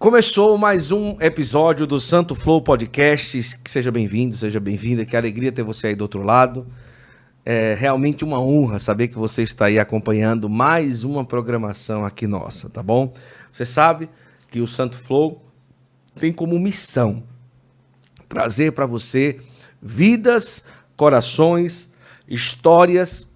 Começou 0.00 0.56
mais 0.56 0.90
um 0.90 1.14
episódio 1.20 1.86
do 1.86 2.00
Santo 2.00 2.34
Flow 2.34 2.62
Podcast. 2.62 3.60
Seja 3.66 3.92
bem-vindo, 3.92 4.34
seja 4.34 4.58
bem-vinda. 4.58 5.04
Que 5.04 5.14
alegria 5.14 5.52
ter 5.52 5.62
você 5.62 5.88
aí 5.88 5.94
do 5.94 6.00
outro 6.00 6.22
lado. 6.22 6.66
É 7.44 7.74
realmente 7.74 8.24
uma 8.24 8.40
honra 8.40 8.78
saber 8.78 9.08
que 9.08 9.18
você 9.18 9.42
está 9.42 9.66
aí 9.66 9.78
acompanhando 9.78 10.48
mais 10.48 11.04
uma 11.04 11.22
programação 11.22 12.02
aqui 12.02 12.26
nossa, 12.26 12.70
tá 12.70 12.82
bom? 12.82 13.12
Você 13.52 13.66
sabe 13.66 14.08
que 14.50 14.62
o 14.62 14.66
Santo 14.66 14.96
Flow 14.96 15.42
tem 16.14 16.32
como 16.32 16.58
missão 16.58 17.22
trazer 18.26 18.72
para 18.72 18.86
você 18.86 19.38
vidas, 19.82 20.64
corações, 20.96 21.92
histórias 22.26 23.30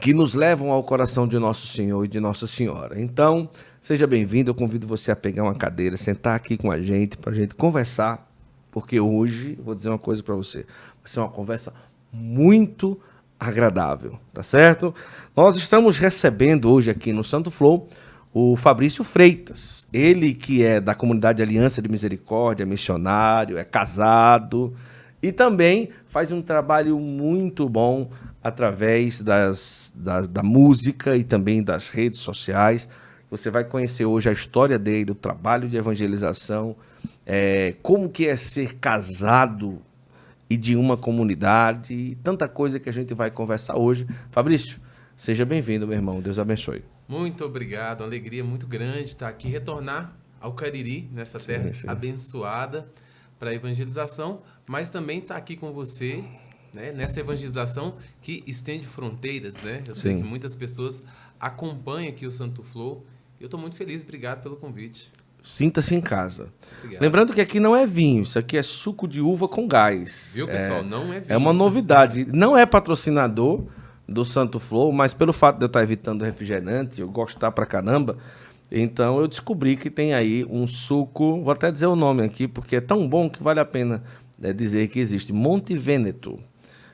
que 0.00 0.14
nos 0.14 0.32
levam 0.32 0.70
ao 0.70 0.82
coração 0.82 1.28
de 1.28 1.38
nosso 1.38 1.66
Senhor 1.66 2.02
e 2.06 2.08
de 2.08 2.20
Nossa 2.20 2.46
Senhora. 2.46 2.98
Então, 2.98 3.50
seja 3.82 4.06
bem-vindo. 4.06 4.48
Eu 4.48 4.54
convido 4.54 4.86
você 4.86 5.10
a 5.10 5.16
pegar 5.16 5.42
uma 5.42 5.56
cadeira, 5.56 5.96
sentar 5.96 6.36
aqui 6.36 6.56
com 6.56 6.70
a 6.70 6.80
gente, 6.80 7.18
para 7.18 7.32
a 7.32 7.34
gente 7.34 7.56
conversar, 7.56 8.30
porque 8.70 8.98
hoje, 9.00 9.58
vou 9.62 9.74
dizer 9.74 9.88
uma 9.88 9.98
coisa 9.98 10.22
para 10.22 10.36
você, 10.36 10.60
vai 10.60 11.06
ser 11.06 11.20
uma 11.20 11.28
conversa 11.28 11.74
muito 12.12 12.98
agradável, 13.38 14.18
tá 14.32 14.42
certo? 14.42 14.94
Nós 15.36 15.56
estamos 15.56 15.98
recebendo 15.98 16.70
hoje 16.70 16.90
aqui 16.90 17.12
no 17.12 17.24
Santo 17.24 17.50
Flow 17.50 17.88
o 18.32 18.56
Fabrício 18.56 19.02
Freitas, 19.02 19.88
ele 19.92 20.32
que 20.32 20.62
é 20.62 20.80
da 20.80 20.94
comunidade 20.94 21.42
Aliança 21.42 21.82
de 21.82 21.88
Misericórdia, 21.88 22.64
missionário, 22.64 23.58
é 23.58 23.64
casado 23.64 24.72
e 25.20 25.32
também 25.32 25.88
faz 26.06 26.30
um 26.30 26.40
trabalho 26.40 26.98
muito 27.00 27.68
bom 27.68 28.08
através 28.42 29.20
das, 29.20 29.92
da, 29.94 30.20
da 30.22 30.42
música 30.42 31.16
e 31.16 31.24
também 31.24 31.62
das 31.62 31.88
redes 31.88 32.20
sociais. 32.20 32.88
Você 33.32 33.48
vai 33.48 33.64
conhecer 33.64 34.04
hoje 34.04 34.28
a 34.28 34.32
história 34.32 34.78
dele, 34.78 35.12
o 35.12 35.14
trabalho 35.14 35.66
de 35.66 35.74
evangelização, 35.74 36.76
é, 37.24 37.74
como 37.80 38.10
que 38.10 38.28
é 38.28 38.36
ser 38.36 38.74
casado 38.74 39.80
e 40.50 40.56
de 40.58 40.76
uma 40.76 40.98
comunidade, 40.98 41.94
e 41.94 42.14
tanta 42.16 42.46
coisa 42.46 42.78
que 42.78 42.90
a 42.90 42.92
gente 42.92 43.14
vai 43.14 43.30
conversar 43.30 43.78
hoje. 43.78 44.06
Fabrício, 44.30 44.78
seja 45.16 45.46
bem-vindo, 45.46 45.86
meu 45.86 45.96
irmão. 45.96 46.20
Deus 46.20 46.38
abençoe. 46.38 46.84
Muito 47.08 47.42
obrigado, 47.42 48.02
uma 48.02 48.06
alegria 48.06 48.44
muito 48.44 48.66
grande 48.66 49.04
estar 49.04 49.28
aqui, 49.28 49.48
retornar 49.48 50.14
ao 50.38 50.52
Cariri, 50.52 51.08
nessa 51.10 51.38
terra 51.38 51.72
sim, 51.72 51.72
sim. 51.72 51.88
abençoada 51.88 52.86
para 53.38 53.48
a 53.48 53.54
evangelização, 53.54 54.42
mas 54.68 54.90
também 54.90 55.20
estar 55.20 55.36
aqui 55.36 55.56
com 55.56 55.72
vocês, 55.72 56.50
né, 56.74 56.92
nessa 56.92 57.20
evangelização 57.20 57.96
que 58.20 58.44
estende 58.46 58.86
fronteiras, 58.86 59.62
né? 59.62 59.82
Eu 59.86 59.94
sei 59.94 60.16
que 60.16 60.22
muitas 60.22 60.54
pessoas 60.54 61.02
acompanham 61.40 62.10
aqui 62.10 62.26
o 62.26 62.30
Santo 62.30 62.62
Flow. 62.62 63.06
Eu 63.42 63.46
estou 63.46 63.58
muito 63.58 63.74
feliz, 63.74 64.02
obrigado 64.02 64.40
pelo 64.40 64.56
convite. 64.56 65.10
Sinta-se 65.42 65.96
em 65.96 66.00
casa. 66.00 66.48
Obrigado. 66.78 67.02
Lembrando 67.02 67.32
que 67.34 67.40
aqui 67.40 67.58
não 67.58 67.74
é 67.74 67.84
vinho, 67.84 68.22
isso 68.22 68.38
aqui 68.38 68.56
é 68.56 68.62
suco 68.62 69.08
de 69.08 69.20
uva 69.20 69.48
com 69.48 69.66
gás. 69.66 70.30
Viu, 70.36 70.46
pessoal? 70.46 70.78
É, 70.78 70.82
não 70.84 71.12
é 71.12 71.18
vinho. 71.18 71.32
É 71.32 71.36
uma 71.36 71.52
novidade. 71.52 72.24
Não 72.24 72.56
é 72.56 72.64
patrocinador, 72.64 73.66
do 74.06 74.24
Santo 74.24 74.60
Flow, 74.60 74.92
mas 74.92 75.12
pelo 75.12 75.32
fato 75.32 75.58
de 75.58 75.64
eu 75.64 75.66
estar 75.66 75.82
evitando 75.82 76.24
refrigerante, 76.24 77.00
eu 77.00 77.08
gostar 77.08 77.50
pra 77.50 77.66
caramba, 77.66 78.16
então 78.70 79.18
eu 79.18 79.26
descobri 79.26 79.76
que 79.76 79.90
tem 79.90 80.14
aí 80.14 80.44
um 80.48 80.66
suco, 80.66 81.42
vou 81.42 81.52
até 81.52 81.72
dizer 81.72 81.86
o 81.86 81.96
nome 81.96 82.22
aqui, 82.22 82.46
porque 82.46 82.76
é 82.76 82.80
tão 82.80 83.08
bom 83.08 83.28
que 83.28 83.42
vale 83.42 83.58
a 83.58 83.64
pena 83.64 84.02
né, 84.38 84.52
dizer 84.52 84.86
que 84.88 85.00
existe. 85.00 85.32
Monte 85.32 85.74
Vêneto, 85.74 86.38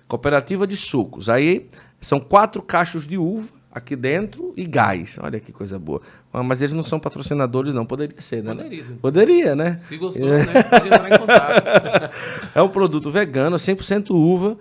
cooperativa 0.07 0.67
de 0.67 0.77
sucos. 0.77 1.29
Aí 1.29 1.69
são 2.01 2.19
quatro 2.19 2.63
cachos 2.63 3.07
de 3.07 3.19
uva 3.19 3.58
aqui 3.79 3.97
dentro 3.97 4.53
e 4.57 4.65
gás. 4.67 5.19
Olha 5.23 5.41
que 5.41 5.53
coisa 5.53 5.79
boa. 5.79 6.01
Ah, 6.33 6.43
mas 6.43 6.61
eles 6.61 6.75
não 6.75 6.85
são 6.85 7.01
patrocinadores, 7.01 7.75
não. 7.75 7.87
Poderia 7.87 8.21
ser, 8.21 8.43
né? 8.43 8.55
Poderia. 8.55 8.85
Poderia, 9.01 9.57
né? 9.57 9.79
Se 9.81 9.97
gostou, 9.97 10.29
né? 10.29 10.45
Pode 10.63 10.87
entrar 10.87 11.11
em 11.11 11.19
contato. 11.19 12.13
é 12.55 12.63
um 12.63 12.69
produto 12.69 13.11
vegano, 13.11 13.57
100% 13.57 14.11
uva. 14.11 14.57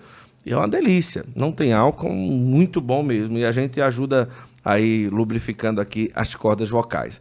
E 0.45 0.53
é 0.53 0.55
uma 0.55 0.67
delícia. 0.67 1.25
Não 1.35 1.51
tem 1.51 1.73
álcool, 1.73 2.09
muito 2.09 2.79
bom 2.79 3.03
mesmo. 3.03 3.37
E 3.37 3.43
a 3.43 3.51
gente 3.51 3.81
ajuda 3.81 4.29
aí 4.63 5.09
lubrificando 5.09 5.81
aqui 5.81 6.09
as 6.15 6.33
cordas 6.35 6.69
vocais. 6.69 7.19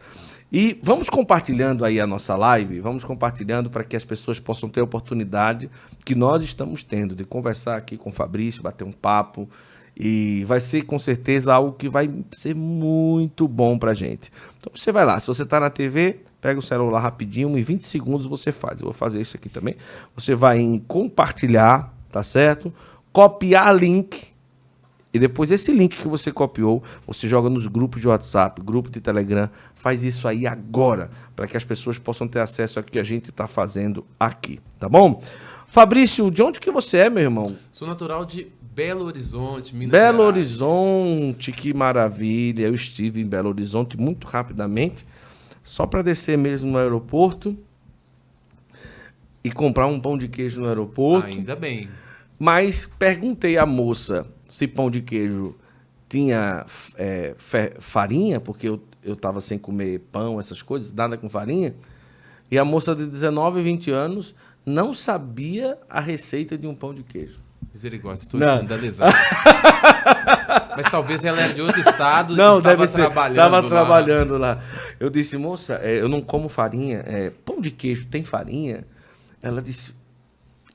E 0.52 0.78
vamos 0.80 1.10
compartilhando 1.10 1.84
aí 1.84 2.00
a 2.00 2.06
nossa 2.06 2.36
live, 2.36 2.78
vamos 2.78 3.04
compartilhando 3.04 3.68
para 3.68 3.82
que 3.82 3.96
as 3.96 4.04
pessoas 4.04 4.38
possam 4.38 4.68
ter 4.68 4.80
a 4.80 4.84
oportunidade 4.84 5.68
que 6.04 6.14
nós 6.14 6.44
estamos 6.44 6.84
tendo 6.84 7.16
de 7.16 7.24
conversar 7.24 7.76
aqui 7.76 7.96
com 7.96 8.10
o 8.10 8.12
Fabrício, 8.12 8.62
bater 8.62 8.84
um 8.84 8.92
papo. 8.92 9.48
E 9.98 10.44
vai 10.44 10.60
ser 10.60 10.82
com 10.82 10.98
certeza 10.98 11.54
algo 11.54 11.72
que 11.72 11.88
vai 11.88 12.10
ser 12.32 12.54
muito 12.54 13.48
bom 13.48 13.78
para 13.78 13.94
gente. 13.94 14.30
Então 14.58 14.70
você 14.74 14.92
vai 14.92 15.04
lá, 15.04 15.18
se 15.18 15.26
você 15.26 15.42
está 15.42 15.58
na 15.58 15.70
TV, 15.70 16.20
pega 16.40 16.60
o 16.60 16.62
celular 16.62 17.00
rapidinho, 17.00 17.56
em 17.56 17.62
20 17.62 17.86
segundos 17.86 18.26
você 18.26 18.52
faz. 18.52 18.80
Eu 18.80 18.86
vou 18.86 18.92
fazer 18.92 19.20
isso 19.20 19.36
aqui 19.36 19.48
também. 19.48 19.76
Você 20.14 20.34
vai 20.34 20.58
em 20.58 20.78
compartilhar, 20.78 21.94
tá 22.10 22.22
certo? 22.22 22.72
copiar 23.16 23.74
link 23.74 24.28
e 25.10 25.18
depois 25.18 25.50
esse 25.50 25.72
link 25.72 25.96
que 25.96 26.06
você 26.06 26.30
copiou, 26.30 26.82
você 27.06 27.26
joga 27.26 27.48
nos 27.48 27.66
grupos 27.66 28.02
de 28.02 28.08
WhatsApp, 28.08 28.60
grupo 28.60 28.90
de 28.90 29.00
Telegram, 29.00 29.48
faz 29.74 30.04
isso 30.04 30.28
aí 30.28 30.46
agora, 30.46 31.08
para 31.34 31.46
que 31.46 31.56
as 31.56 31.64
pessoas 31.64 31.98
possam 31.98 32.28
ter 32.28 32.40
acesso 32.40 32.78
ao 32.78 32.84
que 32.84 32.98
a 32.98 33.02
gente 33.02 33.30
está 33.30 33.46
fazendo 33.46 34.06
aqui, 34.20 34.60
tá 34.78 34.86
bom? 34.86 35.22
Fabrício, 35.66 36.30
de 36.30 36.42
onde 36.42 36.60
que 36.60 36.70
você 36.70 36.98
é, 36.98 37.10
meu 37.10 37.22
irmão? 37.22 37.56
Sou 37.70 37.86
natural 37.86 38.24
de 38.24 38.48
Belo 38.60 39.04
Horizonte, 39.04 39.74
Minas 39.74 39.92
Belo 39.92 40.18
Gerais. 40.18 40.60
Horizonte, 40.60 41.52
que 41.52 41.74
maravilha. 41.74 42.66
Eu 42.66 42.74
estive 42.74 43.20
em 43.20 43.26
Belo 43.26 43.48
Horizonte 43.48 43.96
muito 43.96 44.26
rapidamente, 44.26 45.06
só 45.62 45.86
para 45.86 46.02
descer 46.02 46.38
mesmo 46.38 46.70
no 46.70 46.78
aeroporto 46.78 47.56
e 49.42 49.50
comprar 49.50 49.86
um 49.86 50.00
pão 50.00 50.16
de 50.16 50.28
queijo 50.28 50.60
no 50.60 50.68
aeroporto. 50.68 51.26
Ainda 51.26 51.56
bem. 51.56 51.88
Mas 52.38 52.86
perguntei 52.98 53.56
à 53.56 53.64
moça 53.64 54.26
se 54.48 54.66
pão 54.66 54.90
de 54.90 55.00
queijo 55.02 55.54
tinha 56.08 56.64
é, 56.96 57.34
farinha, 57.80 58.40
porque 58.40 58.68
eu, 58.68 58.80
eu 59.02 59.16
tava 59.16 59.40
sem 59.40 59.58
comer 59.58 60.00
pão, 60.12 60.38
essas 60.38 60.62
coisas, 60.62 60.92
nada 60.92 61.16
com 61.16 61.28
farinha. 61.28 61.74
E 62.50 62.58
a 62.58 62.64
moça 62.64 62.94
de 62.94 63.06
19, 63.06 63.60
20 63.60 63.90
anos 63.90 64.34
não 64.66 64.92
sabia 64.92 65.78
a 65.88 66.00
receita 66.00 66.58
de 66.58 66.66
um 66.66 66.74
pão 66.74 66.92
de 66.92 67.04
queijo. 67.04 67.40
Misericórdia, 67.72 68.22
estou 68.22 68.40
não. 68.40 68.54
escandalizado. 68.54 69.14
Mas 70.76 70.90
talvez 70.90 71.24
ela 71.24 71.40
era 71.40 71.54
de 71.54 71.62
outro 71.62 71.80
estado 71.80 72.36
não, 72.36 72.60
deve 72.60 72.86
ser. 72.86 73.02
trabalhando 73.02 73.32
Estava 73.32 73.62
trabalhando 73.68 74.36
lá. 74.36 74.60
Eu 74.98 75.08
disse, 75.08 75.36
moça, 75.36 75.80
é, 75.82 76.00
eu 76.00 76.08
não 76.08 76.20
como 76.20 76.48
farinha. 76.48 77.04
É, 77.06 77.30
pão 77.44 77.60
de 77.60 77.70
queijo 77.70 78.06
tem 78.06 78.24
farinha? 78.24 78.84
Ela 79.40 79.62
disse, 79.62 79.94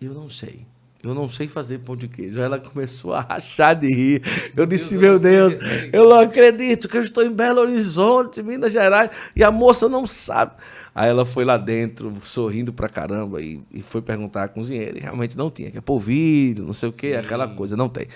eu 0.01 0.13
não 0.13 0.29
sei. 0.29 0.65
Eu 1.03 1.15
não 1.15 1.27
sei 1.27 1.47
fazer 1.47 1.79
pão 1.79 1.95
de 1.95 2.07
queijo. 2.07 2.39
Aí 2.39 2.45
ela 2.45 2.59
começou 2.59 3.13
a 3.13 3.21
rachar 3.21 3.75
de 3.75 3.87
rir. 3.87 4.21
Eu 4.55 4.65
disse, 4.65 4.95
meu 4.95 5.19
Deus, 5.19 5.59
eu 5.91 6.07
não 6.07 6.19
acredito 6.19 6.87
que 6.87 6.97
eu 6.97 7.01
estou 7.01 7.23
em 7.23 7.33
Belo 7.33 7.61
Horizonte, 7.61 8.41
Minas 8.41 8.71
Gerais, 8.71 9.09
e 9.35 9.43
a 9.43 9.51
moça 9.51 9.89
não 9.89 10.05
sabe. 10.05 10.53
Aí 10.93 11.09
ela 11.09 11.25
foi 11.25 11.45
lá 11.45 11.57
dentro, 11.57 12.13
sorrindo 12.21 12.73
pra 12.73 12.89
caramba, 12.89 13.41
e, 13.41 13.61
e 13.71 13.81
foi 13.81 14.01
perguntar 14.01 14.43
à 14.43 14.47
cozinheira, 14.47 14.97
e 14.97 15.01
realmente 15.01 15.37
não 15.37 15.49
tinha, 15.49 15.71
que 15.71 15.77
é 15.77 15.81
polvilho, 15.81 16.65
não 16.65 16.73
sei 16.73 16.89
o 16.89 16.91
quê, 16.91 17.13
aquela 17.13 17.47
coisa, 17.47 17.77
não 17.77 17.87
tem. 17.87 18.07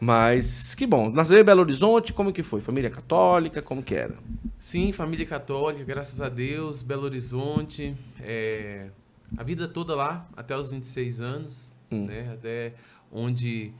Mas 0.00 0.74
que 0.74 0.86
bom. 0.86 1.10
Nasceu 1.10 1.38
em 1.38 1.44
Belo 1.44 1.60
Horizonte, 1.60 2.12
como 2.12 2.32
que 2.32 2.42
foi? 2.42 2.60
Família 2.60 2.90
católica, 2.90 3.60
como 3.60 3.82
que 3.82 3.94
era? 3.94 4.14
Sim, 4.58 4.92
família 4.92 5.26
católica, 5.26 5.84
graças 5.84 6.20
a 6.20 6.28
Deus, 6.28 6.82
Belo 6.82 7.04
Horizonte, 7.04 7.94
é... 8.20 8.90
a 9.36 9.42
vida 9.42 9.68
toda 9.68 9.94
lá, 9.94 10.26
até 10.36 10.56
os 10.56 10.72
26 10.72 11.20
anos 11.20 11.76
hum. 11.90 12.06
né? 12.06 12.30
Até 12.32 12.74
onde 13.10 13.72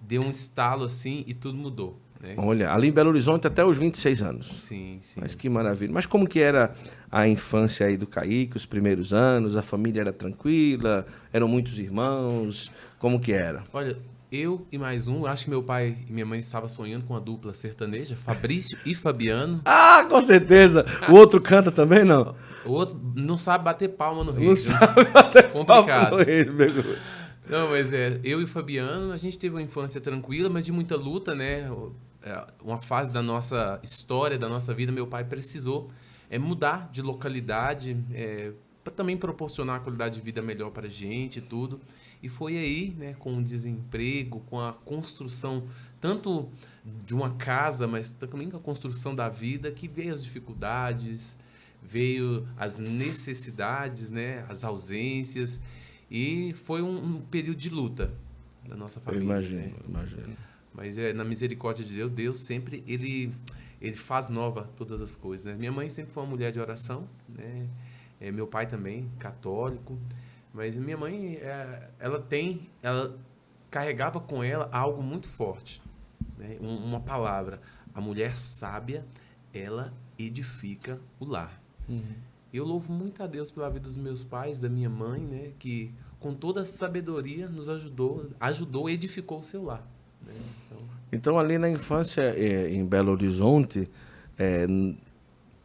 deu 0.00 0.22
um 0.22 0.30
estalo 0.30 0.84
assim 0.84 1.24
e 1.26 1.34
tudo 1.34 1.56
mudou. 1.56 1.98
Né? 2.22 2.34
Olha, 2.36 2.72
ali 2.72 2.88
em 2.88 2.92
Belo 2.92 3.10
Horizonte 3.10 3.48
até 3.48 3.64
os 3.64 3.76
26 3.76 4.22
anos. 4.22 4.46
Sim, 4.46 4.96
sim. 5.00 5.20
Mas 5.20 5.34
que 5.34 5.48
maravilha. 5.48 5.92
Mas 5.92 6.06
como 6.06 6.28
que 6.28 6.38
era 6.40 6.72
a 7.10 7.26
infância 7.26 7.84
aí 7.86 7.96
do 7.96 8.06
Kaique, 8.06 8.56
os 8.56 8.64
primeiros 8.64 9.12
anos? 9.12 9.56
A 9.56 9.62
família 9.62 10.00
era 10.00 10.12
tranquila? 10.12 11.04
Eram 11.32 11.48
muitos 11.48 11.76
irmãos? 11.78 12.70
Como 13.00 13.18
que 13.18 13.32
era? 13.32 13.64
Olha, 13.72 13.98
eu 14.30 14.64
e 14.70 14.78
mais 14.78 15.08
um, 15.08 15.26
acho 15.26 15.44
que 15.44 15.50
meu 15.50 15.64
pai 15.64 15.96
e 16.08 16.12
minha 16.12 16.24
mãe 16.24 16.38
estavam 16.38 16.68
sonhando 16.68 17.04
com 17.04 17.16
a 17.16 17.20
dupla 17.20 17.52
sertaneja, 17.52 18.14
Fabrício 18.14 18.78
e 18.86 18.94
Fabiano. 18.94 19.60
Ah, 19.64 20.06
com 20.08 20.20
certeza! 20.20 20.86
O 21.08 21.14
outro 21.14 21.40
canta 21.40 21.72
também, 21.72 22.04
não? 22.04 22.36
O 22.64 22.70
outro 22.70 22.98
não 23.16 23.36
sabe 23.36 23.64
bater 23.64 23.88
palma 23.88 24.22
no 24.22 24.30
ritmo. 24.30 24.46
Não 24.46 24.56
sabe 24.56 25.04
bater 25.10 25.50
Complicado. 25.50 26.10
palma 26.10 26.24
no 26.24 26.30
ritmo, 26.30 26.56
não, 27.48 27.70
mas 27.70 27.92
é, 27.92 28.20
eu 28.22 28.40
e 28.40 28.44
o 28.44 28.48
Fabiano, 28.48 29.12
a 29.12 29.16
gente 29.16 29.36
teve 29.36 29.54
uma 29.54 29.62
infância 29.62 30.00
tranquila, 30.00 30.48
mas 30.48 30.64
de 30.64 30.70
muita 30.70 30.96
luta, 30.96 31.34
né? 31.34 31.68
É, 32.22 32.46
uma 32.62 32.78
fase 32.78 33.10
da 33.10 33.22
nossa 33.22 33.80
história, 33.82 34.38
da 34.38 34.48
nossa 34.48 34.72
vida, 34.72 34.92
meu 34.92 35.06
pai 35.06 35.24
precisou 35.24 35.90
é, 36.30 36.38
mudar 36.38 36.88
de 36.90 37.02
localidade, 37.02 37.96
é, 38.12 38.52
para 38.82 38.92
também 38.92 39.16
proporcionar 39.16 39.76
uma 39.76 39.82
qualidade 39.82 40.16
de 40.16 40.20
vida 40.20 40.42
melhor 40.42 40.70
para 40.70 40.86
a 40.86 40.90
gente 40.90 41.38
e 41.38 41.42
tudo. 41.42 41.80
E 42.22 42.28
foi 42.28 42.56
aí, 42.56 42.94
né, 42.96 43.14
com 43.18 43.38
o 43.38 43.42
desemprego, 43.42 44.40
com 44.48 44.60
a 44.60 44.72
construção 44.72 45.64
tanto 46.00 46.48
de 46.84 47.14
uma 47.14 47.30
casa, 47.34 47.86
mas 47.86 48.12
também 48.12 48.48
com 48.48 48.56
a 48.56 48.60
construção 48.60 49.14
da 49.14 49.28
vida, 49.28 49.70
que 49.70 49.88
veio 49.88 50.14
as 50.14 50.22
dificuldades, 50.22 51.36
veio 51.82 52.46
as 52.56 52.78
necessidades, 52.78 54.10
né? 54.10 54.44
As 54.48 54.64
ausências. 54.64 55.60
E 56.10 56.54
foi 56.54 56.82
um, 56.82 56.94
um 56.94 57.20
período 57.20 57.56
de 57.56 57.70
luta 57.70 58.12
da 58.68 58.76
nossa 58.76 59.00
família. 59.00 59.24
Eu 59.24 59.30
imagino, 59.30 59.60
né? 59.60 59.72
imagino. 59.88 60.36
Mas 60.74 60.96
é, 60.96 61.12
na 61.12 61.24
misericórdia 61.24 61.84
de 61.84 61.94
Deus, 61.94 62.10
Deus 62.10 62.42
sempre 62.42 62.82
ele, 62.86 63.34
ele 63.80 63.94
faz 63.94 64.28
nova 64.28 64.68
todas 64.76 65.02
as 65.02 65.14
coisas. 65.14 65.46
Né? 65.46 65.54
Minha 65.54 65.72
mãe 65.72 65.88
sempre 65.88 66.12
foi 66.12 66.22
uma 66.22 66.30
mulher 66.30 66.50
de 66.52 66.60
oração, 66.60 67.08
né? 67.28 67.68
É, 68.20 68.30
meu 68.30 68.46
pai 68.46 68.66
também, 68.66 69.10
católico. 69.18 69.98
Mas 70.54 70.78
minha 70.78 70.96
mãe, 70.96 71.36
é, 71.36 71.90
ela 71.98 72.20
tem, 72.20 72.68
ela 72.82 73.18
carregava 73.70 74.20
com 74.20 74.44
ela 74.44 74.68
algo 74.72 75.02
muito 75.02 75.26
forte, 75.26 75.82
né? 76.38 76.56
Um, 76.60 76.76
uma 76.76 77.00
palavra. 77.00 77.60
A 77.94 78.00
mulher 78.00 78.34
sábia, 78.34 79.04
ela 79.52 79.92
edifica 80.18 81.00
o 81.18 81.24
lar. 81.24 81.60
Uhum. 81.88 82.14
Eu 82.52 82.64
louvo 82.64 82.92
muito 82.92 83.22
a 83.22 83.26
Deus 83.26 83.50
pela 83.50 83.68
vida 83.68 83.80
dos 83.80 83.96
meus 83.96 84.22
pais, 84.22 84.60
da 84.60 84.68
minha 84.68 84.90
mãe, 84.90 85.20
né? 85.20 85.52
Que 85.58 85.92
com 86.20 86.34
toda 86.34 86.60
a 86.62 86.64
sabedoria 86.64 87.48
nos 87.48 87.68
ajudou, 87.68 88.30
ajudou, 88.38 88.88
edificou 88.88 89.40
o 89.40 89.42
seu 89.42 89.64
lar. 89.64 89.84
Então... 91.12 91.38
ali 91.38 91.58
na 91.58 91.68
infância 91.68 92.22
é, 92.22 92.70
em 92.70 92.84
Belo 92.84 93.12
Horizonte 93.12 93.88
é, 94.38 94.66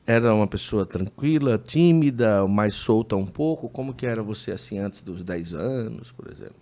era 0.06 0.33
uma 0.33 0.48
pessoa 0.48 0.86
tranquila, 0.86 1.57
tímida, 1.57 2.48
mais 2.48 2.75
solta 2.75 3.15
um 3.15 3.25
pouco? 3.25 3.68
Como 3.68 3.94
que 3.94 4.06
era 4.06 4.24
você 4.24 4.51
assim 4.51 4.80
antes 4.80 5.01
dos 5.01 5.24
10 5.24 5.54
anos, 5.54 6.12
por 6.12 6.31
exemplo? 6.31 6.56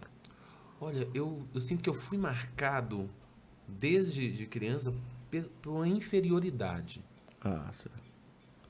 Olha, 0.82 1.08
eu, 1.14 1.44
eu 1.54 1.62
sinto 1.62 1.84
que 1.84 1.90
eu 1.90 1.94
fui 1.94 2.18
marcado 2.18 3.10
desde 3.68 4.32
de 4.32 4.46
criança 4.46 4.94
por 5.62 5.72
uma 5.72 5.88
inferioridade. 5.88 7.04
Ah, 7.42 7.70
certo. 7.72 8.06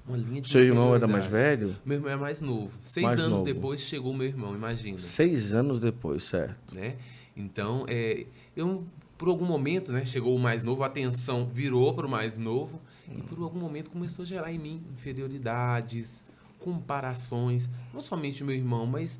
Uma 0.07 0.17
linha 0.17 0.41
de 0.41 0.49
Seu 0.49 0.61
irmão 0.61 0.93
era 0.93 1.07
mais 1.07 1.25
velho? 1.25 1.75
Meu 1.83 1.97
irmão 1.97 2.11
é 2.11 2.15
mais 2.15 2.41
novo. 2.41 2.77
Seis 2.79 3.05
mais 3.05 3.19
anos 3.19 3.39
novo. 3.39 3.45
depois 3.45 3.81
chegou 3.81 4.13
meu 4.13 4.27
irmão, 4.27 4.53
imagina. 4.53 4.97
Seis 4.97 5.53
anos 5.53 5.79
depois, 5.79 6.23
certo. 6.23 6.75
Né? 6.75 6.97
Então, 7.35 7.85
é, 7.89 8.25
eu, 8.55 8.85
por 9.17 9.29
algum 9.29 9.45
momento, 9.45 9.91
né, 9.91 10.03
chegou 10.03 10.35
o 10.35 10.39
mais 10.39 10.63
novo, 10.63 10.83
a 10.83 10.87
atenção 10.87 11.45
virou 11.45 11.93
para 11.93 12.05
o 12.05 12.09
mais 12.09 12.37
novo, 12.37 12.81
hum. 13.07 13.15
e 13.17 13.21
por 13.21 13.41
algum 13.41 13.59
momento 13.59 13.89
começou 13.89 14.23
a 14.23 14.25
gerar 14.25 14.51
em 14.51 14.59
mim 14.59 14.83
inferioridades, 14.93 16.25
comparações, 16.59 17.69
não 17.93 18.01
somente 18.01 18.43
o 18.43 18.45
meu 18.45 18.55
irmão, 18.55 18.85
mas 18.85 19.19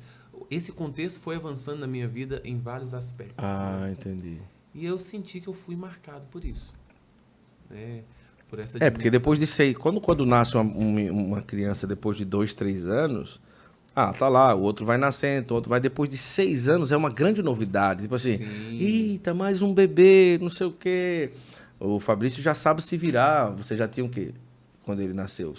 esse 0.50 0.72
contexto 0.72 1.20
foi 1.20 1.36
avançando 1.36 1.80
na 1.80 1.86
minha 1.86 2.06
vida 2.06 2.42
em 2.44 2.58
vários 2.58 2.92
aspectos. 2.92 3.36
Ah, 3.38 3.80
né? 3.82 3.92
entendi. 3.92 4.38
E 4.74 4.84
eu 4.84 4.98
senti 4.98 5.40
que 5.40 5.48
eu 5.48 5.54
fui 5.54 5.74
marcado 5.74 6.26
por 6.26 6.44
isso. 6.44 6.74
Né? 7.70 8.02
Por 8.48 8.58
essa 8.58 8.78
é, 8.82 8.90
porque 8.90 9.10
depois 9.10 9.38
de 9.38 9.46
seis. 9.46 9.76
Quando, 9.76 10.00
quando 10.00 10.24
nasce 10.26 10.56
uma, 10.56 10.62
uma 11.10 11.42
criança 11.42 11.86
depois 11.86 12.16
de 12.16 12.24
dois, 12.24 12.54
três 12.54 12.86
anos. 12.86 13.40
Ah, 13.98 14.12
tá 14.12 14.28
lá, 14.28 14.54
o 14.54 14.60
outro 14.60 14.84
vai 14.84 14.98
nascendo, 14.98 15.54
o 15.54 15.56
outro 15.56 15.70
vai. 15.70 15.80
Depois 15.80 16.10
de 16.10 16.18
seis 16.18 16.68
anos 16.68 16.92
é 16.92 16.96
uma 16.98 17.08
grande 17.08 17.42
novidade. 17.42 18.02
Tipo 18.02 18.16
assim, 18.16 18.36
Sim. 18.36 18.78
eita, 18.78 19.32
mais 19.32 19.62
um 19.62 19.72
bebê, 19.72 20.38
não 20.38 20.50
sei 20.50 20.66
o 20.66 20.72
quê. 20.72 21.32
O 21.80 21.98
Fabrício 21.98 22.42
já 22.42 22.52
sabe 22.52 22.82
se 22.82 22.94
virar. 22.98 23.48
Você 23.52 23.74
já 23.74 23.88
tinha 23.88 24.04
o 24.04 24.08
quê? 24.10 24.34
Quando 24.84 25.00
ele 25.00 25.14
nasceu? 25.14 25.54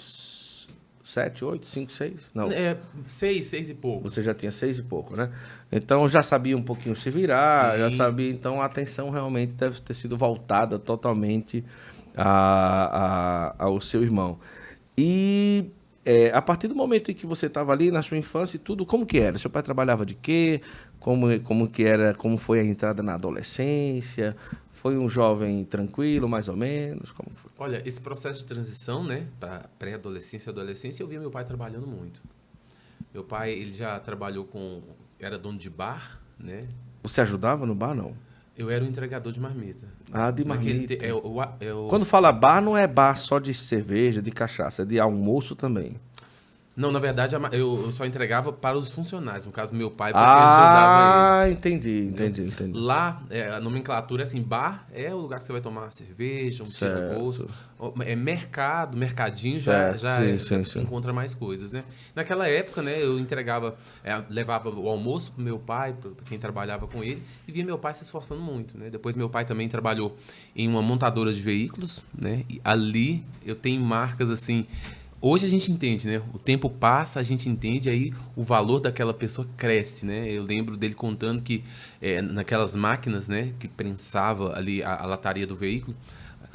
Sete, 1.03 1.43
oito, 1.43 1.65
cinco, 1.65 1.91
seis? 1.91 2.29
Não. 2.31 2.51
É, 2.51 2.77
seis, 3.07 3.47
seis 3.47 3.71
e 3.71 3.73
pouco. 3.73 4.07
Você 4.07 4.21
já 4.21 4.35
tinha 4.35 4.51
seis 4.51 4.77
e 4.77 4.83
pouco, 4.83 5.15
né? 5.15 5.31
Então 5.71 6.07
já 6.07 6.21
sabia 6.21 6.55
um 6.55 6.61
pouquinho 6.61 6.95
se 6.95 7.09
virar, 7.09 7.71
Sim. 7.71 7.79
já 7.79 7.89
sabia. 7.89 8.29
Então 8.29 8.61
a 8.61 8.65
atenção 8.65 9.09
realmente 9.09 9.55
deve 9.55 9.81
ter 9.81 9.95
sido 9.95 10.15
voltada 10.15 10.77
totalmente 10.77 11.65
a, 12.15 13.55
a, 13.57 13.63
ao 13.63 13.81
seu 13.81 14.03
irmão. 14.03 14.37
E 14.95 15.71
é, 16.09 16.31
a 16.33 16.41
partir 16.41 16.69
do 16.69 16.73
momento 16.73 17.11
em 17.11 17.13
que 17.13 17.27
você 17.27 17.47
estava 17.47 17.73
ali 17.73 17.91
na 17.91 18.01
sua 18.01 18.17
infância 18.17 18.55
e 18.55 18.59
tudo, 18.59 18.85
como 18.85 19.05
que 19.05 19.19
era? 19.19 19.37
Seu 19.37 19.49
pai 19.49 19.61
trabalhava 19.61 20.05
de 20.05 20.15
quê? 20.15 20.61
Como, 21.01 21.37
como 21.41 21.69
que 21.69 21.83
era? 21.83 22.13
Como 22.13 22.37
foi 22.37 22.61
a 22.61 22.63
entrada 22.63 23.03
na 23.03 23.15
adolescência? 23.15 24.33
Foi 24.71 24.97
um 24.97 25.09
jovem 25.09 25.65
tranquilo, 25.65 26.29
mais 26.29 26.47
ou 26.47 26.55
menos? 26.55 27.11
Como 27.11 27.29
foi? 27.35 27.51
Olha, 27.57 27.83
esse 27.85 27.99
processo 27.99 28.39
de 28.39 28.45
transição, 28.45 29.03
né, 29.03 29.27
para 29.37 29.65
pré-adolescência 29.77 30.49
e 30.49 30.51
adolescência, 30.53 31.03
eu 31.03 31.09
via 31.09 31.19
meu 31.19 31.29
pai 31.29 31.43
trabalhando 31.43 31.85
muito. 31.85 32.21
Meu 33.13 33.25
pai, 33.25 33.51
ele 33.51 33.73
já 33.73 33.99
trabalhou 33.99 34.45
com, 34.45 34.81
era 35.19 35.37
dono 35.37 35.57
de 35.57 35.69
bar, 35.69 36.21
né? 36.39 36.69
Você 37.03 37.19
ajudava 37.19 37.65
no 37.65 37.75
bar, 37.75 37.93
não? 37.93 38.15
Eu 38.57 38.71
era 38.71 38.83
o 38.83 38.87
entregador 38.87 39.31
de 39.31 39.39
marmita. 39.39 39.85
Ah, 40.11 40.31
de 40.31 40.43
marmita. 40.43 40.97
Te, 40.97 41.05
é, 41.05 41.13
o, 41.13 41.41
é 41.59 41.71
o... 41.71 41.87
Quando 41.89 42.05
fala 42.05 42.31
bar, 42.31 42.59
não 42.59 42.75
é 42.75 42.87
bar 42.87 43.15
só 43.15 43.37
de 43.37 43.53
cerveja, 43.53 44.19
de 44.19 44.31
cachaça, 44.31 44.81
é 44.81 44.85
de 44.85 44.99
almoço 44.99 45.55
também. 45.55 45.99
Não, 46.77 46.91
na 46.91 46.99
verdade, 46.99 47.35
eu 47.53 47.91
só 47.91 48.05
entregava 48.05 48.53
para 48.53 48.77
os 48.77 48.93
funcionários, 48.93 49.47
no 49.47 49.51
caso 49.51 49.73
meu 49.73 49.89
pai, 49.89 50.13
porque 50.13 50.23
ah, 50.23 51.39
ele 51.41 51.49
ele. 51.49 51.53
entendi, 51.53 52.07
entendi, 52.13 52.43
entendi. 52.43 52.77
Lá, 52.77 53.23
é, 53.31 53.49
a 53.49 53.59
nomenclatura 53.59 54.21
é 54.21 54.25
assim, 54.25 54.43
bar 54.43 54.87
é 54.93 55.11
o 55.11 55.17
lugar 55.17 55.39
que 55.39 55.45
você 55.45 55.51
vai 55.51 55.59
tomar 55.59 55.91
cerveja, 55.91 56.63
um 56.63 56.67
tira-gosto. 56.67 57.49
É 58.05 58.15
mercado, 58.15 58.95
mercadinho, 58.95 59.59
certo, 59.59 59.99
já, 59.99 60.19
já, 60.19 60.25
sim, 60.25 60.33
é, 60.35 60.37
sim, 60.37 60.63
sim. 60.63 60.81
encontra 60.81 61.11
mais 61.11 61.33
coisas, 61.33 61.71
né? 61.71 61.83
Naquela 62.15 62.47
época, 62.47 62.83
né, 62.83 63.03
eu 63.03 63.17
entregava, 63.17 63.75
é, 64.03 64.23
levava 64.29 64.69
o 64.69 64.87
almoço 64.87 65.31
para 65.31 65.43
meu 65.43 65.57
pai, 65.57 65.93
para 65.93 66.11
quem 66.25 66.37
trabalhava 66.37 66.85
com 66.85 67.03
ele, 67.03 67.23
e 67.47 67.51
via 67.51 67.65
meu 67.65 67.79
pai 67.79 67.95
se 67.95 68.03
esforçando 68.03 68.41
muito, 68.41 68.77
né? 68.77 68.91
Depois 68.91 69.15
meu 69.15 69.29
pai 69.29 69.45
também 69.45 69.67
trabalhou 69.67 70.15
em 70.55 70.67
uma 70.67 70.83
montadora 70.83 71.33
de 71.33 71.41
veículos, 71.41 72.05
né? 72.15 72.45
E 72.47 72.61
ali 72.63 73.23
eu 73.43 73.55
tenho 73.55 73.81
marcas, 73.81 74.29
assim, 74.29 74.67
Hoje 75.19 75.45
a 75.45 75.49
gente 75.49 75.71
entende, 75.71 76.07
né? 76.07 76.21
O 76.31 76.37
tempo 76.37 76.69
passa, 76.69 77.19
a 77.19 77.23
gente 77.23 77.49
entende, 77.49 77.89
aí 77.89 78.13
o 78.35 78.43
valor 78.43 78.79
daquela 78.79 79.13
pessoa 79.13 79.47
cresce, 79.57 80.05
né? 80.05 80.29
Eu 80.31 80.43
lembro 80.43 80.77
dele 80.77 80.93
contando 80.93 81.41
que 81.41 81.63
é, 81.99 82.21
naquelas 82.21 82.75
máquinas, 82.75 83.27
né, 83.27 83.53
que 83.59 83.67
prensava 83.67 84.55
ali 84.55 84.83
a, 84.83 84.95
a, 84.95 85.05
lataria 85.07 85.47
do 85.47 85.55
veículo, 85.55 85.97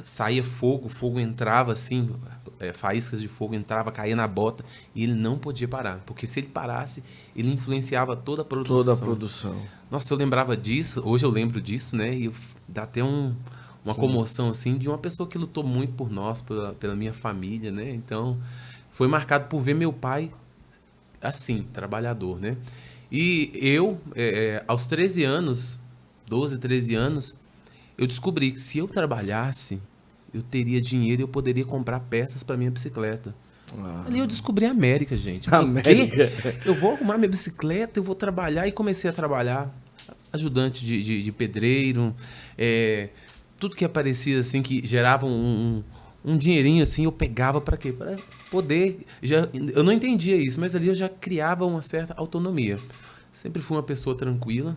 saía 0.01 0.43
fogo, 0.43 0.87
fogo 0.87 1.19
entrava 1.19 1.73
assim, 1.73 2.09
é, 2.57 2.71
faíscas 2.71 3.19
de 3.19 3.27
fogo 3.27 3.53
entrava, 3.53 3.91
caía 3.91 4.15
na 4.15 4.27
bota 4.27 4.63
e 4.95 5.03
ele 5.03 5.13
não 5.13 5.37
podia 5.37 5.67
parar, 5.67 6.01
porque 6.05 6.25
se 6.25 6.39
ele 6.39 6.47
parasse, 6.47 7.03
ele 7.35 7.51
influenciava 7.51 8.15
toda 8.15 8.43
a 8.43 8.45
produção. 8.45 8.77
Toda 8.77 8.93
a 8.93 8.97
produção. 8.97 9.61
Nossa, 9.91 10.13
eu 10.13 10.17
lembrava 10.17 10.55
disso, 10.55 11.01
hoje 11.05 11.25
eu 11.25 11.29
lembro 11.29 11.61
disso, 11.61 11.97
né? 11.97 12.13
E 12.13 12.31
dá 12.67 12.83
até 12.83 13.03
um 13.03 13.35
uma 13.83 13.93
comoção 13.93 14.49
assim 14.49 14.77
de 14.77 14.87
uma 14.87 14.97
pessoa 14.97 15.27
que 15.27 15.37
lutou 15.37 15.63
muito 15.63 15.93
por 15.93 16.09
nós, 16.09 16.41
pela, 16.41 16.73
pela 16.73 16.95
minha 16.95 17.13
família, 17.13 17.71
né? 17.71 17.91
Então, 17.91 18.39
foi 18.91 19.07
marcado 19.07 19.47
por 19.47 19.59
ver 19.59 19.73
meu 19.73 19.91
pai 19.91 20.31
assim, 21.21 21.63
trabalhador, 21.73 22.39
né? 22.39 22.57
E 23.11 23.51
eu, 23.55 23.99
é, 24.15 24.23
é 24.23 24.63
aos 24.67 24.85
13 24.85 25.23
anos, 25.23 25.79
12, 26.27 26.57
13 26.57 26.95
anos, 26.95 27.37
eu 27.97 28.07
descobri 28.07 28.51
que 28.51 28.59
se 28.59 28.79
eu 28.79 28.87
trabalhasse, 28.87 29.81
eu 30.33 30.41
teria 30.41 30.81
dinheiro 30.81 31.21
e 31.21 31.23
eu 31.23 31.27
poderia 31.27 31.63
comprar 31.63 31.99
peças 31.99 32.43
para 32.43 32.57
minha 32.57 32.71
bicicleta. 32.71 33.33
Ah. 33.77 34.03
Ali 34.07 34.19
eu 34.19 34.27
descobri 34.27 34.65
a 34.65 34.71
América, 34.71 35.15
gente. 35.15 35.53
América? 35.53 36.29
Eu 36.65 36.75
vou 36.75 36.91
arrumar 36.91 37.17
minha 37.17 37.29
bicicleta, 37.29 37.99
eu 37.99 38.03
vou 38.03 38.13
trabalhar 38.13 38.67
e 38.67 38.71
comecei 38.71 39.09
a 39.09 39.13
trabalhar 39.13 39.73
ajudante 40.31 40.85
de, 40.85 41.01
de, 41.01 41.23
de 41.23 41.31
pedreiro, 41.31 42.15
é, 42.57 43.09
tudo 43.63 43.77
que 43.77 43.85
aparecia 43.85 44.41
assim 44.41 44.61
que 44.61 44.85
gerava 44.85 45.25
um, 45.25 45.29
um, 46.25 46.33
um 46.33 46.37
dinheirinho 46.37 46.83
assim, 46.83 47.05
eu 47.05 47.13
pegava 47.13 47.61
para 47.61 47.77
quê? 47.77 47.93
Para 47.93 48.17
poder 48.51 49.05
já 49.21 49.47
eu 49.73 49.85
não 49.85 49.93
entendia 49.93 50.35
isso, 50.35 50.59
mas 50.59 50.75
ali 50.75 50.89
eu 50.89 50.93
já 50.93 51.07
criava 51.07 51.65
uma 51.65 51.81
certa 51.81 52.13
autonomia. 52.17 52.77
Sempre 53.31 53.61
fui 53.61 53.77
uma 53.77 53.83
pessoa 53.83 54.17
tranquila. 54.17 54.75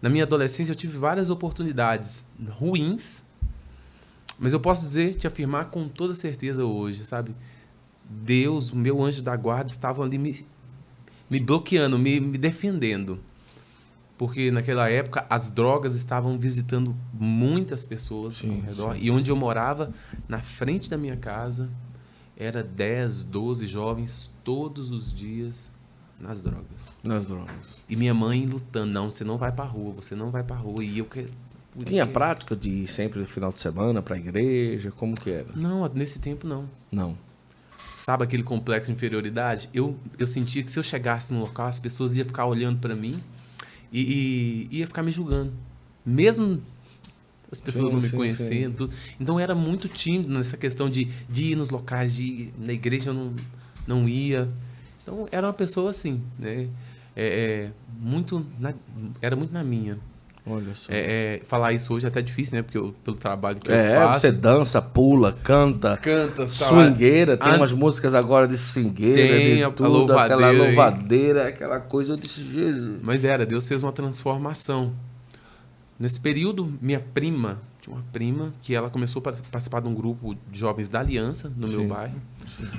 Na 0.00 0.08
minha 0.08 0.22
adolescência 0.22 0.70
eu 0.70 0.76
tive 0.76 0.96
várias 0.98 1.30
oportunidades 1.30 2.26
ruins, 2.48 3.24
mas 4.38 4.52
eu 4.52 4.60
posso 4.60 4.82
dizer, 4.82 5.16
te 5.16 5.26
afirmar 5.26 5.64
com 5.70 5.88
toda 5.88 6.14
certeza 6.14 6.64
hoje, 6.64 7.04
sabe? 7.04 7.34
Deus, 8.08 8.70
meu 8.70 9.02
anjo 9.02 9.20
da 9.20 9.34
guarda, 9.34 9.68
estavam 9.68 10.04
ali 10.04 10.16
me, 10.16 10.46
me 11.28 11.40
bloqueando, 11.40 11.98
me, 11.98 12.20
me 12.20 12.38
defendendo 12.38 13.18
porque 14.18 14.50
naquela 14.50 14.88
época 14.88 15.26
as 15.28 15.50
drogas 15.50 15.94
estavam 15.94 16.38
visitando 16.38 16.96
muitas 17.12 17.84
pessoas 17.84 18.34
sim, 18.34 18.56
ao 18.56 18.60
redor. 18.60 18.94
Sim. 18.94 19.00
E 19.02 19.10
onde 19.10 19.30
eu 19.30 19.36
morava, 19.36 19.92
na 20.28 20.40
frente 20.40 20.88
da 20.88 20.96
minha 20.96 21.16
casa, 21.16 21.70
era 22.36 22.62
10, 22.62 23.22
12 23.22 23.66
jovens 23.66 24.30
todos 24.42 24.90
os 24.90 25.12
dias 25.12 25.72
nas 26.18 26.40
drogas. 26.40 26.94
Nas 27.02 27.26
drogas. 27.26 27.82
E 27.88 27.94
minha 27.94 28.14
mãe 28.14 28.46
lutando, 28.46 28.92
não, 28.92 29.10
você 29.10 29.22
não 29.22 29.36
vai 29.36 29.52
pra 29.52 29.64
rua, 29.64 29.92
você 29.92 30.14
não 30.14 30.30
vai 30.30 30.42
pra 30.42 30.56
rua. 30.56 30.82
E 30.82 30.98
eu 30.98 31.04
que 31.04 31.26
tinha 31.84 32.06
prática 32.06 32.56
de 32.56 32.70
ir 32.70 32.86
sempre 32.86 33.20
no 33.20 33.26
final 33.26 33.52
de 33.52 33.60
semana 33.60 34.00
para 34.00 34.16
a 34.16 34.18
igreja? 34.18 34.90
Como 34.90 35.14
que 35.14 35.30
era? 35.30 35.48
Não, 35.54 35.86
nesse 35.94 36.20
tempo 36.20 36.46
não. 36.46 36.68
Não. 36.90 37.18
Sabe 37.98 38.24
aquele 38.24 38.42
complexo 38.42 38.90
de 38.90 38.96
inferioridade? 38.96 39.68
Eu, 39.74 39.98
eu 40.18 40.26
sentia 40.26 40.62
que 40.62 40.70
se 40.70 40.78
eu 40.78 40.82
chegasse 40.82 41.34
no 41.34 41.40
local, 41.40 41.66
as 41.66 41.78
pessoas 41.78 42.16
iam 42.16 42.24
ficar 42.24 42.46
olhando 42.46 42.80
para 42.80 42.94
mim 42.94 43.22
e, 44.00 44.68
e 44.70 44.78
ia 44.78 44.86
ficar 44.86 45.02
me 45.02 45.10
julgando. 45.10 45.52
Mesmo 46.04 46.62
as 47.50 47.60
pessoas 47.60 47.88
sim, 47.88 47.94
não 47.94 48.02
me 48.02 48.08
sim, 48.08 48.16
conhecendo. 48.16 48.90
Sim. 48.90 49.16
Então 49.20 49.36
eu 49.36 49.42
era 49.42 49.54
muito 49.54 49.88
tímido 49.88 50.28
nessa 50.28 50.56
questão 50.56 50.90
de, 50.90 51.06
de 51.28 51.52
ir 51.52 51.56
nos 51.56 51.70
locais, 51.70 52.14
de 52.14 52.24
ir 52.24 52.54
na 52.58 52.72
igreja 52.72 53.10
eu 53.10 53.14
não, 53.14 53.34
não 53.86 54.08
ia. 54.08 54.48
Então 55.02 55.26
era 55.30 55.46
uma 55.46 55.52
pessoa 55.52 55.90
assim, 55.90 56.20
né? 56.38 56.68
É, 57.14 57.26
é, 57.68 57.72
muito 57.98 58.46
na, 58.58 58.74
era 59.22 59.34
muito 59.34 59.52
na 59.52 59.64
minha. 59.64 59.98
Olha 60.48 60.72
só. 60.74 60.92
É, 60.92 61.38
é, 61.38 61.40
falar 61.44 61.72
isso 61.72 61.92
hoje 61.92 62.04
é 62.06 62.08
até 62.08 62.22
difícil, 62.22 62.56
né? 62.56 62.62
Porque 62.62 62.78
eu, 62.78 62.94
pelo 63.04 63.16
trabalho 63.16 63.58
que 63.58 63.68
É, 63.70 63.90
eu 63.90 63.94
faço. 63.96 64.20
você 64.20 64.30
dança, 64.30 64.80
pula, 64.80 65.32
canta, 65.42 65.96
canta, 65.96 66.46
swingueira, 66.46 67.36
tem 67.36 67.52
Ah, 67.52 67.56
umas 67.56 67.72
músicas 67.72 68.14
agora 68.14 68.46
de 68.46 68.56
swingueira, 68.56 69.40
Tem 69.40 69.56
de 69.56 69.62
a- 69.64 69.66
a 69.66 69.70
tudo, 69.72 69.88
louvadeira 69.88 70.34
aquela 70.34 70.48
aí. 70.50 70.56
louvadeira, 70.56 71.48
aquela 71.48 71.80
coisa, 71.80 72.12
eu 72.12 72.16
disse, 72.16 72.42
Jesus. 72.44 73.00
Mas 73.02 73.24
era, 73.24 73.44
Deus 73.44 73.66
fez 73.66 73.82
uma 73.82 73.90
transformação. 73.92 74.92
Nesse 75.98 76.20
período, 76.20 76.72
minha 76.80 77.00
prima, 77.00 77.60
tinha 77.80 77.96
uma 77.96 78.04
prima 78.12 78.52
que 78.62 78.74
ela 78.74 78.88
começou 78.90 79.20
a 79.20 79.22
par- 79.24 79.34
participar 79.50 79.80
de 79.80 79.88
um 79.88 79.94
grupo 79.94 80.36
de 80.50 80.58
jovens 80.60 80.88
da 80.88 81.00
Aliança, 81.00 81.52
no 81.56 81.66
meu 81.66 81.80
Sim, 81.80 81.88
bairro. 81.88 82.20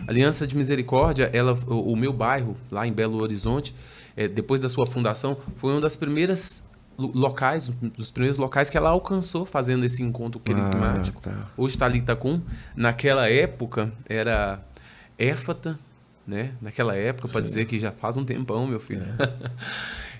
Aliança 0.08 0.46
de 0.48 0.56
Misericórdia, 0.56 1.30
ela, 1.34 1.54
o, 1.68 1.92
o 1.94 1.96
meu 1.98 2.14
bairro, 2.14 2.56
lá 2.72 2.88
em 2.88 2.94
Belo 2.94 3.20
Horizonte, 3.22 3.76
eh, 4.16 4.28
depois 4.28 4.62
da 4.62 4.70
sua 4.70 4.86
fundação, 4.88 5.36
foi 5.58 5.72
uma 5.74 5.82
das 5.82 5.96
primeiras 5.96 6.64
locais, 6.98 7.70
dos 7.96 8.12
primeiros 8.12 8.38
locais 8.38 8.70
que 8.70 8.78
ela 8.78 8.90
alcançou 8.90 9.46
fazendo 9.46 9.84
esse 9.86 10.02
encontro 10.02 10.40
querigmático. 10.40 11.20
Ah, 11.26 11.30
tá. 11.30 11.48
Hoje 11.56 11.76
está 11.76 11.86
ali 11.86 12.00
Itacum. 12.00 12.42
Naquela 12.76 13.30
época 13.30 13.92
era 14.08 14.60
Éfata, 15.18 15.78
né? 16.26 16.52
Naquela 16.62 16.96
época, 16.96 17.28
para 17.28 17.42
dizer 17.42 17.66
que 17.66 17.80
já 17.80 17.92
faz 17.92 18.18
um 18.18 18.26
tempão, 18.26 18.66
meu 18.68 18.80
filho. 18.80 19.06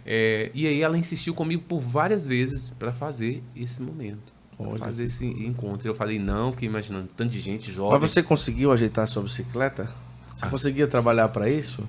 É, 0.06 0.52
e 0.56 0.68
aí 0.68 0.82
ela 0.82 0.98
insistiu 0.98 1.34
comigo 1.34 1.64
por 1.68 1.80
várias 1.80 2.28
vezes 2.28 2.70
para 2.70 2.94
fazer 2.94 3.44
esse 3.56 3.82
momento. 3.82 4.32
fazer 4.80 5.04
esse 5.04 5.26
encontro. 5.26 5.88
Eu 5.88 5.94
falei, 5.96 6.18
não, 6.18 6.52
fiquei 6.52 6.68
imaginando 6.68 7.08
tanto 7.16 7.30
de 7.32 7.40
gente 7.40 7.72
jovem. 7.72 8.00
Mas 8.00 8.10
você 8.12 8.24
conseguiu 8.24 8.72
ajeitar 8.72 9.08
sua 9.08 9.22
bicicleta? 9.24 9.90
Você 10.36 10.46
Ah. 10.46 10.50
conseguia 10.50 10.88
trabalhar 10.88 11.28
para 11.30 11.50
isso? 11.50 11.84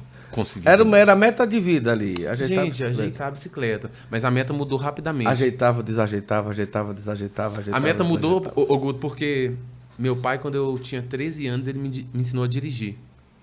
Era, 0.65 0.83
uma- 0.85 0.99
era 0.99 1.13
a 1.13 1.17
meta 1.17 1.47
de 1.47 1.59
vida 1.61 1.93
ali, 1.93 2.27
ajeitar 2.27 2.59
a 2.59 2.65
Gente, 2.65 2.71
bicicleta. 2.73 3.03
ajeitar 3.03 3.29
a 3.29 3.31
bicicleta. 3.31 3.91
Mas 4.11 4.25
a 4.25 4.31
meta 4.31 4.53
mudou 4.53 4.79
rapidamente. 4.79 5.29
Ajeitava, 5.29 5.83
desajeitava, 5.83 6.51
ajeitava, 6.51 6.93
desajeitava, 6.95 7.57
A 7.57 7.61
ajeitava. 7.61 7.85
meta 7.87 8.05
mudou, 8.05 8.51
ô, 8.55 8.79
Guto, 8.79 8.99
porque 9.01 9.53
meu 9.99 10.17
pai, 10.17 10.39
quando 10.39 10.55
eu 10.57 10.79
tinha 10.79 11.03
13 11.03 11.47
anos, 11.47 11.67
ele 11.67 11.79
me, 11.79 11.89
me 11.89 12.21
ensinou 12.21 12.45
a 12.45 12.49
dirigir. 12.49 12.97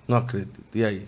Não 0.08 0.18
acredito. 0.18 0.60
E 0.74 0.84
aí? 0.86 1.04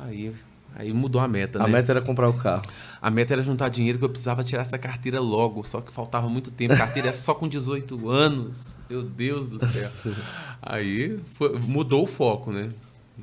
Aí, 0.00 0.32
aí 0.76 0.92
mudou 0.92 1.20
a 1.20 1.26
meta, 1.26 1.58
A 1.60 1.66
né? 1.66 1.72
meta 1.72 1.90
era 1.92 2.00
comprar 2.00 2.28
o 2.28 2.32
carro. 2.34 2.62
A 3.00 3.10
meta 3.10 3.32
era 3.32 3.42
juntar 3.42 3.68
dinheiro 3.68 3.98
que 3.98 4.04
eu 4.04 4.08
precisava 4.08 4.42
tirar 4.44 4.62
essa 4.62 4.76
carteira 4.78 5.18
logo, 5.20 5.64
só 5.64 5.80
que 5.80 5.92
faltava 5.92 6.28
muito 6.28 6.50
tempo. 6.50 6.76
Carteira 6.76 7.08
é 7.08 7.12
só 7.12 7.34
com 7.34 7.48
18 7.48 8.08
anos. 8.08 8.76
Meu 8.88 9.02
Deus 9.02 9.48
do 9.48 9.58
céu. 9.64 9.90
Aí 10.62 11.18
foi- 11.36 11.58
mudou 11.66 12.02
o 12.04 12.06
foco, 12.06 12.52
né? 12.52 12.70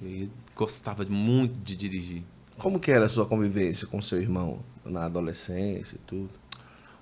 E 0.02 0.30
gostava 0.56 1.06
muito 1.06 1.60
de 1.60 1.76
dirigir. 1.76 2.24
Como 2.58 2.80
que 2.80 2.92
era 2.92 3.06
a 3.06 3.10
sua 3.10 3.26
convivência 3.26 3.86
com 3.86 4.02
seu 4.02 4.22
irmão 4.22 4.60
na 4.86 5.06
adolescência 5.06 5.96
e 5.96 6.00
tudo? 6.00 6.30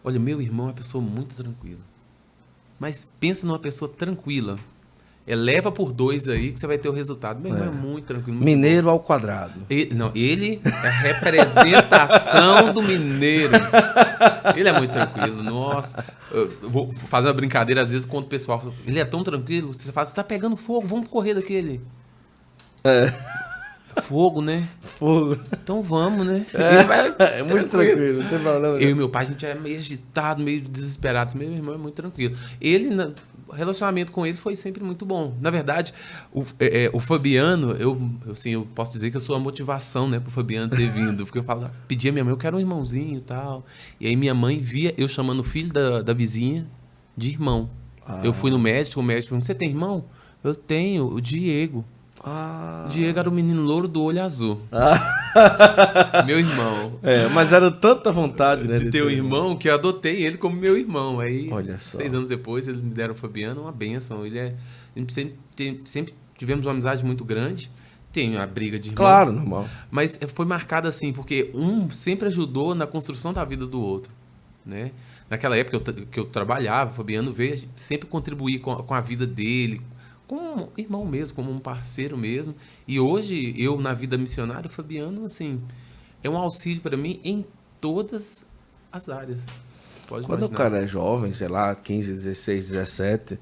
Olha, 0.04 0.20
meu 0.20 0.42
irmão 0.42 0.66
é 0.66 0.70
uma 0.70 0.74
pessoa 0.74 1.02
muito 1.02 1.36
tranquila. 1.36 1.80
Mas 2.80 3.08
pensa 3.20 3.46
numa 3.46 3.60
pessoa 3.60 3.90
tranquila. 3.90 4.60
Eleva 5.26 5.72
por 5.72 5.94
dois 5.94 6.28
aí 6.28 6.52
que 6.52 6.60
você 6.60 6.68
vai 6.68 6.78
ter 6.78 6.90
o 6.90 6.92
resultado. 6.92 7.40
Meu 7.40 7.54
irmão 7.54 7.70
é, 7.70 7.72
muito 7.72 8.06
tranquilo. 8.08 8.34
muito 8.34 8.46
Mineiro 8.46 8.90
ao 8.90 9.00
quadrado. 9.00 9.54
Ele, 9.70 9.94
não, 9.96 10.12
ele 10.14 10.60
é 10.66 10.88
a 10.88 10.92
representação 10.92 12.74
do 12.74 12.82
mineiro. 12.82 13.54
Ele 14.54 14.68
é 14.68 14.78
muito 14.78 14.92
tranquilo. 14.92 15.42
Nossa, 15.42 16.04
eu 16.30 16.50
vou 16.70 16.92
fazer 17.08 17.30
uma 17.30 17.34
brincadeira 17.34 17.82
às 17.82 17.92
vezes 17.92 18.06
com 18.06 18.18
o 18.18 18.24
pessoal. 18.24 18.60
fala, 18.60 18.74
Ele 18.86 19.00
é 19.00 19.06
tão 19.06 19.24
tranquilo. 19.24 19.74
Você 19.74 19.94
fala, 19.94 20.06
você 20.06 20.14
tá 20.14 20.24
pegando 20.24 20.58
fogo, 20.58 20.86
vamos 20.86 21.08
correr 21.08 21.36
daquele. 21.36 21.80
É. 22.84 23.14
Fogo, 24.02 24.42
né? 24.42 24.68
Fogo. 24.98 25.38
Então 25.62 25.82
vamos, 25.82 26.26
né? 26.26 26.46
Ele 26.54 26.84
vai 26.84 27.16
É 27.40 27.44
muito 27.44 27.70
tranquilo, 27.70 28.24
não 28.24 28.30
tem 28.30 28.40
problema. 28.40 28.78
Eu 28.80 28.90
e 28.90 28.94
meu 28.96 29.10
pai, 29.10 29.24
a 29.24 29.26
gente 29.26 29.46
é 29.46 29.54
meio 29.56 29.78
agitado, 29.78 30.42
meio 30.44 30.62
desesperado. 30.62 31.38
Meu 31.38 31.52
irmão 31.52 31.76
é 31.76 31.78
muito 31.78 31.96
tranquilo. 31.96 32.36
Ele, 32.60 32.90
na- 32.90 33.12
relacionamento 33.52 34.12
com 34.12 34.26
ele 34.26 34.36
foi 34.36 34.56
sempre 34.56 34.84
muito 34.84 35.06
bom. 35.06 35.36
Na 35.40 35.52
verdade, 35.52 35.94
o, 36.34 36.44
é, 36.60 36.86
é, 36.86 36.90
o 36.92 37.00
Fabiano, 37.00 37.72
eu, 37.74 38.02
assim, 38.32 38.52
eu 38.52 38.68
posso 38.74 38.92
dizer 38.92 39.12
que 39.12 39.18
eu 39.18 39.22
sou 39.22 39.36
a 39.36 39.40
motivação, 39.40 40.10
né, 40.10 40.20
pro 40.20 40.32
Fabiano 40.32 40.70
ter 40.76 40.90
vindo. 40.90 41.24
Porque 41.26 41.38
eu 41.38 41.44
falo, 41.44 41.70
pedia 41.88 42.10
à 42.10 42.14
minha 42.14 42.24
mãe, 42.24 42.34
eu 42.34 42.38
quero 42.38 42.58
um 42.58 42.60
irmãozinho 42.60 43.18
e 43.18 43.22
tal. 43.22 43.64
E 44.00 44.08
aí 44.08 44.16
minha 44.16 44.34
mãe 44.34 44.60
via 44.60 44.94
eu 44.98 45.08
chamando 45.08 45.42
o 45.42 45.44
filho 45.44 45.72
da, 45.72 46.02
da 46.02 46.14
vizinha 46.14 46.68
de 47.16 47.30
irmão. 47.30 47.70
Eu 48.24 48.34
fui 48.34 48.50
no 48.52 48.58
médico, 48.60 49.00
o 49.00 49.04
médico 49.04 49.30
perguntou, 49.30 49.46
você 49.46 49.54
tem 49.56 49.70
irmão? 49.70 50.04
Eu 50.44 50.54
tenho, 50.56 51.06
o 51.08 51.22
Diego. 51.22 51.86
Ah. 52.26 52.88
Diego 52.90 53.20
era 53.20 53.30
o 53.30 53.34
menino 53.34 53.62
louro 53.62 53.88
do 53.88 54.02
olho 54.02 54.24
azul. 54.24 54.62
Meu 56.26 56.40
irmão. 56.40 56.94
É, 57.04 57.28
mas 57.28 57.52
era 57.52 57.70
tanta 57.70 58.12
vontade, 58.12 58.68
né? 58.68 58.76
de 58.76 58.90
ter 58.92 59.04
um 59.04 59.10
irmão 59.10 59.58
que 59.58 59.68
eu 59.70 59.74
adotei 59.74 60.24
ele 60.26 60.38
como 60.38 60.56
meu 60.56 60.78
irmão. 60.78 61.20
Aí, 61.20 61.50
seis 61.78 62.14
anos 62.14 62.30
depois, 62.30 62.68
eles 62.68 62.84
me 62.84 62.92
deram 62.94 63.14
o 63.14 63.18
Fabiano, 63.18 63.62
uma 63.64 63.72
benção. 63.72 64.26
Ele 64.26 64.40
é. 64.40 64.56
sempre, 65.10 65.36
sempre 65.86 66.14
tivemos 66.38 66.66
uma 66.66 66.72
amizade 66.72 67.04
muito 67.04 67.26
grande. 67.26 67.70
Tem 68.12 68.38
a 68.38 68.46
briga 68.46 68.80
de 68.80 68.90
irmão. 68.90 68.96
Claro, 68.98 69.32
normal. 69.32 69.68
Mas 69.90 70.20
foi 70.36 70.46
marcada 70.46 70.88
assim, 70.88 71.12
porque 71.12 71.50
um 71.54 71.90
sempre 71.90 72.28
ajudou 72.28 72.76
na 72.76 72.86
construção 72.86 73.34
da 73.34 73.44
vida 73.44 73.66
do 73.66 73.82
outro. 73.82 74.14
Né? 74.66 74.92
Naquela 75.30 75.58
época 75.58 75.80
que 75.80 75.90
eu, 75.90 76.06
que 76.06 76.20
eu 76.20 76.26
trabalhava, 76.26 76.92
o 76.92 76.94
Fabiano 76.94 77.34
veio 77.34 77.60
sempre 77.76 78.08
contribuir 78.08 78.60
com, 78.60 78.72
a- 78.72 78.84
com 78.84 78.94
a 78.94 79.02
vida 79.02 79.26
dele, 79.26 79.82
como 80.28 80.66
um 80.66 80.70
irmão 80.78 81.06
mesmo, 81.06 81.36
como 81.36 81.52
um 81.52 81.60
parceiro 81.60 82.18
mesmo. 82.18 82.56
E 82.88 83.00
hoje, 83.00 83.54
eu 83.58 83.80
na 83.80 83.94
vida 83.94 84.18
missionária, 84.18 84.68
o 84.68 84.70
Fabiano, 84.70 85.24
assim, 85.24 85.62
é 86.24 86.30
um 86.30 86.38
auxílio 86.38 86.82
para 86.82 86.98
mim 86.98 87.20
em 87.24 87.46
todas 87.80 88.46
as 88.92 89.10
áreas. 89.10 89.48
Pode 90.08 90.26
Quando 90.26 90.44
o 90.44 90.46
imaginar. 90.46 90.58
cara 90.58 90.84
é 90.84 90.88
jovem, 90.88 91.34
sei 91.34 91.48
lá, 91.48 91.74
15, 91.76 92.14
16, 92.14 92.72
17, 92.72 93.40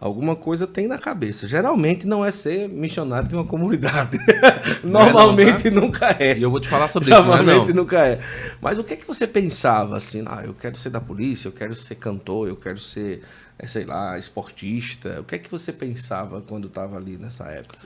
alguma 0.00 0.36
coisa 0.36 0.66
tem 0.66 0.86
na 0.86 0.98
cabeça. 0.98 1.46
Geralmente 1.48 2.06
não 2.06 2.24
é 2.24 2.30
ser 2.30 2.68
missionário 2.68 3.28
de 3.28 3.34
uma 3.34 3.44
comunidade. 3.44 4.18
Não 4.84 5.00
é 5.00 5.06
não, 5.06 5.12
Normalmente 5.12 5.70
tá? 5.70 5.70
nunca 5.70 6.16
é. 6.18 6.38
E 6.38 6.42
eu 6.42 6.50
vou 6.50 6.60
te 6.60 6.68
falar 6.68 6.88
sobre 6.88 7.10
isso, 7.12 7.24
não 7.26 7.34
é 7.34 7.38
não. 7.38 7.44
Normalmente 7.44 7.72
nunca 7.74 8.06
é. 8.06 8.20
Mas 8.60 8.78
o 8.78 8.84
que 8.84 8.94
é 8.94 8.96
que 8.96 9.06
você 9.06 9.26
pensava 9.26 9.96
assim? 9.96 10.22
Ah, 10.26 10.42
eu 10.44 10.54
quero 10.54 10.76
ser 10.76 10.90
da 10.90 11.00
polícia, 11.00 11.48
eu 11.48 11.52
quero 11.52 11.74
ser 11.74 11.96
cantor, 11.96 12.48
eu 12.48 12.56
quero 12.56 12.78
ser, 12.78 13.22
eh, 13.58 13.66
sei 13.66 13.84
lá, 13.84 14.16
esportista. 14.18 15.20
O 15.20 15.24
que 15.24 15.34
é 15.34 15.38
que 15.38 15.50
você 15.50 15.72
pensava 15.72 16.40
quando 16.42 16.68
estava 16.68 16.96
ali 16.96 17.16
nessa 17.16 17.44
época? 17.46 17.78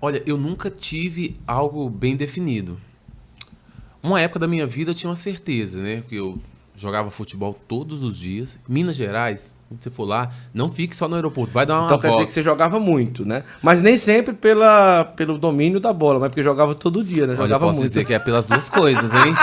Olha, 0.00 0.22
eu 0.26 0.36
nunca 0.36 0.70
tive 0.70 1.36
algo 1.46 1.88
bem 1.88 2.16
definido. 2.16 2.78
Uma 4.02 4.20
época 4.20 4.40
da 4.40 4.46
minha 4.46 4.66
vida 4.66 4.90
eu 4.90 4.94
tinha 4.94 5.08
uma 5.08 5.16
certeza, 5.16 5.80
né? 5.80 6.02
Porque 6.02 6.16
eu 6.16 6.38
jogava 6.76 7.10
futebol 7.10 7.58
todos 7.66 8.02
os 8.02 8.18
dias. 8.18 8.58
Minas 8.68 8.96
Gerais, 8.96 9.54
quando 9.74 9.82
você 9.82 9.90
for 9.90 10.04
lá, 10.04 10.28
não 10.52 10.68
fique 10.68 10.94
só 10.96 11.08
no 11.08 11.16
aeroporto, 11.16 11.52
vai 11.52 11.66
dar 11.66 11.78
uma 11.78 11.84
Então 11.86 11.98
quer 11.98 12.06
dizer 12.08 12.12
volta. 12.12 12.26
que 12.26 12.32
você 12.32 12.42
jogava 12.42 12.78
muito, 12.80 13.26
né? 13.26 13.42
Mas 13.62 13.80
nem 13.80 13.96
sempre 13.96 14.32
pela, 14.34 15.04
pelo 15.16 15.36
domínio 15.38 15.80
da 15.80 15.92
bola, 15.92 16.18
mas 16.20 16.28
porque 16.28 16.42
jogava 16.42 16.74
todo 16.74 17.02
dia, 17.02 17.26
né? 17.26 17.32
Olha, 17.34 17.42
eu 17.42 17.46
Jogava 17.46 17.66
posso 17.66 17.78
muito. 17.80 17.88
dizer 17.90 18.04
que 18.04 18.14
é 18.14 18.18
pelas 18.18 18.46
duas 18.48 18.68
coisas, 18.68 19.12
hein? 19.12 19.34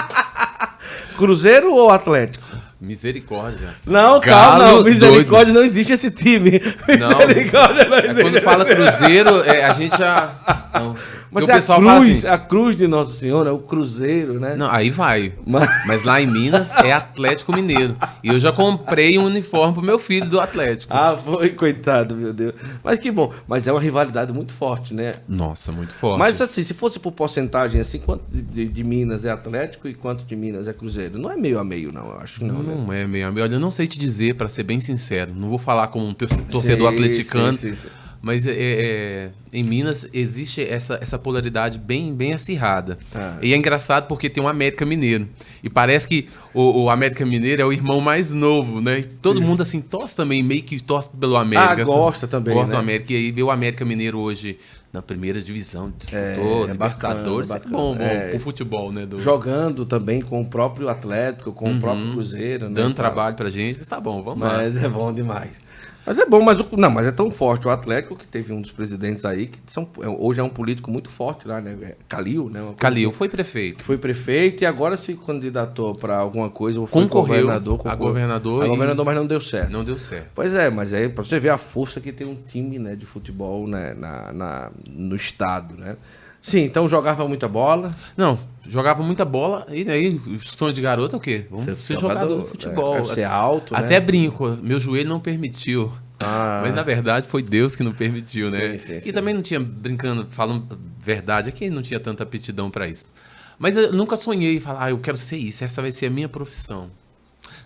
Cruzeiro 1.17 1.73
ou 1.73 1.91
Atlético? 1.91 2.45
Misericórdia. 2.79 3.75
Não, 3.85 4.19
Galo 4.19 4.21
calma, 4.21 4.65
não. 4.71 4.83
Misericórdia 4.83 5.53
não 5.53 5.61
existe 5.61 5.93
esse 5.93 6.09
time. 6.09 6.59
Não, 6.99 7.19
Misericórdia 7.27 7.85
não 7.87 7.97
É 7.97 8.05
existe. 8.05 8.21
quando 8.23 8.41
fala 8.41 8.65
Cruzeiro, 8.65 9.43
é, 9.43 9.65
a 9.65 9.71
gente 9.71 9.95
já. 9.97 10.31
Não. 10.73 10.95
Mas 11.31 11.47
é 11.47 11.53
o 11.55 11.57
a 11.73 11.77
cruz, 11.77 12.17
assim. 12.25 12.27
a 12.27 12.37
cruz 12.37 12.75
de 12.75 12.87
Nossa 12.87 13.13
Senhora, 13.13 13.49
é 13.49 13.53
o 13.53 13.59
Cruzeiro, 13.59 14.39
né? 14.39 14.55
Não, 14.55 14.69
aí 14.69 14.89
vai. 14.89 15.33
Mas- 15.47 15.69
Mas 15.87 16.03
lá 16.03 16.21
em 16.21 16.27
Minas 16.27 16.75
é 16.75 16.91
Atlético 16.91 17.53
Mineiro. 17.55 17.95
E 18.23 18.27
eu 18.27 18.39
já 18.39 18.51
comprei 18.51 19.17
um 19.17 19.23
uniforme 19.25 19.73
pro 19.73 19.81
meu 19.81 19.97
filho 19.97 20.29
do 20.29 20.39
Atlético. 20.41 20.93
Ah, 20.93 21.15
foi, 21.17 21.49
coitado, 21.51 22.15
meu 22.15 22.33
Deus. 22.33 22.53
Mas 22.83 22.99
que 22.99 23.09
bom. 23.09 23.31
Mas 23.47 23.65
é 23.67 23.71
uma 23.71 23.79
rivalidade 23.79 24.33
muito 24.33 24.53
forte, 24.53 24.93
né? 24.93 25.13
Nossa, 25.27 25.71
muito 25.71 25.95
forte. 25.95 26.19
Mas 26.19 26.41
assim, 26.41 26.63
se 26.63 26.73
fosse 26.73 26.99
por 26.99 27.11
porcentagem, 27.13 27.79
assim, 27.79 27.99
quanto 27.99 28.23
de, 28.29 28.41
de- 28.41 28.67
de 28.67 28.83
Minas 28.83 29.23
é 29.25 29.29
Atlético 29.31 29.87
e 29.87 29.93
quanto 29.93 30.25
de 30.25 30.35
Minas 30.35 30.67
é 30.67 30.73
Cruzeiro? 30.73 31.17
Não 31.17 31.31
é 31.31 31.37
meio 31.37 31.59
a 31.59 31.63
meio, 31.63 31.91
não, 31.93 32.07
eu 32.09 32.19
acho 32.19 32.39
que 32.39 32.45
não, 32.45 32.61
né? 32.61 32.75
Não 32.75 32.91
é 32.93 33.07
meio 33.07 33.27
amigo. 33.27 33.41
Olha, 33.45 33.55
eu 33.55 33.59
não 33.59 33.71
sei 33.71 33.87
te 33.87 33.97
dizer, 33.97 34.35
pra 34.35 34.49
ser 34.49 34.63
bem 34.63 34.79
sincero. 34.81 35.31
Não 35.33 35.47
vou 35.47 35.57
falar 35.57 35.87
como 35.87 36.05
um 36.05 36.13
torce- 36.13 36.41
torcedor 36.43 36.89
Sim, 36.89 36.93
atleticano. 36.95 37.53
sim, 37.53 37.69
sim, 37.69 37.75
sim. 37.75 37.87
Mas 38.21 38.45
é, 38.45 38.53
é, 38.55 39.31
em 39.51 39.63
Minas 39.63 40.07
existe 40.13 40.63
essa, 40.63 40.99
essa 41.01 41.17
polaridade 41.17 41.79
bem, 41.79 42.13
bem 42.15 42.33
acirrada. 42.33 42.97
Ah. 43.15 43.39
E 43.41 43.51
é 43.51 43.57
engraçado 43.57 44.07
porque 44.07 44.29
tem 44.29 44.43
o 44.43 44.47
América 44.47 44.85
Mineiro. 44.85 45.27
E 45.63 45.69
parece 45.69 46.07
que 46.07 46.27
o, 46.53 46.83
o 46.83 46.89
América 46.89 47.25
Mineiro 47.25 47.63
é 47.63 47.65
o 47.65 47.73
irmão 47.73 47.99
mais 47.99 48.31
novo, 48.31 48.79
né? 48.79 48.99
E 48.99 49.03
todo 49.03 49.41
mundo 49.41 49.61
assim 49.61 49.81
torce 49.81 50.15
também, 50.15 50.43
meio 50.43 50.61
que 50.61 50.79
torce 50.79 51.09
pelo 51.09 51.35
América. 51.35 51.73
Ah, 51.73 51.85
sabe? 51.85 51.97
gosta 51.97 52.27
também, 52.27 52.53
Gosta 52.53 52.71
né? 52.71 52.77
do 52.77 52.81
América. 52.83 53.11
E 53.11 53.15
aí 53.15 53.31
vê 53.31 53.41
o 53.41 53.49
América 53.49 53.83
Mineiro 53.83 54.19
hoje 54.19 54.57
na 54.93 55.01
primeira 55.01 55.39
divisão, 55.41 55.91
disputou, 55.97 56.65
É, 56.65 56.69
é 56.69 56.71
Libertadores. 56.73 57.49
bacana, 57.49 57.73
é 57.73 57.77
bom, 57.77 57.95
bom. 57.95 58.03
É. 58.03 58.29
pro 58.29 58.39
futebol, 58.39 58.91
né? 58.91 59.05
Do, 59.05 59.19
Jogando 59.19 59.85
também 59.85 60.21
com 60.21 60.41
o 60.41 60.45
próprio 60.45 60.89
Atlético, 60.89 61.53
com 61.53 61.71
o 61.73 61.79
próprio 61.79 62.11
Cruzeiro, 62.11 62.63
né? 62.63 62.67
Uhum. 62.67 62.73
dando 62.73 62.93
tal. 62.93 63.05
trabalho 63.05 63.35
pra 63.35 63.49
gente, 63.49 63.77
mas 63.77 63.87
tá 63.87 63.99
bom, 63.99 64.21
vamos 64.21 64.45
lá. 64.45 64.57
Mas 64.57 64.83
é 64.83 64.89
bom 64.89 65.11
demais. 65.13 65.61
Mas 66.05 66.17
é 66.17 66.25
bom, 66.25 66.41
mas 66.41 66.59
o, 66.59 66.67
não, 66.77 66.89
mas 66.89 67.05
é 67.05 67.11
tão 67.11 67.29
forte 67.29 67.67
o 67.67 67.69
Atlético 67.69 68.15
que 68.15 68.25
teve 68.27 68.51
um 68.51 68.59
dos 68.61 68.71
presidentes 68.71 69.23
aí 69.23 69.45
que 69.47 69.59
são, 69.67 69.87
é, 70.01 70.07
hoje 70.07 70.39
é 70.39 70.43
um 70.43 70.49
político 70.49 70.89
muito 70.89 71.09
forte 71.09 71.47
lá, 71.47 71.61
né? 71.61 71.77
É 71.81 71.95
Calil, 72.09 72.49
né? 72.49 72.59
Calil 72.77 73.09
assim. 73.09 73.17
foi 73.17 73.29
prefeito. 73.29 73.83
Foi 73.83 73.97
prefeito 73.97 74.63
e 74.63 74.65
agora 74.65 74.97
se 74.97 75.13
candidatou 75.15 75.93
para 75.93 76.17
alguma 76.17 76.49
coisa, 76.49 76.79
ou 76.79 76.87
foi 76.87 77.03
Concorreu 77.03 77.41
governador. 77.41 77.73
a 77.75 77.77
concorreu. 77.77 77.97
governador 77.97 78.63
A 78.63 78.65
e- 78.65 78.69
governador, 78.69 79.05
mas 79.05 79.15
não 79.15 79.27
deu 79.27 79.39
certo. 79.39 79.71
Não 79.71 79.83
deu 79.83 79.99
certo. 79.99 80.29
Pois 80.35 80.53
é, 80.55 80.69
mas 80.71 80.91
aí 80.93 81.07
pra 81.07 81.23
você 81.23 81.37
ver 81.39 81.49
a 81.49 81.57
força 81.57 82.01
que 82.01 82.11
tem 82.11 82.25
um 82.25 82.35
time 82.35 82.79
né, 82.79 82.95
de 82.95 83.05
futebol 83.05 83.67
né, 83.67 83.93
na, 83.93 84.33
na- 84.33 84.71
no 84.89 85.15
estado, 85.15 85.75
né? 85.77 85.97
Sim, 86.41 86.61
então 86.61 86.89
jogava 86.89 87.27
muita 87.27 87.47
bola. 87.47 87.95
Não, 88.17 88.37
jogava 88.65 89.03
muita 89.03 89.23
bola. 89.23 89.67
E 89.69 89.87
aí, 89.89 90.15
o 90.15 90.39
sonho 90.39 90.73
de 90.73 90.81
garoto 90.81 91.15
é 91.15 91.17
o 91.17 91.21
quê? 91.21 91.45
Vamos 91.51 91.83
ser, 91.83 91.97
jogador, 91.97 92.41
de 92.41 92.47
futebol. 92.47 92.95
É, 92.95 93.01
deve 93.01 93.13
ser 93.13 93.23
alto, 93.25 93.75
Até 93.75 93.99
né? 93.99 93.99
brinco, 93.99 94.57
meu 94.63 94.79
joelho 94.79 95.07
não 95.07 95.19
permitiu. 95.19 95.91
Ah. 96.19 96.61
Mas 96.63 96.73
na 96.73 96.83
verdade 96.83 97.27
foi 97.27 97.41
Deus 97.41 97.75
que 97.75 97.83
não 97.83 97.93
permitiu, 97.93 98.49
né? 98.49 98.71
Sim, 98.71 98.77
sim, 98.77 98.97
e 98.97 99.01
sim. 99.01 99.11
também 99.11 99.33
não 99.33 99.41
tinha, 99.41 99.59
brincando, 99.59 100.27
falando 100.29 100.79
verdade, 100.99 101.49
é 101.49 101.51
que 101.51 101.69
não 101.69 101.81
tinha 101.81 101.99
tanta 101.99 102.23
aptidão 102.23 102.69
para 102.69 102.87
isso. 102.87 103.09
Mas 103.57 103.77
eu 103.77 103.91
nunca 103.93 104.15
sonhei 104.15 104.59
falar, 104.59 104.85
ah, 104.85 104.89
eu 104.89 104.97
quero 104.97 105.17
ser 105.17 105.37
isso, 105.37 105.63
essa 105.63 105.81
vai 105.81 105.91
ser 105.91 106.07
a 106.07 106.09
minha 106.09 106.29
profissão. 106.29 106.89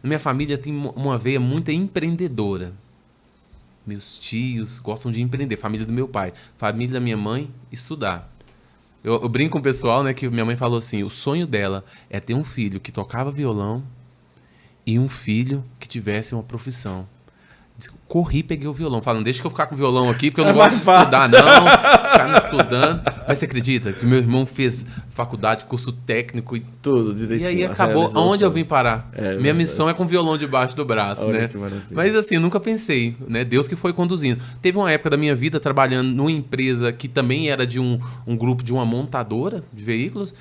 Na 0.04 0.08
minha 0.08 0.20
família 0.20 0.58
tem 0.58 0.74
uma 0.96 1.18
veia 1.18 1.40
muito 1.40 1.72
empreendedora. 1.72 2.74
Meus 3.86 4.18
tios 4.18 4.80
gostam 4.80 5.12
de 5.12 5.22
empreender, 5.22 5.56
família 5.58 5.86
do 5.86 5.94
meu 5.94 6.08
pai, 6.08 6.34
família 6.58 6.94
da 6.94 7.00
minha 7.00 7.18
mãe, 7.18 7.50
estudar. 7.72 8.35
Eu, 9.06 9.22
eu 9.22 9.30
brinco 9.30 9.52
com 9.52 9.60
o 9.60 9.62
pessoal, 9.62 10.04
né, 10.04 10.16
que 10.16 10.28
minha 10.28 10.44
mãe 10.44 10.56
falou 10.56 10.80
assim, 10.80 11.04
o 11.04 11.12
sonho 11.12 11.46
dela 11.46 11.86
é 12.10 12.20
ter 12.20 12.34
um 12.34 12.44
filho 12.44 12.80
que 12.80 12.92
tocava 12.92 13.32
violão 13.32 13.84
e 14.84 14.98
um 14.98 15.08
filho 15.08 15.64
que 15.80 15.88
tivesse 15.88 16.34
uma 16.34 16.42
profissão. 16.42 17.08
Corri 18.08 18.40
e 18.40 18.44
peguei 18.44 18.68
o 18.68 18.74
violão. 18.74 19.02
Falando, 19.02 19.26
deixa 19.26 19.42
que 19.42 19.48
eu 19.48 19.52
ficar 19.52 19.66
com 19.66 19.76
o 19.76 19.78
violão 19.78 20.10
aqui, 20.10 20.32
porque 20.32 20.40
eu 20.40 20.46
não 20.46 20.52
É 20.52 20.54
gosto 20.54 20.78
de 20.78 20.82
fácil. 20.84 21.02
estudar, 21.02 21.28
não. 21.28 21.40
Ficar 22.12 22.28
não 22.30 22.38
estudando. 22.38 23.02
Mas 23.28 23.40
você 23.40 23.46
acredita 23.46 23.92
que 23.92 24.06
meu 24.06 24.18
irmão 24.18 24.46
fez 24.46 24.86
faculdade, 25.10 25.66
curso 25.66 25.92
técnico 25.92 26.56
e 26.56 26.62
Tudo 26.82 27.12
e 27.12 27.16
direitinho. 27.16 27.50
aí 27.50 27.66
acabou. 27.66 28.10
o 28.10 28.18
Aonde 28.18 28.44
eu 28.46 28.52
vim 28.52 28.64
parar? 28.64 29.10
É 29.14 29.22
Minha 29.22 29.32
verdade. 29.34 29.58
missão 29.58 29.90
é 29.90 29.94
com 29.94 30.06
violão 30.08 30.38
debaixo 30.38 30.74
do 30.76 30.86
braço, 30.86 31.28
Olha 31.28 31.42
né? 31.42 31.50
Mas 31.92 32.16
assim, 32.16 32.38
nunca 32.38 32.60
pensei, 32.62 33.16
né? 33.28 33.44
Deus 33.44 33.68
que 33.68 33.76
foi 33.76 33.92
conduzindo. 33.92 34.42
Teve 34.62 34.78
uma 34.78 34.90
época 34.90 35.10
da 35.10 35.18
minha 35.18 35.36
vida 35.36 35.60
trabalhando 35.60 36.08
numa 36.14 36.32
empresa 36.32 36.94
que 36.94 37.10
também 37.10 37.50
era 37.50 37.68
de 37.68 37.80
um, 37.80 38.00
um 38.26 38.38
grupo 38.38 38.64
de 38.64 38.72
uma 38.72 38.86
montadora 38.86 39.62
de 39.74 39.84
veículos. 39.84 40.34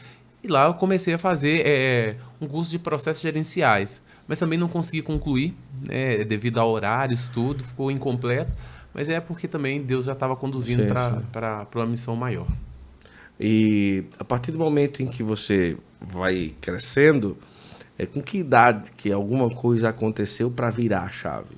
E 0.42 0.46
lá 0.46 0.66
eu 0.66 0.74
comecei 0.74 1.14
a 1.14 1.18
fazer 1.18 1.62
é, 1.66 2.16
um 2.40 2.46
curso 2.46 2.70
de 2.70 2.78
processos 2.78 3.22
gerenciais. 3.22 4.00
Mas 4.28 4.38
também 4.38 4.58
não 4.58 4.68
consegui 4.68 5.02
concluir, 5.02 5.54
né? 5.82 6.24
Devido 6.24 6.58
a 6.58 6.64
horários, 6.64 7.28
tudo, 7.28 7.64
ficou 7.64 7.90
incompleto. 7.90 8.54
Mas 8.92 9.08
é 9.08 9.20
porque 9.20 9.48
também 9.48 9.82
Deus 9.82 10.04
já 10.04 10.12
estava 10.12 10.36
conduzindo 10.36 10.84
para 10.86 11.66
uma 11.74 11.86
missão 11.86 12.14
maior. 12.14 12.46
E 13.38 14.04
a 14.18 14.24
partir 14.24 14.52
do 14.52 14.58
momento 14.58 15.02
em 15.02 15.06
que 15.06 15.22
você 15.22 15.76
vai 16.00 16.54
crescendo, 16.60 17.36
é 17.98 18.06
com 18.06 18.22
que 18.22 18.38
idade 18.38 18.92
que 18.92 19.10
alguma 19.10 19.50
coisa 19.50 19.88
aconteceu 19.88 20.50
para 20.50 20.70
virar 20.70 21.02
a 21.02 21.10
chave? 21.10 21.56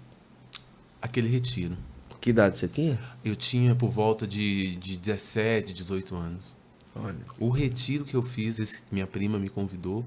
Aquele 1.00 1.28
retiro. 1.28 1.76
Que 2.20 2.30
idade 2.30 2.56
você 2.56 2.66
tinha? 2.66 2.98
Eu 3.24 3.36
tinha 3.36 3.74
por 3.74 3.88
volta 3.88 4.26
de, 4.26 4.74
de 4.76 4.98
17, 4.98 5.72
18 5.72 6.16
anos. 6.16 6.56
Olha. 6.94 7.14
O 7.38 7.50
retiro 7.50 8.04
que 8.04 8.16
eu 8.16 8.22
fiz, 8.22 8.58
esse 8.58 8.82
minha 8.90 9.06
prima 9.06 9.38
me 9.38 9.48
convidou, 9.48 10.04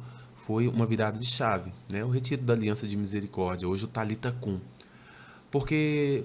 foi 0.49 0.67
uma 0.67 0.87
virada 0.87 1.19
de 1.19 1.27
chave, 1.27 1.71
né? 1.91 2.03
O 2.03 2.09
retiro 2.09 2.41
da 2.41 2.53
Aliança 2.53 2.87
de 2.87 2.97
Misericórdia, 2.97 3.69
hoje 3.69 3.85
o 3.85 3.87
Talita 3.87 4.31
Cum. 4.31 4.59
Porque 5.51 6.23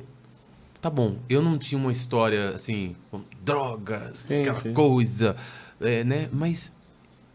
tá 0.81 0.89
bom, 0.89 1.19
eu 1.29 1.43
não 1.43 1.59
tinha 1.59 1.79
uma 1.79 1.93
história 1.93 2.55
assim, 2.55 2.97
com 3.11 3.23
drogas, 3.43 4.17
Sim, 4.19 4.41
aquela 4.41 4.61
sim. 4.63 4.73
coisa, 4.73 5.37
é, 5.79 6.05
né? 6.05 6.31
Mas 6.33 6.75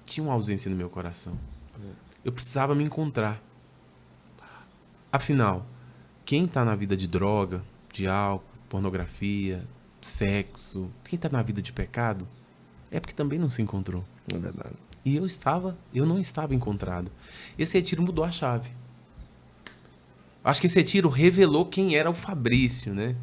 tinha 0.03 0.23
uma 0.23 0.33
ausência 0.33 0.67
no 0.71 0.75
meu 0.75 0.89
coração. 0.89 1.37
Eu 2.25 2.31
precisava 2.31 2.73
me 2.73 2.83
encontrar. 2.83 3.39
Afinal, 5.11 5.67
quem 6.25 6.45
está 6.45 6.65
na 6.65 6.75
vida 6.75 6.97
de 6.97 7.07
droga, 7.07 7.63
de 7.93 8.07
álcool, 8.07 8.43
pornografia, 8.67 9.63
sexo, 10.01 10.89
quem 11.03 11.17
está 11.17 11.29
na 11.29 11.43
vida 11.43 11.61
de 11.61 11.71
pecado, 11.71 12.27
é 12.89 12.99
porque 12.99 13.13
também 13.13 13.37
não 13.37 13.47
se 13.47 13.61
encontrou. 13.61 14.03
É 14.33 14.37
verdade. 14.39 14.88
E 15.03 15.15
eu 15.15 15.25
estava, 15.25 15.77
eu 15.93 16.05
não 16.05 16.19
estava 16.19 16.53
encontrado. 16.53 17.11
Esse 17.57 17.77
retiro 17.77 18.01
mudou 18.01 18.23
a 18.23 18.31
chave. 18.31 18.69
Acho 20.43 20.61
que 20.61 20.67
esse 20.67 20.79
retiro 20.79 21.09
revelou 21.09 21.65
quem 21.65 21.95
era 21.95 22.09
o 22.09 22.13
Fabrício, 22.13 22.93
né? 22.93 23.15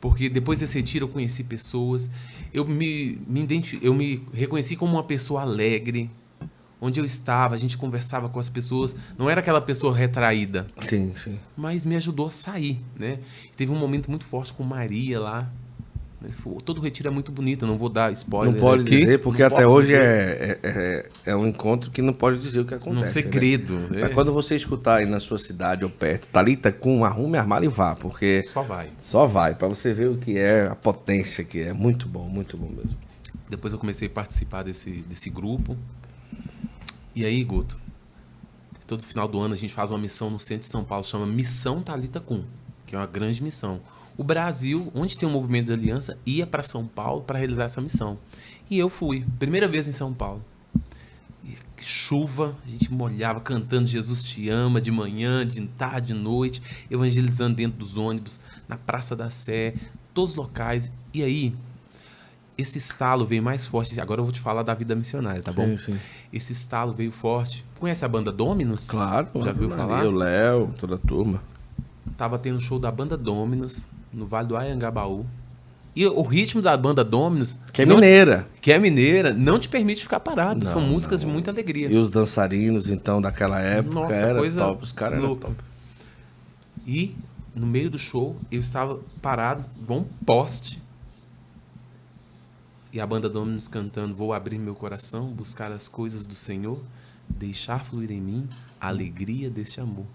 Porque 0.00 0.28
depois 0.28 0.60
desse 0.60 0.78
retiro 0.78 1.06
eu 1.06 1.08
conheci 1.08 1.44
pessoas, 1.44 2.10
eu 2.52 2.66
me, 2.66 3.20
me 3.26 3.46
eu 3.80 3.94
me 3.94 4.26
reconheci 4.32 4.76
como 4.76 4.92
uma 4.94 5.04
pessoa 5.04 5.42
alegre. 5.42 6.10
Onde 6.84 6.98
eu 6.98 7.04
estava, 7.04 7.54
a 7.54 7.58
gente 7.58 7.78
conversava 7.78 8.28
com 8.28 8.40
as 8.40 8.48
pessoas, 8.48 8.96
não 9.16 9.30
era 9.30 9.40
aquela 9.40 9.60
pessoa 9.60 9.94
retraída, 9.96 10.66
Sim, 10.80 11.12
sim. 11.14 11.38
mas 11.56 11.84
me 11.84 11.94
ajudou 11.94 12.26
a 12.26 12.30
sair, 12.30 12.80
né? 12.98 13.20
Teve 13.56 13.70
um 13.70 13.78
momento 13.78 14.10
muito 14.10 14.24
forte 14.24 14.52
com 14.52 14.64
Maria 14.64 15.20
lá. 15.20 15.52
Todo 16.64 16.78
o 16.78 16.80
retiro 16.80 17.08
é 17.08 17.10
muito 17.10 17.32
bonito, 17.32 17.66
não 17.66 17.78
vou 17.78 17.88
dar 17.88 18.12
spoiler 18.12 18.52
Não 18.54 18.60
pode 18.60 18.82
aqui, 18.82 18.96
dizer, 18.96 19.18
porque 19.18 19.42
não 19.42 19.48
até 19.48 19.66
hoje 19.66 19.94
é, 19.94 20.58
é, 20.62 20.68
é, 20.68 21.08
é 21.26 21.36
um 21.36 21.46
encontro 21.46 21.90
que 21.90 22.00
não 22.02 22.12
pode 22.12 22.38
dizer 22.38 22.60
o 22.60 22.64
que 22.64 22.74
acontece. 22.74 23.18
um 23.18 23.22
segredo. 23.22 23.74
né? 23.90 24.02
Mas 24.02 24.14
quando 24.14 24.32
você 24.32 24.56
escutar 24.56 24.96
aí 24.96 25.06
na 25.06 25.20
sua 25.20 25.38
cidade 25.38 25.84
ou 25.84 25.90
perto, 25.90 26.28
Talita 26.28 26.70
com 26.70 27.04
arrume, 27.04 27.36
armala 27.38 27.64
e 27.64 27.68
vá, 27.68 27.94
porque 27.94 28.42
Só 28.42 28.62
vai. 28.62 28.88
só 28.98 29.26
vai, 29.26 29.54
para 29.54 29.68
você 29.68 29.92
ver 29.92 30.08
o 30.08 30.16
que 30.16 30.38
é 30.38 30.66
a 30.66 30.74
potência 30.74 31.44
que 31.44 31.60
é. 31.60 31.72
Muito 31.72 32.08
bom, 32.08 32.28
muito 32.28 32.56
bom 32.56 32.68
mesmo. 32.68 32.96
Depois 33.48 33.72
eu 33.72 33.78
comecei 33.78 34.08
a 34.08 34.10
participar 34.10 34.62
desse, 34.62 34.90
desse 35.08 35.28
grupo. 35.28 35.76
E 37.14 37.24
aí, 37.24 37.44
Guto, 37.44 37.78
todo 38.86 39.02
final 39.04 39.28
do 39.28 39.38
ano 39.40 39.54
a 39.54 39.56
gente 39.56 39.72
faz 39.72 39.90
uma 39.90 39.98
missão 39.98 40.30
no 40.30 40.38
centro 40.38 40.60
de 40.60 40.66
São 40.66 40.84
Paulo, 40.84 41.04
chama 41.04 41.26
Missão 41.26 41.82
Talita 41.82 42.20
Cum, 42.20 42.44
que 42.86 42.94
é 42.94 42.98
uma 42.98 43.06
grande 43.06 43.42
missão. 43.42 43.80
O 44.16 44.24
Brasil, 44.24 44.90
onde 44.94 45.18
tem 45.18 45.28
um 45.28 45.32
movimento 45.32 45.66
de 45.66 45.72
aliança, 45.72 46.18
ia 46.26 46.46
para 46.46 46.62
São 46.62 46.86
Paulo 46.86 47.22
para 47.22 47.38
realizar 47.38 47.64
essa 47.64 47.80
missão. 47.80 48.18
E 48.70 48.78
eu 48.78 48.88
fui, 48.88 49.24
primeira 49.38 49.66
vez 49.66 49.88
em 49.88 49.92
São 49.92 50.12
Paulo. 50.12 50.44
E 51.44 51.56
chuva, 51.80 52.56
a 52.64 52.68
gente 52.68 52.92
molhava 52.92 53.40
cantando 53.40 53.86
Jesus 53.86 54.22
te 54.22 54.48
ama 54.48 54.80
de 54.80 54.90
manhã, 54.90 55.46
de 55.46 55.60
tarde, 55.66 56.08
de 56.08 56.14
noite, 56.14 56.62
evangelizando 56.90 57.56
dentro 57.56 57.78
dos 57.78 57.96
ônibus, 57.96 58.38
na 58.68 58.76
Praça 58.76 59.16
da 59.16 59.30
Sé, 59.30 59.74
todos 60.12 60.30
os 60.30 60.36
locais. 60.36 60.92
E 61.12 61.22
aí, 61.22 61.54
esse 62.56 62.78
estalo 62.78 63.24
veio 63.24 63.42
mais 63.42 63.66
forte. 63.66 63.98
Agora 64.00 64.20
eu 64.20 64.24
vou 64.24 64.32
te 64.32 64.40
falar 64.40 64.62
da 64.62 64.74
vida 64.74 64.94
missionária, 64.94 65.42
tá 65.42 65.52
bom? 65.52 65.76
Sim, 65.76 65.92
sim. 65.92 66.00
Esse 66.32 66.52
estalo 66.52 66.92
veio 66.92 67.10
forte. 67.10 67.64
Conhece 67.80 68.04
a 68.04 68.08
banda 68.08 68.30
Dominus? 68.30 68.90
Claro. 68.90 69.28
Já 69.42 69.52
viu 69.52 69.70
falar? 69.70 70.04
O 70.06 70.10
Léo, 70.10 70.72
toda 70.78 70.94
a 70.96 70.98
turma. 70.98 71.42
Tava 72.16 72.38
tendo 72.38 72.56
um 72.56 72.60
show 72.60 72.78
da 72.78 72.90
banda 72.90 73.16
Dominus 73.16 73.86
no 74.12 74.26
Vale 74.26 74.48
do 74.48 74.56
Ayangabaú. 74.56 75.24
E 75.94 76.06
o 76.06 76.22
ritmo 76.22 76.62
da 76.62 76.74
banda 76.76 77.04
Dominus, 77.04 77.58
Que 77.72 77.82
é 77.82 77.86
não- 77.86 77.96
mineira. 77.96 78.48
que 78.62 78.72
é 78.72 78.78
mineira, 78.78 79.34
não 79.34 79.58
te 79.58 79.68
permite 79.68 80.00
ficar 80.02 80.20
parado. 80.20 80.64
São 80.64 80.80
Não, 80.80 80.88
músicas 80.88 81.22
não. 81.22 81.28
de 81.28 81.32
muita 81.34 81.50
alegria. 81.50 81.90
E 81.90 81.96
os 81.96 82.08
dançarinos, 82.08 82.88
então, 82.88 83.20
daquela 83.20 83.60
época, 83.60 83.94
Nossa, 83.94 84.26
era 84.26 84.38
coisa 84.38 84.60
top. 84.60 84.82
Os 84.82 84.90
caras 84.92 85.22
eram 85.22 85.36
top. 85.36 85.54
E 86.86 87.14
no 87.54 87.66
meio 87.66 87.90
do 87.90 87.98
show, 87.98 88.34
eu 88.50 88.58
estava 88.60 89.00
parado, 89.20 89.64
um 89.88 90.02
poste. 90.24 90.80
E 92.90 93.00
a 93.00 93.06
banda 93.06 93.28
Dominus 93.28 93.68
cantando: 93.68 94.14
Vou 94.14 94.32
abrir 94.32 94.58
meu 94.58 94.74
coração, 94.74 95.26
buscar 95.26 95.70
as 95.72 95.88
coisas 95.88 96.24
do 96.26 96.34
Senhor, 96.34 96.80
deixar 97.28 97.84
fluir 97.84 98.10
em 98.12 98.20
mim 98.20 98.48
a 98.80 98.88
alegria 98.88 99.50
deste 99.50 99.80
amor. 99.80 100.06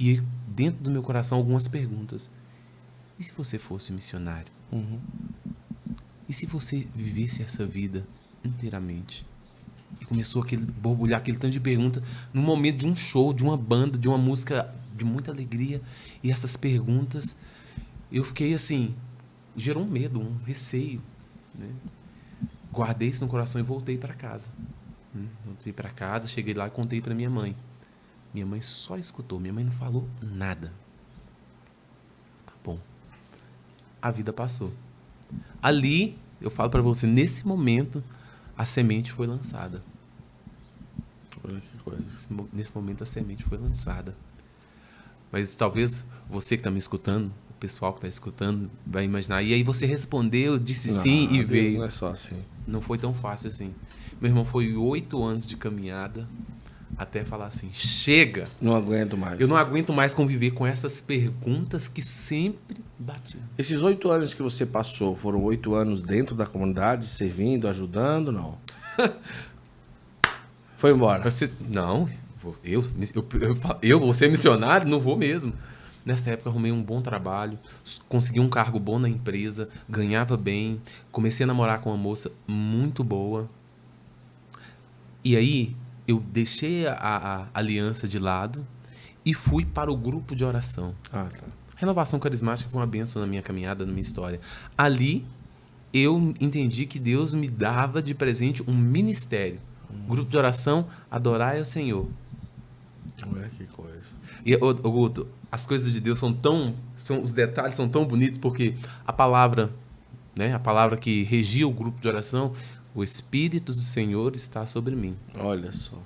E 0.00 0.22
dentro 0.48 0.82
do 0.82 0.90
meu 0.90 1.02
coração, 1.02 1.38
algumas 1.38 1.68
perguntas. 1.68 2.30
E 3.18 3.24
se 3.24 3.32
você 3.32 3.58
fosse 3.58 3.92
missionário? 3.92 4.52
Uhum. 4.70 5.00
E 6.28 6.32
se 6.32 6.46
você 6.46 6.86
vivesse 6.94 7.42
essa 7.42 7.66
vida 7.66 8.06
inteiramente? 8.44 9.24
E 10.00 10.04
começou 10.04 10.42
aquele 10.42 10.64
borbulhar 10.64 11.20
aquele 11.20 11.38
tanto 11.38 11.52
de 11.52 11.60
perguntas 11.60 12.02
no 12.32 12.42
momento 12.42 12.78
de 12.78 12.86
um 12.86 12.96
show, 12.96 13.32
de 13.32 13.42
uma 13.42 13.56
banda, 13.56 13.98
de 13.98 14.08
uma 14.08 14.18
música 14.18 14.74
de 14.94 15.04
muita 15.04 15.30
alegria. 15.30 15.80
E 16.22 16.30
essas 16.30 16.56
perguntas, 16.56 17.38
eu 18.10 18.24
fiquei 18.24 18.52
assim, 18.52 18.94
gerou 19.56 19.82
um 19.82 19.88
medo, 19.88 20.20
um 20.20 20.36
receio. 20.44 21.00
Né? 21.54 21.72
Guardei 22.72 23.08
isso 23.08 23.24
no 23.24 23.30
coração 23.30 23.60
e 23.60 23.64
voltei 23.64 23.96
para 23.96 24.12
casa. 24.12 24.48
né? 25.14 25.26
Voltei 25.44 25.72
para 25.72 25.90
casa, 25.90 26.26
cheguei 26.26 26.52
lá 26.52 26.66
e 26.66 26.70
contei 26.70 27.00
para 27.00 27.14
minha 27.14 27.30
mãe. 27.30 27.56
Minha 28.34 28.44
mãe 28.44 28.60
só 28.60 28.98
escutou, 28.98 29.40
minha 29.40 29.52
mãe 29.52 29.64
não 29.64 29.72
falou 29.72 30.06
nada. 30.20 30.72
Tá 32.44 32.52
bom. 32.62 32.78
A 34.00 34.10
vida 34.10 34.32
passou. 34.32 34.72
Ali, 35.62 36.16
eu 36.40 36.50
falo 36.50 36.70
para 36.70 36.82
você, 36.82 37.06
nesse 37.06 37.46
momento, 37.46 38.02
a 38.56 38.64
semente 38.64 39.10
foi 39.12 39.26
lançada. 39.26 39.82
Olha 41.42 41.60
que 41.60 41.78
coisa. 41.82 42.02
Nesse, 42.10 42.32
mo- 42.32 42.48
nesse 42.52 42.74
momento, 42.74 43.02
a 43.02 43.06
semente 43.06 43.42
foi 43.44 43.58
lançada. 43.58 44.16
Mas 45.32 45.54
talvez 45.54 46.06
você 46.30 46.56
que 46.56 46.60
está 46.60 46.70
me 46.70 46.78
escutando, 46.78 47.32
pessoal 47.58 47.92
que 47.92 47.98
está 47.98 48.08
escutando 48.08 48.70
vai 48.86 49.04
imaginar. 49.04 49.42
E 49.42 49.52
aí 49.52 49.62
você 49.62 49.86
respondeu, 49.86 50.58
disse 50.58 50.92
Não, 50.92 51.00
sim 51.02 51.28
e 51.32 51.42
veio. 51.42 51.78
Não 51.78 51.84
é 51.84 51.90
só 51.90 52.10
assim. 52.10 52.38
Não 52.66 52.80
foi 52.80 52.98
tão 52.98 53.12
fácil 53.14 53.48
assim. 53.48 53.74
Meu 54.20 54.30
irmão, 54.30 54.44
foi 54.44 54.74
oito 54.76 55.22
anos 55.22 55.46
de 55.46 55.56
caminhada 55.56 56.28
até 56.96 57.24
falar 57.24 57.46
assim: 57.46 57.70
chega! 57.72 58.48
Não 58.60 58.74
aguento 58.74 59.16
mais. 59.16 59.40
Eu 59.40 59.48
não 59.48 59.56
aguento 59.56 59.92
mais 59.92 60.14
conviver 60.14 60.52
com 60.52 60.66
essas 60.66 61.00
perguntas 61.00 61.88
que 61.88 62.00
sempre 62.00 62.82
batiam. 62.98 63.42
Esses 63.58 63.82
oito 63.82 64.10
anos 64.10 64.32
que 64.32 64.42
você 64.42 64.64
passou, 64.64 65.14
foram 65.14 65.42
oito 65.42 65.74
anos 65.74 66.02
dentro 66.02 66.34
da 66.34 66.46
comunidade, 66.46 67.06
servindo, 67.06 67.68
ajudando, 67.68 68.32
não? 68.32 68.58
Foi 70.76 70.92
embora. 70.92 71.30
Você, 71.30 71.50
não, 71.68 72.08
eu, 72.64 72.84
eu, 73.14 73.24
eu, 73.40 73.54
eu 73.82 74.00
vou 74.00 74.12
ser 74.14 74.28
missionário? 74.28 74.88
Não 74.88 75.00
vou 75.00 75.16
mesmo. 75.16 75.52
Nessa 76.04 76.30
época 76.30 76.50
arrumei 76.50 76.70
um 76.70 76.80
bom 76.80 77.00
trabalho, 77.00 77.58
consegui 78.08 78.38
um 78.38 78.48
cargo 78.48 78.78
bom 78.78 78.96
na 78.96 79.08
empresa, 79.08 79.68
ganhava 79.88 80.36
bem, 80.36 80.80
comecei 81.10 81.42
a 81.42 81.46
namorar 81.48 81.80
com 81.80 81.90
uma 81.90 81.96
moça 81.96 82.30
muito 82.46 83.02
boa. 83.02 83.50
E 85.24 85.36
aí 85.36 85.74
eu 86.06 86.20
deixei 86.20 86.86
a, 86.86 86.94
a 86.94 87.58
aliança 87.58 88.06
de 88.06 88.18
lado 88.18 88.66
e 89.24 89.34
fui 89.34 89.64
para 89.64 89.90
o 89.90 89.96
grupo 89.96 90.34
de 90.34 90.44
oração. 90.44 90.94
Ah, 91.12 91.28
tá. 91.30 91.46
Renovação 91.76 92.18
carismática 92.18 92.70
foi 92.70 92.80
uma 92.80 92.86
benção 92.86 93.20
na 93.20 93.28
minha 93.28 93.42
caminhada, 93.42 93.84
na 93.84 93.90
minha 93.90 94.02
história. 94.02 94.40
Ali 94.78 95.26
eu 95.92 96.34
entendi 96.40 96.86
que 96.86 96.98
Deus 96.98 97.34
me 97.34 97.48
dava 97.48 98.02
de 98.02 98.14
presente 98.14 98.62
um 98.68 98.74
ministério. 98.74 99.58
Grupo 100.06 100.30
de 100.30 100.36
oração, 100.36 100.86
adorar 101.10 101.56
ao 101.56 101.64
Senhor. 101.64 102.06
Ué, 103.34 103.50
que 103.56 103.64
coisa. 103.64 104.10
E, 104.44 104.54
ô, 104.56 104.68
ô, 104.68 104.90
Guto, 104.90 105.26
as 105.50 105.66
coisas 105.66 105.90
de 105.92 106.00
Deus 106.00 106.18
são 106.18 106.32
tão. 106.32 106.74
São, 106.96 107.22
os 107.22 107.32
detalhes 107.32 107.76
são 107.76 107.88
tão 107.88 108.04
bonitos 108.04 108.38
porque 108.38 108.74
a 109.06 109.12
palavra, 109.12 109.70
né? 110.36 110.54
A 110.54 110.58
palavra 110.58 110.96
que 110.96 111.22
regia 111.22 111.66
o 111.66 111.70
grupo 111.70 112.00
de 112.00 112.08
oração, 112.08 112.52
o 112.96 113.04
Espírito 113.04 113.72
do 113.72 113.78
Senhor 113.80 114.34
está 114.34 114.66
sobre 114.66 114.96
mim. 114.96 115.14
Olha 115.38 115.70
só. 115.70 115.96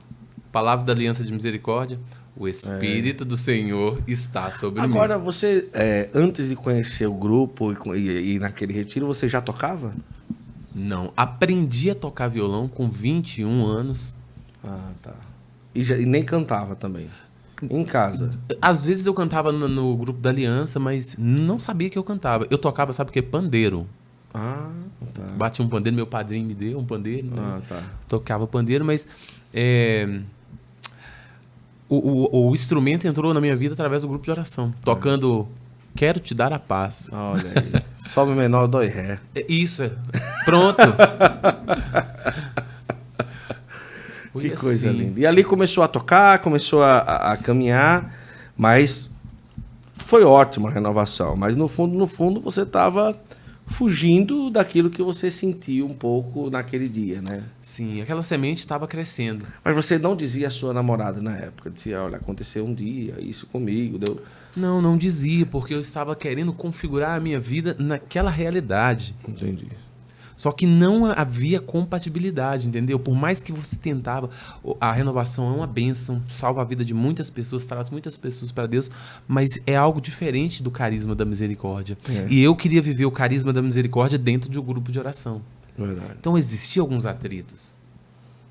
Palavra 0.53 0.85
da 0.85 0.93
aliança 0.93 1.25
de 1.25 1.33
misericórdia, 1.33 1.99
o 2.37 2.49
Espírito 2.49 3.25
do 3.25 3.37
Senhor 3.37 4.03
está 4.07 4.51
sobre 4.51 4.83
mim. 4.83 4.89
Agora, 4.89 5.17
você, 5.17 5.69
é, 5.73 6.11
antes 6.13 6.49
de 6.49 6.57
conhecer 6.57 7.07
o 7.07 7.15
grupo 7.15 7.73
e, 7.95 7.99
e, 7.99 8.35
e 8.35 8.39
naquele 8.41 8.73
retiro, 8.73 9.07
você 9.07 9.29
já 9.29 9.41
tocava? 9.41 9.95
Não, 10.75 11.13
aprendi 11.17 11.91
a 11.91 11.95
tocar 11.95 12.29
violão 12.29 12.69
com 12.69 12.89
21 12.91 13.65
anos. 13.67 14.17
Ah, 14.63 14.93
tá. 15.01 15.15
E, 15.75 15.83
já- 15.83 15.97
e 15.97 16.05
nem 16.07 16.23
cantava 16.25 16.75
também? 16.75 17.09
Em 17.63 17.85
casa? 17.85 18.31
Às 18.61 18.87
vezes 18.87 19.05
eu 19.07 19.13
cantava 19.15 19.53
no, 19.53 19.69
no 19.69 19.97
grupo 19.97 20.19
da 20.19 20.31
aliança, 20.31 20.81
mas 20.81 21.15
não 21.19 21.59
sabia 21.59 21.91
que 21.91 21.99
eu 21.99 22.03
cantava. 22.05 22.47
Eu 22.51 22.57
tocava, 22.59 22.93
sabe 22.93 23.11
o 23.11 23.13
que? 23.13 23.21
Pandeiro. 23.21 23.87
Ah, 24.33 24.71
tá. 25.15 25.23
Bati 25.37 25.61
um 25.63 25.69
pandeiro, 25.69 25.97
meu 25.97 26.07
padrinho 26.07 26.47
me 26.47 26.55
deu 26.55 26.79
um 26.79 26.85
pandeiro. 26.85 27.27
né? 27.29 27.35
Ah, 27.39 27.61
tá. 27.69 27.83
Tocava 28.09 28.47
pandeiro, 28.47 28.85
mas 28.85 29.07
é, 29.53 30.21
o, 31.89 32.29
o, 32.37 32.51
o 32.51 32.55
instrumento 32.55 33.07
entrou 33.09 33.35
na 33.35 33.41
minha 33.41 33.57
vida 33.57 33.75
através 33.75 34.03
do 34.03 34.09
grupo 34.09 34.25
de 34.25 34.31
oração. 34.31 34.73
Tocando 34.85 35.49
Quero 35.97 36.21
Te 36.21 36.35
Dar 36.35 36.53
a 36.53 36.59
Paz. 36.61 37.11
Olha 37.13 37.43
aí. 37.45 37.83
Sobe 38.09 38.33
menor, 38.33 38.67
dói 38.69 38.87
ré. 38.87 39.19
É 39.35 39.45
Isso, 39.49 39.83
é. 39.83 39.91
Pronto. 40.45 40.79
Que 44.33 44.51
coisa 44.51 44.89
assim. 44.91 44.97
linda. 44.99 45.19
E 45.21 45.27
ali 45.27 45.43
começou 45.43 45.83
a 45.83 45.89
tocar, 45.89 46.39
começou 46.39 46.83
a, 46.85 46.99
a- 46.99 47.33
a 47.33 47.37
caminhar, 47.37 48.07
mas 48.57 49.11
foi 49.93 50.23
ótima 50.25 50.69
a 50.69 50.73
renovação. 50.73 51.37
Mas 51.37 51.57
no 51.57 51.67
fundo, 51.67 51.99
no 51.99 52.07
fundo, 52.07 52.41
você 52.41 52.63
estava 52.63 53.17
fugindo 53.71 54.51
daquilo 54.51 54.91
que 54.91 55.03
você 55.03 55.31
sentiu 55.31 55.87
um 55.87 55.95
pouco 55.95 56.51
naquele 56.51 56.89
dia, 56.89 57.23
né? 57.23 57.45
Sim, 57.61 58.03
aquela 58.03 58.23
semente 58.23 58.59
estava 58.59 58.87
crescendo. 58.87 59.47
Mas 59.65 59.75
você 59.75 59.99
não 59.99 60.17
dizia 60.17 60.49
à 60.49 60.51
sua 60.51 60.75
namorada 60.75 61.23
na 61.23 61.37
época, 61.37 61.71
dizia, 61.71 62.03
olha, 62.03 62.17
aconteceu 62.17 62.67
um 62.67 62.75
dia, 62.75 63.15
isso 63.21 63.47
comigo, 63.47 63.99
deu. 63.99 64.21
Não, 64.57 64.83
não 64.83 64.99
dizia, 64.99 65.47
porque 65.47 65.73
eu 65.73 65.81
estava 65.81 66.15
querendo 66.17 66.53
configurar 66.53 67.17
a 67.17 67.21
minha 67.21 67.41
vida 67.41 67.77
naquela 67.79 68.31
realidade. 68.31 69.15
Entendi. 69.27 69.69
Só 70.41 70.51
que 70.51 70.67
não 70.67 71.05
havia 71.05 71.61
compatibilidade, 71.61 72.67
entendeu? 72.67 72.99
Por 72.99 73.15
mais 73.15 73.43
que 73.43 73.53
você 73.53 73.77
tentava, 73.77 74.31
a 74.81 74.91
renovação 74.91 75.53
é 75.53 75.55
uma 75.55 75.67
bênção, 75.67 76.23
salva 76.31 76.63
a 76.63 76.65
vida 76.65 76.83
de 76.83 76.95
muitas 76.95 77.29
pessoas, 77.29 77.67
traz 77.67 77.91
muitas 77.91 78.17
pessoas 78.17 78.51
para 78.51 78.67
Deus, 78.67 78.91
mas 79.29 79.61
é 79.67 79.77
algo 79.77 80.01
diferente 80.01 80.63
do 80.63 80.71
carisma 80.71 81.15
da 81.15 81.27
misericórdia. 81.27 81.99
É. 82.09 82.27
E 82.31 82.43
eu 82.43 82.57
queria 82.57 82.81
viver 82.81 83.05
o 83.05 83.11
carisma 83.11 83.53
da 83.53 83.61
misericórdia 83.61 84.19
dentro 84.19 84.51
de 84.51 84.59
um 84.59 84.63
grupo 84.63 84.91
de 84.91 84.99
oração. 84.99 85.43
Verdade. 85.77 86.15
Então 86.19 86.39
existiam 86.39 86.85
alguns 86.85 87.05
atritos. 87.05 87.75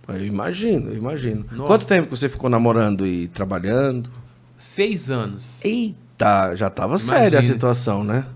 Eu 0.08 0.24
imagino, 0.24 0.92
eu 0.92 0.96
imagino. 0.96 1.44
Nossa. 1.52 1.64
Quanto 1.64 1.88
tempo 1.88 2.10
que 2.10 2.16
você 2.16 2.30
ficou 2.30 2.52
namorando 2.52 3.08
e 3.08 3.28
trabalhando? 3.30 4.12
Seis 4.56 5.10
anos. 5.10 5.60
Eita, 5.66 6.54
já 6.54 6.70
tava 6.70 7.00
séria 7.00 7.40
a 7.40 7.42
situação, 7.42 8.04
né? 8.04 8.28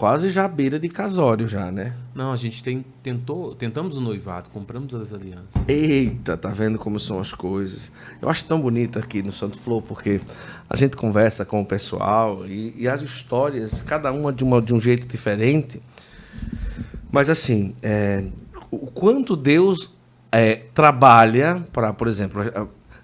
Quase 0.00 0.30
já 0.30 0.48
beira 0.48 0.80
de 0.80 0.88
casório 0.88 1.46
já, 1.46 1.70
né? 1.70 1.94
Não, 2.14 2.32
a 2.32 2.36
gente 2.36 2.64
tem, 2.64 2.82
tentou, 3.02 3.54
tentamos 3.54 3.98
o 3.98 4.00
noivado, 4.00 4.48
compramos 4.48 4.94
as 4.94 5.12
alianças. 5.12 5.62
Eita, 5.68 6.38
tá 6.38 6.48
vendo 6.48 6.78
como 6.78 6.98
são 6.98 7.20
as 7.20 7.34
coisas? 7.34 7.92
Eu 8.22 8.30
acho 8.30 8.46
tão 8.46 8.58
bonito 8.58 8.98
aqui 8.98 9.22
no 9.22 9.30
Santo 9.30 9.60
Flow, 9.60 9.82
porque 9.82 10.18
a 10.70 10.74
gente 10.74 10.96
conversa 10.96 11.44
com 11.44 11.60
o 11.60 11.66
pessoal 11.66 12.46
e, 12.46 12.74
e 12.78 12.88
as 12.88 13.02
histórias, 13.02 13.82
cada 13.82 14.10
uma 14.10 14.32
de, 14.32 14.42
uma 14.42 14.62
de 14.62 14.72
um 14.72 14.80
jeito 14.80 15.06
diferente. 15.06 15.82
Mas 17.12 17.28
assim, 17.28 17.74
é, 17.82 18.24
o 18.70 18.86
quanto 18.86 19.36
Deus 19.36 19.92
é, 20.32 20.62
trabalha 20.72 21.62
para, 21.74 21.92
por 21.92 22.08
exemplo, 22.08 22.42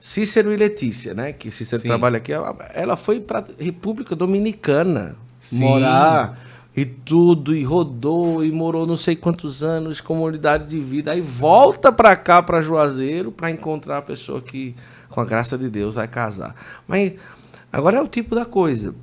Cícero 0.00 0.50
e 0.50 0.56
Letícia, 0.56 1.12
né? 1.12 1.34
Que 1.34 1.50
Cícero 1.50 1.82
Sim. 1.82 1.88
trabalha 1.88 2.16
aqui, 2.16 2.32
ela, 2.32 2.56
ela 2.72 2.96
foi 2.96 3.20
para 3.20 3.44
República 3.60 4.16
Dominicana 4.16 5.14
Sim. 5.38 5.60
morar 5.60 6.55
e 6.76 6.84
tudo, 6.84 7.56
e 7.56 7.64
rodou, 7.64 8.44
e 8.44 8.52
morou 8.52 8.86
não 8.86 8.98
sei 8.98 9.16
quantos 9.16 9.64
anos, 9.64 10.00
comunidade 10.00 10.66
de 10.66 10.78
vida, 10.78 11.12
aí 11.12 11.22
volta 11.22 11.90
para 11.90 12.14
cá, 12.14 12.42
para 12.42 12.60
Juazeiro, 12.60 13.32
para 13.32 13.50
encontrar 13.50 13.98
a 13.98 14.02
pessoa 14.02 14.42
que, 14.42 14.74
com 15.08 15.18
a 15.18 15.24
graça 15.24 15.56
de 15.56 15.70
Deus, 15.70 15.94
vai 15.94 16.06
casar. 16.06 16.54
Mas 16.86 17.14
agora 17.72 17.96
é 17.96 18.02
o 18.02 18.06
tipo 18.06 18.34
da 18.34 18.44
coisa. 18.44 18.94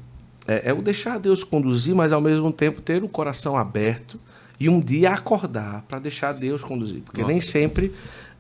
É, 0.47 0.69
é 0.69 0.73
o 0.73 0.83
deixar 0.83 1.17
Deus 1.17 1.43
conduzir, 1.43 1.95
mas 1.95 2.13
ao 2.13 2.21
mesmo 2.21 2.51
tempo 2.51 2.79
ter 2.79 3.03
o 3.03 3.09
coração 3.09 3.57
aberto 3.57 4.19
e 4.59 4.69
um 4.69 4.79
dia 4.79 5.11
acordar 5.11 5.83
para 5.87 5.97
deixar 5.97 6.31
Deus 6.33 6.63
conduzir. 6.63 7.01
Porque 7.01 7.23
nem 7.23 7.37
Nossa. 7.37 7.47
sempre 7.47 7.91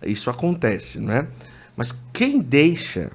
isso 0.03 0.29
acontece, 0.29 0.99
não 0.99 1.11
é? 1.11 1.27
Mas 1.75 1.91
quem 2.11 2.39
deixa, 2.39 3.11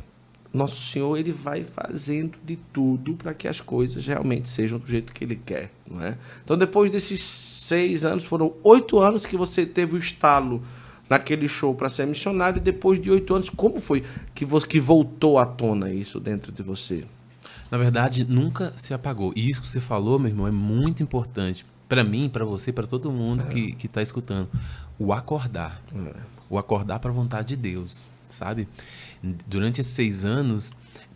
nosso 0.53 0.81
Senhor, 0.91 1.17
ele 1.19 1.31
vai 1.33 1.63
fazendo 1.63 2.39
de 2.45 2.57
tudo 2.73 3.15
para 3.15 3.35
que 3.35 3.47
as 3.47 3.61
coisas 3.61 4.07
realmente 4.07 4.49
sejam 4.49 4.79
do 4.79 4.87
jeito 4.87 5.13
que 5.13 5.25
ele 5.25 5.37
quer, 5.37 5.71
não 5.91 6.03
é? 6.03 6.17
Então, 6.45 6.57
depois 6.57 6.91
desses 6.91 7.21
seis 7.21 8.05
anos, 8.05 8.25
foram 8.25 8.55
oito 8.65 8.99
anos 8.99 9.27
que 9.27 9.37
você 9.37 9.67
teve 9.67 9.95
o 9.95 9.99
estalo 9.99 10.63
naquele 11.09 11.49
show 11.49 11.75
para 11.75 11.89
ser 11.89 12.07
missionário, 12.07 12.59
e 12.59 12.61
depois 12.61 13.01
de 13.01 13.11
oito 13.11 13.35
anos, 13.35 13.49
como 13.51 13.79
foi 13.81 14.05
que, 14.35 14.45
vo- 14.45 14.61
que 14.61 14.79
voltou 14.81 15.39
à 15.39 15.47
tona 15.47 15.93
isso 15.93 16.19
dentro 16.21 16.51
de 16.53 16.63
você? 16.63 17.05
Na 17.71 17.77
verdade, 17.79 18.25
nunca 18.25 18.73
se 18.77 18.95
apagou. 18.95 19.33
E 19.37 19.49
isso 19.51 19.61
que 19.61 19.69
você 19.69 19.81
falou, 19.81 20.19
meu 20.19 20.29
irmão, 20.31 20.47
é 20.47 20.51
muito 20.51 21.03
importante. 21.03 21.67
Para 21.89 22.03
mim, 22.05 22.29
para 22.29 22.45
você, 22.45 22.73
para 22.73 22.87
todo 22.87 23.11
mundo 23.11 23.45
que, 23.47 23.73
que 23.73 23.87
tá 23.89 24.01
escutando. 24.03 24.49
O 24.99 25.13
acordar. 25.13 25.83
O 26.49 26.59
acordar 26.59 26.99
para 26.99 27.11
a 27.11 27.15
vontade 27.15 27.49
de 27.49 27.57
Deus, 27.57 28.07
sabe? 28.29 28.67
Durante 29.47 29.81
esses 29.81 29.93
seis 29.93 30.25
anos, 30.25 30.73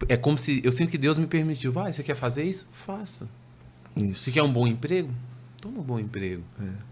é 0.09 0.17
como 0.17 0.37
se. 0.37 0.61
Eu 0.65 0.73
sinto 0.73 0.91
que 0.91 0.99
Deus 0.99 1.19
me 1.19 1.27
permitiu. 1.27 1.71
Vai, 1.71 1.93
você 1.93 2.03
quer 2.03 2.15
fazer 2.15 2.45
isso? 2.45 2.69
Faça. 2.73 3.29
Isso. 3.97 4.23
Você 4.23 4.31
quer 4.33 4.43
um 4.43 4.53
bom 4.53 4.67
emprego? 4.67 5.13
Toma 5.61 5.81
um 5.81 5.85
bom 5.85 5.99
emprego. 5.99 6.43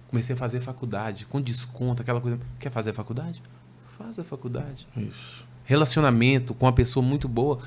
Comecei 0.08 0.34
a 0.34 0.38
fazer 0.38 0.60
faculdade, 0.60 1.26
com 1.26 1.40
desconto, 1.40 2.02
aquela 2.02 2.20
coisa. 2.20 2.38
Quer 2.58 2.70
fazer 2.70 2.92
faculdade? 2.92 3.42
Faça 3.96 4.22
a 4.22 4.24
faculdade. 4.24 4.88
Isso. 4.96 5.44
Relacionamento 5.64 6.54
com 6.54 6.66
uma 6.66 6.72
pessoa 6.72 7.04
muito 7.04 7.28
boa, 7.28 7.60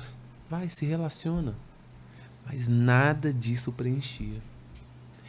vai, 0.48 0.68
se 0.68 0.84
relaciona. 0.84 1.54
Mas 2.46 2.68
nada 2.68 3.32
disso 3.32 3.72
preenchia. 3.72 4.42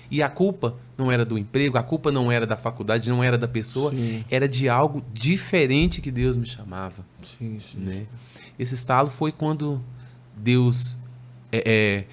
E 0.09 0.21
a 0.21 0.29
culpa 0.29 0.75
não 0.97 1.11
era 1.11 1.25
do 1.25 1.37
emprego, 1.37 1.77
a 1.77 1.83
culpa 1.83 2.11
não 2.11 2.31
era 2.31 2.45
da 2.45 2.55
faculdade, 2.55 3.09
não 3.09 3.23
era 3.23 3.37
da 3.37 3.47
pessoa, 3.47 3.91
Sim. 3.91 4.23
era 4.29 4.47
de 4.47 4.69
algo 4.69 5.03
diferente 5.11 6.01
que 6.01 6.11
Deus 6.11 6.37
me 6.37 6.45
chamava. 6.45 7.05
Sim, 7.21 7.59
sim. 7.59 7.79
Né? 7.79 8.07
Esse 8.57 8.75
estalo 8.75 9.09
foi 9.09 9.31
quando 9.31 9.83
Deus. 10.35 10.97
É, 11.51 11.63
é, 11.65 12.05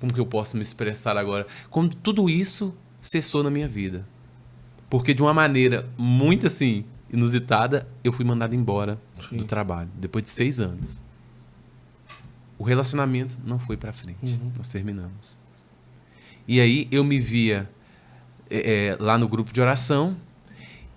como 0.00 0.12
que 0.12 0.20
eu 0.20 0.26
posso 0.26 0.56
me 0.56 0.62
expressar 0.62 1.16
agora? 1.16 1.46
Quando 1.70 1.94
tudo 1.94 2.30
isso 2.30 2.74
cessou 3.00 3.42
na 3.42 3.50
minha 3.50 3.68
vida. 3.68 4.06
Porque 4.88 5.12
de 5.12 5.22
uma 5.22 5.34
maneira 5.34 5.88
muito 5.98 6.46
assim, 6.46 6.84
inusitada, 7.12 7.88
eu 8.04 8.12
fui 8.12 8.24
mandado 8.24 8.54
embora 8.54 9.00
Sim. 9.28 9.36
do 9.36 9.44
trabalho, 9.44 9.90
depois 9.96 10.24
de 10.24 10.30
seis 10.30 10.60
anos. 10.60 11.02
O 12.58 12.64
relacionamento 12.64 13.38
não 13.44 13.58
foi 13.58 13.76
pra 13.76 13.92
frente. 13.92 14.34
Uhum. 14.34 14.52
Nós 14.56 14.68
terminamos. 14.68 15.38
E 16.48 16.60
aí 16.60 16.88
eu 16.90 17.02
me 17.02 17.18
via 17.18 17.68
é, 18.50 18.90
é, 18.90 18.96
lá 19.00 19.18
no 19.18 19.28
grupo 19.28 19.52
de 19.52 19.60
oração. 19.60 20.16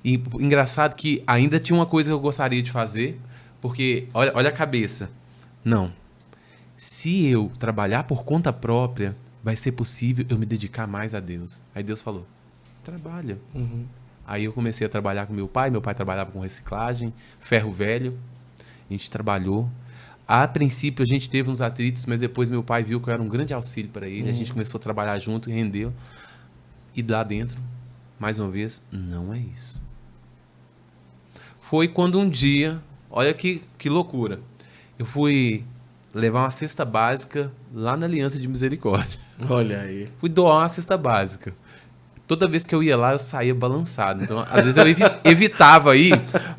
E 0.03 0.21
engraçado 0.39 0.95
que 0.95 1.23
ainda 1.27 1.59
tinha 1.59 1.77
uma 1.77 1.85
coisa 1.85 2.09
que 2.09 2.13
eu 2.13 2.19
gostaria 2.19 2.61
de 2.63 2.71
fazer, 2.71 3.19
porque 3.59 4.07
olha, 4.13 4.31
olha 4.35 4.49
a 4.49 4.51
cabeça. 4.51 5.09
Não. 5.63 5.91
Se 6.77 7.25
eu 7.25 7.51
trabalhar 7.59 8.03
por 8.03 8.23
conta 8.23 8.53
própria, 8.53 9.15
vai 9.43 9.55
ser 9.55 9.73
possível 9.73 10.25
eu 10.29 10.37
me 10.37 10.45
dedicar 10.45 10.87
mais 10.87 11.13
a 11.13 11.19
Deus. 11.19 11.61
Aí 11.75 11.83
Deus 11.83 12.01
falou: 12.01 12.25
trabalha. 12.83 13.37
Uhum. 13.53 13.85
Aí 14.25 14.45
eu 14.45 14.53
comecei 14.53 14.85
a 14.85 14.89
trabalhar 14.89 15.25
com 15.25 15.33
meu 15.33 15.47
pai. 15.47 15.69
Meu 15.69 15.81
pai 15.81 15.93
trabalhava 15.93 16.31
com 16.31 16.39
reciclagem, 16.39 17.13
ferro 17.39 17.71
velho. 17.71 18.17
A 18.89 18.93
gente 18.93 19.09
trabalhou. 19.09 19.69
A 20.29 20.47
princípio 20.47 21.01
a 21.01 21.05
gente 21.07 21.27
teve 21.27 21.49
uns 21.49 21.59
atritos, 21.59 22.05
mas 22.05 22.19
depois 22.19 22.51
meu 22.51 22.61
pai 22.61 22.83
viu 22.83 23.01
que 23.01 23.09
eu 23.09 23.13
era 23.15 23.19
um 23.19 23.27
grande 23.27 23.51
auxílio 23.51 23.89
para 23.89 24.07
ele. 24.07 24.25
Uhum. 24.25 24.29
A 24.29 24.31
gente 24.31 24.53
começou 24.53 24.77
a 24.77 24.81
trabalhar 24.81 25.17
junto, 25.17 25.49
rendeu. 25.49 25.91
E 26.95 27.01
lá 27.01 27.23
dentro, 27.23 27.59
mais 28.19 28.37
uma 28.37 28.47
vez, 28.47 28.83
não 28.91 29.33
é 29.33 29.39
isso. 29.39 29.81
Foi 31.59 31.87
quando 31.87 32.19
um 32.19 32.29
dia, 32.29 32.79
olha 33.09 33.33
que, 33.33 33.63
que 33.75 33.89
loucura. 33.89 34.39
Eu 34.99 35.05
fui 35.05 35.65
levar 36.13 36.41
uma 36.41 36.51
cesta 36.51 36.85
básica 36.85 37.51
lá 37.73 37.97
na 37.97 38.05
Aliança 38.05 38.39
de 38.39 38.47
Misericórdia. 38.47 39.19
Olha 39.49 39.81
aí. 39.81 40.11
Fui 40.19 40.29
doar 40.29 40.59
uma 40.59 40.69
cesta 40.69 40.95
básica 40.95 41.55
toda 42.29 42.47
vez 42.47 42.65
que 42.67 42.75
eu 42.75 42.83
ia 42.83 42.95
lá, 42.95 43.13
eu 43.13 43.19
saía 43.19 43.55
balançado. 43.55 44.23
Então, 44.23 44.45
às 44.51 44.63
vezes 44.63 44.77
eu 44.77 44.85
evitava 45.23 45.97
ir 45.97 46.15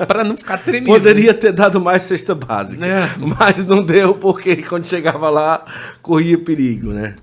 para 0.09 0.25
não 0.25 0.37
ficar 0.37 0.59
tremendo. 0.59 0.87
Poderia 0.87 1.33
ter 1.33 1.53
dado 1.53 1.81
mais 1.81 2.03
cesta 2.03 2.35
básica, 2.35 2.85
é. 2.85 3.09
mas 3.17 3.65
não 3.65 3.81
deu 3.81 4.15
porque 4.15 4.57
quando 4.57 4.85
chegava 4.85 5.31
lá, 5.31 5.65
corria 6.03 6.37
perigo, 6.37 6.93
né? 6.93 7.15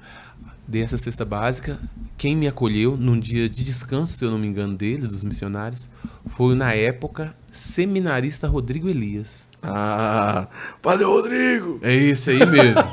Dei 0.65 0.81
essa 0.81 0.97
cesta 0.97 1.25
básica. 1.25 1.77
Quem 2.17 2.37
me 2.37 2.47
acolheu 2.47 2.95
num 2.95 3.19
dia 3.19 3.49
de 3.49 3.65
descanso, 3.65 4.13
se 4.13 4.23
eu 4.23 4.31
não 4.31 4.39
me 4.39 4.47
engano, 4.47 4.77
deles, 4.77 5.09
dos 5.09 5.25
missionários, 5.25 5.89
foi 6.25 6.55
na 6.55 6.73
época 6.73 7.35
seminarista 7.51 8.47
Rodrigo 8.47 8.87
Elias. 8.87 9.49
Ah, 9.61 10.47
Padre 10.81 11.03
Rodrigo! 11.03 11.81
É 11.83 11.93
esse 11.93 12.31
aí 12.31 12.45
mesmo. 12.45 12.81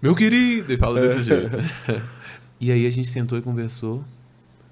Meu 0.00 0.14
querido, 0.14 0.72
ele 0.72 0.78
fala 0.78 1.00
desse 1.00 1.24
jeito. 1.24 1.50
E 2.60 2.70
aí 2.70 2.86
a 2.86 2.90
gente 2.90 3.08
sentou 3.08 3.38
e 3.38 3.42
conversou. 3.42 4.04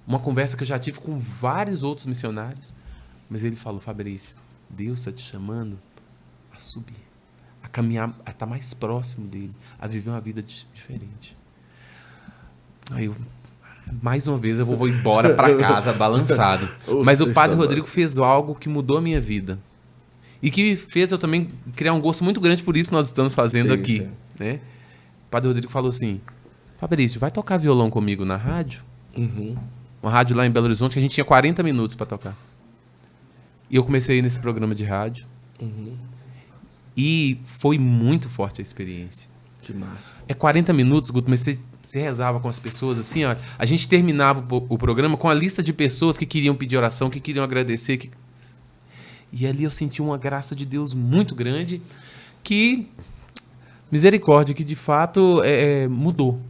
Uma 0.06 0.18
conversa 0.18 0.56
que 0.56 0.62
eu 0.62 0.66
já 0.66 0.78
tive 0.78 1.00
com 1.00 1.18
vários 1.18 1.82
outros 1.82 2.06
missionários. 2.06 2.74
Mas 3.30 3.44
ele 3.44 3.56
falou, 3.56 3.80
Fabrício, 3.80 4.36
Deus 4.68 5.00
está 5.00 5.12
te 5.12 5.22
chamando 5.22 5.78
a 6.54 6.58
subir, 6.58 6.96
a 7.62 7.68
caminhar, 7.68 8.08
a 8.08 8.30
estar 8.30 8.32
tá 8.34 8.46
mais 8.46 8.74
próximo 8.74 9.26
dele, 9.26 9.52
a 9.78 9.86
viver 9.86 10.10
uma 10.10 10.20
vida 10.20 10.42
diferente. 10.42 11.36
Aí 12.90 13.04
eu, 13.04 13.16
mais 14.02 14.26
uma 14.26 14.38
vez, 14.38 14.58
eu 14.58 14.66
vou, 14.66 14.76
vou 14.76 14.88
embora 14.88 15.34
para 15.34 15.56
casa 15.56 15.92
balançado. 15.92 16.68
Mas 17.04 17.20
o 17.20 17.32
Padre 17.32 17.56
Rodrigo 17.56 17.86
fez 17.86 18.18
algo 18.18 18.54
que 18.54 18.68
mudou 18.68 18.98
a 18.98 19.00
minha 19.00 19.20
vida. 19.20 19.58
E 20.42 20.50
que 20.50 20.76
fez 20.76 21.10
eu 21.10 21.18
também 21.18 21.48
criar 21.74 21.92
um 21.92 22.00
gosto 22.00 22.22
muito 22.22 22.40
grande 22.40 22.62
por 22.62 22.76
isso 22.76 22.90
que 22.90 22.96
nós 22.96 23.06
estamos 23.06 23.34
fazendo 23.34 23.74
sim, 23.74 23.80
aqui. 23.80 23.98
Sim. 23.98 24.10
Né? 24.38 24.60
O 25.26 25.30
Padre 25.30 25.48
Rodrigo 25.48 25.70
falou 25.70 25.88
assim: 25.88 26.20
Fabrício, 26.78 27.18
vai 27.18 27.30
tocar 27.30 27.58
violão 27.58 27.90
comigo 27.90 28.24
na 28.24 28.36
rádio? 28.36 28.84
Uhum. 29.16 29.56
Uma 30.00 30.12
rádio 30.12 30.36
lá 30.36 30.46
em 30.46 30.50
Belo 30.50 30.66
Horizonte 30.66 30.92
que 30.92 31.00
a 31.00 31.02
gente 31.02 31.12
tinha 31.12 31.24
40 31.24 31.60
minutos 31.64 31.96
para 31.96 32.06
tocar. 32.06 32.36
E 33.68 33.74
eu 33.74 33.84
comecei 33.84 34.22
nesse 34.22 34.38
programa 34.38 34.76
de 34.76 34.84
rádio. 34.84 35.26
Uhum. 35.60 35.96
E 36.96 37.38
foi 37.42 37.78
muito 37.78 38.28
forte 38.28 38.60
a 38.60 38.62
experiência. 38.62 39.28
Que 39.60 39.72
massa. 39.72 40.14
É 40.28 40.34
40 40.34 40.72
minutos, 40.72 41.10
Guto, 41.10 41.28
mas 41.28 41.40
você, 41.40 41.58
você 41.82 42.00
rezava 42.00 42.38
com 42.38 42.48
as 42.48 42.60
pessoas 42.60 42.96
assim, 42.96 43.24
ó. 43.24 43.34
A 43.58 43.64
gente 43.64 43.88
terminava 43.88 44.40
o, 44.54 44.66
o, 44.68 44.78
programa 44.78 45.16
com 45.16 45.28
a 45.28 45.34
lista 45.34 45.64
de 45.64 45.72
pessoas 45.72 46.16
que 46.16 46.24
queriam 46.24 46.54
pedir 46.54 46.76
oração, 46.76 47.10
que 47.10 47.18
queriam 47.20 47.44
agradecer. 47.44 47.96
Que... 47.96 48.10
E 49.32 49.48
ali 49.48 49.64
eu 49.64 49.70
senti 49.70 50.00
uma 50.00 50.16
graça 50.16 50.54
de 50.54 50.64
Deus 50.64 50.94
muito 50.94 51.34
grande 51.34 51.82
que. 52.42 52.88
Misericórdia, 53.90 54.54
que 54.54 54.62
de 54.62 54.76
fato 54.76 55.42
é, 55.42 55.82
é 55.82 55.88
mudou. 55.88 56.40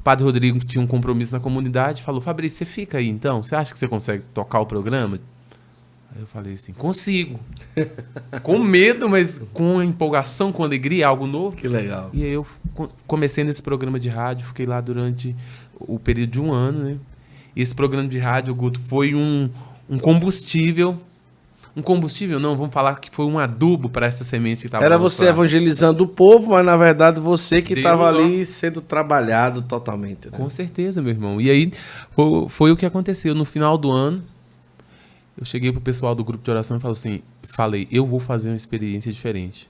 O 0.00 0.02
padre 0.02 0.24
Rodrigo 0.24 0.58
tinha 0.60 0.82
um 0.82 0.86
compromisso 0.86 1.34
na 1.34 1.40
comunidade, 1.40 2.02
falou: 2.02 2.22
Fabrício, 2.22 2.58
você 2.58 2.64
fica 2.64 2.96
aí 2.96 3.06
então? 3.06 3.42
Você 3.42 3.54
acha 3.54 3.70
que 3.70 3.78
você 3.78 3.86
consegue 3.86 4.24
tocar 4.32 4.58
o 4.58 4.64
programa? 4.66 5.18
Aí 6.14 6.22
eu 6.22 6.26
falei 6.26 6.54
assim: 6.54 6.72
consigo. 6.72 7.38
com 8.42 8.58
medo, 8.58 9.10
mas 9.10 9.42
com 9.52 9.82
empolgação, 9.82 10.50
com 10.52 10.64
alegria, 10.64 11.06
algo 11.06 11.26
novo. 11.26 11.54
Que 11.54 11.68
legal. 11.68 12.08
E 12.14 12.24
aí 12.24 12.32
eu 12.32 12.46
comecei 13.06 13.44
nesse 13.44 13.62
programa 13.62 14.00
de 14.00 14.08
rádio, 14.08 14.46
fiquei 14.46 14.64
lá 14.64 14.80
durante 14.80 15.36
o 15.78 15.98
período 15.98 16.30
de 16.30 16.40
um 16.40 16.50
ano, 16.50 16.82
né? 16.82 16.98
E 17.54 17.60
esse 17.60 17.74
programa 17.74 18.08
de 18.08 18.18
rádio, 18.18 18.54
Guto, 18.54 18.80
foi 18.80 19.14
um, 19.14 19.50
um 19.88 19.98
combustível 19.98 20.98
um 21.74 21.82
combustível, 21.82 22.40
não, 22.40 22.56
vamos 22.56 22.74
falar 22.74 22.96
que 22.96 23.10
foi 23.10 23.24
um 23.24 23.38
adubo 23.38 23.88
para 23.88 24.06
essa 24.06 24.24
semente 24.24 24.62
que 24.62 24.66
estava 24.66 24.84
Era 24.84 24.98
você 24.98 25.26
evangelizando 25.26 26.02
o 26.02 26.08
povo, 26.08 26.52
mas 26.52 26.64
na 26.64 26.76
verdade 26.76 27.20
você 27.20 27.62
que 27.62 27.74
estava 27.74 28.08
ali 28.08 28.44
sendo 28.44 28.80
trabalhado 28.80 29.62
totalmente. 29.62 30.28
Né? 30.30 30.36
Com 30.36 30.48
certeza, 30.50 31.00
meu 31.00 31.12
irmão. 31.12 31.40
E 31.40 31.48
aí 31.48 31.70
foi, 32.10 32.48
foi, 32.48 32.72
o 32.72 32.76
que 32.76 32.84
aconteceu. 32.84 33.34
No 33.34 33.44
final 33.44 33.78
do 33.78 33.90
ano, 33.90 34.20
eu 35.38 35.44
cheguei 35.44 35.70
pro 35.70 35.80
pessoal 35.80 36.14
do 36.14 36.24
grupo 36.24 36.42
de 36.42 36.50
oração 36.50 36.76
e 36.76 36.80
falei 36.80 36.92
assim: 36.92 37.22
falei, 37.44 37.86
eu 37.90 38.04
vou 38.04 38.18
fazer 38.18 38.50
uma 38.50 38.56
experiência 38.56 39.12
diferente. 39.12 39.68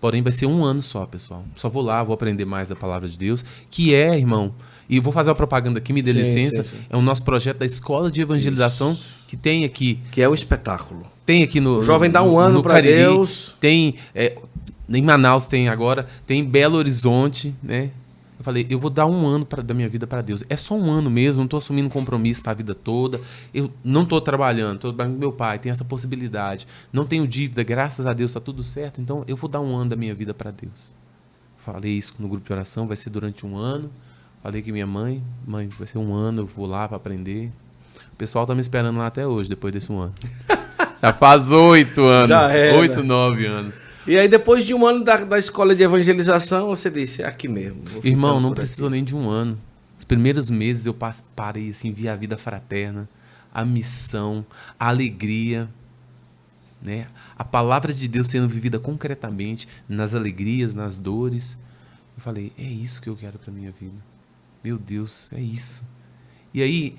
Porém, 0.00 0.22
vai 0.22 0.30
ser 0.30 0.46
um 0.46 0.64
ano 0.64 0.80
só, 0.80 1.04
pessoal. 1.06 1.44
Só 1.56 1.68
vou 1.68 1.82
lá, 1.82 2.02
vou 2.04 2.14
aprender 2.14 2.44
mais 2.44 2.68
da 2.68 2.76
palavra 2.76 3.08
de 3.08 3.18
Deus, 3.18 3.44
que 3.68 3.92
é, 3.92 4.16
irmão. 4.16 4.54
E 4.88 5.00
vou 5.00 5.12
fazer 5.12 5.30
uma 5.30 5.36
propaganda 5.36 5.78
aqui, 5.80 5.92
me 5.92 6.00
dê 6.00 6.12
sim, 6.12 6.18
licença. 6.20 6.62
Sim, 6.62 6.76
sim. 6.76 6.84
É 6.88 6.96
o 6.96 7.02
nosso 7.02 7.24
projeto 7.24 7.58
da 7.58 7.66
Escola 7.66 8.08
de 8.08 8.22
Evangelização, 8.22 8.92
Isso. 8.92 9.17
Que 9.28 9.36
tem 9.36 9.64
aqui. 9.64 10.00
Que 10.10 10.22
é 10.22 10.28
um 10.28 10.34
espetáculo. 10.34 11.06
Tem 11.24 11.44
aqui 11.44 11.60
no. 11.60 11.78
O 11.78 11.82
jovem 11.82 12.10
dá 12.10 12.22
um 12.22 12.36
ano 12.38 12.62
para 12.62 12.80
Deus. 12.80 13.54
Tem. 13.60 13.94
É, 14.14 14.36
em 14.88 15.02
Manaus 15.02 15.46
tem 15.46 15.68
agora, 15.68 16.06
tem 16.26 16.42
Belo 16.42 16.78
Horizonte, 16.78 17.54
né? 17.62 17.90
Eu 18.38 18.44
falei, 18.44 18.66
eu 18.70 18.78
vou 18.78 18.88
dar 18.88 19.04
um 19.04 19.26
ano 19.26 19.44
pra, 19.44 19.62
da 19.62 19.74
minha 19.74 19.88
vida 19.88 20.06
para 20.06 20.22
Deus. 20.22 20.44
É 20.48 20.56
só 20.56 20.74
um 20.74 20.90
ano 20.90 21.10
mesmo, 21.10 21.40
não 21.40 21.44
estou 21.44 21.58
assumindo 21.58 21.90
compromisso 21.90 22.42
para 22.42 22.52
a 22.52 22.54
vida 22.54 22.74
toda. 22.74 23.20
Eu 23.52 23.70
não 23.84 24.04
estou 24.04 24.20
trabalhando, 24.20 24.76
estou 24.76 24.92
trabalhando 24.92 25.16
com 25.16 25.20
meu 25.20 25.32
pai, 25.32 25.58
tem 25.58 25.70
essa 25.70 25.84
possibilidade. 25.84 26.66
Não 26.90 27.04
tenho 27.04 27.26
dívida, 27.26 27.62
graças 27.62 28.06
a 28.06 28.14
Deus 28.14 28.30
está 28.30 28.40
tudo 28.40 28.64
certo. 28.64 29.00
Então 29.00 29.24
eu 29.28 29.36
vou 29.36 29.50
dar 29.50 29.60
um 29.60 29.76
ano 29.76 29.90
da 29.90 29.96
minha 29.96 30.14
vida 30.14 30.32
para 30.32 30.50
Deus. 30.50 30.94
Falei 31.58 31.92
isso 31.92 32.14
no 32.18 32.28
grupo 32.28 32.46
de 32.46 32.52
oração, 32.52 32.86
vai 32.86 32.96
ser 32.96 33.10
durante 33.10 33.44
um 33.44 33.56
ano. 33.56 33.90
Falei 34.42 34.62
que 34.62 34.72
minha 34.72 34.86
mãe, 34.86 35.22
mãe, 35.46 35.68
vai 35.76 35.86
ser 35.86 35.98
um 35.98 36.14
ano, 36.14 36.42
eu 36.42 36.46
vou 36.46 36.64
lá 36.64 36.88
para 36.88 36.96
aprender. 36.96 37.52
Pessoal 38.18 38.44
tá 38.44 38.52
me 38.52 38.60
esperando 38.60 38.98
lá 38.98 39.06
até 39.06 39.24
hoje, 39.24 39.48
depois 39.48 39.72
desse 39.72 39.92
um 39.92 40.00
ano. 40.00 40.14
Já 41.00 41.14
faz 41.14 41.52
oito 41.52 42.02
anos. 42.02 42.28
Já 42.28 42.48
Oito, 42.76 43.04
nove 43.04 43.46
anos. 43.46 43.80
E 44.04 44.18
aí, 44.18 44.26
depois 44.26 44.64
de 44.64 44.74
um 44.74 44.84
ano 44.84 45.04
da, 45.04 45.18
da 45.18 45.38
escola 45.38 45.72
de 45.72 45.84
evangelização, 45.84 46.66
você 46.68 46.90
disse, 46.90 47.22
é 47.22 47.26
aqui 47.26 47.46
mesmo. 47.46 47.80
Irmão, 48.02 48.40
não 48.40 48.52
precisou 48.52 48.90
nem 48.90 49.04
de 49.04 49.14
um 49.14 49.30
ano. 49.30 49.56
Os 49.96 50.02
primeiros 50.02 50.50
meses 50.50 50.86
eu 50.86 50.96
parei, 51.36 51.70
assim, 51.70 51.92
vi 51.92 52.08
a 52.08 52.16
vida 52.16 52.36
fraterna, 52.36 53.08
a 53.54 53.64
missão, 53.64 54.44
a 54.80 54.88
alegria, 54.88 55.68
né? 56.82 57.06
A 57.36 57.44
palavra 57.44 57.92
de 57.92 58.08
Deus 58.08 58.28
sendo 58.28 58.48
vivida 58.48 58.80
concretamente 58.80 59.68
nas 59.88 60.14
alegrias, 60.14 60.74
nas 60.74 60.98
dores. 60.98 61.56
Eu 62.16 62.22
falei, 62.22 62.52
é 62.58 62.64
isso 62.64 63.00
que 63.00 63.08
eu 63.08 63.14
quero 63.14 63.38
para 63.38 63.52
minha 63.52 63.70
vida. 63.70 64.02
Meu 64.64 64.76
Deus, 64.76 65.32
é 65.32 65.40
isso. 65.40 65.84
E 66.52 66.62
aí, 66.62 66.96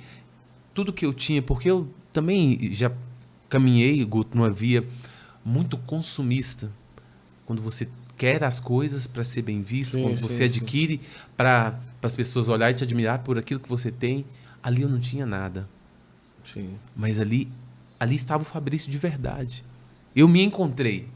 tudo 0.80 0.94
que 0.94 1.06
eu 1.06 1.13
tinha, 1.13 1.42
porque 1.42 1.70
eu 1.70 1.89
também 2.13 2.58
já 2.72 2.89
caminhei, 3.50 4.04
Guto, 4.06 4.38
numa 4.38 4.50
via 4.50 4.88
muito 5.44 5.78
consumista 5.78 6.72
quando 7.46 7.62
você 7.62 7.89
quer 8.18 8.46
as 8.46 8.62
coisas 8.62 9.06
para 9.06 9.26
ser 9.26 9.42
bem 9.42 9.62
visto, 9.62 9.94
sim, 9.94 10.04
quando 10.04 10.15
sim, 10.15 10.22
você 10.22 10.46
adquire 10.46 11.02
para 11.36 11.78
as 12.02 12.15
pessoas 12.15 12.48
olhar 12.48 12.72
e 12.72 12.74
te 12.74 12.86
admirar 12.86 13.20
por 13.20 13.38
aquilo 13.38 13.60
que 13.60 13.68
você 13.68 13.92
tem, 13.92 14.26
ali 14.63 14.84
eu 14.84 14.88
não 14.88 15.02
tinha 15.02 15.26
nada. 15.26 15.68
Sim. 16.46 16.70
Mas 16.96 17.20
ali, 17.20 17.52
ali 18.00 18.15
estava 18.15 18.44
o 18.44 18.46
Fabrício 18.46 18.89
de 18.89 18.98
verdade. 18.98 19.65
Eu 20.15 20.30
me 20.30 20.42
encontrei. 20.42 21.10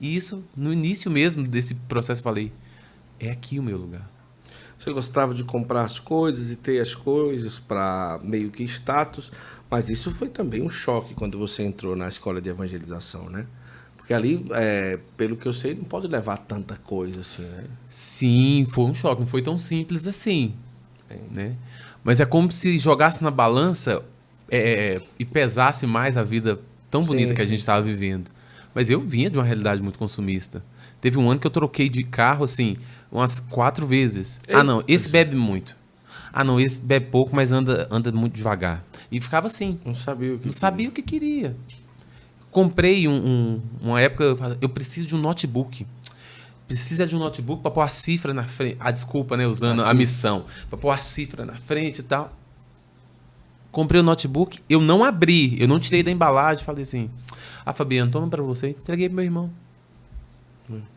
E 0.00 0.16
isso, 0.16 0.44
no 0.56 0.72
início 0.72 1.08
mesmo 1.12 1.46
desse 1.46 1.76
processo, 1.76 2.24
falei: 2.24 2.52
é 3.20 3.30
aqui 3.30 3.60
o 3.60 3.62
meu 3.62 3.78
lugar. 3.78 4.10
Você 4.78 4.92
gostava 4.92 5.34
de 5.34 5.42
comprar 5.42 5.82
as 5.82 5.98
coisas 5.98 6.52
e 6.52 6.56
ter 6.56 6.80
as 6.80 6.94
coisas 6.94 7.58
para 7.58 8.20
meio 8.22 8.50
que 8.50 8.62
status, 8.62 9.32
mas 9.68 9.90
isso 9.90 10.10
foi 10.12 10.28
também 10.28 10.62
um 10.62 10.70
choque 10.70 11.14
quando 11.14 11.36
você 11.36 11.64
entrou 11.64 11.96
na 11.96 12.08
escola 12.08 12.40
de 12.40 12.48
evangelização, 12.48 13.28
né? 13.28 13.44
Porque 13.96 14.14
ali, 14.14 14.46
é, 14.52 14.98
pelo 15.16 15.36
que 15.36 15.46
eu 15.46 15.52
sei, 15.52 15.74
não 15.74 15.84
pode 15.84 16.06
levar 16.06 16.38
tanta 16.38 16.76
coisa 16.76 17.20
assim, 17.20 17.42
né? 17.42 17.64
Sim, 17.86 18.66
foi 18.70 18.84
um 18.84 18.94
choque. 18.94 19.20
Não 19.20 19.26
foi 19.26 19.42
tão 19.42 19.58
simples 19.58 20.06
assim, 20.06 20.54
é. 21.10 21.18
né? 21.30 21.56
Mas 22.02 22.20
é 22.20 22.24
como 22.24 22.50
se 22.50 22.78
jogasse 22.78 23.22
na 23.22 23.30
balança 23.30 24.02
é, 24.50 25.00
e 25.18 25.24
pesasse 25.24 25.86
mais 25.86 26.16
a 26.16 26.22
vida 26.22 26.58
tão 26.90 27.02
bonita 27.02 27.30
sim, 27.30 27.34
que 27.34 27.42
a 27.42 27.46
gente 27.46 27.58
estava 27.58 27.82
vivendo. 27.82 28.30
Mas 28.74 28.88
eu 28.88 29.00
vinha 29.00 29.28
de 29.28 29.38
uma 29.38 29.44
realidade 29.44 29.82
muito 29.82 29.98
consumista. 29.98 30.64
Teve 31.00 31.18
um 31.18 31.30
ano 31.30 31.40
que 31.40 31.46
eu 31.46 31.50
troquei 31.50 31.90
de 31.90 32.02
carro, 32.02 32.44
assim, 32.44 32.76
umas 33.10 33.40
quatro 33.40 33.86
vezes. 33.86 34.40
Ah, 34.52 34.62
não, 34.64 34.82
esse 34.86 35.08
bebe 35.08 35.36
muito. 35.36 35.76
Ah, 36.32 36.44
não, 36.44 36.60
esse 36.60 36.82
bebe 36.82 37.06
pouco, 37.06 37.34
mas 37.34 37.50
anda, 37.52 37.88
anda 37.90 38.12
muito 38.12 38.34
devagar. 38.34 38.84
E 39.10 39.20
ficava 39.20 39.46
assim. 39.46 39.80
Não 39.84 39.94
sabia 39.94 40.34
o 40.34 40.38
que 40.38 40.44
Não 40.46 40.52
sabia 40.52 40.88
o 40.88 40.92
que 40.92 41.02
queria. 41.02 41.56
Comprei 42.50 43.08
um, 43.08 43.12
um- 43.14 43.62
uma 43.80 44.00
época, 44.00 44.24
eu 44.24 44.36
falei, 44.36 44.58
eu 44.60 44.68
preciso 44.68 45.06
de 45.08 45.14
um 45.16 45.18
notebook. 45.18 45.86
Precisa 46.66 47.06
de 47.06 47.16
um 47.16 47.18
notebook 47.18 47.62
para 47.62 47.70
pôr 47.70 47.80
a 47.80 47.88
cifra 47.88 48.34
na 48.34 48.46
frente. 48.46 48.76
Ah, 48.78 48.90
desculpa, 48.90 49.36
né? 49.36 49.46
Usando 49.46 49.82
a, 49.82 49.94
missão. 49.94 50.44
Para 50.68 50.78
pôr 50.78 50.90
a 50.90 50.98
cifra 50.98 51.46
na 51.46 51.54
frente 51.54 52.00
e 52.00 52.02
tal. 52.02 52.30
Comprei 53.72 54.00
o 54.00 54.04
notebook, 54.04 54.60
eu 54.68 54.80
não 54.80 55.04
abri, 55.04 55.60
eu 55.60 55.68
não 55.68 55.78
tirei 55.78 56.02
da 56.02 56.10
embalagem. 56.10 56.64
Falei 56.64 56.82
assim: 56.82 57.10
Ah, 57.64 57.72
Fabiano, 57.72 58.10
toma 58.10 58.28
para 58.28 58.42
você. 58.42 58.70
Entreguei 58.70 59.08
pro 59.08 59.16
meu 59.16 59.24
irmão. 59.24 59.50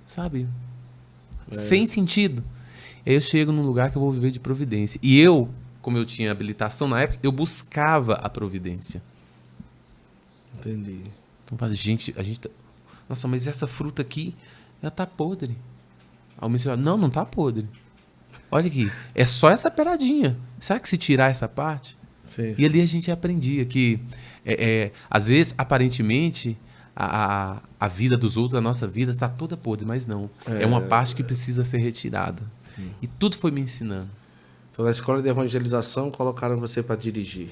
Sabe? 0.08 0.48
Sem 1.52 1.86
sentido. 1.86 2.44
Aí 3.06 3.14
eu 3.14 3.22
chego 3.22 3.52
num 3.52 3.64
lugar 3.64 3.92
que 3.92 3.98
eu 3.98 4.02
vou 4.02 4.12
viver 4.12 4.32
de 4.32 4.40
providência. 4.40 5.00
E 5.04 5.20
eu, 5.20 5.50
como 5.82 5.98
eu 5.98 6.06
tinha 6.06 6.32
habilitação 6.32 6.88
na 6.88 7.02
época, 7.02 7.20
eu 7.24 7.32
buscava 7.32 8.14
a 8.14 8.30
providência. 8.30 9.02
Entendi. 10.60 11.02
Então, 11.44 11.58
falei, 11.58 11.76
gente, 11.76 12.14
a 12.18 12.24
gente. 12.24 12.40
Tá... 12.40 12.50
Nossa, 13.10 13.28
mas 13.28 13.48
essa 13.48 13.68
fruta 13.68 14.02
aqui, 14.02 14.36
ela 14.82 14.92
tá 14.92 15.06
podre. 15.06 15.58
Aí 16.38 16.48
o 16.48 16.50
missionário, 16.50 16.84
não, 16.84 16.98
não 16.98 17.10
tá 17.10 17.26
podre. 17.26 17.68
Olha 18.50 18.68
aqui, 18.68 18.92
é 19.16 19.26
só 19.26 19.50
essa 19.50 19.72
peradinha. 19.72 20.38
Será 20.60 20.80
que 20.80 20.88
se 20.88 20.98
tirar 20.98 21.30
essa 21.30 21.48
parte? 21.48 21.98
Sim, 22.22 22.54
E 22.58 22.66
ali 22.66 22.82
a 22.82 22.86
gente 22.86 23.10
aprendia 23.12 23.66
que, 23.66 24.00
é, 24.46 24.66
é, 24.66 24.92
às 25.10 25.28
vezes, 25.28 25.54
aparentemente, 25.58 26.58
a, 26.96 27.56
a, 27.56 27.62
a 27.82 27.88
vida 27.88 28.16
dos 28.16 28.38
outros, 28.38 28.56
a 28.56 28.62
nossa 28.62 28.88
vida, 28.88 29.12
está 29.12 29.28
toda 29.28 29.58
podre, 29.58 29.88
mas 29.88 30.06
não. 30.06 30.30
É, 30.46 30.68
uma 30.68 30.82
parte 30.82 31.16
que 31.16 31.24
precisa 31.24 31.64
ser 31.64 31.80
retirada. 31.80 32.44
E 33.02 33.08
tudo 33.08 33.36
foi 33.36 33.50
me 33.50 33.60
ensinando. 33.60 34.08
Então, 34.72 34.86
na 34.86 34.92
escola 34.92 35.20
de 35.20 35.28
evangelização, 35.28 36.12
colocaram 36.12 36.58
você 36.58 36.84
para 36.84 36.96
dirigir. 36.96 37.50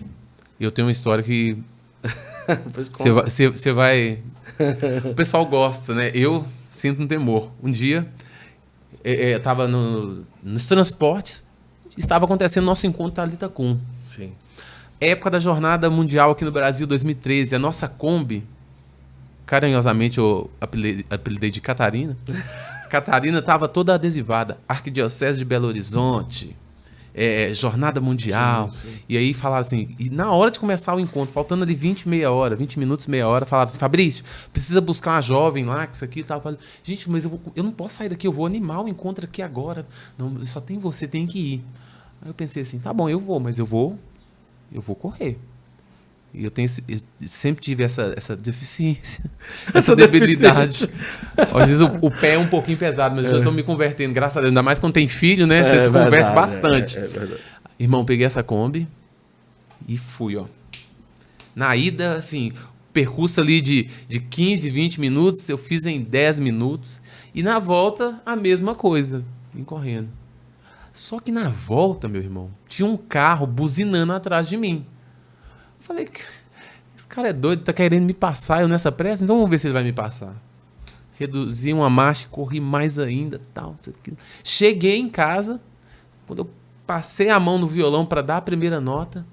Eu 0.59 0.69
tenho 0.69 0.85
uma 0.85 0.91
história 0.91 1.23
que 1.23 1.57
Você 3.53 3.73
vai, 3.73 4.19
O 5.05 5.13
pessoal 5.15 5.45
gosta, 5.47 5.95
né? 5.95 6.11
Eu 6.13 6.45
sinto 6.69 7.01
um 7.01 7.07
temor. 7.07 7.51
Um 7.61 7.71
dia, 7.71 8.07
é, 9.03 9.13
é, 9.13 9.33
eu 9.33 9.37
estava 9.37 9.67
no, 9.67 10.25
nos 10.43 10.67
transportes, 10.67 11.47
estava 11.97 12.25
acontecendo 12.25 12.65
nosso 12.65 12.85
encontro 12.85 13.15
Talita 13.15 13.49
Cum. 13.49 13.79
Sim. 14.05 14.33
Época 15.01 15.31
da 15.31 15.39
Jornada 15.39 15.89
Mundial 15.89 16.31
aqui 16.31 16.45
no 16.45 16.51
Brasil, 16.51 16.85
2013. 16.85 17.55
A 17.55 17.59
nossa 17.59 17.87
Kombi, 17.87 18.43
carinhosamente 19.49 20.19
eu 20.19 20.47
apelidei, 20.61 21.03
apelidei 21.09 21.49
de 21.49 21.59
Catarina. 21.59 22.15
Catarina 22.87 23.39
estava 23.39 23.67
toda 23.67 23.95
adesivada. 23.95 24.59
Arquidiocese 24.67 25.39
de 25.39 25.45
Belo 25.45 25.67
Horizonte, 25.67 26.55
é, 27.15 27.51
Jornada 27.51 27.99
Mundial. 27.99 28.69
E 29.07 29.17
aí 29.17 29.33
falaram 29.33 29.61
assim, 29.61 29.89
e 29.97 30.11
na 30.11 30.31
hora 30.31 30.51
de 30.51 30.59
começar 30.59 30.93
o 30.93 30.99
encontro, 30.99 31.33
faltando 31.33 31.63
ali 31.63 31.73
20, 31.73 32.07
meia 32.07 32.31
hora, 32.31 32.55
20 32.55 32.77
minutos, 32.77 33.07
meia 33.07 33.27
hora, 33.27 33.43
falaram 33.43 33.67
assim, 33.67 33.79
Fabrício, 33.79 34.23
precisa 34.53 34.79
buscar 34.81 35.15
uma 35.15 35.21
jovem 35.21 35.65
lá, 35.65 35.87
que 35.87 35.95
isso 35.95 36.05
aqui 36.05 36.19
e 36.19 36.23
tal. 36.23 36.37
Eu 36.37 36.43
falei, 36.43 36.59
gente, 36.83 37.09
mas 37.09 37.23
eu, 37.23 37.31
vou- 37.31 37.41
eu 37.55 37.63
não 37.63 37.71
posso 37.71 37.95
sair 37.95 38.09
daqui, 38.09 38.27
eu 38.27 38.31
vou 38.31 38.45
animar 38.45 38.83
o 38.83 38.87
encontro 38.87 39.25
aqui 39.25 39.41
agora. 39.41 39.83
Não, 40.15 40.39
só 40.41 40.61
tem 40.61 40.77
você, 40.77 41.07
tem 41.07 41.25
que 41.25 41.39
ir. 41.39 41.65
Aí 42.21 42.29
eu 42.29 42.35
pensei 42.35 42.61
assim, 42.61 42.77
tá 42.77 42.93
bom, 42.93 43.09
eu 43.09 43.19
vou, 43.19 43.39
mas 43.39 43.57
eu 43.57 43.65
vou, 43.65 43.97
eu 44.71 44.79
vou 44.81 44.95
correr. 44.95 45.39
E 46.33 46.43
eu 46.43 46.51
tenho 46.51 46.67
eu 46.87 46.99
sempre 47.27 47.61
tive 47.61 47.83
essa, 47.83 48.13
essa 48.15 48.35
deficiência, 48.35 49.23
essa 49.73 49.95
debilidade. 49.95 50.87
Às 51.37 51.67
vezes 51.67 51.81
o, 51.81 51.87
o 52.01 52.11
pé 52.11 52.35
é 52.35 52.37
um 52.37 52.47
pouquinho 52.47 52.77
pesado, 52.77 53.15
mas 53.15 53.25
eu 53.25 53.31
já 53.31 53.37
estou 53.39 53.51
me 53.51 53.63
convertendo, 53.63 54.13
graças 54.13 54.37
a 54.37 54.41
Deus. 54.41 54.51
Ainda 54.51 54.61
mais 54.61 54.77
quando 54.77 54.93
tem 54.93 55.07
filho, 55.07 55.47
né? 55.47 55.63
Você 55.63 55.75
É 55.75 55.79
se 55.79 55.87
converte 55.87 56.11
verdade, 56.11 56.35
bastante. 56.35 56.97
É, 56.97 57.01
é. 57.01 57.37
Irmão, 57.79 58.05
peguei 58.05 58.25
essa 58.25 58.43
Kombi 58.43 58.87
e 59.87 59.97
fui, 59.97 60.35
ó. 60.35 60.45
Na 61.55 61.75
ida, 61.75 62.13
assim, 62.15 62.51
percurso 62.93 63.41
ali 63.41 63.59
de, 63.59 63.89
de 64.07 64.19
15, 64.19 64.69
20 64.69 64.99
minutos, 65.01 65.49
eu 65.49 65.57
fiz 65.57 65.85
em 65.85 66.01
10 66.01 66.39
minutos. 66.39 67.01
E 67.33 67.41
na 67.41 67.57
volta, 67.59 68.21
a 68.25 68.35
mesma 68.35 68.75
coisa, 68.75 69.23
vim 69.53 69.63
correndo. 69.63 70.09
Só 70.91 71.19
que 71.19 71.31
na 71.31 71.49
volta, 71.49 72.07
meu 72.07 72.21
irmão, 72.21 72.49
tinha 72.67 72.87
um 72.87 72.97
carro 72.97 73.47
buzinando 73.47 74.13
atrás 74.13 74.47
de 74.49 74.57
mim. 74.57 74.85
Eu 75.79 75.85
falei, 75.85 76.05
"C- 76.07 76.25
esse 76.97 77.07
cara 77.07 77.29
é 77.29 77.33
doido, 77.33 77.63
tá 77.63 77.73
querendo 77.73 78.05
me 78.05 78.13
passar, 78.13 78.61
eu 78.61 78.67
nessa 78.67 78.91
pressa, 78.91 79.23
então 79.23 79.35
vamos 79.37 79.49
ver 79.49 79.57
se 79.57 79.67
ele 79.67 79.73
vai 79.73 79.83
me 79.83 79.93
passar. 79.93 80.35
Reduzi 81.17 81.73
uma 81.73 81.89
marcha, 81.89 82.27
corri 82.29 82.59
mais 82.59 82.97
ainda, 82.97 83.39
tal. 83.53 83.75
aqui. 83.87 84.13
Cheguei 84.43 84.97
em 84.99 85.09
casa, 85.09 85.59
quando 86.25 86.39
eu 86.39 86.49
passei 86.87 87.29
a 87.29 87.39
mão 87.39 87.57
no 87.57 87.67
violão 87.67 88.05
para 88.05 88.21
dar 88.21 88.37
a 88.37 88.41
primeira 88.41 88.79
nota, 88.79 89.25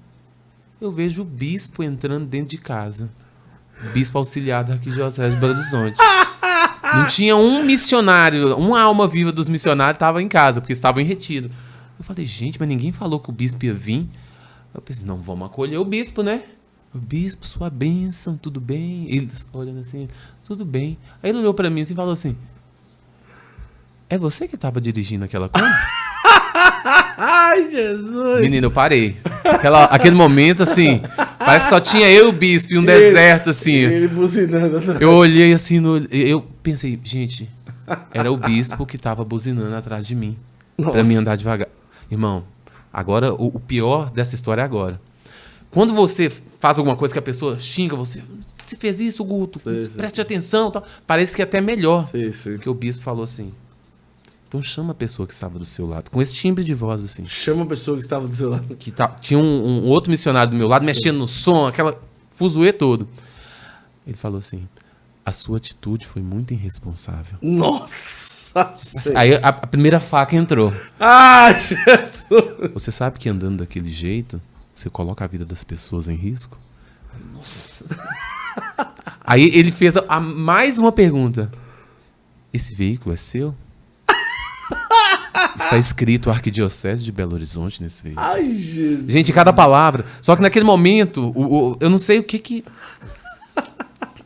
eu 0.81 0.91
vejo 0.91 1.21
o 1.21 1.25
bispo 1.25 1.81
entrando 1.83 2.25
dentro 2.25 2.49
de 2.49 2.57
casa. 2.57 3.09
Bispo 3.93 4.17
auxiliar 4.17 4.63
da 4.63 4.73
Arquidiocese 4.73 5.35
de 5.35 5.39
Belo 5.41 5.53
Horizonte. 5.53 5.97
Não 6.93 7.07
tinha 7.07 7.35
um 7.35 7.63
missionário, 7.63 8.55
uma 8.57 8.81
alma 8.81 9.07
viva 9.07 9.31
dos 9.31 9.49
missionários 9.49 9.95
estava 9.95 10.21
em 10.21 10.27
casa, 10.27 10.59
porque 10.61 10.73
estavam 10.73 11.01
em 11.01 11.05
retiro. 11.05 11.49
Eu 11.97 12.03
falei, 12.03 12.25
gente, 12.25 12.59
mas 12.59 12.67
ninguém 12.67 12.91
falou 12.91 13.19
que 13.19 13.29
o 13.29 13.33
bispo 13.33 13.65
ia 13.65 13.73
vir. 13.73 14.07
Eu 14.77 14.83
pensei, 14.83 15.07
não, 15.07 15.17
vamos 15.17 15.47
acolher 15.47 15.77
o 15.77 15.83
bispo, 15.83 16.21
né? 16.21 16.43
O 16.93 16.99
bispo, 16.99 17.47
sua 17.47 17.67
bênção, 17.67 18.37
tudo 18.37 18.61
bem? 18.61 19.07
Ele 19.09 19.27
olhando 19.51 19.79
assim, 19.79 20.07
tudo 20.43 20.63
bem. 20.63 20.99
Aí 21.21 21.31
ele 21.31 21.39
olhou 21.39 21.53
para 21.53 21.67
mim 21.67 21.81
assim 21.81 21.93
e 21.93 21.95
falou 21.95 22.13
assim: 22.13 22.37
É 24.07 24.19
você 24.19 24.47
que 24.47 24.53
estava 24.53 24.79
dirigindo 24.79 25.25
aquela 25.25 25.49
Kombi? 25.49 25.65
Ai, 27.17 27.71
Jesus! 27.71 28.41
Menino, 28.41 28.67
eu 28.67 28.71
parei. 28.71 29.17
Aquela, 29.43 29.85
aquele 29.85 30.15
momento, 30.15 30.61
assim, 30.61 31.01
parece 31.39 31.65
que 31.65 31.69
só 31.69 31.79
tinha 31.79 32.07
eu 32.09 32.27
e 32.27 32.29
o 32.29 32.31
bispo 32.31 32.73
e 32.73 32.77
um 32.77 32.85
deserto, 32.85 33.49
assim. 33.49 33.73
Ele 33.73 34.07
buzinando. 34.07 34.79
Eu 35.01 35.13
olhei 35.13 35.53
assim, 35.53 35.79
no, 35.79 35.97
eu 36.11 36.45
pensei, 36.61 36.99
gente, 37.03 37.49
era 38.13 38.31
o 38.31 38.37
bispo 38.37 38.85
que 38.85 38.97
tava 38.97 39.25
buzinando 39.25 39.75
atrás 39.75 40.05
de 40.05 40.13
mim. 40.13 40.37
Pra 40.75 40.85
Nossa. 40.85 41.03
mim 41.03 41.15
andar 41.15 41.35
devagar. 41.35 41.67
Irmão, 42.11 42.43
agora, 42.91 43.33
o, 43.33 43.47
o 43.47 43.59
pior 43.59 44.09
dessa 44.11 44.35
história 44.35 44.61
é 44.61 44.65
agora. 44.65 44.99
Quando 45.69 45.93
você 45.93 46.29
faz 46.59 46.79
alguma 46.79 46.95
coisa 46.95 47.13
que 47.13 47.19
a 47.19 47.21
pessoa 47.21 47.59
xinga 47.59 47.95
você, 47.95 48.23
você 48.63 48.75
fez 48.75 48.99
isso, 48.99 49.23
Guto, 49.23 49.59
Sei, 49.59 49.81
sei. 49.83 49.91
preste 49.91 50.21
atenção, 50.21 50.71
tal. 50.71 50.83
parece 51.05 51.35
que 51.35 51.41
é 51.41 51.45
até 51.45 51.59
melhor. 51.61 52.05
Sim, 52.07 52.31
sim. 52.31 52.51
Porque 52.53 52.69
o 52.69 52.73
bispo 52.73 53.03
falou 53.03 53.23
assim. 53.23 53.51
Então 54.47 54.61
chama 54.61 54.91
a 54.91 54.95
pessoa 54.95 55.27
que 55.27 55.33
estava 55.33 55.59
do 55.59 55.65
seu 55.65 55.85
lado, 55.85 56.09
com 56.09 56.21
esse 56.21 56.33
timbre 56.33 56.63
de 56.63 56.73
voz 56.73 57.03
assim. 57.03 57.25
Chama 57.25 57.63
a 57.63 57.65
pessoa 57.65 57.97
que 57.97 58.03
estava 58.03 58.25
do 58.25 58.33
seu 58.33 58.49
lado. 58.49 58.75
Que 58.77 58.91
tá- 58.91 59.09
tinha 59.09 59.37
um, 59.37 59.83
um 59.83 59.87
outro 59.87 60.09
missionário 60.09 60.51
do 60.51 60.57
meu 60.57 60.69
lado 60.69 60.85
mexendo 60.85 61.17
no 61.17 61.27
som, 61.27 61.67
aquela 61.67 62.01
fuzuê 62.31 62.71
todo. 62.71 63.07
Ele 64.07 64.15
falou 64.15 64.39
assim: 64.39 64.65
a 65.27 65.31
sua 65.33 65.57
atitude 65.57 66.07
foi 66.07 66.21
muito 66.21 66.53
irresponsável. 66.53 67.37
Nossa! 67.41 68.71
Aí 69.13 69.35
a, 69.35 69.49
a 69.49 69.67
primeira 69.67 69.99
faca 69.99 70.37
entrou. 70.37 70.73
Ah, 70.97 71.51
Jesus! 71.51 72.71
Você 72.73 72.91
sabe 72.91 73.19
que 73.19 73.27
andando 73.27 73.57
daquele 73.57 73.91
jeito, 73.91 74.41
você 74.73 74.89
coloca 74.89 75.25
a 75.25 75.27
vida 75.27 75.43
das 75.45 75.65
pessoas 75.65 76.07
em 76.07 76.15
risco? 76.15 76.57
Aí 79.25 79.51
ele 79.53 79.69
fez 79.71 79.97
a- 79.97 80.05
a- 80.07 80.19
mais 80.21 80.79
uma 80.79 80.93
pergunta: 80.93 81.51
Esse 82.53 82.73
veículo 82.73 83.13
é 83.13 83.17
seu? 83.17 83.53
Está 85.57 85.77
escrito 85.77 86.29
Arquidiocese 86.29 87.03
de 87.03 87.11
Belo 87.11 87.33
Horizonte 87.33 87.83
nesse 87.83 88.01
veículo. 88.01 88.25
Ai, 88.25 88.49
Jesus! 88.57 89.11
Gente, 89.11 89.33
cada 89.33 89.51
palavra. 89.51 90.05
Só 90.21 90.35
que 90.37 90.41
naquele 90.41 90.63
momento, 90.65 91.33
o- 91.35 91.71
o- 91.73 91.77
eu 91.81 91.89
não 91.89 91.97
sei 91.97 92.19
o 92.19 92.23
que 92.23 92.39
que. 92.39 92.63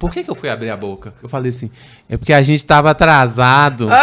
Por 0.02 0.12
que, 0.12 0.24
que 0.24 0.30
eu 0.32 0.36
fui 0.36 0.50
abrir 0.50 0.72
a 0.72 0.76
boca? 0.76 1.14
Eu 1.22 1.30
falei 1.30 1.50
assim, 1.50 1.70
é 2.10 2.18
porque 2.18 2.34
a 2.34 2.42
gente 2.42 2.66
tava 2.66 2.90
atrasado. 2.90 3.88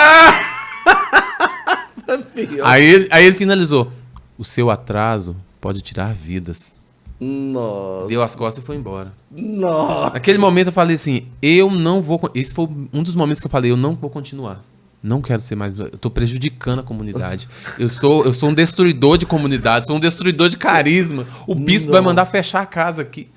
Pior. 2.35 2.67
Aí, 2.67 2.85
ele- 2.85 3.09
aí 3.11 3.27
ele 3.27 3.37
finalizou. 3.37 3.93
O 4.39 4.45
seu 4.45 4.71
atraso 4.71 5.37
pode 5.61 5.81
tirar 5.83 6.15
vidas. 6.15 6.75
Nossa! 7.21 8.07
Deu 8.07 8.23
as 8.23 8.35
costas 8.37 8.63
e 8.63 8.67
foi 8.67 8.77
embora. 8.77 9.13
Nossa! 9.31 10.15
Naquele 10.15 10.39
momento 10.39 10.69
eu 10.69 10.73
falei 10.73 10.95
assim, 10.95 11.27
eu 11.43 11.69
não 11.71 12.01
vou. 12.01 12.31
Esse 12.35 12.55
foi 12.55 12.69
um 12.93 13.03
dos 13.03 13.17
momentos 13.17 13.41
que 13.41 13.47
eu 13.47 13.51
falei, 13.51 13.71
eu 13.73 13.77
não 13.77 13.95
vou 13.97 14.09
continuar. 14.09 14.61
Não 15.03 15.21
quero 15.21 15.41
ser 15.43 15.55
mais. 15.57 15.73
Eu 15.79 15.91
tô 15.99 16.11
prejudicando 16.11 16.79
a 16.79 16.83
comunidade. 16.83 17.49
Eu 17.79 17.89
sou, 17.89 18.25
eu 18.25 18.33
sou 18.33 18.49
um 18.51 18.55
destruidor 18.55 19.19
de 19.19 19.27
comunidade, 19.27 19.87
sou 19.87 19.97
um 19.97 20.01
destruidor 20.01 20.49
de 20.49 20.57
carisma. 20.57 21.27
O 21.47 21.55
bispo 21.55 21.91
vai 21.93 22.01
Não. 22.01 22.07
mandar 22.07 22.25
fechar 22.25 22.63
a 22.63 22.67
casa 22.67 23.03
aqui. 23.03 23.29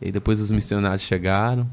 E 0.00 0.06
aí 0.06 0.12
depois 0.12 0.40
os 0.40 0.50
missionários 0.50 1.02
chegaram. 1.02 1.68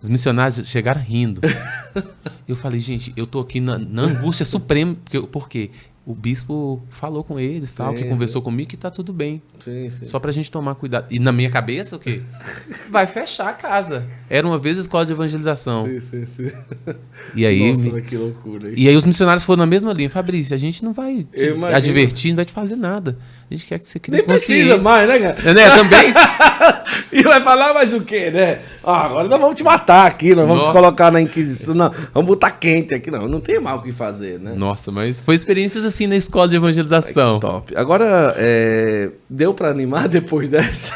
Os 0.00 0.08
missionários 0.08 0.68
chegaram 0.68 1.00
rindo. 1.00 1.40
Eu 2.46 2.56
falei, 2.56 2.78
gente, 2.78 3.10
eu 3.16 3.26
tô 3.26 3.40
aqui 3.40 3.58
na, 3.58 3.78
na 3.78 4.02
angústia 4.02 4.44
suprema. 4.44 4.94
Porque, 5.02 5.18
por 5.28 5.48
quê? 5.48 5.70
o 6.06 6.14
bispo 6.14 6.82
falou 6.90 7.24
com 7.24 7.40
eles, 7.40 7.72
tal, 7.72 7.92
Sim, 7.92 8.02
que 8.02 8.08
conversou 8.08 8.42
comigo 8.42 8.68
que 8.68 8.76
tá 8.76 8.90
tudo 8.90 9.10
bem. 9.10 9.40
Sim, 9.58 9.88
sim. 9.88 10.06
Só 10.06 10.18
pra 10.18 10.30
gente 10.30 10.50
tomar 10.50 10.74
cuidado. 10.74 11.06
E 11.10 11.18
na 11.18 11.32
minha 11.32 11.48
cabeça, 11.48 11.96
o 11.96 11.98
quê? 11.98 12.20
Vai 12.90 13.06
fechar 13.06 13.48
a 13.48 13.52
casa. 13.54 14.06
Era 14.28 14.46
uma 14.46 14.58
vez 14.58 14.76
escola 14.76 15.06
de 15.06 15.12
evangelização. 15.12 15.86
Sim, 15.86 16.00
sim, 16.00 16.26
sim. 16.26 16.50
E 17.34 17.46
aí, 17.46 17.72
Nossa, 17.72 17.90
me- 17.90 18.02
que 18.02 18.18
loucura. 18.18 18.68
hein? 18.68 18.74
e 18.76 18.86
aí 18.86 18.94
os 18.94 19.06
missionários 19.06 19.44
foram 19.44 19.60
na 19.60 19.66
mesma 19.66 19.94
linha. 19.94 20.10
Fabrício, 20.10 20.54
a 20.54 20.58
gente 20.58 20.84
não 20.84 20.92
vai 20.92 21.24
te 21.24 21.48
advertir, 21.74 22.32
não 22.32 22.36
vai 22.36 22.44
te 22.44 22.52
fazer 22.52 22.76
nada. 22.76 23.16
A 23.54 23.56
gente 23.56 23.66
quer 23.66 23.78
que 23.78 23.88
você 23.88 24.00
crie 24.00 24.16
Nem 24.16 24.26
precisa 24.26 24.82
mais, 24.82 25.08
né, 25.08 25.18
cara? 25.20 25.54
Né, 25.54 25.70
também? 25.70 26.12
E 27.12 27.22
vai 27.22 27.40
falar 27.40 27.72
mais 27.72 27.92
o 27.92 28.00
quê, 28.00 28.30
né? 28.30 28.58
Ah, 28.82 29.06
agora 29.06 29.28
nós 29.28 29.40
vamos 29.40 29.56
te 29.56 29.62
matar 29.62 30.06
aqui, 30.06 30.34
nós 30.34 30.46
vamos 30.46 30.64
te 30.64 30.66
Nossa. 30.66 30.78
colocar 30.78 31.12
na 31.12 31.20
Inquisição. 31.20 31.74
Não, 31.74 31.90
vamos 32.12 32.28
botar 32.28 32.50
quente 32.50 32.92
aqui. 32.92 33.08
Não, 33.08 33.28
não 33.28 33.40
tem 33.40 33.60
mal 33.60 33.78
o 33.78 33.82
que 33.82 33.92
fazer, 33.92 34.40
né? 34.40 34.54
Nossa, 34.56 34.90
mas 34.90 35.20
foi 35.20 35.36
experiências 35.36 35.84
assim 35.84 36.08
na 36.08 36.16
escola 36.16 36.48
de 36.48 36.56
evangelização. 36.56 37.38
Top. 37.38 37.72
Agora, 37.76 38.34
é, 38.36 39.10
deu 39.30 39.54
pra 39.54 39.68
animar 39.68 40.08
depois 40.08 40.48
dessa? 40.48 40.94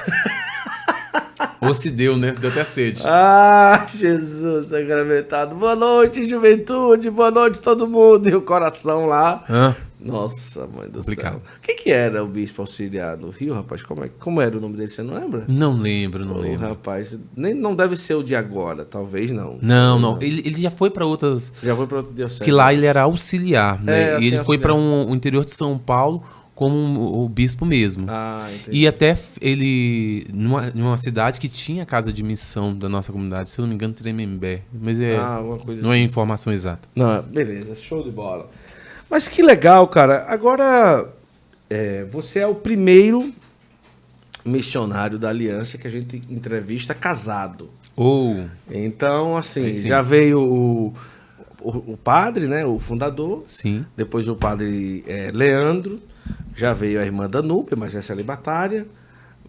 Ou 1.60 1.74
se 1.74 1.90
deu, 1.90 2.16
né? 2.16 2.34
Deu 2.38 2.50
até 2.50 2.64
sede. 2.64 3.02
Ah, 3.04 3.86
Jesus 3.94 4.68
sacramentado. 4.68 5.54
Boa 5.54 5.76
noite, 5.76 6.26
juventude. 6.26 7.10
Boa 7.10 7.30
noite, 7.30 7.60
todo 7.60 7.88
mundo. 7.88 8.28
E 8.28 8.34
o 8.34 8.42
coração 8.42 9.06
lá. 9.06 9.44
Hã? 9.48 9.76
Nossa, 10.00 10.66
mãe 10.66 10.88
do 10.88 11.00
Complicado. 11.00 11.32
céu. 11.32 11.42
O 11.58 11.60
que, 11.60 11.74
que 11.74 11.90
era 11.90 12.22
o 12.22 12.26
bispo 12.26 12.62
auxiliar 12.62 13.16
do 13.16 13.30
Rio, 13.30 13.54
rapaz? 13.54 13.82
Como, 13.82 14.04
é, 14.04 14.08
como 14.18 14.40
era 14.40 14.56
o 14.56 14.60
nome 14.60 14.76
dele? 14.76 14.88
Você 14.88 15.02
não 15.02 15.14
lembra? 15.14 15.44
Não 15.48 15.72
lembro, 15.72 16.24
não 16.24 16.36
Ô, 16.36 16.38
lembro. 16.40 16.68
rapaz, 16.68 17.18
nem, 17.36 17.52
não 17.54 17.74
deve 17.74 17.96
ser 17.96 18.14
o 18.14 18.22
de 18.22 18.34
agora, 18.36 18.84
talvez 18.84 19.30
não. 19.32 19.58
Não, 19.60 19.98
não. 19.98 20.18
Ele, 20.22 20.40
ele 20.44 20.60
já 20.60 20.70
foi 20.70 20.90
pra 20.90 21.04
outras. 21.04 21.52
Já 21.62 21.74
foi 21.74 21.86
para 21.86 21.98
outro 21.98 22.14
diocese. 22.14 22.40
Que 22.42 22.52
lá 22.52 22.72
ele 22.72 22.86
era 22.86 23.02
auxiliar, 23.02 23.82
né? 23.82 23.92
É, 23.92 24.02
e 24.02 24.06
ele 24.06 24.14
auxiliar, 24.14 24.44
foi 24.44 24.58
para 24.58 24.74
um, 24.74 25.10
o 25.10 25.14
interior 25.14 25.44
de 25.44 25.52
São 25.52 25.76
Paulo 25.78 26.22
como 26.54 27.22
o 27.24 27.28
bispo 27.28 27.64
mesmo. 27.64 28.06
Ah, 28.08 28.48
entendi. 28.52 28.78
E 28.78 28.88
até 28.88 29.16
ele, 29.40 30.26
numa, 30.34 30.70
numa 30.74 30.96
cidade 30.96 31.38
que 31.40 31.48
tinha 31.48 31.86
casa 31.86 32.12
de 32.12 32.24
missão 32.24 32.74
da 32.74 32.88
nossa 32.88 33.12
comunidade, 33.12 33.48
se 33.48 33.60
eu 33.60 33.62
não 33.62 33.68
me 33.68 33.74
engano, 33.76 33.94
Tremembé. 33.94 34.62
Mas 34.72 35.00
é, 35.00 35.16
Ah, 35.16 35.40
não 35.80 35.92
é 35.92 35.96
assim. 35.96 36.02
informação 36.02 36.52
exata. 36.52 36.88
Não, 36.96 37.22
beleza, 37.22 37.76
show 37.76 38.02
de 38.02 38.10
bola. 38.10 38.50
Mas 39.10 39.28
que 39.28 39.42
legal, 39.42 39.88
cara. 39.88 40.24
Agora, 40.28 41.08
é, 41.68 42.04
você 42.04 42.40
é 42.40 42.46
o 42.46 42.54
primeiro 42.54 43.32
missionário 44.44 45.18
da 45.18 45.28
aliança 45.28 45.78
que 45.78 45.86
a 45.86 45.90
gente 45.90 46.22
entrevista 46.30 46.94
casado. 46.94 47.70
Ou, 47.96 48.48
Então, 48.70 49.36
assim, 49.36 49.72
sim. 49.72 49.88
já 49.88 50.00
veio 50.00 50.40
o, 50.40 50.94
o, 51.60 51.92
o 51.92 51.96
padre, 51.96 52.46
né, 52.46 52.64
o 52.64 52.78
fundador, 52.78 53.42
sim, 53.44 53.84
depois 53.96 54.28
o 54.28 54.36
padre 54.36 55.04
é, 55.06 55.30
Leandro, 55.32 56.00
já 56.54 56.72
veio 56.72 57.00
a 57.00 57.04
irmã 57.04 57.28
Danúbia, 57.28 57.76
mas 57.76 57.94
é 57.96 58.00
celibatária, 58.00 58.86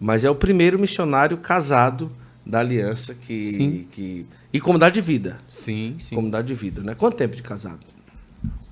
mas 0.00 0.24
é 0.24 0.30
o 0.30 0.34
primeiro 0.34 0.78
missionário 0.78 1.36
casado 1.36 2.10
da 2.44 2.58
aliança 2.60 3.14
que... 3.14 3.36
Sim. 3.36 3.86
que 3.90 4.26
e 4.52 4.58
comunidade 4.58 4.94
de 4.94 5.00
vida. 5.00 5.38
sim, 5.48 5.94
sim. 5.96 6.16
Comunidade 6.16 6.48
de 6.48 6.54
vida, 6.54 6.82
né? 6.82 6.96
Quanto 6.96 7.16
tempo 7.16 7.36
de 7.36 7.42
casado? 7.42 7.78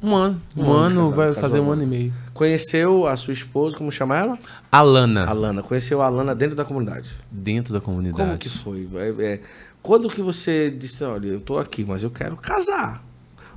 Um 0.03 0.15
ano. 0.15 0.41
Um, 0.57 0.65
Um 0.65 0.73
ano 0.73 1.01
casado, 1.01 1.17
vai 1.17 1.35
fazer 1.35 1.61
um 1.61 1.65
ano. 1.65 1.73
ano 1.73 1.83
e 1.83 1.87
meio. 1.87 2.13
Conheceu 2.33 3.07
a 3.07 3.17
sua 3.17 3.33
esposa, 3.33 3.77
como 3.77 3.91
chama 3.91 4.17
ela? 4.17 4.39
Alana, 4.71 5.25
Alana. 5.27 5.63
Conheceu 5.63 6.01
a 6.01 6.07
Alana 6.07 6.35
dentro 6.35 6.55
da 6.55 6.65
comunidade. 6.65 7.11
dentro 7.31 7.73
da 7.73 7.81
comunidade. 7.81 8.17
Como 8.17 8.39
que 8.39 8.49
foi? 8.49 8.89
É, 8.95 9.25
é, 9.35 9.41
quando 9.83 10.09
que 10.09 10.23
você 10.23 10.71
disse, 10.71 11.03
olha, 11.05 11.29
eu 11.29 11.41
tô 11.41 11.59
aqui, 11.59 11.85
mas 11.85 12.03
eu 12.03 12.11
quero 12.11 12.37
casar? 12.37 13.05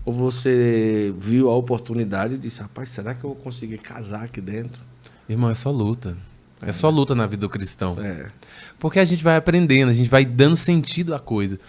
Ou 0.03 0.11
você 0.11 1.13
viu 1.17 1.49
a 1.49 1.55
oportunidade 1.55 2.33
e 2.33 2.37
disse, 2.37 2.61
rapaz, 2.61 2.89
será 2.89 3.13
que 3.13 3.23
eu 3.23 3.31
vou 3.31 3.37
conseguir 3.37 3.77
casar 3.77 4.23
aqui 4.23 4.41
dentro? 4.41 4.81
Irmão, 5.29 5.49
é 5.49 5.55
só 5.55 5.69
luta. 5.69 6.17
É 6.63 6.71
só 6.71 6.89
luta 6.89 7.13
na 7.15 7.25
vida 7.25 7.41
do 7.41 7.49
cristão. 7.49 7.97
É. 7.99 8.29
Porque 8.79 8.99
a 8.99 9.03
gente 9.03 9.23
vai 9.23 9.35
aprendendo, 9.35 9.89
a 9.89 9.93
gente 9.93 10.09
vai 10.09 10.25
dando 10.25 10.55
sentido 10.55 11.13
à 11.13 11.19
coisa. 11.19 11.59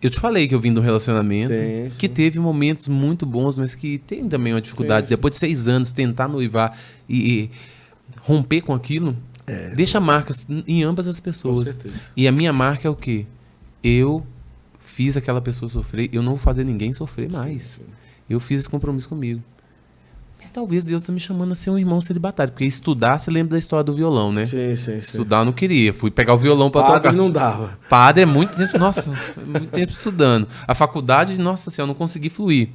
Eu 0.00 0.10
te 0.10 0.20
falei 0.20 0.46
que 0.46 0.54
eu 0.54 0.60
vim 0.60 0.72
de 0.72 0.78
um 0.78 0.82
relacionamento 0.82 1.56
Sim, 1.56 1.90
sim. 1.90 1.98
que 1.98 2.08
teve 2.08 2.38
momentos 2.38 2.86
muito 2.86 3.24
bons, 3.24 3.56
mas 3.56 3.74
que 3.74 3.98
tem 3.98 4.28
também 4.28 4.52
uma 4.52 4.60
dificuldade. 4.60 5.06
Sim. 5.06 5.10
Depois 5.10 5.32
de 5.32 5.38
seis 5.38 5.68
anos, 5.68 5.90
tentar 5.90 6.28
noivar 6.28 6.78
e, 7.08 7.32
e 7.32 7.50
romper 8.20 8.60
com 8.60 8.74
aquilo, 8.74 9.16
deixa 9.74 9.98
marcas 9.98 10.46
em 10.66 10.82
ambas 10.82 11.06
as 11.08 11.18
pessoas. 11.18 11.78
É. 11.84 11.90
E 12.16 12.28
a 12.28 12.32
minha 12.32 12.52
marca 12.52 12.86
é 12.86 12.90
o 12.90 12.94
quê? 12.94 13.26
Eu 13.82 14.26
fiz 14.80 15.16
aquela 15.16 15.40
pessoa 15.40 15.68
sofrer, 15.68 16.08
eu 16.12 16.22
não 16.22 16.32
vou 16.32 16.38
fazer 16.38 16.64
ninguém 16.64 16.92
sofrer 16.92 17.30
mais. 17.30 17.80
Eu 18.28 18.40
fiz 18.40 18.60
esse 18.60 18.68
compromisso 18.68 19.08
comigo. 19.08 19.42
Mas 20.38 20.50
talvez 20.50 20.84
Deus 20.84 21.02
está 21.02 21.12
me 21.12 21.18
chamando 21.18 21.52
a 21.52 21.54
ser 21.54 21.70
um 21.70 21.78
irmão 21.78 21.98
celibatário. 22.00 22.52
Porque 22.52 22.64
estudar, 22.66 23.18
você 23.18 23.30
lembra 23.30 23.52
da 23.52 23.58
história 23.58 23.82
do 23.82 23.92
violão, 23.94 24.30
né? 24.32 24.44
Sim, 24.44 24.76
sim, 24.76 24.92
sim. 24.92 24.96
Estudar 24.98 25.38
eu 25.40 25.44
não 25.46 25.52
queria. 25.52 25.94
Fui 25.94 26.10
pegar 26.10 26.34
o 26.34 26.38
violão 26.38 26.70
para 26.70 26.82
Padre 26.82 27.02
tocar. 27.04 27.12
não 27.14 27.30
dava. 27.30 27.78
Padre 27.88 28.22
é 28.22 28.26
muito 28.26 28.56
tempo, 28.56 28.78
nossa, 28.78 29.10
muito 29.46 29.68
tempo 29.68 29.90
estudando. 29.90 30.46
A 30.68 30.74
faculdade, 30.74 31.40
nossa 31.40 31.70
senhora, 31.70 31.86
eu 31.86 31.94
não 31.94 31.98
consegui 31.98 32.28
fluir. 32.28 32.68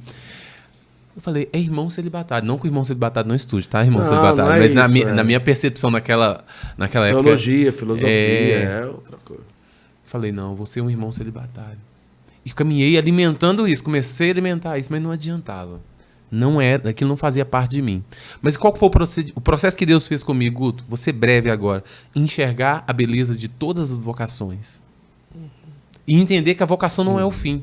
Eu 1.14 1.20
falei, 1.22 1.48
é 1.52 1.58
irmão 1.58 1.88
celibatário. 1.88 2.48
Não 2.48 2.58
que 2.58 2.64
o 2.64 2.68
irmão 2.68 2.82
celibatário 2.82 3.28
não 3.28 3.36
estude, 3.36 3.68
tá? 3.68 3.84
Irmão 3.84 3.98
Não, 3.98 4.04
celibatário. 4.06 4.44
não 4.44 4.52
é 4.56 4.58
Mas 4.60 4.72
na, 4.72 4.84
isso, 4.84 4.92
minha, 4.94 5.06
é. 5.08 5.12
na 5.12 5.22
minha 5.22 5.40
percepção 5.40 5.90
naquela, 5.90 6.44
naquela 6.76 7.06
época. 7.06 7.22
Teologia, 7.22 7.72
filosofia, 7.72 8.08
É. 8.08 8.80
é 8.82 8.86
outra 8.86 9.18
coisa. 9.24 9.42
Falei, 10.04 10.32
não, 10.32 10.56
vou 10.56 10.66
ser 10.66 10.80
um 10.80 10.90
irmão 10.90 11.12
celibatário. 11.12 11.78
E 12.44 12.50
caminhei 12.50 12.98
alimentando 12.98 13.68
isso, 13.68 13.84
comecei 13.84 14.28
a 14.28 14.32
alimentar 14.32 14.76
isso, 14.78 14.88
mas 14.90 15.00
não 15.00 15.10
adiantava. 15.12 15.80
Não 16.34 16.58
era, 16.60 16.88
aquilo 16.88 17.08
não 17.10 17.16
fazia 17.16 17.44
parte 17.44 17.72
de 17.72 17.82
mim. 17.82 18.02
Mas 18.40 18.56
qual 18.56 18.74
foi 18.74 18.88
o, 18.88 18.90
proced- 18.90 19.32
o 19.34 19.40
processo 19.40 19.76
que 19.76 19.84
Deus 19.84 20.08
fez 20.08 20.22
comigo, 20.22 20.58
Guto? 20.60 20.82
Vou 20.88 20.96
ser 20.96 21.12
breve 21.12 21.50
agora. 21.50 21.84
Enxergar 22.16 22.82
a 22.88 22.92
beleza 22.94 23.36
de 23.36 23.48
todas 23.48 23.92
as 23.92 23.98
vocações. 23.98 24.80
E 26.06 26.14
entender 26.18 26.54
que 26.54 26.62
a 26.62 26.66
vocação 26.66 27.04
não 27.04 27.20
é 27.20 27.24
o 27.24 27.30
fim. 27.30 27.62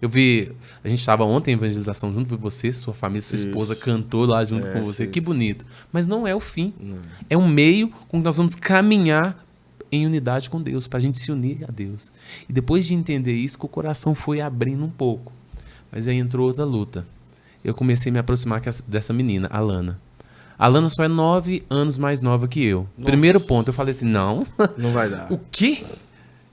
Eu 0.00 0.08
vi, 0.08 0.52
a 0.84 0.88
gente 0.88 1.00
estava 1.00 1.24
ontem 1.24 1.50
em 1.50 1.54
evangelização 1.54 2.14
junto, 2.14 2.28
vi 2.28 2.36
você, 2.36 2.72
sua 2.72 2.94
família, 2.94 3.20
sua 3.20 3.34
esposa 3.34 3.72
Isso. 3.72 3.82
cantou 3.82 4.24
lá 4.26 4.44
junto 4.44 4.64
É, 4.64 4.72
com 4.74 4.84
você. 4.84 5.02
isso. 5.02 5.12
Que 5.12 5.20
bonito. 5.20 5.66
Mas 5.92 6.06
não 6.06 6.24
é 6.24 6.32
o 6.32 6.38
fim. 6.40 6.72
É 7.28 7.36
um 7.36 7.48
meio 7.48 7.88
com 8.08 8.18
que 8.18 8.24
nós 8.24 8.36
vamos 8.36 8.54
caminhar 8.54 9.44
em 9.90 10.06
unidade 10.06 10.48
com 10.50 10.62
Deus, 10.62 10.86
para 10.86 10.98
a 10.98 11.02
gente 11.02 11.18
se 11.18 11.32
unir 11.32 11.64
a 11.66 11.72
Deus. 11.72 12.12
E 12.48 12.52
depois 12.52 12.86
de 12.86 12.94
entender 12.94 13.34
isso, 13.34 13.58
que 13.58 13.64
o 13.64 13.68
coração 13.68 14.14
foi 14.14 14.40
abrindo 14.40 14.84
um 14.84 14.90
pouco. 14.90 15.32
Mas 15.90 16.06
aí 16.06 16.16
entrou 16.16 16.46
outra 16.46 16.64
luta. 16.64 17.04
Eu 17.64 17.74
comecei 17.74 18.10
a 18.10 18.12
me 18.12 18.18
aproximar 18.18 18.60
dessa 18.86 19.12
menina, 19.12 19.48
a 19.50 19.58
Lana. 19.60 19.98
A 20.58 20.66
Lana 20.66 20.88
só 20.88 21.04
é 21.04 21.08
nove 21.08 21.64
anos 21.70 21.98
mais 21.98 22.20
nova 22.20 22.48
que 22.48 22.64
eu. 22.64 22.88
Primeiro 23.04 23.40
ponto, 23.40 23.68
eu 23.68 23.74
falei 23.74 23.92
assim: 23.92 24.06
não. 24.06 24.46
Não 24.76 24.92
vai 24.92 25.08
dar. 25.08 25.32
o 25.32 25.38
quê? 25.50 25.84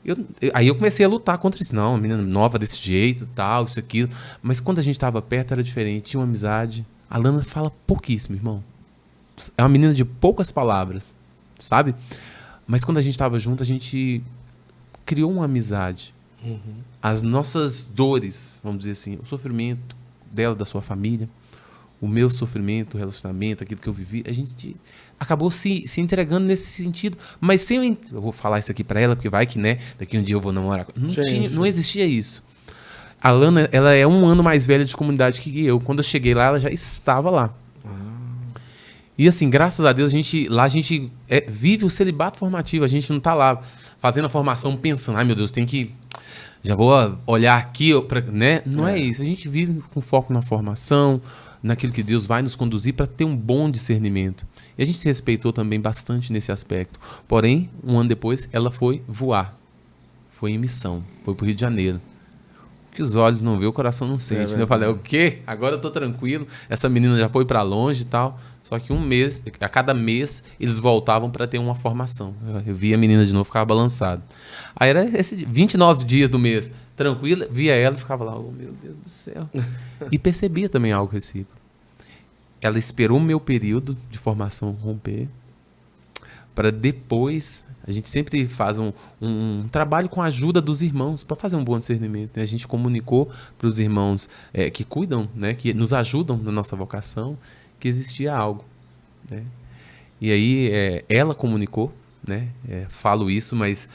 Eu- 0.03 0.17
aí 0.53 0.67
eu 0.67 0.75
comecei 0.75 1.03
a 1.05 1.09
lutar 1.09 1.37
contra 1.39 1.61
isso. 1.61 1.75
Não, 1.75 1.91
uma 1.93 1.97
menina 1.97 2.21
nova 2.21 2.59
desse 2.59 2.77
jeito, 2.77 3.25
tal, 3.33 3.65
isso, 3.65 3.79
aquilo. 3.79 4.09
Mas 4.43 4.59
quando 4.59 4.77
a 4.79 4.81
gente 4.83 4.95
estava 4.95 5.21
perto 5.21 5.53
era 5.53 5.63
diferente, 5.63 6.11
tinha 6.11 6.19
uma 6.19 6.25
amizade. 6.25 6.85
A 7.09 7.17
Lana 7.17 7.41
fala 7.43 7.71
pouquíssimo, 7.87 8.35
irmão. 8.35 8.63
É 9.57 9.63
uma 9.63 9.69
menina 9.69 9.93
de 9.93 10.05
poucas 10.05 10.51
palavras, 10.51 11.13
sabe? 11.59 11.95
Mas 12.67 12.83
quando 12.83 12.97
a 12.97 13.01
gente 13.01 13.13
estava 13.13 13.37
junto, 13.39 13.63
a 13.63 13.65
gente 13.65 14.21
criou 15.05 15.31
uma 15.31 15.45
amizade. 15.45 16.13
As 17.01 17.21
nossas 17.23 17.85
dores, 17.85 18.59
vamos 18.63 18.79
dizer 18.79 18.91
assim, 18.91 19.17
o 19.21 19.25
sofrimento 19.25 19.95
dela, 20.35 20.53
da 20.53 20.65
sua 20.65 20.81
família, 20.81 21.29
o 22.01 22.07
meu 22.07 22.29
sofrimento, 22.29 22.95
o 22.95 22.97
relacionamento, 22.97 23.63
aquilo 23.63 23.79
que 23.79 23.87
eu 23.87 23.93
vivi, 23.93 24.23
a 24.27 24.33
gente 24.33 24.75
acabou 25.19 25.49
se, 25.49 25.87
se 25.87 26.01
entregando 26.01 26.45
nesse 26.45 26.83
sentido. 26.83 27.17
Mas 27.39 27.61
sem 27.61 27.77
eu, 27.77 27.97
eu 28.11 28.21
vou 28.21 28.31
falar 28.31 28.59
isso 28.59 28.71
aqui 28.71 28.83
pra 28.83 28.99
ela, 28.99 29.15
porque 29.15 29.29
vai 29.29 29.45
que, 29.45 29.57
né, 29.57 29.79
daqui 29.97 30.17
um 30.17 30.23
dia 30.23 30.35
eu 30.35 30.41
vou 30.41 30.51
namorar. 30.51 30.85
Não, 30.95 31.09
Sim, 31.09 31.21
tinha, 31.21 31.47
sim. 31.47 31.55
não 31.55 31.65
existia 31.65 32.05
isso. 32.05 32.43
A 33.21 33.31
Lana, 33.31 33.67
ela 33.71 33.93
é 33.93 34.05
um 34.05 34.25
ano 34.25 34.43
mais 34.43 34.67
velha 34.67 34.85
de 34.85 34.95
comunidade 34.95 35.41
que 35.41 35.65
eu. 35.65 35.79
Quando 35.79 35.99
eu 35.99 36.03
cheguei 36.03 36.33
lá, 36.33 36.45
ela 36.45 36.59
já 36.59 36.69
estava 36.69 37.31
lá. 37.31 37.53
E 39.17 39.27
assim, 39.27 39.49
graças 39.49 39.85
a 39.85 39.93
Deus, 39.93 40.09
a 40.09 40.11
gente, 40.11 40.47
lá 40.49 40.63
a 40.63 40.67
gente 40.67 41.09
é, 41.29 41.45
vive 41.47 41.85
o 41.85 41.89
celibato 41.89 42.37
formativo. 42.37 42.83
A 42.83 42.87
gente 42.87 43.11
não 43.11 43.19
tá 43.19 43.33
lá 43.33 43.59
fazendo 43.97 44.25
a 44.25 44.29
formação 44.29 44.75
pensando, 44.75 45.17
ai 45.17 45.23
meu 45.23 45.35
Deus, 45.35 45.51
tem 45.51 45.65
que. 45.65 45.91
Já 46.63 46.75
vou 46.75 46.91
olhar 47.27 47.57
aqui, 47.57 47.91
pra, 48.03 48.21
né? 48.21 48.61
Não 48.65 48.87
é. 48.87 48.97
isso. 48.97 49.21
A 49.21 49.25
gente 49.25 49.47
vive 49.47 49.81
com 49.93 50.01
foco 50.01 50.33
na 50.33 50.41
formação, 50.41 51.21
naquilo 51.61 51.93
que 51.93 52.01
Deus 52.01 52.25
vai 52.25 52.41
nos 52.41 52.55
conduzir 52.55 52.93
para 52.93 53.05
ter 53.05 53.23
um 53.23 53.35
bom 53.35 53.69
discernimento. 53.69 54.47
E 54.77 54.81
a 54.81 54.85
gente 54.85 54.97
se 54.97 55.07
respeitou 55.07 55.53
também 55.53 55.79
bastante 55.79 56.33
nesse 56.33 56.51
aspecto. 56.51 56.99
Porém, 57.27 57.69
um 57.83 57.99
ano 57.99 58.09
depois, 58.09 58.49
ela 58.51 58.71
foi 58.71 59.01
voar. 59.07 59.57
Foi 60.31 60.51
em 60.51 60.57
missão. 60.57 61.03
Foi 61.23 61.35
pro 61.35 61.45
Rio 61.45 61.55
de 61.55 61.61
Janeiro. 61.61 62.01
Que 62.95 63.01
os 63.01 63.15
olhos 63.15 63.43
não 63.43 63.59
vê, 63.59 63.65
o 63.65 63.73
coração 63.73 64.07
não 64.07 64.17
sente. 64.17 64.55
né? 64.55 64.63
Eu 64.63 64.67
falei, 64.67 64.87
o 64.87 64.97
quê? 64.97 65.39
Agora 65.45 65.75
eu 65.75 65.81
tô 65.81 65.91
tranquilo. 65.91 66.47
Essa 66.69 66.87
menina 66.87 67.17
já 67.19 67.27
foi 67.27 67.43
para 67.45 67.61
longe 67.61 68.03
e 68.03 68.05
tal. 68.05 68.39
Só 68.63 68.79
que 68.79 68.93
um 68.93 68.99
mês, 68.99 69.43
a 69.59 69.69
cada 69.69 69.93
mês, 69.93 70.43
eles 70.59 70.79
voltavam 70.79 71.29
para 71.29 71.45
ter 71.45 71.59
uma 71.59 71.75
formação. 71.75 72.33
Eu, 72.47 72.63
eu 72.67 72.75
via 72.75 72.95
a 72.95 72.97
menina 72.97 73.23
de 73.25 73.33
novo, 73.33 73.43
ficava 73.43 73.65
balançado. 73.65 74.23
Aí 74.75 74.89
era 74.89 75.03
esse 75.05 75.45
29 75.45 76.03
dias 76.05 76.29
do 76.29 76.39
mês, 76.39 76.71
tranquila, 76.95 77.47
via 77.51 77.75
ela 77.75 77.95
e 77.95 77.99
ficava 77.99 78.23
lá, 78.23 78.35
oh 78.35 78.51
meu 78.51 78.71
Deus 78.81 78.97
do 78.97 79.09
céu. 79.09 79.47
E 80.11 80.17
percebia 80.17 80.67
também 80.69 80.91
algo 80.91 81.11
recíproco. 81.11 81.59
ela 82.61 82.77
esperou 82.79 83.17
o 83.17 83.21
meu 83.21 83.39
período 83.39 83.95
de 84.09 84.17
formação 84.17 84.71
romper 84.71 85.27
para 86.55 86.71
depois 86.71 87.65
a 87.87 87.91
gente 87.91 88.09
sempre 88.09 88.47
faz 88.47 88.79
um, 88.79 88.91
um, 89.21 89.67
trabalho 89.71 90.09
com 90.09 90.19
a 90.19 90.25
ajuda 90.25 90.59
dos 90.59 90.81
irmãos 90.81 91.23
para 91.23 91.35
fazer 91.35 91.55
um 91.55 91.63
bom 91.63 91.77
discernimento. 91.77 92.35
Né? 92.35 92.41
A 92.41 92.47
gente 92.47 92.67
comunicou 92.67 93.29
para 93.59 93.67
os 93.67 93.77
irmãos 93.77 94.27
é, 94.51 94.71
que 94.71 94.83
cuidam, 94.83 95.29
né, 95.35 95.53
que 95.53 95.71
nos 95.71 95.93
ajudam 95.93 96.35
na 96.35 96.51
nossa 96.51 96.75
vocação, 96.75 97.37
que 97.79 97.87
existia 97.87 98.35
algo. 98.35 98.65
Né? 99.29 99.43
E 100.19 100.31
aí 100.31 100.69
é, 100.71 101.05
ela 101.07 101.35
comunicou, 101.35 101.93
né? 102.27 102.49
É, 102.67 102.87
falo 102.89 103.29
isso, 103.29 103.55
mas 103.55 103.87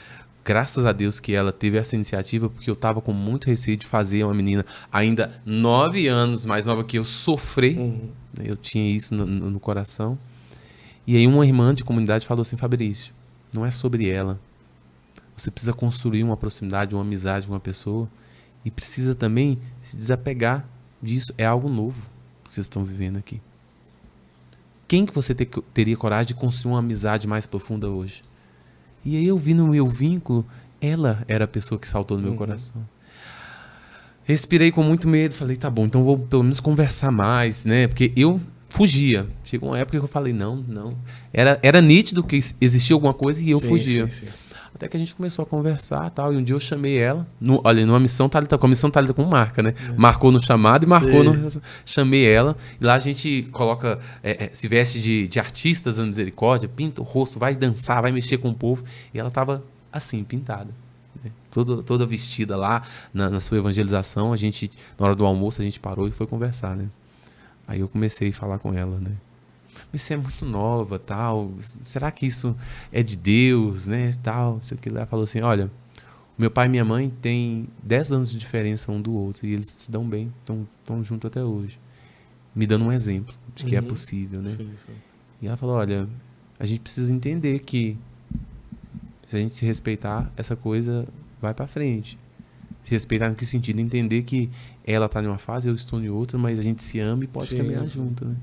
graças 0.43 0.85
a 0.85 0.93
Deus 0.93 1.19
que 1.19 1.33
ela 1.33 1.51
teve 1.51 1.77
essa 1.77 1.95
iniciativa, 1.95 2.49
porque 2.49 2.69
eu 2.69 2.75
estava 2.75 3.01
com 3.01 3.11
muito 3.11 3.47
receio 3.47 3.75
de 3.75 3.85
fazer 3.85 4.23
uma 4.23 4.33
menina 4.33 4.65
ainda 4.89 5.41
nove 5.45 6.07
anos 6.07 6.45
mais 6.45 6.65
nova 6.65 6.83
que 6.85 6.97
eu 6.97 7.03
sofrer. 7.03 7.77
Uhum. 7.77 8.09
Né? 8.37 8.45
Eu 8.47 8.55
tinha 8.55 8.89
isso 8.89 9.13
no, 9.13 9.25
no 9.25 9.59
coração. 9.59 10.17
E 11.05 11.17
aí 11.17 11.27
uma 11.27 11.45
irmã 11.45 11.73
de 11.73 11.83
comunidade 11.83 12.25
falou 12.25 12.41
assim, 12.41 12.57
Fabrício, 12.57 13.13
não 13.53 13.65
é 13.65 13.71
sobre 13.71 14.09
ela. 14.09 14.39
Você 15.35 15.49
precisa 15.49 15.73
construir 15.73 16.23
uma 16.23 16.37
proximidade, 16.37 16.93
uma 16.93 17.01
amizade 17.01 17.47
com 17.47 17.53
uma 17.53 17.59
pessoa 17.59 18.09
e 18.63 18.69
precisa 18.69 19.15
também 19.15 19.57
se 19.81 19.97
desapegar 19.97 20.65
disso. 21.01 21.33
É 21.37 21.45
algo 21.45 21.67
novo 21.67 22.09
que 22.43 22.53
vocês 22.53 22.65
estão 22.65 22.85
vivendo 22.85 23.17
aqui. 23.17 23.41
Quem 24.87 25.05
que 25.05 25.13
você 25.15 25.33
ter, 25.33 25.47
teria 25.73 25.97
coragem 25.97 26.27
de 26.27 26.35
construir 26.35 26.73
uma 26.73 26.79
amizade 26.79 27.27
mais 27.27 27.47
profunda 27.47 27.89
hoje? 27.89 28.21
E 29.03 29.17
aí 29.17 29.25
eu 29.25 29.37
vi 29.37 29.53
no 29.53 29.67
meu 29.67 29.87
vínculo, 29.87 30.45
ela 30.79 31.23
era 31.27 31.45
a 31.45 31.47
pessoa 31.47 31.79
que 31.79 31.87
saltou 31.87 32.17
no 32.17 32.23
meu 32.23 32.33
uhum. 32.33 32.37
coração. 32.37 32.87
Respirei 34.23 34.71
com 34.71 34.83
muito 34.83 35.07
medo, 35.07 35.33
falei, 35.33 35.57
tá 35.57 35.69
bom, 35.69 35.85
então 35.85 36.03
vou 36.03 36.19
pelo 36.19 36.43
menos 36.43 36.59
conversar 36.59 37.11
mais, 37.11 37.65
né? 37.65 37.87
Porque 37.87 38.13
eu 38.15 38.39
fugia. 38.71 39.27
Chegou 39.43 39.69
uma 39.69 39.77
época 39.77 39.99
que 39.99 40.03
eu 40.03 40.07
falei, 40.07 40.33
não, 40.33 40.55
não. 40.67 40.97
Era, 41.31 41.59
era 41.61 41.81
nítido 41.81 42.23
que 42.23 42.39
existia 42.59 42.95
alguma 42.95 43.13
coisa 43.13 43.43
e 43.43 43.51
eu 43.51 43.59
sim, 43.59 43.67
fugia. 43.67 44.07
Sim, 44.07 44.25
sim. 44.27 44.33
Até 44.73 44.87
que 44.87 44.95
a 44.95 44.99
gente 44.99 45.13
começou 45.13 45.43
a 45.43 45.45
conversar 45.45 46.09
tal. 46.11 46.33
E 46.33 46.37
um 46.37 46.43
dia 46.43 46.55
eu 46.55 46.59
chamei 46.59 46.97
ela. 46.97 47.27
No, 47.39 47.61
olha, 47.63 47.85
numa 47.85 47.99
missão 47.99 48.29
Thalita, 48.29 48.57
com 48.57 48.65
a 48.65 48.69
missão 48.69 48.89
Thalita 48.89 49.13
com 49.13 49.23
marca, 49.25 49.61
né? 49.61 49.73
É. 49.89 49.91
Marcou 49.91 50.31
no 50.31 50.39
chamado 50.39 50.85
e 50.85 50.87
marcou 50.87 51.23
no. 51.23 51.61
Chamei 51.85 52.25
ela. 52.25 52.55
E 52.79 52.85
lá 52.85 52.93
a 52.93 52.99
gente 52.99 53.43
coloca. 53.51 53.99
É, 54.23 54.45
é, 54.45 54.49
se 54.53 54.67
veste 54.67 55.01
de, 55.01 55.27
de 55.27 55.39
artistas 55.39 55.97
da 55.97 56.05
misericórdia, 56.05 56.69
pinta 56.69 57.01
o 57.01 57.05
rosto, 57.05 57.37
vai 57.37 57.53
dançar, 57.53 58.01
vai 58.01 58.11
mexer 58.11 58.37
com 58.37 58.49
o 58.49 58.55
povo. 58.55 58.83
E 59.13 59.19
ela 59.19 59.29
tava 59.29 59.63
assim, 59.91 60.23
pintada. 60.23 60.69
Né? 61.21 61.31
Toda, 61.51 61.83
toda 61.83 62.05
vestida 62.05 62.55
lá 62.55 62.81
na, 63.13 63.29
na 63.29 63.39
sua 63.41 63.57
evangelização. 63.57 64.31
A 64.31 64.37
gente, 64.37 64.71
na 64.97 65.05
hora 65.05 65.15
do 65.15 65.25
almoço, 65.25 65.61
a 65.61 65.63
gente 65.63 65.81
parou 65.81 66.07
e 66.07 66.11
foi 66.11 66.25
conversar, 66.25 66.77
né? 66.77 66.87
Aí 67.67 67.79
eu 67.79 67.87
comecei 67.87 68.29
a 68.29 68.33
falar 68.33 68.59
com 68.59 68.73
ela, 68.73 68.99
né? 68.99 69.11
Mas 69.91 70.01
você 70.01 70.13
é 70.13 70.17
muito 70.17 70.45
nova, 70.45 70.99
tal. 70.99 71.51
Será 71.59 72.11
que 72.11 72.25
isso 72.25 72.55
é 72.91 73.01
de 73.01 73.15
Deus, 73.15 73.87
né? 73.87 74.11
Tal. 74.21 74.59
Aqui 74.71 74.89
lá 74.89 75.05
falou 75.05 75.23
assim, 75.23 75.41
olha, 75.41 75.71
meu 76.37 76.49
pai 76.49 76.67
e 76.67 76.69
minha 76.69 76.85
mãe 76.85 77.09
têm 77.21 77.67
10 77.83 78.11
anos 78.13 78.31
de 78.31 78.37
diferença 78.37 78.91
um 78.91 79.01
do 79.01 79.13
outro 79.13 79.45
e 79.45 79.53
eles 79.53 79.67
se 79.67 79.91
dão 79.91 80.07
bem, 80.07 80.33
estão 80.41 81.03
juntos 81.03 81.27
até 81.27 81.43
hoje. 81.43 81.79
Me 82.53 82.67
dando 82.67 82.85
um 82.85 82.91
exemplo 82.91 83.33
de 83.55 83.63
que 83.63 83.75
é 83.75 83.79
uhum. 83.79 83.85
é 83.85 83.89
possível, 83.89 84.41
né? 84.41 84.55
Sim, 84.57 84.71
sim. 84.85 84.93
E 85.41 85.47
ela 85.47 85.57
falou, 85.57 85.75
olha, 85.75 86.07
a 86.59 86.65
gente 86.65 86.81
precisa 86.81 87.13
entender 87.13 87.59
que 87.59 87.97
se 89.25 89.35
a 89.35 89.39
gente 89.39 89.55
se 89.55 89.65
respeitar, 89.65 90.31
essa 90.35 90.55
coisa 90.55 91.07
vai 91.41 91.53
para 91.53 91.67
frente. 91.67 92.17
Se 92.83 92.91
respeitar 92.91 93.29
no 93.29 93.35
que 93.35 93.45
sentido? 93.45 93.79
Entender 93.79 94.23
que 94.23 94.49
ela 94.85 95.05
está 95.05 95.21
em 95.21 95.27
uma 95.27 95.37
fase, 95.37 95.69
eu 95.69 95.75
estou 95.75 96.01
em 96.01 96.09
outra, 96.09 96.37
mas 96.37 96.57
a 96.57 96.61
gente 96.61 96.83
se 96.83 96.99
ama 96.99 97.23
e 97.23 97.27
pode 97.27 97.49
Sim. 97.49 97.57
caminhar 97.57 97.87
junto, 97.87 98.25
né? 98.25 98.35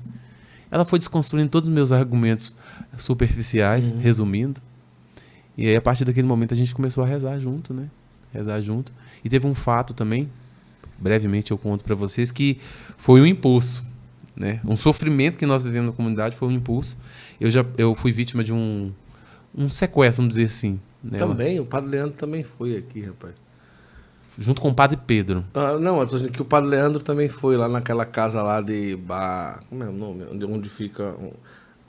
Ela 0.71 0.85
foi 0.85 0.99
desconstruindo 0.99 1.49
todos 1.49 1.67
os 1.67 1.73
meus 1.73 1.91
argumentos 1.91 2.55
superficiais, 2.95 3.91
uhum. 3.91 3.99
resumindo. 3.99 4.61
E 5.57 5.67
aí, 5.67 5.75
a 5.75 5.81
partir 5.81 6.05
daquele 6.05 6.27
momento, 6.27 6.53
a 6.53 6.57
gente 6.57 6.73
começou 6.73 7.03
a 7.03 7.07
rezar 7.07 7.39
junto, 7.39 7.73
né? 7.73 7.89
Rezar 8.31 8.61
junto. 8.61 8.93
E 9.23 9.29
teve 9.29 9.47
um 9.47 9.55
fato 9.55 9.93
também, 9.93 10.29
brevemente 10.99 11.51
eu 11.51 11.57
conto 11.57 11.83
para 11.83 11.95
vocês, 11.95 12.31
que 12.31 12.59
foi 12.97 13.19
um 13.19 13.25
impulso. 13.25 13.83
Né? 14.35 14.61
Um 14.63 14.75
sofrimento 14.75 15.37
que 15.37 15.45
nós 15.45 15.63
vivemos 15.63 15.89
na 15.89 15.95
comunidade 15.95 16.35
foi 16.35 16.47
um 16.47 16.51
impulso. 16.51 16.97
Eu 17.41 17.49
já 17.51 17.65
eu 17.77 17.93
fui 17.95 18.11
vítima 18.11 18.43
de 18.43 18.53
um, 18.53 18.91
um 19.53 19.67
sequestro, 19.67 20.21
vamos 20.21 20.35
dizer 20.35 20.45
assim. 20.45 20.79
Né? 21.03 21.17
Também, 21.17 21.59
o 21.59 21.65
Padre 21.65 21.89
Leandro 21.89 22.15
também 22.15 22.43
foi 22.43 22.77
aqui, 22.77 23.01
rapaz 23.01 23.33
junto 24.37 24.61
com 24.61 24.69
o 24.69 24.73
Padre 24.73 24.97
Pedro. 25.05 25.45
Ah, 25.53 25.77
não, 25.79 25.99
eu 25.99 26.07
tô 26.07 26.17
dizendo 26.17 26.31
que 26.31 26.41
o 26.41 26.45
Padre 26.45 26.69
Leandro 26.69 27.01
também 27.01 27.29
foi 27.29 27.57
lá 27.57 27.67
naquela 27.67 28.05
casa 28.05 28.41
lá 28.41 28.61
de 28.61 28.95
Bar... 28.95 29.61
Como 29.69 29.83
é 29.83 29.87
o 29.87 29.91
nome? 29.91 30.25
Onde, 30.31 30.45
onde 30.45 30.69
fica. 30.69 31.15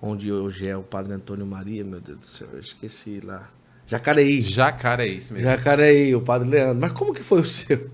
Onde 0.03 0.33
hoje 0.33 0.67
é 0.67 0.77
o 0.77 0.83
Padre 0.83 1.13
Antônio 1.13 1.45
Maria, 1.45 1.85
meu 1.85 2.01
Deus 2.01 2.19
do 2.19 2.25
céu, 2.25 2.49
eu 2.55 2.61
esqueci 2.61 3.21
lá. 3.21 3.49
Jacareí. 3.87 4.41
Jacareí, 4.41 5.17
isso 5.19 5.35
mesmo. 5.35 5.49
Jacareí, 5.49 6.15
o 6.15 6.21
Padre 6.23 6.49
Leandro. 6.49 6.81
Mas 6.81 6.93
como 6.93 7.13
que 7.13 7.23
foi 7.23 7.41
o 7.41 7.45
seu? 7.45 7.91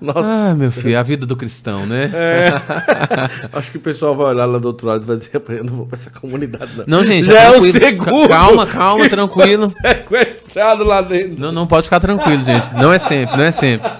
Nossa. 0.00 0.20
Ah, 0.22 0.54
meu 0.54 0.70
filho, 0.70 0.98
a 0.98 1.02
vida 1.02 1.24
do 1.24 1.36
cristão, 1.36 1.86
né? 1.86 2.10
É. 2.12 2.52
Acho 3.52 3.70
que 3.70 3.78
o 3.78 3.80
pessoal 3.80 4.14
vai 4.14 4.26
olhar 4.26 4.44
lá 4.44 4.58
do 4.58 4.66
outro 4.66 4.86
lado 4.86 5.04
e 5.04 5.06
vai 5.06 5.16
dizer, 5.16 5.30
eu 5.48 5.64
não 5.64 5.74
vou 5.74 5.86
pra 5.86 5.96
essa 5.96 6.10
comunidade, 6.10 6.70
não. 6.76 6.84
Não, 6.86 7.04
gente, 7.04 7.24
já 7.26 7.44
é, 7.44 7.46
é 7.46 7.56
o 7.56 7.60
segundo. 7.60 8.28
Calma, 8.28 8.66
calma, 8.66 9.08
tranquilo. 9.10 9.66
Sequestrado 9.66 10.84
lá 10.84 11.00
dentro. 11.00 11.40
Não, 11.40 11.50
não 11.50 11.66
pode 11.66 11.84
ficar 11.84 12.00
tranquilo, 12.00 12.42
gente. 12.42 12.72
Não 12.74 12.92
é 12.92 12.98
sempre, 12.98 13.36
não 13.36 13.44
é 13.44 13.50
sempre. 13.50 13.90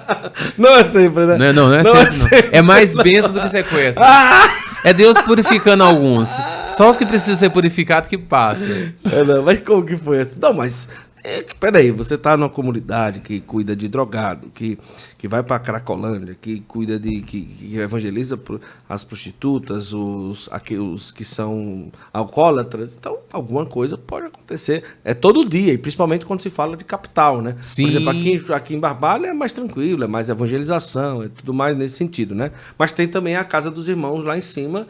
Não 0.57 0.75
é 0.75 0.83
sempre, 0.83 1.25
né? 1.25 1.37
Não, 1.37 1.45
é, 1.45 1.53
não, 1.53 1.69
não 1.69 1.75
é 1.75 1.83
não 1.83 1.91
sempre. 1.91 2.07
É, 2.07 2.11
sempre. 2.11 2.49
é 2.51 2.61
mais 2.61 2.95
benção 2.95 3.31
do 3.31 3.41
que 3.41 3.49
sequestro. 3.49 4.03
Ah! 4.03 4.47
É 4.83 4.93
Deus 4.93 5.19
purificando 5.21 5.83
alguns. 5.83 6.29
Só 6.67 6.89
os 6.89 6.97
que 6.97 7.05
precisam 7.05 7.35
ser 7.35 7.49
purificados 7.49 8.09
que 8.09 8.17
passam. 8.17 8.67
É, 9.11 9.23
não, 9.23 9.41
mas 9.41 9.59
como 9.59 9.83
que 9.83 9.97
foi 9.97 10.21
isso? 10.21 10.37
Não, 10.39 10.53
mas 10.53 10.87
é, 11.27 11.45
peraí, 11.59 11.91
você 11.91 12.15
está 12.15 12.37
numa 12.37 12.49
comunidade 12.49 13.19
que 13.19 13.41
cuida 13.41 13.75
de 13.75 13.89
drogado, 13.89 14.49
que, 14.55 14.79
que 15.17 15.27
vai 15.27 15.43
para 15.43 15.59
Cracolândia, 15.59 16.37
que 16.39 16.61
cuida 16.61 16.97
de. 16.97 17.19
que, 17.19 17.41
que 17.41 17.77
evangeliza 17.77 18.39
as 18.87 19.03
prostitutas, 19.03 19.93
os, 19.93 20.47
aqui, 20.53 20.77
os 20.77 21.11
que 21.11 21.25
são 21.25 21.91
alcoólatras. 22.13 22.95
Então, 22.97 23.17
alguma 23.29 23.65
coisa 23.65 23.97
pode 23.97 24.27
acontecer. 24.27 24.85
É 25.03 25.13
todo 25.13 25.43
dia, 25.43 25.73
e 25.73 25.77
principalmente 25.77 26.25
quando 26.25 26.41
se 26.41 26.49
fala 26.49 26.77
de 26.77 26.85
capital, 26.85 27.41
né? 27.41 27.57
Sim. 27.61 27.83
Por 27.83 27.89
exemplo, 27.89 28.09
aqui, 28.09 28.45
aqui 28.53 28.75
em 28.75 28.79
Barbalha 28.79 29.27
é 29.27 29.33
mais 29.33 29.51
tranquilo, 29.51 30.05
é 30.05 30.07
mais 30.07 30.29
evangelização, 30.29 31.23
é 31.23 31.27
tudo 31.27 31.53
mais 31.53 31.75
nesse 31.75 31.95
sentido, 31.95 32.33
né? 32.33 32.53
Mas 32.77 32.93
tem 32.93 33.05
também 33.05 33.35
a 33.35 33.43
Casa 33.43 33.69
dos 33.69 33.89
Irmãos 33.89 34.23
lá 34.23 34.37
em 34.37 34.41
cima, 34.41 34.87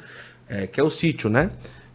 é, 0.47 0.67
que 0.67 0.79
é 0.79 0.83
o 0.83 0.89
sítio, 0.91 1.31
né? 1.31 1.49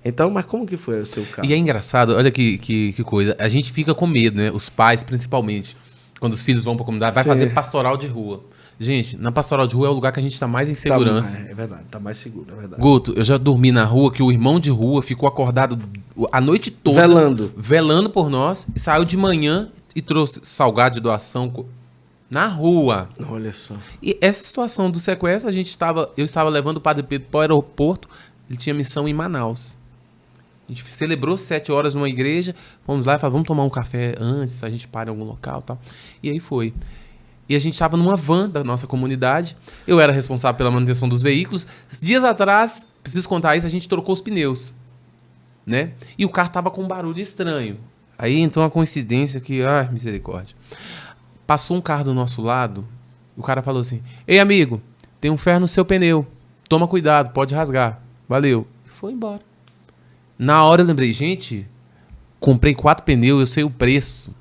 Então, 0.05 0.31
mas 0.31 0.45
como 0.47 0.67
que 0.67 0.77
foi 0.77 1.01
o 1.01 1.07
seu 1.07 1.25
caso? 1.25 1.49
E 1.49 1.53
é 1.53 1.57
engraçado, 1.57 2.15
olha 2.15 2.31
que, 2.31 2.59
que, 2.59 2.93
que 2.93 3.05
coisa. 3.05 3.37
A 3.39 3.49
gente 3.49 3.73
fica 3.73 3.95
com 3.95 4.07
medo, 4.07 4.37
né? 4.37 4.51
Os 4.51 4.69
pais, 4.69 5.03
principalmente. 5.05 5.77
Quando 6.19 6.33
os 6.33 6.43
filhos 6.43 6.63
vão 6.63 6.77
pra 6.77 6.85
comunidade, 6.85 7.15
vai 7.15 7.25
Sim. 7.25 7.31
fazer 7.31 7.53
pastoral 7.53 7.97
de 7.97 8.07
rua. 8.07 8.45
Gente, 8.79 9.17
na 9.19 9.31
pastoral 9.31 9.67
de 9.67 9.75
rua 9.75 9.89
é 9.89 9.91
o 9.91 9.93
lugar 9.93 10.13
que 10.13 10.21
a 10.21 10.23
gente 10.23 10.39
tá 10.39 10.47
mais 10.47 10.69
em 10.69 10.73
tá 10.73 10.81
segurança. 10.81 11.43
Tá, 11.43 11.51
é 11.51 11.55
verdade, 11.55 11.85
tá 11.91 12.01
mais 12.01 12.17
seguro, 12.17 12.47
é 12.53 12.61
verdade. 12.61 12.81
Guto, 12.81 13.13
eu 13.17 13.25
já 13.25 13.37
dormi 13.37 13.73
na 13.73 13.85
rua 13.85 14.13
que 14.13 14.23
o 14.23 14.31
irmão 14.31 14.59
de 14.59 14.71
rua 14.71 15.03
ficou 15.03 15.29
acordado 15.29 15.79
a 16.31 16.41
noite 16.41 16.71
toda. 16.71 17.01
Velando. 17.01 17.53
Velando 17.57 18.11
por 18.11 18.31
nós. 18.31 18.67
E 18.75 18.79
saiu 18.79 19.05
de 19.05 19.17
manhã 19.17 19.69
e 19.95 20.01
trouxe 20.03 20.41
salgado 20.45 20.95
de 20.95 21.01
doação 21.01 21.67
na 22.31 22.47
rua. 22.47 23.09
Olha 23.29 23.53
só. 23.53 23.75
E 24.03 24.17
essa 24.21 24.45
situação 24.45 24.91
do 24.91 24.99
sequestro, 24.99 25.49
a 25.49 25.53
gente 25.53 25.69
estava. 25.69 26.11
Eu 26.17 26.25
estava 26.25 26.49
levando 26.49 26.77
o 26.79 26.81
Padre 26.81 27.03
Pedro 27.03 27.29
para 27.31 27.39
o 27.39 27.41
aeroporto. 27.41 28.09
Ele 28.49 28.59
tinha 28.59 28.75
missão 28.75 29.09
em 29.09 29.13
Manaus. 29.13 29.79
A 30.73 30.75
gente 30.75 30.91
celebrou 30.91 31.37
sete 31.37 31.71
horas 31.71 31.95
numa 31.95 32.09
igreja, 32.09 32.55
fomos 32.87 33.05
lá 33.05 33.17
e 33.17 33.19
falamos, 33.19 33.35
vamos 33.35 33.47
tomar 33.47 33.63
um 33.63 33.69
café 33.69 34.15
antes, 34.19 34.65
a 34.65 34.71
gente 34.71 34.89
para 34.89 35.11
em 35.11 35.13
algum 35.13 35.25
local 35.25 35.61
tal. 35.61 35.79
E 36.23 36.31
aí 36.31 36.41
foi. 36.41 36.73
E 37.47 37.55
a 37.55 37.59
gente 37.59 37.75
estava 37.75 37.95
numa 37.95 38.17
van 38.17 38.49
da 38.49 38.65
nossa 38.65 38.87
comunidade. 38.87 39.55
Eu 39.87 40.01
era 40.01 40.11
responsável 40.11 40.57
pela 40.57 40.71
manutenção 40.71 41.07
dos 41.11 41.21
veículos. 41.21 41.67
Dias 42.01 42.25
atrás, 42.25 42.87
preciso 43.03 43.29
contar 43.29 43.55
isso, 43.55 43.67
a 43.67 43.71
gente 43.71 43.87
trocou 43.87 44.15
os 44.15 44.23
pneus. 44.23 44.75
Né? 45.67 45.93
E 46.17 46.25
o 46.25 46.31
carro 46.31 46.49
tava 46.49 46.71
com 46.71 46.83
um 46.83 46.89
barulho 46.89 47.21
estranho. 47.21 47.79
Aí 48.17 48.39
entrou 48.39 48.65
uma 48.65 48.71
coincidência 48.71 49.43
que, 49.43 49.63
ai, 49.63 49.91
misericórdia. 49.91 50.57
Passou 51.47 51.77
um 51.77 51.83
carro 51.83 52.05
do 52.05 52.15
nosso 52.15 52.41
lado, 52.41 52.89
o 53.37 53.43
cara 53.43 53.63
falou 53.63 53.83
assim: 53.83 54.03
Ei, 54.27 54.39
amigo, 54.41 54.81
tem 55.21 55.31
um 55.31 55.37
ferro 55.37 55.61
no 55.61 55.69
seu 55.69 55.85
pneu. 55.85 56.27
Toma 56.67 56.89
cuidado, 56.89 57.31
pode 57.33 57.55
rasgar. 57.55 58.01
Valeu. 58.27 58.67
E 58.87 58.89
foi 58.89 59.13
embora. 59.13 59.52
Na 60.43 60.65
hora 60.65 60.83
eu 60.83 60.87
lembrei, 60.87 61.13
gente, 61.13 61.65
comprei 62.41 62.75
quatro 62.75 63.05
pneus, 63.05 63.39
eu 63.39 63.47
sei 63.47 63.63
o 63.63 63.71
preço. 63.71 64.35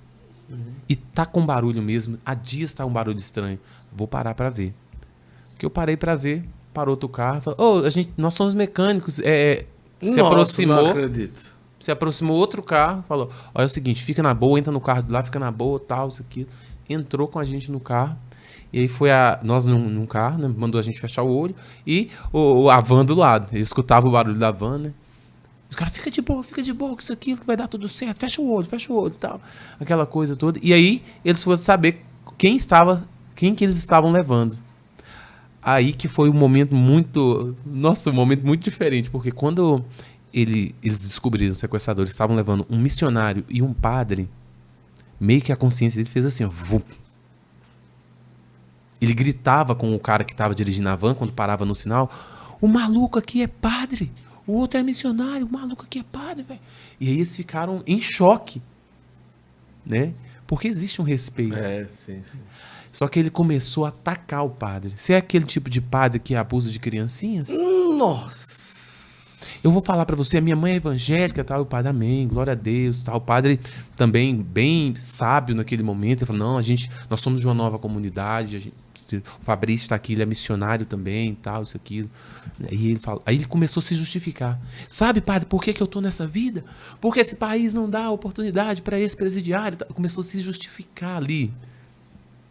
Uhum. 0.50 0.74
E 0.90 0.96
tá 0.96 1.28
com 1.28 1.46
barulho 1.46 1.80
mesmo. 1.80 2.18
Há 2.26 2.34
dias 2.34 2.74
tá 2.74 2.84
um 2.84 2.92
barulho 2.92 3.20
estranho. 3.20 3.60
Vou 3.94 4.08
parar 4.08 4.34
para 4.34 4.50
ver. 4.50 4.74
Que 5.60 5.66
eu 5.66 5.70
parei 5.70 5.96
para 5.96 6.16
ver, 6.16 6.44
parou 6.74 6.94
outro 6.94 7.08
carro, 7.08 7.42
falou, 7.42 7.84
oh, 7.84 7.86
a 7.86 7.90
gente, 7.92 8.12
nós 8.18 8.34
somos 8.34 8.56
mecânicos. 8.56 9.20
É, 9.20 9.68
se 10.02 10.08
Nossa, 10.08 10.26
aproximou. 10.26 10.82
Não 10.82 10.90
acredito. 10.90 11.54
Se 11.80 11.92
aproximou 11.92 12.36
outro 12.36 12.64
carro, 12.64 13.04
falou: 13.08 13.30
Olha, 13.54 13.64
é 13.64 13.66
o 13.68 13.70
seguinte, 13.70 14.04
fica 14.04 14.24
na 14.24 14.34
boa, 14.34 14.58
entra 14.58 14.74
no 14.74 14.82
carro 14.82 15.04
de 15.04 15.12
lá, 15.12 15.22
fica 15.22 15.38
na 15.38 15.52
boa, 15.52 15.80
tal, 15.80 16.08
isso 16.08 16.24
aqui. 16.24 16.48
Entrou 16.90 17.28
com 17.28 17.38
a 17.38 17.46
gente 17.46 17.72
no 17.72 17.80
carro. 17.80 18.18
E 18.74 18.80
aí 18.80 18.88
foi 18.88 19.12
a, 19.12 19.40
nós 19.44 19.66
num, 19.66 19.88
num 19.88 20.08
carro, 20.08 20.40
né? 20.40 20.52
Mandou 20.58 20.80
a 20.80 20.82
gente 20.82 21.00
fechar 21.00 21.22
o 21.22 21.32
olho. 21.32 21.54
E 21.86 22.10
o, 22.34 22.72
a 22.72 22.80
van 22.80 23.06
do 23.06 23.14
lado. 23.14 23.56
Eu 23.56 23.62
escutava 23.62 24.08
o 24.08 24.12
barulho 24.12 24.40
da 24.40 24.50
van, 24.50 24.80
né? 24.80 24.94
Os 25.72 25.76
caras, 25.78 25.96
fica 25.96 26.12
de 26.12 26.22
boa, 26.22 26.44
fica 26.44 26.62
de 26.62 26.74
boa, 26.74 26.98
que 26.98 27.02
isso 27.02 27.14
aqui 27.14 27.34
vai 27.34 27.56
dar 27.56 27.66
tudo 27.66 27.88
certo. 27.88 28.20
Fecha 28.20 28.42
o 28.42 28.52
olho, 28.52 28.68
fecha 28.68 28.92
o 28.92 28.96
olho 28.98 29.14
e 29.14 29.18
tal. 29.18 29.40
Aquela 29.80 30.06
coisa 30.06 30.36
toda. 30.36 30.60
E 30.62 30.74
aí 30.74 31.02
eles 31.24 31.42
foram 31.42 31.56
saber 31.56 32.06
quem 32.38 32.58
estava, 32.58 33.08
quem 33.34 33.56
que 33.56 33.64
eles 33.64 33.78
estavam 33.78 34.12
levando. 34.12 34.60
Aí 35.62 35.94
que 35.94 36.10
foi 36.10 36.30
um 36.30 36.34
momento 36.34 36.76
muito. 36.76 37.56
Nossa, 37.66 38.10
um 38.10 38.14
momento 38.14 38.46
muito 38.46 38.62
diferente. 38.62 39.10
Porque 39.10 39.32
quando 39.32 39.82
ele, 40.34 40.76
eles 40.84 41.00
descobriram, 41.08 41.54
os 41.54 41.60
sequestradores 41.60 42.12
estavam 42.12 42.36
levando 42.36 42.68
um 42.70 42.78
missionário 42.78 43.46
e 43.48 43.62
um 43.62 43.74
padre, 43.74 44.30
meio 45.18 45.42
que 45.42 45.54
a 45.54 45.56
consciência 45.56 45.98
dele 45.98 46.10
fez 46.10 46.26
assim, 46.26 46.44
ó, 46.44 46.50
vup. 46.50 46.84
Ele 49.00 49.14
gritava 49.14 49.74
com 49.74 49.96
o 49.96 50.00
cara 50.00 50.26
que 50.26 50.34
estava 50.34 50.54
dirigindo 50.54 50.90
a 50.90 50.98
van 50.98 51.14
quando 51.14 51.32
parava 51.32 51.64
no 51.64 51.74
sinal: 51.74 52.12
O 52.60 52.68
maluco 52.68 53.18
aqui 53.18 53.42
é 53.42 53.48
padre, 53.48 54.12
o 54.46 54.54
outro 54.54 54.80
é 54.80 54.84
missionário, 54.84 55.46
o 55.46 55.52
maluco 55.52 55.84
aqui 55.84 56.00
é 56.00 56.04
padre, 56.04 56.44
velho. 56.44 56.60
E 57.00 57.08
aí 57.08 57.16
eles 57.16 57.36
ficaram 57.36 57.84
em 57.86 58.02
choque, 58.02 58.62
né? 59.86 60.14
Porque 60.48 60.68
existe 60.68 61.02
um 61.02 61.06
respeito. 61.06 61.56
É, 61.56 61.86
sim, 61.88 62.22
sim. 62.24 62.40
Só 62.92 63.08
que 63.08 63.18
ele 63.18 63.30
começou 63.30 63.86
a 63.86 63.90
atacar 63.90 64.46
o 64.46 64.50
padre. 64.50 64.92
Você 64.98 65.14
é 65.14 65.18
aquele 65.18 65.46
tipo 65.46 65.70
de 65.70 65.80
padre 65.80 66.20
que 66.20 66.36
abusa 66.36 66.70
de 66.70 66.80
criancinhas? 66.80 67.50
Nossa. 67.50 68.51
Eu 69.64 69.70
vou 69.70 69.82
falar 69.82 70.08
para 70.08 70.16
você, 70.16 70.40
a 70.40 70.42
minha 70.42 70.56
mãe 70.56 70.74
é 70.74 70.76
evangélica, 70.78 71.44
tal, 71.44 71.62
o 71.62 71.66
padre, 71.66 71.90
amém, 71.90 72.28
glória 72.28 72.54
a 72.54 72.56
Deus, 72.56 73.04
tal. 73.04 73.18
O 73.18 73.22
padre 73.22 73.60
também 73.96 74.36
bem 74.36 74.96
sábio 74.96 75.56
naquele 75.56 75.84
momento, 75.84 76.22
ele 76.22 76.26
falou: 76.26 76.40
"Não, 76.40 76.58
a 76.58 76.62
gente, 76.64 76.90
nós 77.08 77.22
somos 77.22 77.42
de 77.42 77.48
uma 77.48 77.54
nova 77.54 77.78
comunidade, 77.78 78.60
gente, 78.60 79.18
o 79.18 79.44
Fabrício 79.44 79.86
está 79.86 79.96
aqui, 79.96 80.14
ele 80.14 80.24
é 80.24 80.26
missionário 80.26 80.84
também, 80.84 81.36
tal, 81.36 81.62
isso 81.62 81.78
aquilo". 81.78 82.10
Aí 82.60 82.88
ele 82.90 83.00
fala, 83.00 83.22
aí 83.24 83.36
ele 83.36 83.46
começou 83.46 83.82
a 83.82 83.84
se 83.84 83.94
justificar. 83.94 84.60
Sabe, 84.88 85.22
padre, 85.22 85.46
por 85.48 85.64
que, 85.64 85.74
que 85.74 85.84
eu 85.84 85.88
tô 85.88 86.02
nessa 86.02 86.26
vida? 86.26 86.66
Porque 87.00 87.20
esse 87.20 87.36
país 87.36 87.72
não 87.72 87.88
dá 87.88 88.10
oportunidade 88.10 88.82
para 88.82 89.00
esse 89.00 89.16
presidiário, 89.16 89.78
começou 89.94 90.22
a 90.22 90.26
se 90.26 90.42
justificar 90.42 91.18
ali. 91.18 91.54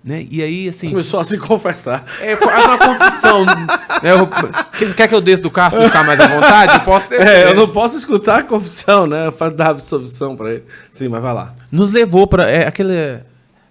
Né? 0.03 0.27
E 0.31 0.43
aí, 0.43 0.69
assim. 0.69 0.89
Começou 0.89 1.21
a 1.21 1.25
se 1.25 1.37
confessar. 1.37 2.05
É 2.21 2.35
quase 2.35 2.67
uma 2.67 2.79
confissão. 2.79 3.45
né? 3.45 3.55
Eu, 4.03 4.95
quer 4.95 5.09
que 5.09 5.15
eu 5.15 5.21
desça 5.21 5.43
do 5.43 5.51
carro 5.51 5.77
pra 5.77 5.87
ficar 5.87 6.05
mais 6.05 6.19
à 6.19 6.27
vontade? 6.27 6.75
Eu 6.75 6.81
posso 6.81 7.09
descer. 7.11 7.27
É, 7.29 7.51
eu 7.51 7.55
não 7.55 7.69
posso 7.69 7.97
escutar 7.99 8.39
a 8.39 8.43
confissão, 8.43 9.07
né? 9.07 9.27
Eu 9.27 9.51
dar 9.51 9.69
absolvição 9.69 10.35
pra 10.37 10.55
ele. 10.55 10.65
Sim, 10.91 11.09
mas 11.09 11.21
vai 11.21 11.35
lá. 11.35 11.55
Nos 11.71 11.91
levou 11.91 12.27
pra. 12.27 12.49
É, 12.49 12.67
aquele, 12.67 12.95
é 12.95 13.23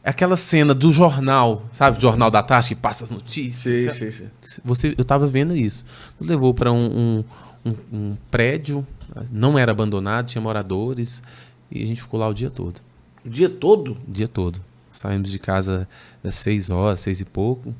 aquela 0.03 0.37
cena 0.37 0.73
do 0.75 0.91
jornal, 0.91 1.63
sabe? 1.73 1.99
Jornal 1.99 2.29
da 2.29 2.43
tarde 2.43 2.69
que 2.69 2.75
passa 2.75 3.03
as 3.03 3.11
notícias. 3.11 3.93
Sim, 3.93 4.11
sim, 4.11 4.29
sim. 4.45 4.59
Você, 4.63 4.93
eu 4.95 5.03
tava 5.03 5.27
vendo 5.27 5.55
isso. 5.55 5.83
Nos 6.19 6.29
levou 6.29 6.53
pra 6.53 6.71
um, 6.71 7.23
um, 7.65 7.71
um, 7.71 7.75
um 7.91 8.17
prédio, 8.29 8.85
não 9.31 9.57
era 9.57 9.71
abandonado, 9.71 10.27
tinha 10.27 10.41
moradores. 10.41 11.23
E 11.71 11.81
a 11.81 11.85
gente 11.87 12.01
ficou 12.01 12.19
lá 12.19 12.27
o 12.27 12.33
dia 12.33 12.51
todo. 12.51 12.81
O 13.25 13.29
dia 13.29 13.49
todo? 13.49 13.97
O 14.07 14.11
dia 14.11 14.27
todo. 14.27 14.61
Saímos 14.91 15.31
de 15.31 15.39
casa 15.39 15.87
às 16.23 16.35
seis 16.35 16.69
horas, 16.69 17.01
seis 17.01 17.21
e 17.21 17.25
pouco. 17.25 17.73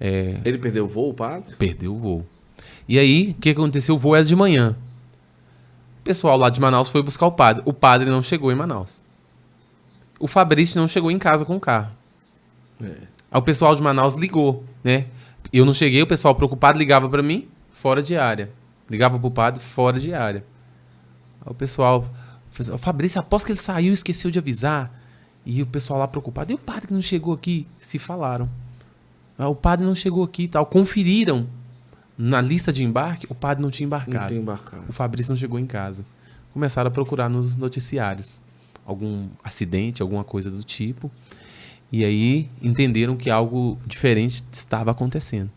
É, 0.00 0.40
Ele 0.44 0.58
perdeu 0.58 0.84
o 0.84 0.88
voo, 0.88 1.10
o 1.10 1.14
padre? 1.14 1.54
Perdeu 1.56 1.94
o 1.94 1.98
voo. 1.98 2.26
E 2.88 2.98
aí, 2.98 3.30
o 3.30 3.34
que 3.34 3.50
aconteceu? 3.50 3.94
O 3.94 3.98
voo 3.98 4.14
era 4.16 4.24
de 4.24 4.34
manhã. 4.34 4.76
O 6.00 6.04
pessoal 6.04 6.36
lá 6.36 6.50
de 6.50 6.60
Manaus 6.60 6.90
foi 6.90 7.02
buscar 7.02 7.26
o 7.26 7.32
padre. 7.32 7.62
O 7.64 7.72
padre 7.72 8.10
não 8.10 8.20
chegou 8.20 8.52
em 8.52 8.54
Manaus. 8.54 9.02
O 10.18 10.26
Fabrício 10.26 10.80
não 10.80 10.88
chegou 10.88 11.10
em 11.10 11.18
casa 11.18 11.44
com 11.44 11.56
o 11.56 11.60
carro. 11.60 11.92
É. 12.82 12.86
Aí 13.30 13.38
o 13.38 13.42
pessoal 13.42 13.74
de 13.74 13.82
Manaus 13.82 14.14
ligou, 14.14 14.64
né? 14.82 15.06
Eu 15.52 15.64
não 15.64 15.72
cheguei, 15.72 16.02
o 16.02 16.06
pessoal 16.06 16.34
preocupado 16.34 16.78
ligava 16.78 17.08
para 17.08 17.22
mim, 17.22 17.48
fora 17.70 18.02
de 18.02 18.16
área. 18.16 18.50
Ligava 18.90 19.18
pro 19.18 19.30
padre, 19.30 19.62
fora 19.62 19.98
de 19.98 20.12
área. 20.12 20.44
Aí 21.44 21.50
o 21.50 21.54
pessoal... 21.54 22.04
O 22.72 22.78
Fabrício, 22.78 23.20
após 23.20 23.42
que 23.42 23.50
ele 23.50 23.58
saiu, 23.58 23.92
esqueceu 23.92 24.30
de 24.30 24.38
avisar. 24.38 24.92
E 25.44 25.62
o 25.62 25.66
pessoal 25.66 25.98
lá 25.98 26.08
preocupado. 26.08 26.52
E 26.52 26.54
o 26.54 26.58
padre 26.58 26.88
que 26.88 26.94
não 26.94 27.00
chegou 27.00 27.34
aqui? 27.34 27.66
Se 27.78 27.98
falaram. 27.98 28.48
Ah, 29.36 29.48
o 29.48 29.54
padre 29.54 29.84
não 29.84 29.94
chegou 29.94 30.24
aqui 30.24 30.44
e 30.44 30.48
tal. 30.48 30.64
Conferiram 30.64 31.46
na 32.16 32.40
lista 32.40 32.72
de 32.72 32.84
embarque, 32.84 33.26
o 33.28 33.34
padre 33.34 33.62
não 33.62 33.70
tinha 33.70 33.86
embarcado. 33.86 34.18
Não 34.18 34.28
tinha 34.28 34.40
embarcado. 34.40 34.84
O 34.88 34.92
Fabrício 34.92 35.30
não 35.30 35.36
chegou 35.36 35.58
em 35.58 35.66
casa. 35.66 36.04
Começaram 36.52 36.88
a 36.88 36.90
procurar 36.90 37.28
nos 37.28 37.56
noticiários 37.56 38.40
algum 38.86 39.28
acidente, 39.42 40.02
alguma 40.02 40.22
coisa 40.22 40.50
do 40.50 40.62
tipo. 40.62 41.10
E 41.90 42.04
aí 42.04 42.48
entenderam 42.62 43.16
que 43.16 43.30
algo 43.30 43.78
diferente 43.86 44.44
estava 44.52 44.90
acontecendo. 44.90 45.50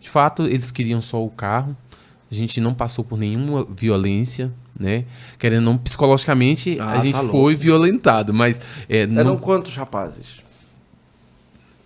De 0.00 0.08
fato, 0.08 0.44
eles 0.44 0.70
queriam 0.70 1.00
só 1.00 1.24
o 1.24 1.30
carro. 1.30 1.76
A 2.32 2.34
gente 2.34 2.62
não 2.62 2.72
passou 2.72 3.04
por 3.04 3.18
nenhuma 3.18 3.62
violência, 3.76 4.50
né? 4.74 5.04
Querendo 5.38 5.64
não 5.64 5.76
psicologicamente, 5.76 6.80
ah, 6.80 6.92
a 6.92 7.00
gente 7.00 7.12
tá 7.12 7.24
foi 7.24 7.54
violentado, 7.54 8.32
mas 8.32 8.58
é, 8.88 9.02
eram 9.02 9.24
não... 9.24 9.36
quantos 9.36 9.76
rapazes? 9.76 10.42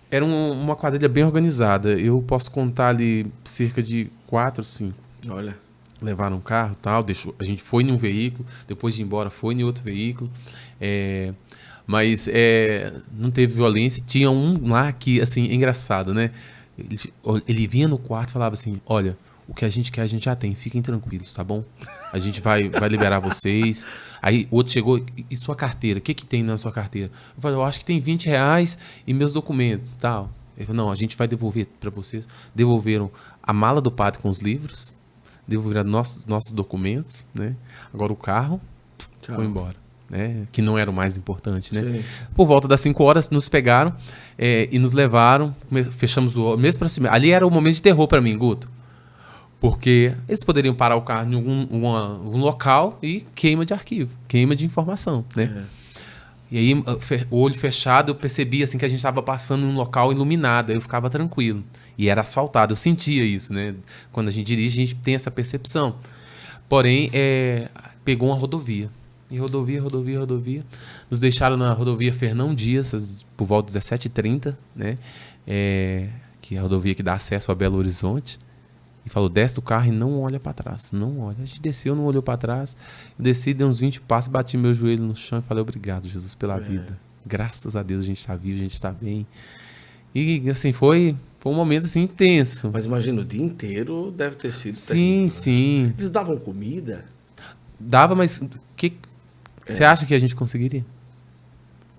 Era 0.09 0.23
um, 0.23 0.51
uma 0.53 0.73
quadrilha 0.73 1.09
bem 1.09 1.25
organizada. 1.25 1.99
Eu 1.99 2.23
posso 2.25 2.49
contar 2.49 2.87
ali 2.87 3.29
cerca 3.43 3.83
de 3.83 4.09
quatro, 4.25 4.63
cinco. 4.63 4.97
Olha. 5.27 5.57
Levaram 6.01 6.37
um 6.37 6.41
carro, 6.41 6.77
tal. 6.81 7.03
Deixou. 7.03 7.35
A 7.37 7.43
gente 7.43 7.61
foi 7.61 7.83
em 7.83 7.91
um 7.91 7.97
veículo, 7.97 8.47
depois 8.65 8.95
de 8.95 9.01
ir 9.01 9.03
embora 9.03 9.29
foi 9.29 9.53
em 9.53 9.65
outro 9.65 9.83
veículo. 9.83 10.31
É, 10.79 11.33
mas 11.85 12.29
é, 12.31 12.93
não 13.11 13.31
teve 13.31 13.53
violência. 13.53 14.01
Tinha 14.07 14.31
um 14.31 14.69
lá 14.69 14.93
que, 14.93 15.19
assim, 15.19 15.53
engraçado, 15.53 16.13
né? 16.13 16.31
Ele, 16.79 16.97
ele 17.45 17.67
vinha 17.67 17.89
no 17.89 17.97
quarto 17.97 18.29
e 18.29 18.33
falava 18.33 18.53
assim: 18.53 18.79
Olha, 18.85 19.17
o 19.47 19.53
que 19.53 19.63
a 19.63 19.69
gente 19.69 19.91
quer 19.91 20.01
a 20.01 20.05
gente 20.05 20.25
já 20.25 20.35
tem, 20.35 20.53
fiquem 20.53 20.81
tranquilos, 20.81 21.33
tá 21.33 21.43
bom? 21.43 21.63
A 22.11 22.19
gente 22.19 22.41
vai, 22.41 22.67
vai 22.67 22.89
liberar 22.89 23.19
vocês. 23.19 23.87
Aí 24.21 24.47
o 24.51 24.57
outro 24.57 24.73
chegou, 24.73 25.03
e 25.29 25.37
sua 25.37 25.55
carteira? 25.55 25.99
O 25.99 26.01
que, 26.01 26.13
que 26.13 26.25
tem 26.25 26.43
na 26.43 26.57
sua 26.57 26.71
carteira? 26.71 27.09
Eu 27.35 27.41
falei, 27.41 27.57
eu 27.57 27.63
acho 27.63 27.79
que 27.79 27.85
tem 27.85 27.99
20 27.99 28.27
reais 28.27 28.77
e 29.05 29.13
meus 29.13 29.31
documentos 29.31 29.95
tal. 29.95 30.29
Ele 30.57 30.65
falou, 30.65 30.85
não, 30.85 30.91
a 30.91 30.95
gente 30.95 31.15
vai 31.15 31.27
devolver 31.27 31.67
para 31.79 31.89
vocês. 31.89 32.27
Devolveram 32.53 33.09
a 33.41 33.53
mala 33.53 33.79
do 33.79 33.91
padre 33.91 34.19
com 34.19 34.27
os 34.27 34.39
livros, 34.39 34.93
devolveram 35.47 35.89
nossos, 35.89 36.25
nossos 36.25 36.51
documentos, 36.51 37.25
né? 37.33 37.55
Agora 37.93 38.11
o 38.11 38.15
carro 38.15 38.59
Tchau. 39.21 39.35
foi 39.35 39.45
embora. 39.45 39.75
Né? 40.09 40.47
Que 40.51 40.61
não 40.61 40.77
era 40.77 40.89
o 40.89 40.93
mais 40.93 41.15
importante, 41.15 41.73
né? 41.73 41.99
Sim. 41.99 42.03
Por 42.33 42.45
volta 42.45 42.67
das 42.67 42.81
5 42.81 43.03
horas, 43.03 43.29
nos 43.29 43.47
pegaram 43.47 43.93
é, 44.37 44.67
e 44.71 44.79
nos 44.79 44.93
levaram, 44.93 45.55
fechamos 45.91 46.35
o 46.35 46.57
mesmo 46.57 46.79
para 46.79 46.89
cima. 46.89 47.09
Ali 47.11 47.31
era 47.31 47.45
o 47.45 47.51
momento 47.51 47.75
de 47.75 47.81
terror 47.81 48.07
para 48.07 48.21
mim, 48.21 48.37
Guto. 48.37 48.69
Porque 49.59 50.15
eles 50.27 50.43
poderiam 50.43 50.75
parar 50.75 50.95
o 50.95 51.01
carro 51.01 51.31
em 51.31 51.35
algum 51.35 51.65
uma, 51.65 52.19
um 52.19 52.37
local 52.37 52.99
e 53.01 53.25
queima 53.33 53.65
de 53.65 53.73
arquivo, 53.73 54.15
queima 54.27 54.55
de 54.55 54.65
informação, 54.65 55.25
né? 55.35 55.65
É. 55.73 55.77
E 56.49 56.57
aí, 56.57 56.83
o 57.29 57.39
olho 57.41 57.55
fechado, 57.55 58.11
eu 58.11 58.15
percebia 58.15 58.63
assim 58.63 58.77
que 58.77 58.85
a 58.85 58.87
gente 58.87 58.99
estava 58.99 59.21
passando 59.21 59.65
em 59.65 59.69
um 59.69 59.75
local 59.75 60.13
iluminado, 60.13 60.69
aí 60.69 60.77
eu 60.77 60.81
ficava 60.81 61.09
tranquilo. 61.09 61.61
E 61.97 62.07
era 62.07 62.21
asfaltado, 62.21 62.71
eu 62.71 62.77
sentia 62.77 63.23
isso, 63.23 63.53
né? 63.53 63.75
Quando 64.13 64.29
a 64.29 64.31
gente 64.31 64.47
dirige, 64.47 64.81
a 64.81 64.85
gente 64.85 64.95
tem 64.95 65.13
essa 65.13 65.29
percepção. 65.29 65.95
Porém, 66.69 67.09
é, 67.11 67.67
pegou 68.05 68.29
uma 68.29 68.37
rodovia. 68.37 68.89
E 69.29 69.37
rodovia, 69.37 69.81
rodovia, 69.81 70.19
rodovia. 70.19 70.65
Nos 71.11 71.19
deixaram 71.19 71.57
na 71.57 71.73
rodovia 71.73 72.13
Fernão 72.13 72.55
Dias, 72.55 73.25
por 73.35 73.43
volta 73.43 73.73
de 73.73 73.77
17h30, 73.77 74.55
né? 74.73 74.97
É, 75.45 76.07
que 76.39 76.55
é 76.55 76.59
a 76.59 76.61
rodovia 76.61 76.95
que 76.95 77.03
dá 77.03 77.15
acesso 77.15 77.51
a 77.51 77.55
Belo 77.55 77.77
Horizonte 77.77 78.37
e 79.07 79.09
falou: 79.09 79.29
desce 79.29 79.55
do 79.55 79.61
carro 79.61 79.87
e 79.87 79.91
não 79.91 80.19
olha 80.19 80.37
para 80.37 80.51
trás. 80.51 80.91
Não 80.91 81.21
olha. 81.21 81.37
A 81.41 81.45
gente 81.45 81.61
desceu, 81.61 81.95
não 81.95 82.03
olhou 82.03 82.21
para 82.21 82.37
trás. 82.37 82.75
Eu 83.17 83.23
desci, 83.23 83.53
dei 83.53 83.65
uns 83.65 83.79
20 83.79 84.01
passos, 84.01 84.29
bati 84.29 84.57
meu 84.57 84.73
joelho 84.73 85.01
no 85.01 85.15
chão 85.15 85.39
e 85.39 85.41
falei: 85.41 85.61
obrigado, 85.61 86.07
Jesus, 86.07 86.35
pela 86.35 86.57
é. 86.57 86.59
vida. 86.59 86.99
Graças 87.25 87.77
a 87.77 87.83
Deus 87.83 88.03
a 88.03 88.05
gente 88.05 88.19
está 88.19 88.35
vivo, 88.35 88.55
a 88.55 88.63
gente 88.63 88.73
está 88.73 88.91
bem. 88.91 89.25
E 90.13 90.49
assim, 90.49 90.73
foi, 90.73 91.15
foi 91.39 91.51
um 91.51 91.55
momento 91.55 91.85
assim 91.85 92.01
intenso. 92.01 92.69
Mas 92.73 92.85
imagina, 92.85 93.21
o 93.21 93.25
dia 93.25 93.41
inteiro 93.41 94.11
deve 94.11 94.35
ter 94.35 94.51
sido. 94.51 94.75
Sim, 94.75 94.93
terrível, 94.93 95.23
né? 95.23 95.29
sim. 95.29 95.93
Eles 95.97 96.09
davam 96.09 96.37
comida? 96.37 97.05
Dava, 97.79 98.13
mas 98.13 98.43
que 98.75 98.87
é. 99.65 99.71
você 99.71 99.85
acha 99.85 100.05
que 100.05 100.13
a 100.13 100.19
gente 100.19 100.35
conseguiria? 100.35 100.85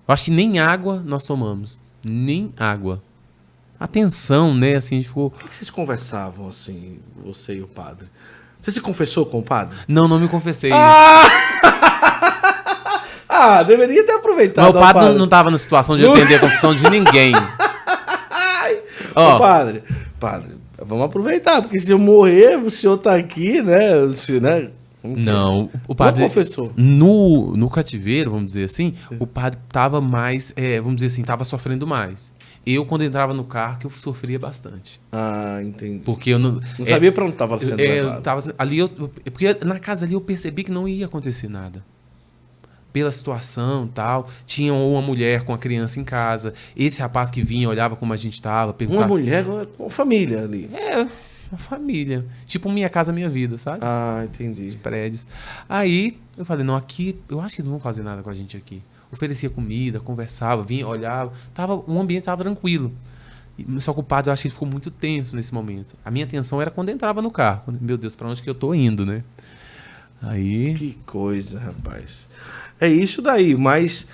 Eu 0.07 0.13
acho 0.13 0.25
que 0.25 0.31
nem 0.31 0.59
água 0.59 1.01
nós 1.03 1.23
tomamos. 1.23 1.81
Nem 2.03 2.53
água 2.57 3.01
atenção, 3.79 4.53
né? 4.53 4.75
Assim, 4.75 5.01
ficou. 5.01 5.27
O 5.27 5.47
que 5.47 5.55
vocês 5.55 5.69
conversavam, 5.69 6.49
assim, 6.49 6.99
você 7.23 7.55
e 7.55 7.61
o 7.61 7.67
padre? 7.67 8.07
Você 8.59 8.71
se 8.71 8.81
confessou 8.81 9.25
com 9.25 9.39
o 9.39 9.43
padre? 9.43 9.77
Não, 9.87 10.07
não 10.07 10.19
me 10.19 10.27
confessei. 10.27 10.71
Ah, 10.73 11.23
ah 13.29 13.63
deveria 13.63 14.05
ter 14.05 14.11
aproveitado. 14.11 14.65
Mas 14.65 14.75
o 14.75 14.79
padre, 14.79 15.01
padre. 15.01 15.17
não 15.17 15.25
estava 15.25 15.49
na 15.49 15.57
situação 15.57 15.95
de 15.95 16.05
atender 16.05 16.35
a 16.35 16.39
confissão 16.39 16.75
de 16.75 16.89
ninguém. 16.89 17.33
Ó, 19.15 19.35
oh. 19.35 19.39
padre, 19.39 19.83
padre, 20.19 20.55
vamos 20.77 21.05
aproveitar, 21.05 21.61
porque 21.61 21.79
se 21.79 21.91
eu 21.91 21.97
morrer, 21.97 22.57
o 22.57 22.69
senhor 22.69 22.97
tá 22.97 23.15
aqui, 23.15 23.61
né? 23.61 24.07
Se, 24.13 24.39
né? 24.39 24.69
Não, 25.01 25.69
o 25.87 25.95
padre. 25.95 26.21
Não 26.21 26.27
confessou. 26.27 26.73
No, 26.75 27.55
no 27.55 27.69
cativeiro, 27.69 28.31
vamos 28.31 28.47
dizer 28.47 28.65
assim, 28.65 28.93
Sim. 29.09 29.17
o 29.19 29.25
padre 29.25 29.59
estava 29.65 30.01
mais, 30.01 30.53
é, 30.57 30.79
vamos 30.79 30.95
dizer 30.95 31.07
assim, 31.07 31.21
estava 31.21 31.45
sofrendo 31.45 31.87
mais. 31.87 32.35
Eu, 32.65 32.85
quando 32.85 33.03
entrava 33.03 33.33
no 33.33 33.43
carro, 33.43 33.79
que 33.79 33.85
eu 33.85 33.91
sofria 33.91 34.37
bastante. 34.37 34.99
Ah, 35.11 35.59
entendi. 35.63 36.03
Porque 36.03 36.31
eu 36.31 36.39
não. 36.39 36.53
Não 36.53 36.61
é, 36.79 36.85
sabia 36.85 37.11
pra 37.11 37.23
onde 37.23 37.33
estava 37.33 37.57
sendo 37.57 37.79
é, 37.79 37.99
eu 38.01 38.21
tava, 38.21 38.53
ali 38.57 38.77
eu, 38.77 38.87
porque 38.87 39.53
na 39.65 39.79
casa 39.79 40.05
ali 40.05 40.13
eu 40.13 40.21
percebi 40.21 40.63
que 40.63 40.71
não 40.71 40.87
ia 40.87 41.05
acontecer 41.05 41.49
nada. 41.49 41.83
Pela 42.91 43.11
situação 43.11 43.85
e 43.85 43.89
tal. 43.89 44.27
Tinha 44.45 44.73
uma 44.73 45.01
mulher 45.01 45.43
com 45.43 45.53
a 45.53 45.57
criança 45.57 45.99
em 45.99 46.03
casa. 46.03 46.53
Esse 46.75 47.01
rapaz 47.01 47.29
que 47.29 47.43
vinha, 47.43 47.69
olhava 47.69 47.95
como 47.95 48.13
a 48.13 48.17
gente 48.17 48.41
tava, 48.41 48.71
Uma 48.71 48.73
perguntava. 48.73 49.07
mulher 49.07 49.45
com 49.77 49.89
família 49.89 50.43
ali. 50.43 50.69
É, 50.73 51.07
uma 51.51 51.57
família. 51.57 52.25
Tipo 52.45 52.69
Minha 52.71 52.89
Casa 52.89 53.13
Minha 53.13 53.29
Vida, 53.29 53.57
sabe? 53.57 53.79
Ah, 53.81 54.23
entendi. 54.25 54.75
prédios. 54.77 55.27
Aí 55.67 56.17
eu 56.37 56.45
falei, 56.45 56.65
não, 56.65 56.75
aqui, 56.75 57.19
eu 57.29 57.39
acho 57.41 57.55
que 57.55 57.61
eles 57.61 57.67
não 57.67 57.73
vão 57.73 57.79
fazer 57.79 58.01
nada 58.03 58.23
com 58.23 58.29
a 58.29 58.35
gente 58.35 58.57
aqui. 58.57 58.81
Oferecia 59.11 59.49
comida, 59.49 59.99
conversava, 59.99 60.61
vinha, 60.63 60.87
olhava. 60.87 61.31
Tava, 61.53 61.75
o 61.75 61.99
ambiente 61.99 62.21
estava 62.21 62.43
tranquilo. 62.43 62.91
Só 63.79 63.91
que 63.93 63.99
o 63.99 64.03
padre, 64.03 64.29
eu 64.29 64.33
acho 64.33 64.43
que 64.43 64.47
ele 64.47 64.53
ficou 64.53 64.67
muito 64.69 64.89
tenso 64.89 65.35
nesse 65.35 65.53
momento. 65.53 65.95
A 66.05 66.09
minha 66.11 66.25
tensão 66.27 66.61
era 66.61 66.71
quando 66.71 66.89
entrava 66.89 67.21
no 67.21 67.29
carro. 67.31 67.61
Quando, 67.65 67.81
Meu 67.81 67.97
Deus, 67.97 68.15
para 68.15 68.27
onde 68.29 68.41
que 68.41 68.49
eu 68.49 68.55
tô 68.55 68.73
indo, 68.73 69.05
né? 69.05 69.23
Aí. 70.21 70.73
Que 70.75 70.97
coisa, 71.05 71.59
rapaz. 71.59 72.29
É 72.79 72.87
isso 72.87 73.21
daí, 73.21 73.55
mas. 73.55 74.07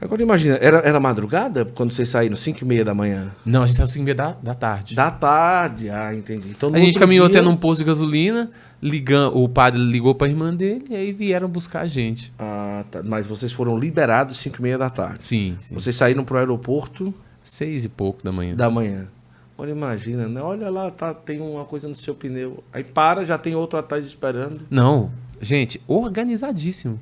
Agora 0.00 0.22
imagina, 0.22 0.56
era, 0.60 0.78
era 0.78 1.00
madrugada 1.00 1.64
quando 1.64 1.92
vocês 1.92 2.08
saíram, 2.08 2.36
5 2.36 2.58
e 2.62 2.64
meia 2.66 2.84
da 2.84 2.92
manhã? 2.92 3.32
Não, 3.44 3.62
a 3.62 3.66
gente 3.66 3.76
saiu 3.76 3.88
5 3.88 4.02
e 4.02 4.04
meia 4.04 4.14
da, 4.14 4.32
da 4.32 4.54
tarde. 4.54 4.94
Da 4.94 5.10
tarde, 5.10 5.88
ah, 5.88 6.14
entendi. 6.14 6.48
Então, 6.50 6.74
a 6.74 6.78
gente 6.78 6.98
caminhou 6.98 7.26
dia- 7.28 7.40
até 7.40 7.48
num 7.48 7.56
posto 7.56 7.80
de 7.80 7.84
gasolina, 7.86 8.50
ligam, 8.84 9.32
o 9.34 9.48
padre 9.48 9.80
ligou 9.80 10.14
pra 10.14 10.28
irmã 10.28 10.54
dele 10.54 10.84
e 10.90 10.94
aí 10.94 11.10
vieram 11.10 11.48
buscar 11.48 11.80
a 11.80 11.88
gente. 11.88 12.30
Ah, 12.38 12.84
tá. 12.90 13.02
Mas 13.02 13.26
vocês 13.26 13.50
foram 13.50 13.78
liberados 13.78 14.36
5 14.36 14.58
e 14.58 14.62
meia 14.62 14.76
da 14.76 14.90
tarde. 14.90 15.22
Sim, 15.24 15.56
sim. 15.58 15.74
Vocês 15.74 15.96
saíram 15.96 16.22
pro 16.22 16.36
aeroporto 16.36 17.12
Seis 17.42 17.84
e 17.86 17.88
pouco 17.88 18.22
da 18.22 18.30
manhã. 18.30 18.54
da 18.54 18.68
manhã. 18.70 19.08
Olha, 19.56 19.70
imagina, 19.70 20.28
né? 20.28 20.40
Olha 20.42 20.68
lá, 20.68 20.90
tá, 20.90 21.14
tem 21.14 21.40
uma 21.40 21.64
coisa 21.64 21.88
no 21.88 21.96
seu 21.96 22.14
pneu. 22.14 22.62
Aí 22.72 22.84
para, 22.84 23.24
já 23.24 23.38
tem 23.38 23.54
outro 23.54 23.78
atrás 23.78 24.04
esperando. 24.04 24.60
Não, 24.70 25.10
gente, 25.40 25.80
organizadíssimo. 25.88 27.00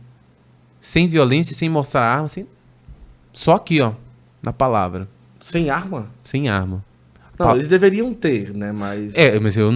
Sem 0.80 1.08
violência, 1.08 1.54
sem 1.54 1.68
mostrar 1.68 2.02
arma, 2.06 2.28
sem... 2.28 2.46
Só 3.32 3.54
aqui, 3.54 3.80
ó, 3.80 3.92
na 4.42 4.52
palavra. 4.52 5.08
Sem 5.40 5.70
arma? 5.70 6.08
Sem 6.22 6.48
arma. 6.48 6.84
Não, 7.38 7.46
Pa- 7.46 7.54
eles 7.54 7.66
deveriam 7.68 8.12
ter, 8.12 8.52
né? 8.52 8.70
Mas. 8.72 9.14
É, 9.14 9.38
mas 9.40 9.56
eu 9.56 9.72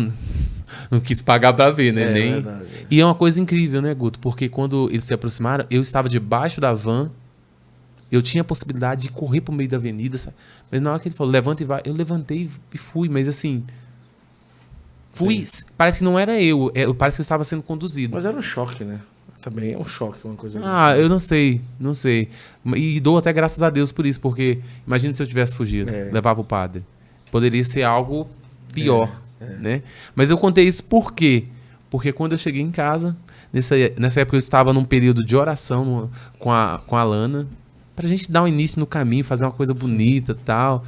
não 0.90 1.00
quis 1.00 1.22
pagar 1.22 1.52
pra 1.52 1.70
ver, 1.70 1.92
né? 1.92 2.02
É 2.02 2.12
Nem... 2.12 2.32
verdade. 2.34 2.86
E 2.90 3.00
é 3.00 3.04
uma 3.04 3.14
coisa 3.14 3.40
incrível, 3.40 3.80
né, 3.82 3.94
Guto? 3.94 4.18
Porque 4.18 4.48
quando 4.48 4.88
eles 4.90 5.04
se 5.04 5.14
aproximaram, 5.14 5.64
eu 5.70 5.82
estava 5.82 6.08
debaixo 6.08 6.60
da 6.60 6.72
van, 6.74 7.10
eu 8.10 8.22
tinha 8.22 8.42
a 8.42 8.44
possibilidade 8.44 9.02
de 9.02 9.10
correr 9.10 9.40
pro 9.40 9.52
meio 9.54 9.68
da 9.68 9.76
avenida, 9.76 10.16
sabe? 10.18 10.36
Mas 10.70 10.80
na 10.80 10.90
hora 10.90 11.00
que 11.00 11.08
ele 11.08 11.14
falou, 11.14 11.32
levanta 11.32 11.62
e 11.62 11.66
vai, 11.66 11.80
eu 11.84 11.92
levantei 11.92 12.48
e 12.72 12.78
fui, 12.78 13.08
mas 13.08 13.28
assim. 13.28 13.64
Fui. 15.12 15.42
Parece 15.76 15.98
que 15.98 16.04
não 16.04 16.18
era 16.18 16.40
eu, 16.40 16.70
é, 16.74 16.92
parece 16.92 17.16
que 17.16 17.20
eu 17.20 17.24
estava 17.24 17.42
sendo 17.42 17.62
conduzido. 17.62 18.14
Mas 18.14 18.24
era 18.24 18.36
um 18.36 18.42
choque, 18.42 18.84
né? 18.84 19.00
Também 19.40 19.72
é 19.72 19.78
um 19.78 19.84
choque, 19.84 20.18
uma 20.24 20.34
coisa 20.34 20.60
Ah, 20.64 20.96
eu 20.98 21.08
não 21.08 21.20
sei, 21.20 21.60
não 21.78 21.94
sei. 21.94 22.28
E 22.74 22.98
dou 23.00 23.16
até 23.16 23.32
graças 23.32 23.62
a 23.62 23.70
Deus 23.70 23.92
por 23.92 24.04
isso, 24.04 24.20
porque 24.20 24.58
imagina 24.86 25.14
se 25.14 25.22
eu 25.22 25.26
tivesse 25.26 25.54
fugido, 25.54 25.88
É. 25.88 26.10
levava 26.12 26.40
o 26.40 26.44
padre. 26.44 26.84
Poderia 27.30 27.64
ser 27.64 27.84
algo 27.84 28.28
pior, 28.72 29.10
né? 29.40 29.82
Mas 30.14 30.30
eu 30.30 30.38
contei 30.38 30.66
isso 30.66 30.84
por 30.84 31.12
quê? 31.12 31.44
Porque 31.90 32.12
quando 32.12 32.32
eu 32.32 32.38
cheguei 32.38 32.62
em 32.62 32.70
casa, 32.70 33.16
nessa, 33.52 33.74
nessa 33.98 34.20
época 34.20 34.36
eu 34.36 34.38
estava 34.38 34.72
num 34.72 34.84
período 34.84 35.24
de 35.24 35.36
oração 35.36 35.84
no- 35.84 36.10
com, 36.38 36.52
a, 36.52 36.80
com 36.86 36.96
a 36.96 37.04
Lana, 37.04 37.46
pra 37.94 38.06
gente 38.06 38.30
dar 38.30 38.42
um 38.42 38.48
início 38.48 38.80
no 38.80 38.86
caminho, 38.86 39.24
fazer 39.24 39.44
uma 39.44 39.52
coisa 39.52 39.72
bonita 39.72 40.32
e 40.32 40.44
tal, 40.44 40.82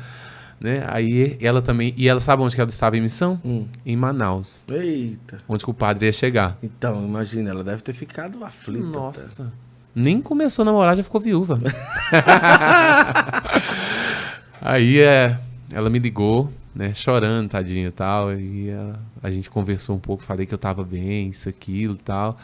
né? 0.61 0.84
Aí 0.88 1.38
ela 1.40 1.62
também, 1.62 1.94
e 1.96 2.09
ela 2.09 2.20
sabe 2.20 2.42
onde 2.42 2.55
que 2.55 2.61
ela 2.61 2.68
estava 2.68 2.96
em 2.96 3.01
missão? 3.01 3.40
Hum. 3.44 3.64
Em 3.86 3.96
Manaus, 3.96 4.64
Eita. 4.68 5.38
onde 5.49 5.64
que 5.64 5.70
o 5.70 5.74
padre 5.74 6.07
ia 6.07 6.12
chegar. 6.12 6.59
Então, 6.62 7.05
imagina, 7.07 7.51
ela 7.51 7.62
deve 7.62 7.82
ter 7.82 7.92
ficado 7.92 8.44
aflita. 8.44 8.84
Nossa. 8.84 9.53
Nem 9.94 10.20
começou 10.20 10.62
a 10.62 10.66
namorar, 10.66 10.96
já 10.96 11.03
ficou 11.03 11.20
viúva. 11.20 11.61
Aí 14.61 14.99
é, 15.01 15.38
ela 15.72 15.88
me 15.88 15.99
ligou, 15.99 16.51
né, 16.79 16.95
chorando, 16.95 17.51
tadinho 17.51 17.89
e 17.89 17.93
tal. 17.93 18.33
E 18.33 18.68
ela- 18.68 19.03
a 19.20 19.31
gente 19.31 19.51
conversou 19.51 19.97
um 19.97 19.99
pouco, 19.99 20.22
falei 20.22 20.47
que 20.47 20.55
eu 20.55 20.59
tava 20.59 20.85
bem, 20.85 21.29
isso, 21.29 21.49
aquilo 21.49 21.95
e 21.95 21.99
tal. 21.99 22.39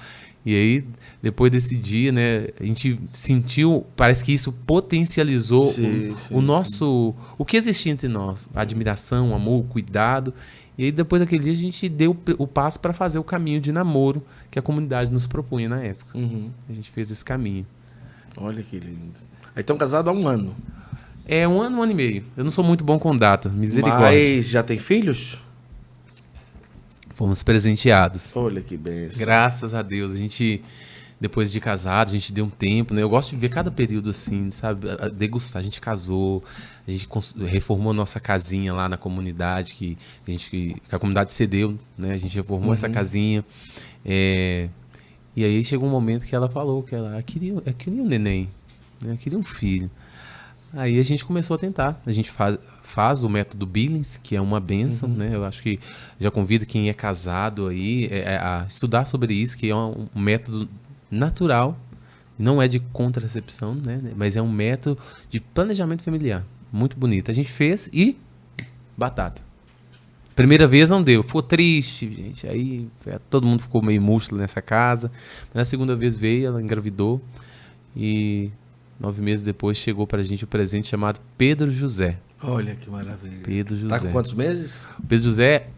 E 0.45 0.55
aí, 0.55 0.85
depois 1.23 1.51
desse 1.51 1.77
dia, 1.77 2.11
né, 2.13 2.49
a 2.61 2.65
gente 2.65 2.99
sentiu, 3.13 3.87
parece 3.97 4.23
que 4.23 4.33
isso 4.33 4.53
potencializou 4.53 5.73
Sim, 5.73 6.11
o, 6.11 6.19
sim, 6.19 6.35
o 6.35 6.43
nosso, 6.43 7.15
o 7.39 7.45
que 7.47 7.57
existia 7.57 7.93
entre 7.93 8.09
nós, 8.09 8.49
a 8.55 8.61
admiração, 8.61 9.35
amor, 9.35 9.65
cuidado. 9.71 10.35
E 10.77 10.85
aí, 10.87 10.93
depois 10.93 11.23
daquele 11.23 11.45
dia, 11.45 11.53
a 11.53 11.57
gente 11.57 11.89
deu 11.89 12.15
o 12.37 12.47
passo 12.47 12.81
para 12.81 12.93
fazer 12.93 13.19
o 13.21 13.25
caminho 13.25 13.61
de 13.61 13.71
namoro 13.73 14.21
que 14.51 14.59
a 14.59 14.63
comunidade 14.63 15.11
nos 15.11 15.27
propunha 15.29 15.69
na 15.69 15.81
época. 15.81 16.19
Uhum. 16.19 16.51
A 16.69 16.75
gente 16.75 16.91
fez 16.91 17.11
esse 17.11 17.25
caminho. 17.25 17.65
Olha 18.37 18.63
que 18.63 18.79
lindo. 18.81 19.15
Aí 19.55 19.61
estão 19.61 19.79
casados 19.79 20.13
há 20.13 20.15
um 20.15 20.27
ano. 20.27 20.55
É 21.27 21.49
um 21.49 21.61
ano, 21.63 21.79
um 21.79 21.83
ano 21.83 21.93
e 21.93 21.95
meio. 21.95 22.25
Eu 22.37 22.45
não 22.45 22.51
sou 22.51 22.63
muito 22.65 22.85
bom 22.85 22.99
com 22.99 23.17
data, 23.17 23.49
misericórdia. 23.49 24.37
Mas 24.37 24.49
já 24.49 24.63
tem 24.63 24.79
filhos? 24.79 25.39
Fomos 27.15 27.43
presenteados. 27.43 28.37
Olha 28.37 28.61
que 28.61 28.77
benção. 28.77 29.21
Graças 29.21 29.73
a 29.73 29.83
Deus. 29.83 30.13
A 30.13 30.17
gente, 30.17 30.61
depois 31.21 31.53
de 31.53 31.61
casado, 31.61 32.09
a 32.09 32.13
gente 32.13 32.33
deu 32.33 32.45
um 32.45 32.51
tempo, 32.51 32.93
né? 32.93 33.03
Eu 33.03 33.09
gosto 33.09 33.31
de 33.31 33.37
ver 33.37 33.49
cada 33.49 33.71
período 33.71 34.11
assim, 34.11 34.51
sabe? 34.51 34.89
A- 34.91 35.09
Degustar. 35.09 35.61
A 35.61 35.63
gente 35.63 35.81
casou, 35.81 36.43
a 36.87 36.91
gente 36.91 37.09
reformou 37.47 37.93
a 37.93 37.95
nossa 37.95 38.19
casinha 38.19 38.73
lá 38.75 38.89
na 38.89 38.97
comunidade, 38.97 39.75
que 39.75 39.97
a, 40.27 40.31
gente, 40.31 40.51
que 40.51 40.77
a 40.91 40.99
comunidade 40.99 41.33
cedeu, 41.33 41.79
né? 41.97 42.13
A 42.13 42.19
gente 42.19 42.35
reformou 42.37 42.75
essa 42.75 42.89
casinha. 42.89 43.45
É, 44.05 44.69
E 45.37 45.45
aí 45.45 45.63
chegou 45.65 45.89
um 45.89 45.93
momento 45.93 46.27
que 46.27 46.35
ela 46.35 46.49
falou 46.49 46.83
que 46.83 46.95
ela 46.97 47.23
queria, 47.23 47.53
ela 47.53 47.73
queria 47.73 48.03
um 48.03 48.07
neném, 48.07 48.51
né? 49.01 49.17
Queria 49.21 49.39
um 49.39 49.43
filho. 49.43 49.89
Aí 50.77 50.99
a 50.99 51.03
gente 51.03 51.25
começou 51.25 51.55
a 51.55 51.59
tentar. 51.59 52.01
A 52.05 52.13
gente 52.13 52.31
faz, 52.31 52.59
faz 52.83 53.23
o 53.23 53.29
método 53.29 53.67
Billings, 53.67 54.19
que 54.23 54.35
é 54.35 54.41
uma 54.41 54.61
benção, 54.61 55.09
né? 55.09 55.31
Eu 55.33 55.45
acho 55.45 55.63
que 55.63 55.79
já 56.19 56.31
convido 56.31 56.67
quem 56.67 56.89
é 56.89 56.95
casado 56.95 57.69
aí 57.69 58.07
é, 58.11 58.35
é, 58.35 58.37
a 58.37 58.65
estudar 58.69 59.05
sobre 59.05 59.35
isso, 59.35 59.57
que 59.57 59.71
é 59.71 59.77
um, 59.77 60.09
um 60.15 60.21
método 60.21 60.69
natural, 61.11 61.79
não 62.39 62.61
é 62.61 62.67
de 62.67 62.81
contracepção, 62.81 63.75
né? 63.75 64.01
Mas 64.17 64.37
é 64.37 64.43
um 64.43 64.51
método 64.51 64.99
de 65.31 65.41
planejamento 65.41 66.03
familiar. 66.03 66.45
Muito 66.73 66.97
bonito. 66.97 67.31
A 67.31 67.35
gente 67.35 67.51
fez 67.51 67.89
e 67.93 68.19
batata. 68.97 69.43
Primeira 70.35 70.67
vez 70.67 70.91
não 70.91 71.01
deu, 71.01 71.23
ficou 71.23 71.43
triste, 71.43 72.11
gente. 72.13 72.47
Aí 72.49 72.89
é, 73.07 73.21
todo 73.31 73.47
mundo 73.47 73.63
ficou 73.63 73.81
meio 73.81 74.03
músculo 74.03 74.41
nessa 74.41 74.61
casa. 74.61 75.09
Mas 75.49 75.55
na 75.55 75.65
segunda 75.65 75.95
vez 75.95 76.17
veio, 76.17 76.49
ela 76.49 76.61
engravidou 76.61 77.23
e 77.97 78.51
nove 78.99 79.21
meses 79.23 79.45
depois 79.45 79.77
chegou 79.77 80.07
pra 80.07 80.23
gente 80.23 80.45
o 80.45 80.47
presente 80.47 80.89
chamado 80.89 81.21
Pedro 81.37 81.71
José. 81.71 82.19
Olha 82.43 82.75
que 82.75 82.91
maravilha. 82.91 83.41
Pedro 83.43 83.77
Tá 83.89 83.97
José. 83.97 84.07
com 84.07 84.13
quantos 84.13 84.33
meses? 84.35 84.87
O 84.99 85.03
Pedro 85.07 85.25
José, 85.25 85.69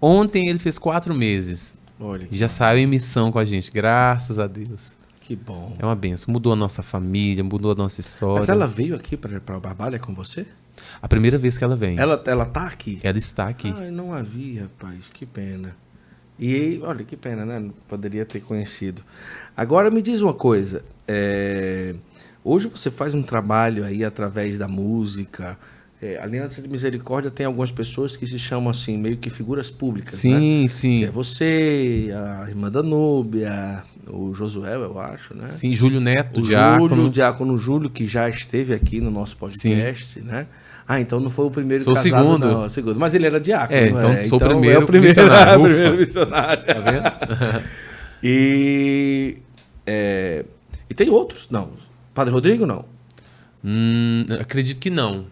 ontem 0.00 0.48
ele 0.48 0.58
fez 0.58 0.76
quatro 0.78 1.14
meses 1.14 1.74
Olha 1.98 2.26
e 2.30 2.36
já 2.36 2.48
saiu 2.48 2.78
em 2.80 2.86
missão 2.86 3.30
com 3.32 3.38
a 3.38 3.44
gente, 3.44 3.70
graças 3.70 4.38
a 4.38 4.46
Deus. 4.46 4.98
que 5.20 5.34
bom. 5.36 5.74
É 5.78 5.84
uma 5.86 5.94
benção. 5.96 6.32
Mudou 6.32 6.52
a 6.52 6.56
nossa 6.56 6.82
família, 6.82 7.42
mudou 7.44 7.72
a 7.72 7.74
nossa 7.74 8.00
história. 8.00 8.40
Mas 8.40 8.48
ela 8.48 8.66
veio 8.66 8.94
aqui 8.96 9.16
para 9.16 9.36
a 9.36 9.60
Barbalha 9.60 9.98
com 9.98 10.12
você? 10.14 10.44
A 11.00 11.06
primeira 11.08 11.38
vez 11.38 11.56
que 11.56 11.64
ela 11.64 11.76
vem. 11.76 11.98
Ela, 11.98 12.14
Ela, 12.14 12.22
ela 12.26 12.44
tá 12.44 12.66
aqui? 12.66 12.98
está 13.04 13.46
aqui. 13.48 13.72
Ai, 13.76 13.90
não 13.90 14.12
a 14.12 14.20
vi, 14.22 14.58
rapaz. 14.58 15.04
Que 15.12 15.24
pena. 15.24 15.76
E 16.38 16.80
olha, 16.82 17.04
que 17.04 17.16
pena, 17.16 17.44
né? 17.46 17.70
Poderia 17.86 18.24
ter 18.26 18.40
conhecido. 18.40 19.02
Agora 19.56 19.90
me 19.90 20.02
diz 20.02 20.20
uma 20.22 20.34
coisa. 20.34 20.82
é, 21.06 21.94
Hoje 22.44 22.68
você 22.68 22.90
faz 22.90 23.14
um 23.14 23.22
trabalho 23.22 23.84
aí 23.84 24.04
através 24.04 24.58
da 24.58 24.66
música. 24.68 25.56
É, 26.00 26.18
a 26.18 26.24
Aliança 26.24 26.60
de 26.60 26.68
Misericórdia 26.68 27.30
tem 27.30 27.46
algumas 27.46 27.70
pessoas 27.70 28.16
que 28.16 28.26
se 28.26 28.36
chamam 28.36 28.70
assim, 28.70 28.98
meio 28.98 29.16
que 29.16 29.30
figuras 29.30 29.70
públicas, 29.70 30.12
né? 30.12 30.18
sim, 30.18 30.62
Que 30.62 30.68
sim. 30.68 31.04
é 31.04 31.10
você, 31.10 32.10
a 32.42 32.48
irmã 32.48 32.68
Danúbia, 32.68 33.84
o 34.08 34.34
Josué, 34.34 34.74
eu 34.74 34.98
acho, 34.98 35.32
né? 35.36 35.48
Sim, 35.48 35.72
Júlio 35.76 36.00
Neto, 36.00 36.38
o 36.40 36.42
diácono. 36.42 36.88
Júlio, 36.88 37.04
o 37.06 37.10
diácono 37.10 37.56
Júlio, 37.56 37.88
que 37.88 38.04
já 38.04 38.28
esteve 38.28 38.74
aqui 38.74 39.00
no 39.00 39.12
nosso 39.12 39.36
podcast, 39.36 40.20
né? 40.22 40.48
Ah, 40.88 41.00
então 41.00 41.20
não 41.20 41.30
foi 41.30 41.44
o 41.46 41.50
primeiro 41.52 41.84
Sou 41.84 41.92
o 41.92 41.96
casado, 41.96 42.10
segundo. 42.24 42.48
não, 42.48 42.62
é 42.64 42.66
o 42.66 42.68
segundo. 42.68 42.98
Mas 42.98 43.14
ele 43.14 43.26
era 43.26 43.38
diácono, 43.40 43.78
É, 43.78 43.88
então 43.90 44.10
né? 44.12 44.24
sou 44.24 44.40
o 44.40 44.44
é 44.44 44.48
primeiro 44.48 44.82
o 44.82 44.86
primeiro 44.86 45.06
missionário. 45.06 45.60
o 45.62 45.64
primeiro 45.68 45.96
missionário. 45.98 46.64
Tá 46.66 46.80
vendo? 46.80 47.62
E, 48.24 49.36
é, 49.86 50.44
e 50.88 50.94
tem 50.94 51.08
outros? 51.10 51.48
Não. 51.50 51.70
Padre 52.14 52.32
Rodrigo, 52.32 52.66
não. 52.66 52.84
Hum, 53.64 54.24
acredito 54.40 54.78
que 54.80 54.90
não. 54.90 55.26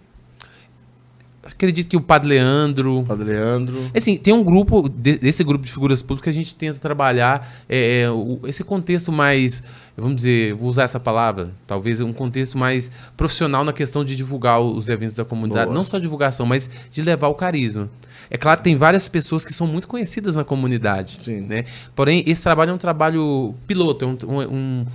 acredito 1.42 1.88
que 1.88 1.96
o 1.96 2.00
Padre 2.00 2.28
Leandro. 2.30 3.04
Padre 3.08 3.24
Leandro. 3.24 3.90
Assim, 3.96 4.16
tem 4.16 4.32
um 4.32 4.44
grupo, 4.44 4.88
de- 4.88 5.18
desse 5.18 5.42
grupo 5.42 5.64
de 5.64 5.72
figuras 5.72 6.00
públicas, 6.02 6.22
que 6.24 6.30
a 6.30 6.32
gente 6.32 6.54
tenta 6.54 6.78
trabalhar 6.78 7.64
é, 7.68 8.02
é, 8.02 8.10
o- 8.10 8.38
esse 8.46 8.62
contexto 8.62 9.10
mais, 9.10 9.62
vamos 9.96 10.16
dizer, 10.16 10.54
vou 10.54 10.68
usar 10.68 10.84
essa 10.84 11.00
palavra, 11.00 11.50
talvez 11.66 12.00
um 12.00 12.12
contexto 12.12 12.56
mais 12.56 12.90
profissional 13.16 13.64
na 13.64 13.72
questão 13.72 14.04
de 14.04 14.14
divulgar 14.14 14.60
os 14.60 14.88
eventos 14.88 15.16
da 15.16 15.24
comunidade. 15.24 15.66
Boa. 15.66 15.74
Não 15.74 15.82
só 15.82 15.98
divulgação, 15.98 16.46
mas 16.46 16.70
de 16.90 17.02
levar 17.02 17.28
o 17.28 17.34
carisma. 17.34 17.90
É 18.30 18.36
claro 18.36 18.58
que 18.58 18.64
tem 18.64 18.76
várias 18.76 19.08
pessoas 19.08 19.44
que 19.44 19.52
são 19.52 19.66
muito 19.66 19.88
conhecidas 19.88 20.36
na 20.36 20.44
comunidade. 20.44 21.18
Sim. 21.24 21.40
Né? 21.40 21.64
Porém, 21.96 22.22
esse 22.28 22.42
trabalho 22.44 22.70
é 22.70 22.74
um 22.74 22.78
trabalho 22.78 23.54
piloto, 23.66 24.04
é 24.04 24.08
um- 24.08 24.18
um- 24.36 24.54
um- 24.54 24.86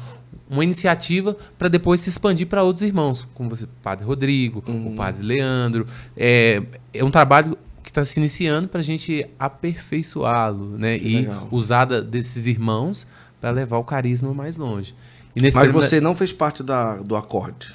uma 0.49 0.63
iniciativa 0.63 1.35
para 1.57 1.67
depois 1.67 2.01
se 2.01 2.09
expandir 2.09 2.47
para 2.47 2.61
outros 2.63 2.83
irmãos, 2.83 3.27
como 3.33 3.49
você, 3.49 3.67
Padre 3.81 4.05
Rodrigo, 4.05 4.63
Uhum. 4.67 4.89
o 4.89 4.95
Padre 4.95 5.25
Leandro. 5.25 5.85
É, 6.15 6.61
é 6.93 7.03
um 7.03 7.09
trabalho 7.11 7.57
que 7.81 7.89
está 7.89 8.03
se 8.05 8.19
iniciando 8.19 8.67
para 8.67 8.79
a 8.79 8.83
gente 8.83 9.25
aperfeiçoá-lo, 9.39 10.77
né? 10.77 10.97
Que 10.99 11.07
E 11.07 11.15
legal. 11.21 11.47
usar 11.51 11.85
da- 11.85 12.01
desses 12.01 12.47
irmãos 12.47 13.07
para 13.39 13.51
levar 13.51 13.77
o 13.77 13.83
carisma 13.83 14.33
mais 14.33 14.57
longe. 14.57 14.93
E 15.35 15.41
Mas 15.41 15.53
período- 15.53 15.73
você 15.81 15.99
não 16.01 16.15
fez 16.15 16.31
parte 16.31 16.63
da, 16.63 16.95
do 16.95 17.15
acorde. 17.15 17.73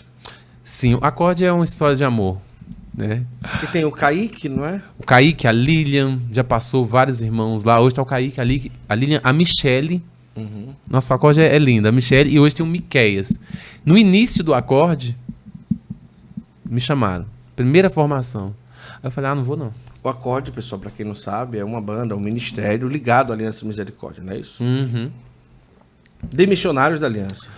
Sim, 0.62 0.94
o 0.94 0.98
acorde 1.02 1.44
é 1.44 1.52
uma 1.52 1.64
história 1.64 1.94
de 1.96 2.04
amor, 2.04 2.38
né? 2.96 3.24
Porque 3.40 3.66
tem 3.68 3.84
o 3.84 3.90
Kaique, 3.92 4.48
não 4.48 4.64
é? 4.64 4.82
O 4.98 5.04
Kaique, 5.04 5.46
a 5.46 5.52
Lilian, 5.52 6.18
já 6.32 6.42
passou 6.44 6.84
vários 6.84 7.22
irmãos 7.22 7.64
lá. 7.64 7.80
Hoje 7.80 7.94
tá 7.96 8.02
o 8.02 8.06
Kaique, 8.06 8.40
a 8.88 8.94
Lilian, 8.94 9.20
a 9.22 9.32
Michele. 9.32 10.02
Uhum. 10.40 10.74
Nosso 10.90 11.12
acorde 11.12 11.40
é, 11.40 11.54
é 11.54 11.58
lindo, 11.58 11.88
a 11.88 11.92
Michele. 11.92 12.30
E 12.30 12.38
hoje 12.38 12.54
tem 12.54 12.64
o 12.64 12.68
Miqueias. 12.68 13.38
No 13.84 13.96
início 13.96 14.42
do 14.42 14.54
acorde, 14.54 15.16
me 16.68 16.80
chamaram. 16.80 17.26
Primeira 17.56 17.90
formação. 17.90 18.54
Aí 18.94 19.04
eu 19.04 19.10
falei, 19.10 19.30
ah, 19.30 19.34
não 19.34 19.44
vou 19.44 19.56
não. 19.56 19.70
O 20.02 20.08
acorde, 20.08 20.50
pessoal, 20.50 20.80
pra 20.80 20.90
quem 20.90 21.04
não 21.04 21.14
sabe, 21.14 21.58
é 21.58 21.64
uma 21.64 21.80
banda, 21.80 22.16
um 22.16 22.20
ministério 22.20 22.88
ligado 22.88 23.32
à 23.32 23.34
Aliança 23.34 23.66
Misericórdia, 23.66 24.22
não 24.22 24.32
é 24.32 24.38
isso? 24.38 24.62
Uhum. 24.62 25.10
De 26.22 26.46
missionários 26.46 27.00
da 27.00 27.06
Aliança. 27.06 27.50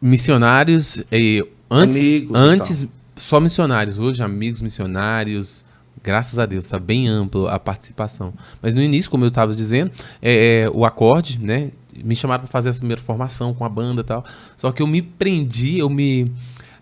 Missionários, 0.00 1.04
eh, 1.12 1.46
antes, 1.70 1.96
Amigos 1.98 2.30
e 2.30 2.40
antes 2.40 2.88
só 3.20 3.38
missionários. 3.38 3.98
Hoje, 3.98 4.22
amigos 4.22 4.62
missionários. 4.62 5.64
Graças 6.02 6.38
a 6.38 6.46
Deus, 6.46 6.64
está 6.64 6.78
bem 6.78 7.06
amplo 7.06 7.46
a 7.46 7.58
participação. 7.58 8.32
Mas 8.62 8.74
no 8.74 8.82
início, 8.82 9.10
como 9.10 9.24
eu 9.24 9.28
estava 9.28 9.54
dizendo, 9.54 9.90
é, 10.22 10.62
é, 10.62 10.70
o 10.70 10.86
acorde, 10.86 11.38
né? 11.38 11.70
Me 12.04 12.14
chamaram 12.14 12.42
para 12.42 12.50
fazer 12.50 12.68
essa 12.68 12.78
primeira 12.78 13.00
formação 13.00 13.54
com 13.54 13.64
a 13.64 13.68
banda 13.68 14.00
e 14.02 14.04
tal. 14.04 14.24
Só 14.56 14.72
que 14.72 14.82
eu 14.82 14.86
me 14.86 15.02
prendi, 15.02 15.78
eu 15.78 15.90
me. 15.90 16.32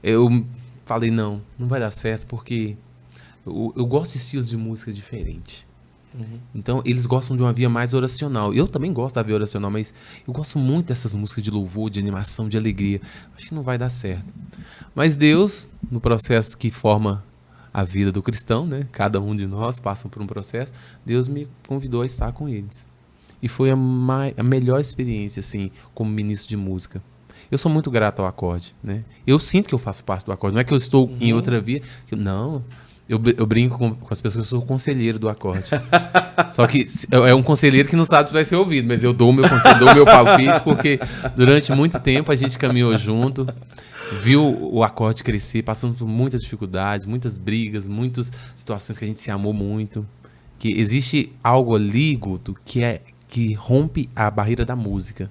Eu 0.02 0.44
falei, 0.84 1.10
não, 1.10 1.40
não 1.58 1.68
vai 1.68 1.80
dar 1.80 1.90
certo, 1.90 2.26
porque 2.26 2.76
eu, 3.44 3.72
eu 3.76 3.86
gosto 3.86 4.12
de 4.12 4.18
estilos 4.18 4.48
de 4.48 4.56
música 4.56 4.92
diferente. 4.92 5.68
Então, 6.54 6.82
eles 6.84 7.06
gostam 7.06 7.36
de 7.36 7.42
uma 7.42 7.52
via 7.52 7.68
mais 7.68 7.94
oracional. 7.94 8.52
Eu 8.52 8.66
também 8.66 8.92
gosto 8.92 9.16
da 9.16 9.22
via 9.22 9.34
oracional, 9.34 9.70
mas 9.70 9.92
eu 10.26 10.32
gosto 10.32 10.58
muito 10.58 10.86
dessas 10.86 11.14
músicas 11.14 11.44
de 11.44 11.50
louvor, 11.50 11.90
de 11.90 12.00
animação, 12.00 12.48
de 12.48 12.56
alegria. 12.56 13.00
Acho 13.36 13.48
que 13.48 13.54
não 13.54 13.62
vai 13.62 13.78
dar 13.78 13.88
certo. 13.88 14.32
Mas 14.94 15.16
Deus, 15.16 15.68
no 15.90 16.00
processo 16.00 16.56
que 16.56 16.70
forma 16.70 17.24
a 17.72 17.84
vida 17.84 18.10
do 18.10 18.22
cristão, 18.22 18.66
né? 18.66 18.88
Cada 18.90 19.20
um 19.20 19.34
de 19.34 19.46
nós 19.46 19.78
passa 19.78 20.08
por 20.08 20.20
um 20.20 20.26
processo. 20.26 20.72
Deus 21.04 21.28
me 21.28 21.46
convidou 21.68 22.02
a 22.02 22.06
estar 22.06 22.32
com 22.32 22.48
eles. 22.48 22.87
E 23.42 23.48
foi 23.48 23.70
a, 23.70 23.76
mai- 23.76 24.34
a 24.36 24.42
melhor 24.42 24.80
experiência, 24.80 25.40
assim, 25.40 25.70
como 25.94 26.10
ministro 26.10 26.48
de 26.48 26.56
música. 26.56 27.02
Eu 27.50 27.56
sou 27.56 27.70
muito 27.72 27.90
grato 27.90 28.20
ao 28.20 28.26
acorde, 28.26 28.74
né? 28.82 29.04
Eu 29.26 29.38
sinto 29.38 29.68
que 29.68 29.74
eu 29.74 29.78
faço 29.78 30.04
parte 30.04 30.26
do 30.26 30.32
acorde. 30.32 30.54
Não 30.54 30.60
é 30.60 30.64
que 30.64 30.72
eu 30.72 30.76
estou 30.76 31.10
em 31.20 31.32
outra 31.32 31.60
via. 31.60 31.80
Não. 32.12 32.62
Eu, 33.08 33.18
eu 33.38 33.46
brinco 33.46 33.78
com, 33.78 33.94
com 33.94 34.08
as 34.12 34.20
pessoas 34.20 34.44
eu 34.44 34.58
sou 34.58 34.66
conselheiro 34.66 35.18
do 35.18 35.30
acorde. 35.30 35.70
Só 36.52 36.66
que 36.66 36.84
se- 36.84 37.06
é 37.10 37.34
um 37.34 37.42
conselheiro 37.42 37.88
que 37.88 37.96
não 37.96 38.04
sabe 38.04 38.28
se 38.28 38.34
vai 38.34 38.44
ser 38.44 38.56
ouvido, 38.56 38.86
mas 38.86 39.02
eu 39.02 39.14
dou 39.14 39.30
o 39.30 39.32
meu 39.32 39.48
conselho, 39.48 39.78
dou 39.78 39.88
o 39.88 39.94
meu 39.94 40.04
palpite, 40.04 40.60
porque 40.62 41.00
durante 41.34 41.72
muito 41.72 41.98
tempo 42.00 42.30
a 42.30 42.34
gente 42.34 42.58
caminhou 42.58 42.94
junto, 42.98 43.46
viu 44.20 44.42
o 44.72 44.84
acorde 44.84 45.24
crescer, 45.24 45.62
passando 45.62 45.94
por 45.94 46.06
muitas 46.06 46.42
dificuldades, 46.42 47.06
muitas 47.06 47.38
brigas, 47.38 47.88
muitas 47.88 48.30
situações 48.54 48.98
que 48.98 49.04
a 49.04 49.08
gente 49.08 49.18
se 49.20 49.30
amou 49.30 49.54
muito. 49.54 50.06
Que 50.58 50.78
existe 50.78 51.32
algo 51.42 51.74
ali, 51.74 52.14
Guto, 52.14 52.54
que 52.64 52.82
é 52.82 53.00
que 53.28 53.52
rompe 53.52 54.08
a 54.16 54.30
barreira 54.30 54.64
da 54.64 54.74
música. 54.74 55.30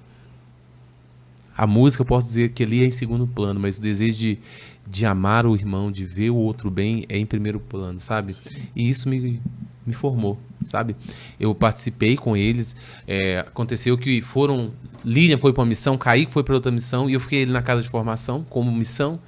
A 1.56 1.66
música, 1.66 2.02
eu 2.02 2.06
posso 2.06 2.28
dizer 2.28 2.50
que 2.50 2.62
ali 2.62 2.82
é 2.84 2.86
em 2.86 2.90
segundo 2.92 3.26
plano, 3.26 3.58
mas 3.58 3.78
o 3.78 3.82
desejo 3.82 4.16
de, 4.16 4.38
de 4.86 5.04
amar 5.04 5.44
o 5.44 5.56
irmão, 5.56 5.90
de 5.90 6.04
ver 6.04 6.30
o 6.30 6.36
outro 6.36 6.70
bem, 6.70 7.04
é 7.08 7.18
em 7.18 7.26
primeiro 7.26 7.58
plano, 7.58 7.98
sabe? 7.98 8.36
E 8.76 8.88
isso 8.88 9.08
me, 9.08 9.42
me 9.84 9.92
formou, 9.92 10.38
sabe? 10.64 10.94
Eu 11.40 11.52
participei 11.56 12.16
com 12.16 12.36
eles, 12.36 12.76
é, 13.08 13.40
aconteceu 13.40 13.98
que 13.98 14.22
foram. 14.22 14.70
Lilian 15.04 15.38
foi 15.38 15.52
para 15.52 15.62
uma 15.62 15.68
missão, 15.68 15.98
Kaique 15.98 16.30
foi 16.30 16.44
para 16.44 16.54
outra 16.54 16.70
missão, 16.70 17.10
e 17.10 17.14
eu 17.14 17.20
fiquei 17.20 17.42
ali 17.42 17.50
na 17.50 17.62
casa 17.62 17.82
de 17.82 17.88
formação, 17.88 18.46
como 18.48 18.70
missão, 18.70 19.18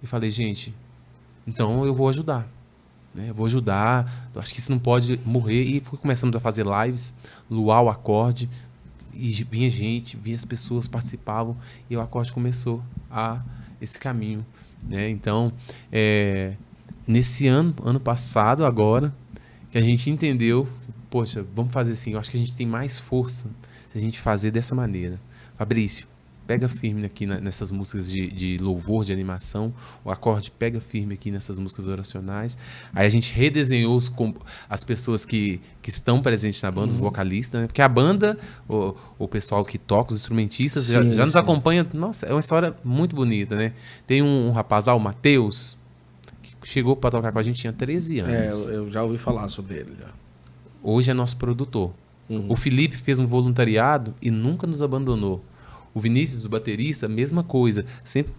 e 0.00 0.06
falei, 0.06 0.30
gente, 0.30 0.72
então 1.44 1.84
eu 1.84 1.94
vou 1.94 2.08
ajudar. 2.08 2.48
Né? 3.14 3.32
Vou 3.32 3.46
ajudar, 3.46 4.30
acho 4.34 4.52
que 4.52 4.58
isso 4.58 4.72
não 4.72 4.78
pode 4.78 5.20
morrer. 5.24 5.62
E 5.62 5.80
fui 5.80 5.98
começando 5.98 6.34
a 6.36 6.40
fazer 6.40 6.64
lives, 6.66 7.14
luar 7.48 7.82
o 7.82 7.88
acorde, 7.88 8.50
e 9.12 9.30
vinha 9.44 9.70
gente, 9.70 10.16
vinha 10.16 10.36
as 10.36 10.44
pessoas 10.44 10.88
participavam 10.88 11.56
e 11.88 11.96
o 11.96 12.00
acorde 12.00 12.32
começou 12.32 12.82
a 13.10 13.42
esse 13.80 13.98
caminho, 13.98 14.44
né? 14.82 15.08
Então, 15.08 15.52
é, 15.92 16.54
nesse 17.06 17.46
ano, 17.46 17.74
ano 17.84 18.00
passado 18.00 18.64
agora, 18.64 19.14
que 19.70 19.78
a 19.78 19.80
gente 19.80 20.10
entendeu, 20.10 20.66
poxa, 21.08 21.46
vamos 21.54 21.72
fazer 21.72 21.92
assim, 21.92 22.12
eu 22.12 22.18
acho 22.18 22.30
que 22.30 22.36
a 22.36 22.40
gente 22.40 22.54
tem 22.54 22.66
mais 22.66 22.98
força 22.98 23.48
se 23.88 23.98
a 23.98 24.00
gente 24.00 24.20
fazer 24.20 24.50
dessa 24.50 24.74
maneira. 24.74 25.20
Fabrício, 25.56 26.08
pega 26.46 26.68
firme 26.68 27.04
aqui 27.06 27.26
na- 27.26 27.40
nessas 27.40 27.70
músicas 27.72 28.10
de, 28.10 28.28
de 28.28 28.58
louvor, 28.58 29.04
de 29.04 29.12
animação, 29.12 29.72
o 30.04 30.10
acorde 30.10 30.50
pega 30.50 30.80
firme 30.80 31.14
aqui 31.14 31.30
nessas 31.30 31.58
músicas 31.58 31.86
oracionais. 31.88 32.56
Aí 32.92 33.06
a 33.06 33.10
gente 33.10 33.32
redesenhou 33.32 33.96
os 33.96 34.12
as 34.68 34.84
pessoas 34.84 35.24
que, 35.24 35.60
que 35.80 35.88
estão 35.90 36.20
presentes 36.20 36.60
na 36.62 36.70
banda, 36.70 36.88
os 36.92 36.96
vocalistas, 36.96 37.60
né? 37.62 37.66
Porque 37.66 37.80
a 37.82 37.88
banda, 37.88 38.38
o, 38.68 38.94
o 39.18 39.26
pessoal 39.28 39.64
que 39.64 39.78
toca, 39.78 40.12
os 40.12 40.20
instrumentistas, 40.20 40.86
já, 40.86 41.02
Sim, 41.02 41.12
já 41.14 41.24
nos 41.24 41.32
sim. 41.34 41.38
acompanha. 41.38 41.86
Nossa, 41.94 42.26
é 42.26 42.32
uma 42.32 42.40
história 42.40 42.74
muito 42.84 43.16
bonita, 43.16 43.56
né? 43.56 43.72
Tem 44.06 44.22
um, 44.22 44.48
um 44.48 44.50
rapaz 44.50 44.86
lá, 44.86 44.94
o 44.94 45.00
Matheus, 45.00 45.78
que 46.42 46.68
chegou 46.68 46.94
para 46.96 47.10
tocar 47.10 47.32
com 47.32 47.38
a 47.38 47.42
gente, 47.42 47.60
tinha 47.60 47.72
13 47.72 48.20
É, 48.20 48.22
anos. 48.22 48.68
eu, 48.68 48.74
eu 48.74 48.88
já 48.92 49.02
ouvi 49.02 49.16
falar 49.18 49.48
sobre 49.48 49.76
ele. 49.76 49.92
Já. 49.98 50.08
Hoje 50.82 51.10
é 51.10 51.14
nosso 51.14 51.36
produtor. 51.36 51.92
Uhum. 52.30 52.46
O 52.50 52.56
Felipe 52.56 52.96
fez 52.96 53.18
um 53.18 53.26
voluntariado 53.26 54.14
e 54.20 54.30
nunca 54.30 54.66
nos 54.66 54.80
abandonou. 54.82 55.42
O 55.94 56.00
Vinícius, 56.00 56.44
o 56.44 56.48
baterista, 56.48 57.08
mesma 57.08 57.42
coisa. 57.42 57.86
Sempre 58.02 58.32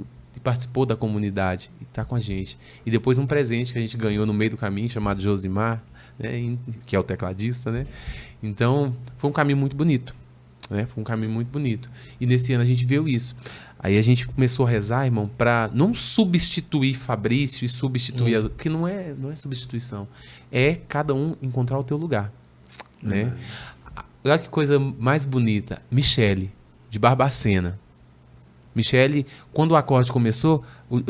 participou 0.43 0.85
da 0.85 0.95
comunidade 0.95 1.71
e 1.81 1.85
está 1.85 2.05
com 2.05 2.13
a 2.13 2.19
gente. 2.19 2.57
E 2.85 2.91
depois 2.91 3.17
um 3.17 3.25
presente 3.25 3.73
que 3.73 3.79
a 3.79 3.81
gente 3.81 3.97
ganhou 3.97 4.25
no 4.25 4.33
meio 4.33 4.51
do 4.51 4.57
caminho, 4.57 4.89
chamado 4.89 5.21
Josimar, 5.21 5.81
né, 6.19 6.57
que 6.85 6.95
é 6.95 6.99
o 6.99 7.03
tecladista, 7.03 7.71
né? 7.71 7.87
Então, 8.43 8.95
foi 9.17 9.29
um 9.29 9.33
caminho 9.33 9.57
muito 9.57 9.75
bonito. 9.75 10.13
Né? 10.69 10.85
Foi 10.85 11.01
um 11.01 11.03
caminho 11.03 11.31
muito 11.31 11.47
bonito. 11.47 11.89
E 12.19 12.25
nesse 12.25 12.53
ano 12.53 12.63
a 12.63 12.65
gente 12.65 12.85
viu 12.85 13.07
isso. 13.07 13.35
Aí 13.79 13.97
a 13.97 14.01
gente 14.01 14.27
começou 14.27 14.65
a 14.65 14.69
rezar, 14.69 15.05
irmão, 15.05 15.27
para 15.27 15.69
não 15.73 15.93
substituir 15.93 16.95
Fabrício 16.95 17.65
e 17.65 17.69
substituir 17.69 18.35
as, 18.35 18.47
porque 18.47 18.69
não 18.69 18.87
é, 18.87 19.13
não 19.17 19.31
é 19.31 19.35
substituição. 19.35 20.07
É 20.51 20.75
cada 20.87 21.13
um 21.13 21.35
encontrar 21.41 21.77
o 21.77 21.83
teu 21.83 21.97
lugar, 21.97 22.31
né? 23.01 23.35
Olha 24.23 24.39
que 24.39 24.49
coisa 24.49 24.79
mais 24.79 25.23
bonita. 25.23 25.81
Michele, 25.91 26.51
de 26.95 26.99
Barbacena. 26.99 27.77
Michele, 28.73 29.25
quando 29.53 29.71
o 29.71 29.75
acorde 29.75 30.11
começou, 30.11 30.63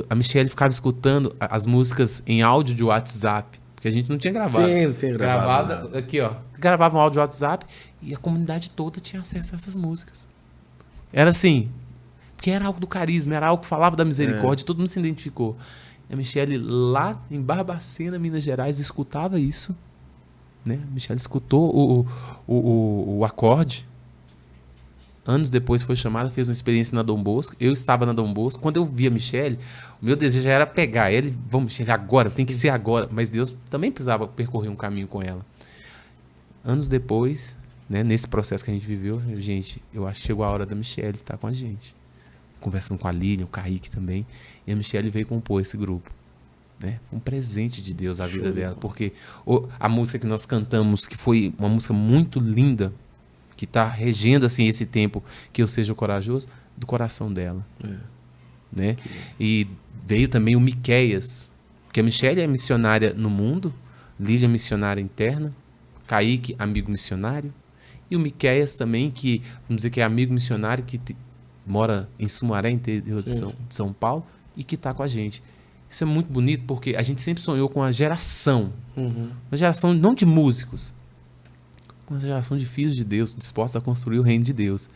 a 0.09 0.15
Michele 0.15 0.49
ficava 0.49 0.71
escutando 0.71 1.35
as 1.39 1.65
músicas 1.65 2.23
em 2.25 2.41
áudio 2.41 2.75
de 2.75 2.83
WhatsApp, 2.83 3.59
porque 3.75 3.87
a 3.87 3.91
gente 3.91 4.09
não 4.09 4.17
tinha 4.17 4.33
gravado. 4.33 4.65
Sim, 4.65 4.87
não 4.87 4.93
tinha 4.93 5.13
gravado 5.13 5.67
Gravada, 5.67 5.97
aqui, 5.99 6.19
ó. 6.21 6.33
Gravava 6.57 6.97
um 6.97 6.99
áudio 6.99 7.13
de 7.13 7.19
WhatsApp 7.19 7.65
e 8.01 8.13
a 8.13 8.17
comunidade 8.17 8.71
toda 8.71 8.99
tinha 8.99 9.21
acesso 9.21 9.53
a 9.53 9.55
essas 9.55 9.77
músicas. 9.77 10.27
Era 11.13 11.29
assim, 11.29 11.69
porque 12.35 12.49
era 12.49 12.65
algo 12.65 12.79
do 12.79 12.87
carisma, 12.87 13.35
era 13.35 13.47
algo 13.47 13.61
que 13.61 13.69
falava 13.69 13.95
da 13.95 14.03
misericórdia, 14.03 14.65
todo 14.65 14.77
mundo 14.77 14.87
se 14.87 14.99
identificou. 14.99 15.55
E 16.09 16.13
a 16.13 16.17
Michele 16.17 16.57
lá 16.57 17.19
em 17.29 17.39
Barbacena, 17.39 18.17
Minas 18.17 18.43
Gerais, 18.43 18.79
escutava 18.79 19.39
isso. 19.39 19.75
Né? 20.65 20.79
A 20.81 20.93
Michele 20.93 21.17
escutou 21.17 21.75
o, 21.75 22.07
o, 22.47 22.53
o, 22.53 23.17
o 23.19 23.25
acorde. 23.25 23.87
Anos 25.25 25.49
depois 25.49 25.81
foi 25.81 25.95
chamada, 25.95 26.29
fez 26.29 26.47
uma 26.47 26.53
experiência 26.53 26.95
na 26.95 27.01
Dom 27.01 27.21
Bosco. 27.21 27.55
Eu 27.59 27.73
estava 27.73 28.05
na 28.05 28.13
Dom 28.13 28.31
Bosco. 28.31 28.61
Quando 28.61 28.77
eu 28.77 28.85
vi 28.85 29.07
a 29.07 29.09
Michele, 29.09 29.57
o 29.99 30.05
meu 30.05 30.15
desejo 30.15 30.47
era 30.47 30.67
pegar 30.67 31.11
ele. 31.11 31.35
Vamos, 31.49 31.73
Michele, 31.73 31.89
agora, 31.89 32.29
tem 32.29 32.45
que 32.45 32.53
ser 32.53 32.69
agora. 32.69 33.09
Mas 33.11 33.29
Deus 33.29 33.55
também 33.67 33.91
precisava 33.91 34.27
percorrer 34.27 34.69
um 34.69 34.75
caminho 34.75 35.07
com 35.07 35.23
ela. 35.23 35.43
Anos 36.63 36.87
depois, 36.87 37.57
né, 37.89 38.03
nesse 38.03 38.27
processo 38.27 38.63
que 38.63 38.69
a 38.69 38.73
gente 38.73 38.85
viveu, 38.85 39.19
gente, 39.37 39.81
eu 39.91 40.07
acho 40.07 40.21
que 40.21 40.27
chegou 40.27 40.45
a 40.45 40.49
hora 40.51 40.65
da 40.65 40.75
Michelle 40.75 41.15
estar 41.15 41.37
com 41.37 41.47
a 41.47 41.53
gente. 41.53 41.95
Conversando 42.59 42.99
com 42.99 43.07
a 43.07 43.11
Lilian, 43.11 43.45
o 43.45 43.47
Kaique 43.47 43.89
também. 43.89 44.27
E 44.67 44.71
a 44.71 44.75
Michelle 44.75 45.09
veio 45.09 45.25
compor 45.25 45.59
esse 45.59 45.75
grupo. 45.75 46.11
Né? 46.79 46.99
Um 47.11 47.19
presente 47.19 47.81
de 47.81 47.95
Deus 47.95 48.19
à 48.19 48.27
vida 48.27 48.51
dela. 48.51 48.75
Porque 48.75 49.11
a 49.79 49.89
música 49.89 50.19
que 50.19 50.27
nós 50.27 50.45
cantamos, 50.45 51.07
que 51.07 51.17
foi 51.17 51.51
uma 51.57 51.69
música 51.69 51.93
muito 51.93 52.39
linda, 52.39 52.93
que 53.55 53.65
está 53.65 53.87
regendo 53.87 54.45
assim 54.45 54.67
esse 54.67 54.85
tempo, 54.85 55.23
que 55.53 55.61
eu 55.61 55.67
seja 55.67 55.93
corajoso, 55.93 56.49
do 56.75 56.85
coração 56.85 57.31
dela. 57.31 57.65
É. 57.83 57.95
Né? 58.71 58.97
E 59.39 59.67
veio 60.05 60.27
também 60.27 60.55
o 60.55 60.59
Miqueias, 60.59 61.51
que 61.91 61.99
a 61.99 62.03
Michelle 62.03 62.41
é 62.41 62.47
missionária 62.47 63.13
no 63.13 63.29
mundo, 63.29 63.73
Lídia 64.19 64.45
é 64.45 64.49
missionária 64.49 65.01
interna, 65.01 65.53
Kaique, 66.07 66.55
amigo 66.59 66.89
missionário, 66.89 67.53
e 68.09 68.15
o 68.15 68.19
Miqueias 68.19 68.75
também, 68.75 69.09
que 69.09 69.41
vamos 69.67 69.77
dizer 69.77 69.89
que 69.89 69.99
é 69.99 70.03
amigo 70.03 70.33
missionário, 70.33 70.83
que 70.83 70.97
te, 70.97 71.15
mora 71.65 72.07
em 72.19 72.27
Sumaré, 72.27 72.69
interior 72.69 73.23
de 73.23 73.29
São, 73.29 73.53
de 73.67 73.75
São 73.75 73.91
Paulo, 73.91 74.25
e 74.55 74.63
que 74.63 74.75
está 74.75 74.93
com 74.93 75.01
a 75.01 75.07
gente. 75.07 75.41
Isso 75.89 76.03
é 76.03 76.07
muito 76.07 76.31
bonito 76.31 76.63
porque 76.67 76.95
a 76.95 77.01
gente 77.01 77.21
sempre 77.21 77.43
sonhou 77.43 77.67
com 77.69 77.79
uma 77.79 77.91
geração. 77.91 78.73
Uhum. 78.95 79.31
Uma 79.49 79.57
geração 79.57 79.93
não 79.93 80.13
de 80.13 80.25
músicos, 80.25 80.93
uma 82.09 82.19
geração 82.19 82.57
de 82.57 82.65
filhos 82.65 82.95
de 82.95 83.03
Deus 83.03 83.35
dispostos 83.35 83.75
a 83.75 83.81
construir 83.81 84.19
o 84.19 84.21
reino 84.21 84.43
de 84.43 84.53
Deus. 84.53 84.89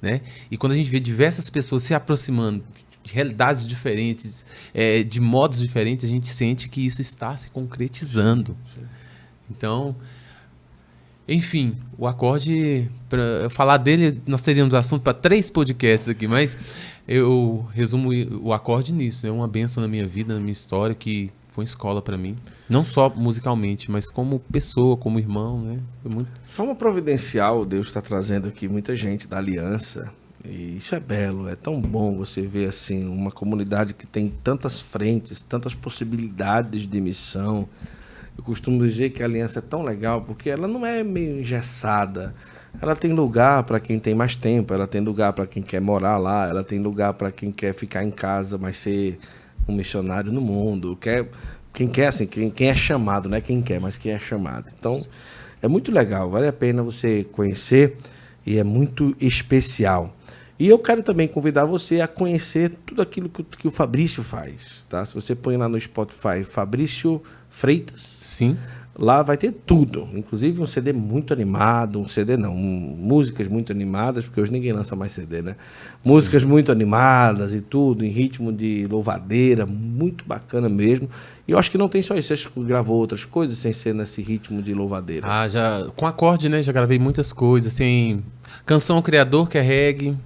Né? 0.00 0.20
E 0.50 0.56
quando 0.56 0.72
a 0.72 0.74
gente 0.74 0.90
vê 0.90 1.00
diversas 1.00 1.50
pessoas 1.50 1.82
se 1.82 1.94
aproximando 1.94 2.62
de 3.02 3.14
realidades 3.14 3.66
diferentes, 3.66 4.44
é, 4.74 5.02
de 5.02 5.20
modos 5.20 5.60
diferentes, 5.60 6.04
a 6.04 6.08
gente 6.08 6.28
sente 6.28 6.68
que 6.68 6.84
isso 6.84 7.00
está 7.00 7.36
se 7.36 7.50
concretizando. 7.50 8.56
Então, 9.50 9.94
enfim, 11.28 11.76
o 11.98 12.06
acorde, 12.06 12.88
para 13.08 13.48
falar 13.50 13.78
dele, 13.78 14.20
nós 14.26 14.42
teríamos 14.42 14.74
assunto 14.74 15.02
para 15.02 15.14
três 15.14 15.50
podcasts 15.50 16.08
aqui, 16.08 16.28
mas 16.28 16.76
eu 17.06 17.66
resumo 17.72 18.10
o 18.40 18.52
acorde 18.52 18.92
nisso. 18.92 19.26
É 19.26 19.30
uma 19.30 19.48
benção 19.48 19.80
na 19.82 19.88
minha 19.88 20.06
vida, 20.06 20.34
na 20.34 20.40
minha 20.40 20.52
história, 20.52 20.94
que 20.94 21.32
foi 21.56 21.64
escola 21.64 22.00
para 22.00 22.16
mim. 22.16 22.36
Não 22.68 22.84
só 22.84 23.08
musicalmente, 23.08 23.90
mas 23.90 24.10
como 24.10 24.38
pessoa, 24.38 24.96
como 24.96 25.18
irmão, 25.18 25.60
né? 25.60 25.78
Foi 26.02 26.12
muito... 26.12 26.30
Forma 26.46 26.74
providencial, 26.74 27.64
Deus 27.64 27.86
está 27.86 28.00
trazendo 28.02 28.46
aqui 28.46 28.68
muita 28.68 28.94
gente 28.94 29.26
da 29.26 29.38
aliança. 29.38 30.12
E 30.44 30.76
isso 30.76 30.94
é 30.94 31.00
belo, 31.00 31.48
é 31.48 31.56
tão 31.56 31.80
bom 31.80 32.18
você 32.18 32.42
ver 32.42 32.68
assim 32.68 33.08
uma 33.08 33.32
comunidade 33.32 33.94
que 33.94 34.06
tem 34.06 34.28
tantas 34.28 34.80
frentes, 34.80 35.42
tantas 35.42 35.74
possibilidades 35.74 36.86
de 36.86 37.00
missão 37.00 37.68
eu 38.36 38.44
costumo 38.44 38.78
dizer 38.78 39.10
que 39.10 39.22
a 39.22 39.26
aliança 39.26 39.60
é 39.60 39.62
tão 39.62 39.82
legal 39.82 40.20
porque 40.20 40.50
ela 40.50 40.68
não 40.68 40.84
é 40.84 41.02
meio 41.02 41.40
engessada. 41.40 42.34
Ela 42.80 42.94
tem 42.94 43.12
lugar 43.12 43.62
para 43.62 43.80
quem 43.80 43.98
tem 43.98 44.14
mais 44.14 44.36
tempo, 44.36 44.74
ela 44.74 44.86
tem 44.86 45.00
lugar 45.00 45.32
para 45.32 45.46
quem 45.46 45.62
quer 45.62 45.80
morar 45.80 46.18
lá, 46.18 46.46
ela 46.46 46.62
tem 46.62 46.78
lugar 46.78 47.14
para 47.14 47.32
quem 47.32 47.50
quer 47.50 47.72
ficar 47.72 48.04
em 48.04 48.10
casa, 48.10 48.58
mas 48.58 48.76
ser 48.76 49.18
um 49.68 49.74
missionário 49.74 50.32
no 50.32 50.40
mundo. 50.40 50.96
Quer, 50.96 51.28
quem 51.72 51.88
quer, 51.88 52.08
assim, 52.08 52.26
quem, 52.26 52.50
quem 52.50 52.68
é 52.68 52.74
chamado, 52.74 53.28
não 53.28 53.36
é 53.36 53.40
quem 53.40 53.60
quer, 53.62 53.80
mas 53.80 53.98
quem 53.98 54.12
é 54.12 54.18
chamado. 54.18 54.70
Então, 54.78 54.98
é 55.60 55.68
muito 55.68 55.90
legal, 55.92 56.30
vale 56.30 56.46
a 56.46 56.52
pena 56.52 56.82
você 56.82 57.24
conhecer 57.32 57.96
e 58.44 58.58
é 58.58 58.64
muito 58.64 59.16
especial. 59.20 60.14
E 60.58 60.68
eu 60.68 60.78
quero 60.78 61.02
também 61.02 61.28
convidar 61.28 61.66
você 61.66 62.00
a 62.00 62.08
conhecer 62.08 62.70
tudo 62.86 63.02
aquilo 63.02 63.28
que, 63.28 63.42
que 63.42 63.68
o 63.68 63.70
Fabrício 63.70 64.22
faz. 64.22 64.86
Tá? 64.88 65.04
Se 65.04 65.14
você 65.14 65.34
põe 65.34 65.56
lá 65.56 65.68
no 65.68 65.78
Spotify 65.78 66.42
Fabrício 66.42 67.22
Freitas. 67.50 68.18
Sim. 68.22 68.56
Lá 68.98 69.22
vai 69.22 69.36
ter 69.36 69.52
tudo, 69.52 70.08
inclusive 70.14 70.62
um 70.62 70.66
CD 70.66 70.90
muito 70.90 71.30
animado, 71.30 72.00
um 72.00 72.08
CD 72.08 72.34
não, 72.36 72.54
um, 72.54 72.96
músicas 72.98 73.46
muito 73.46 73.70
animadas, 73.70 74.24
porque 74.24 74.40
hoje 74.40 74.50
ninguém 74.50 74.72
lança 74.72 74.96
mais 74.96 75.12
CD, 75.12 75.42
né? 75.42 75.56
Músicas 76.02 76.42
Sim. 76.42 76.48
muito 76.48 76.72
animadas 76.72 77.52
e 77.52 77.60
tudo, 77.60 78.02
em 78.02 78.08
ritmo 78.08 78.50
de 78.50 78.86
louvadeira, 78.86 79.66
muito 79.66 80.24
bacana 80.24 80.66
mesmo. 80.66 81.10
E 81.46 81.52
eu 81.52 81.58
acho 81.58 81.70
que 81.70 81.76
não 81.76 81.88
tem 81.88 82.00
só 82.00 82.16
isso, 82.16 82.34
você 82.34 82.48
gravou 82.64 82.96
outras 82.96 83.22
coisas 83.24 83.58
sem 83.58 83.72
ser 83.72 83.94
nesse 83.94 84.22
ritmo 84.22 84.62
de 84.62 84.72
louvadeira. 84.72 85.26
Ah, 85.28 85.46
já 85.46 85.86
com 85.94 86.06
acorde, 86.06 86.48
né? 86.48 86.62
Já 86.62 86.72
gravei 86.72 86.98
muitas 86.98 87.34
coisas. 87.34 87.74
Tem 87.74 88.24
Canção 88.64 89.02
Criador, 89.02 89.48
que 89.48 89.58
é 89.58 89.60
reggae. 89.60 90.16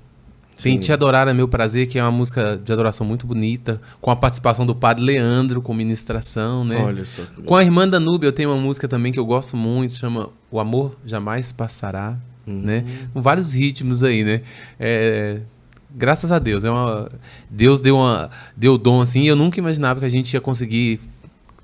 Tem 0.62 0.78
Te 0.78 0.92
Adorar 0.92 1.28
é 1.28 1.32
Meu 1.32 1.48
Prazer, 1.48 1.86
que 1.86 1.98
é 1.98 2.02
uma 2.02 2.11
música 2.11 2.61
de 2.62 2.72
adoração 2.72 3.06
muito 3.06 3.26
bonita, 3.26 3.80
com 4.00 4.11
a 4.11 4.16
participação 4.16 4.66
do 4.66 4.74
padre 4.74 5.04
Leandro, 5.04 5.62
com 5.62 5.72
ministração, 5.72 6.64
né? 6.64 6.82
Olha 6.82 7.04
só. 7.04 7.22
Com 7.44 7.56
a 7.56 7.62
irmã 7.62 7.88
Danúbia 7.88 8.28
eu 8.28 8.32
tenho 8.32 8.50
uma 8.50 8.61
música 8.61 8.86
também 8.86 9.12
que 9.12 9.18
eu 9.18 9.24
gosto 9.24 9.56
muito, 9.56 9.94
chama 9.94 10.30
O 10.50 10.61
Amor 10.61 10.96
Jamais 11.04 11.52
Passará, 11.52 12.18
uhum. 12.46 12.61
né? 12.61 12.84
Com 13.12 13.20
vários 13.20 13.52
ritmos 13.52 14.04
aí, 14.04 14.22
né? 14.22 14.42
É, 14.78 15.40
graças 15.94 16.30
a 16.32 16.38
Deus, 16.38 16.64
é 16.64 16.70
uma, 16.70 17.11
Deus 17.48 17.80
deu, 17.80 17.96
uma, 17.96 18.30
deu 18.56 18.78
dom 18.78 19.00
assim, 19.00 19.22
e 19.22 19.28
eu 19.28 19.36
nunca 19.36 19.58
imaginava 19.58 20.00
que 20.00 20.06
a 20.06 20.11
gente 20.11 20.32
ia 20.32 20.40
conseguir 20.40 21.00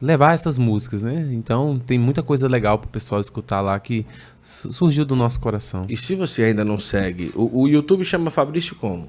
levar 0.01 0.35
essas 0.35 0.59
músicas, 0.59 1.03
né? 1.03 1.29
Então 1.33 1.81
tem 1.85 1.99
muita 1.99 2.23
coisa 2.23 2.49
legal 2.49 2.79
para 2.79 2.89
o 2.89 2.91
pessoal 2.91 3.21
escutar 3.21 3.61
lá 3.61 3.79
que 3.79 4.07
surgiu 4.43 5.05
do 5.05 5.17
nosso 5.17 5.41
coração. 5.41 5.87
E 5.89 5.97
se 5.97 6.15
você 6.15 6.45
ainda 6.45 6.65
não 6.65 6.79
segue, 6.79 7.33
o, 7.35 7.63
o 7.63 7.69
YouTube 7.69 8.05
chama 8.05 8.31
Fabrício 8.31 8.77
como? 8.77 9.09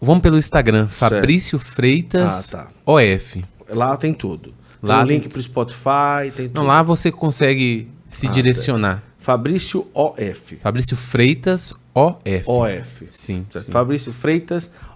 Vamos 0.00 0.22
pelo 0.22 0.36
Instagram, 0.36 0.88
Fabrício 0.88 1.58
Freitas 1.58 2.54
ah, 2.54 2.64
tá. 2.64 2.70
OF. 2.84 3.44
Lá 3.68 3.96
tem 3.96 4.12
tudo. 4.12 4.52
Lá 4.82 4.98
tem 4.98 5.04
o 5.04 5.08
link 5.20 5.28
para 5.28 5.38
o 5.38 5.42
Spotify, 5.42 6.32
tem 6.34 6.48
tudo. 6.48 6.54
Não, 6.54 6.66
lá 6.66 6.82
você 6.82 7.12
consegue 7.12 7.88
se 8.08 8.26
ah, 8.26 8.30
direcionar. 8.30 8.96
Tá. 8.96 9.02
Fabrício 9.18 9.86
OF. 9.94 10.56
Fabrício 10.56 10.96
Freitas 10.96 11.72
OF. 11.94 12.42
OF. 12.46 13.06
Sim, 13.10 13.46
sim. 13.48 13.70
Fabrício 13.70 14.12
Freitas 14.12 14.72
OF. 14.72 14.91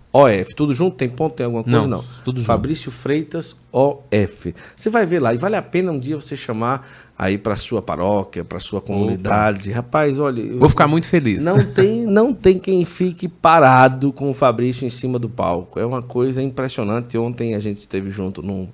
Tudo 0.55 0.75
junto? 0.75 0.97
Tem 0.97 1.09
ponto? 1.09 1.35
Tem 1.35 1.47
alguma 1.47 1.63
coisa? 1.63 1.81
Não. 1.81 1.87
não. 1.87 2.05
Tudo 2.25 2.39
junto. 2.39 2.47
Fabrício 2.47 2.91
Freitas 2.91 3.61
OF. 3.73 4.55
Você 4.75 4.89
vai 4.91 5.05
ver 5.05 5.21
lá 5.21 5.35
e 5.35 5.37
vale 5.37 5.57
a 5.57 5.63
pena 5.63 5.93
um 5.93 5.99
dia 5.99 6.17
você 6.17 6.37
chamar 6.37 6.87
aí 7.19 7.37
para 7.37 7.57
sua 7.57 7.83
paróquia, 7.83 8.45
para 8.45 8.61
sua 8.61 8.81
comunidade. 8.81 9.71
Opa. 9.71 9.77
Rapaz, 9.77 10.19
olha. 10.19 10.57
Vou 10.57 10.69
ficar 10.69 10.87
muito 10.87 11.09
feliz. 11.09 11.45
Não 11.45 11.65
tem, 11.65 12.05
não 12.09 12.33
tem 12.33 12.59
quem 12.59 12.85
fique 12.85 13.29
parado 13.29 14.13
com 14.13 14.31
o 14.31 14.35
Fabrício 14.35 14.87
em 14.87 14.91
cima 14.91 15.19
do 15.19 15.29
palco. 15.29 15.79
É 15.79 15.87
uma 15.87 16.03
coisa 16.03 16.43
impressionante. 16.43 17.17
Ontem 17.19 17.55
a 17.55 17.61
gente 17.61 17.81
esteve 17.81 18.11
junto 18.11 18.43
no, 18.43 18.69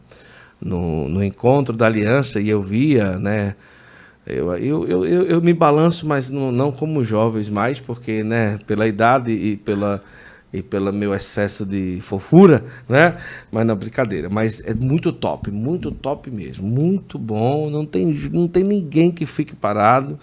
no, 0.61 1.09
no 1.09 1.25
encontro 1.25 1.77
da 1.77 1.87
aliança 1.87 2.41
e 2.41 2.49
eu 2.49 2.63
via, 2.63 3.19
né? 3.19 3.55
Eu, 4.25 4.53
eu, 4.57 4.87
eu, 4.87 5.07
eu, 5.07 5.23
eu 5.25 5.43
me 5.43 5.53
balanço, 5.53 6.07
mas 6.07 6.31
não, 6.31 6.53
não 6.53 6.71
como 6.71 7.03
jovens 7.03 7.49
mais, 7.49 7.81
porque, 7.81 8.23
né, 8.23 8.57
pela 8.67 8.87
idade 8.87 9.33
e 9.33 9.57
pela 9.57 10.01
e 10.53 10.63
pelo 10.63 10.93
meu 10.93 11.15
excesso 11.15 11.65
de 11.65 11.99
fofura, 12.01 12.63
né? 12.89 13.17
Mas 13.51 13.67
não, 13.67 13.75
brincadeira. 13.75 14.29
Mas 14.29 14.61
é 14.67 14.75
muito 14.75 15.13
top, 15.13 15.51
muito 15.51 15.91
top 15.91 16.31
mesmo. 16.31 16.69
Muito 16.69 17.19
bom. 17.19 17.71
Não 17.71 17.87
tem, 17.87 18.07
não 18.31 18.47
tem 18.47 18.63
ninguém 18.63 19.11
que 19.11 19.25
fique 19.25 19.57
parado. 19.57 20.19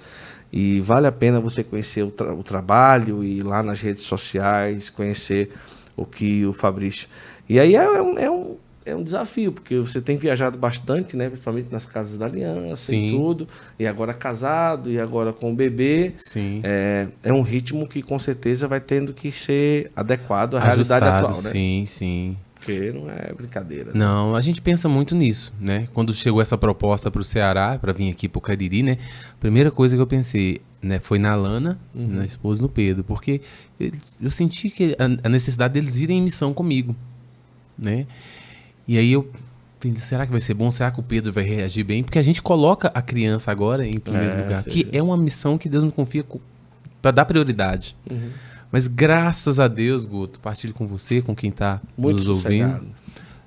E 0.51 0.79
vale 0.81 1.07
a 1.07 1.11
pena 1.11 1.39
você 1.39 1.63
conhecer 1.63 2.03
o, 2.03 2.11
tra 2.11 2.33
o 2.33 2.43
trabalho 2.43 3.23
e 3.23 3.39
ir 3.39 3.43
lá 3.43 3.63
nas 3.63 3.81
redes 3.81 4.03
sociais, 4.03 4.89
conhecer 4.89 5.51
o 5.95 6.05
que 6.05 6.45
o 6.45 6.53
Fabrício. 6.53 7.07
E 7.47 7.59
aí 7.59 7.75
é, 7.75 7.83
é 7.83 8.23
é 8.23 8.31
um 8.31 8.57
é 8.89 8.95
um 8.95 9.03
desafio, 9.03 9.51
porque 9.51 9.77
você 9.77 10.01
tem 10.01 10.17
viajado 10.17 10.57
bastante, 10.57 11.15
né? 11.15 11.29
Principalmente 11.29 11.71
nas 11.71 11.85
casas 11.85 12.17
da 12.17 12.25
aliança 12.25 12.87
Sim. 12.87 13.07
e 13.07 13.11
tudo. 13.11 13.47
E 13.77 13.85
agora 13.85 14.13
casado, 14.13 14.91
e 14.91 14.99
agora 14.99 15.31
com 15.31 15.51
o 15.51 15.55
bebê. 15.55 16.13
Sim. 16.17 16.61
É, 16.63 17.07
é 17.23 17.33
um 17.33 17.41
ritmo 17.41 17.87
que 17.87 18.01
com 18.01 18.17
certeza 18.19 18.67
vai 18.67 18.79
tendo 18.79 19.13
que 19.13 19.31
ser 19.31 19.91
adequado 19.95 20.55
à 20.55 20.63
Ajustado, 20.63 21.03
realidade 21.03 21.25
atual, 21.25 21.43
né? 21.43 21.49
Sim, 21.49 21.83
sim. 21.85 22.37
Porque 22.55 22.91
não 22.91 23.09
é 23.09 23.33
brincadeira. 23.33 23.91
Né? 23.93 23.99
Não, 23.99 24.35
a 24.35 24.41
gente 24.41 24.61
pensa 24.61 24.89
muito 24.89 25.15
nisso, 25.15 25.53
né? 25.59 25.87
Quando 25.93 26.13
chegou 26.13 26.41
essa 26.41 26.57
proposta 26.57 27.09
para 27.09 27.21
o 27.21 27.23
Ceará, 27.23 27.79
para 27.79 27.93
vir 27.93 28.11
aqui 28.11 28.27
para 28.27 28.37
o 28.37 28.41
Cariri, 28.41 28.83
né? 28.83 28.97
A 29.31 29.39
primeira 29.39 29.71
coisa 29.71 29.95
que 29.95 30.01
eu 30.01 30.07
pensei, 30.07 30.61
né, 30.81 30.99
foi 30.99 31.19
na 31.19 31.35
Lana, 31.35 31.79
uhum. 31.95 32.07
na 32.07 32.25
esposa 32.25 32.61
do 32.61 32.69
Pedro, 32.69 33.03
porque 33.03 33.41
eu 34.21 34.29
senti 34.29 34.69
que 34.69 34.95
a 35.23 35.29
necessidade 35.29 35.73
deles 35.73 36.01
irem 36.01 36.19
em 36.19 36.21
missão 36.21 36.53
comigo, 36.53 36.95
né? 37.77 38.05
E 38.89 38.97
aí 38.97 39.11
eu 39.11 39.29
será 39.97 40.25
que 40.25 40.31
vai 40.31 40.39
ser 40.39 40.55
bom? 40.55 40.71
Será 40.71 40.89
que 40.89 40.99
o 40.99 41.03
Pedro 41.03 41.31
vai 41.31 41.43
reagir 41.43 41.83
bem? 41.83 42.03
Porque 42.03 42.17
a 42.17 42.23
gente 42.23 42.41
coloca 42.41 42.91
a 42.91 43.03
criança 43.03 43.51
agora 43.51 43.85
em 43.85 43.99
primeiro 43.99 44.31
é, 44.31 44.41
lugar, 44.41 44.63
que 44.63 44.89
é 44.91 45.01
uma 45.01 45.15
missão 45.15 45.59
que 45.59 45.69
Deus 45.69 45.83
me 45.83 45.91
confia 45.91 46.25
para 46.99 47.11
dar 47.11 47.25
prioridade. 47.25 47.95
Uhum. 48.09 48.29
Mas 48.71 48.87
graças 48.87 49.59
a 49.59 49.67
Deus, 49.67 50.05
Guto, 50.05 50.39
partilho 50.39 50.73
com 50.73 50.87
você, 50.87 51.21
com 51.21 51.35
quem 51.35 51.51
está 51.51 51.79
nos 51.95 52.27
ouvindo. 52.27 52.81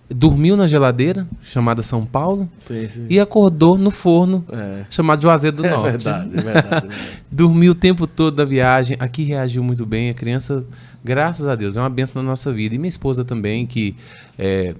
Dormiu 0.08 0.56
na 0.56 0.66
geladeira, 0.66 1.26
chamada 1.42 1.82
São 1.82 2.06
Paulo, 2.06 2.48
sim, 2.60 2.86
sim. 2.86 3.06
e 3.08 3.18
acordou 3.18 3.78
no 3.78 3.90
forno, 3.90 4.44
é. 4.52 4.84
chamado 4.90 5.22
Juazeiro 5.22 5.56
do 5.56 5.66
é 5.66 5.70
Norte. 5.70 5.90
Verdade, 5.90 6.28
é 6.28 6.40
verdade, 6.42 6.58
é 6.58 6.60
verdade. 6.60 6.88
Dormiu 7.32 7.72
o 7.72 7.74
tempo 7.74 8.06
todo 8.06 8.36
da 8.36 8.44
viagem, 8.44 8.96
aqui 9.00 9.24
reagiu 9.24 9.64
muito 9.64 9.86
bem, 9.86 10.10
a 10.10 10.14
criança, 10.14 10.64
graças 11.02 11.46
a 11.46 11.54
Deus, 11.54 11.78
é 11.78 11.80
uma 11.80 11.88
benção 11.88 12.22
na 12.22 12.28
nossa 12.28 12.52
vida. 12.52 12.74
E 12.74 12.78
minha 12.78 12.88
esposa 12.88 13.24
também, 13.24 13.66
que 13.66 13.96
é, 14.38 14.74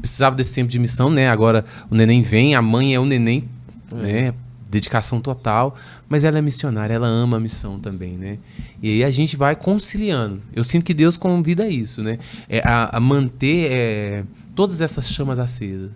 precisava 0.00 0.36
desse 0.36 0.52
tempo 0.52 0.70
de 0.70 0.78
missão, 0.78 1.10
né? 1.10 1.28
Agora 1.28 1.64
o 1.90 1.94
neném 1.94 2.22
vem, 2.22 2.54
a 2.54 2.62
mãe 2.62 2.94
é 2.94 3.00
o 3.00 3.04
neném, 3.04 3.48
é. 3.92 4.02
né? 4.02 4.34
Dedicação 4.68 5.20
total, 5.20 5.76
mas 6.08 6.24
ela 6.24 6.38
é 6.38 6.42
missionária, 6.42 6.92
ela 6.92 7.06
ama 7.06 7.36
a 7.36 7.40
missão 7.40 7.78
também, 7.78 8.16
né? 8.16 8.38
E 8.82 8.90
aí 8.90 9.04
a 9.04 9.10
gente 9.10 9.36
vai 9.36 9.54
conciliando. 9.54 10.42
Eu 10.52 10.64
sinto 10.64 10.84
que 10.84 10.92
Deus 10.92 11.16
convida 11.16 11.64
a 11.64 11.68
isso, 11.68 12.02
né? 12.02 12.18
É 12.48 12.60
a, 12.64 12.96
a 12.96 13.00
manter 13.00 13.70
é, 13.70 14.24
todas 14.54 14.80
essas 14.80 15.08
chamas 15.08 15.38
acesas. 15.38 15.90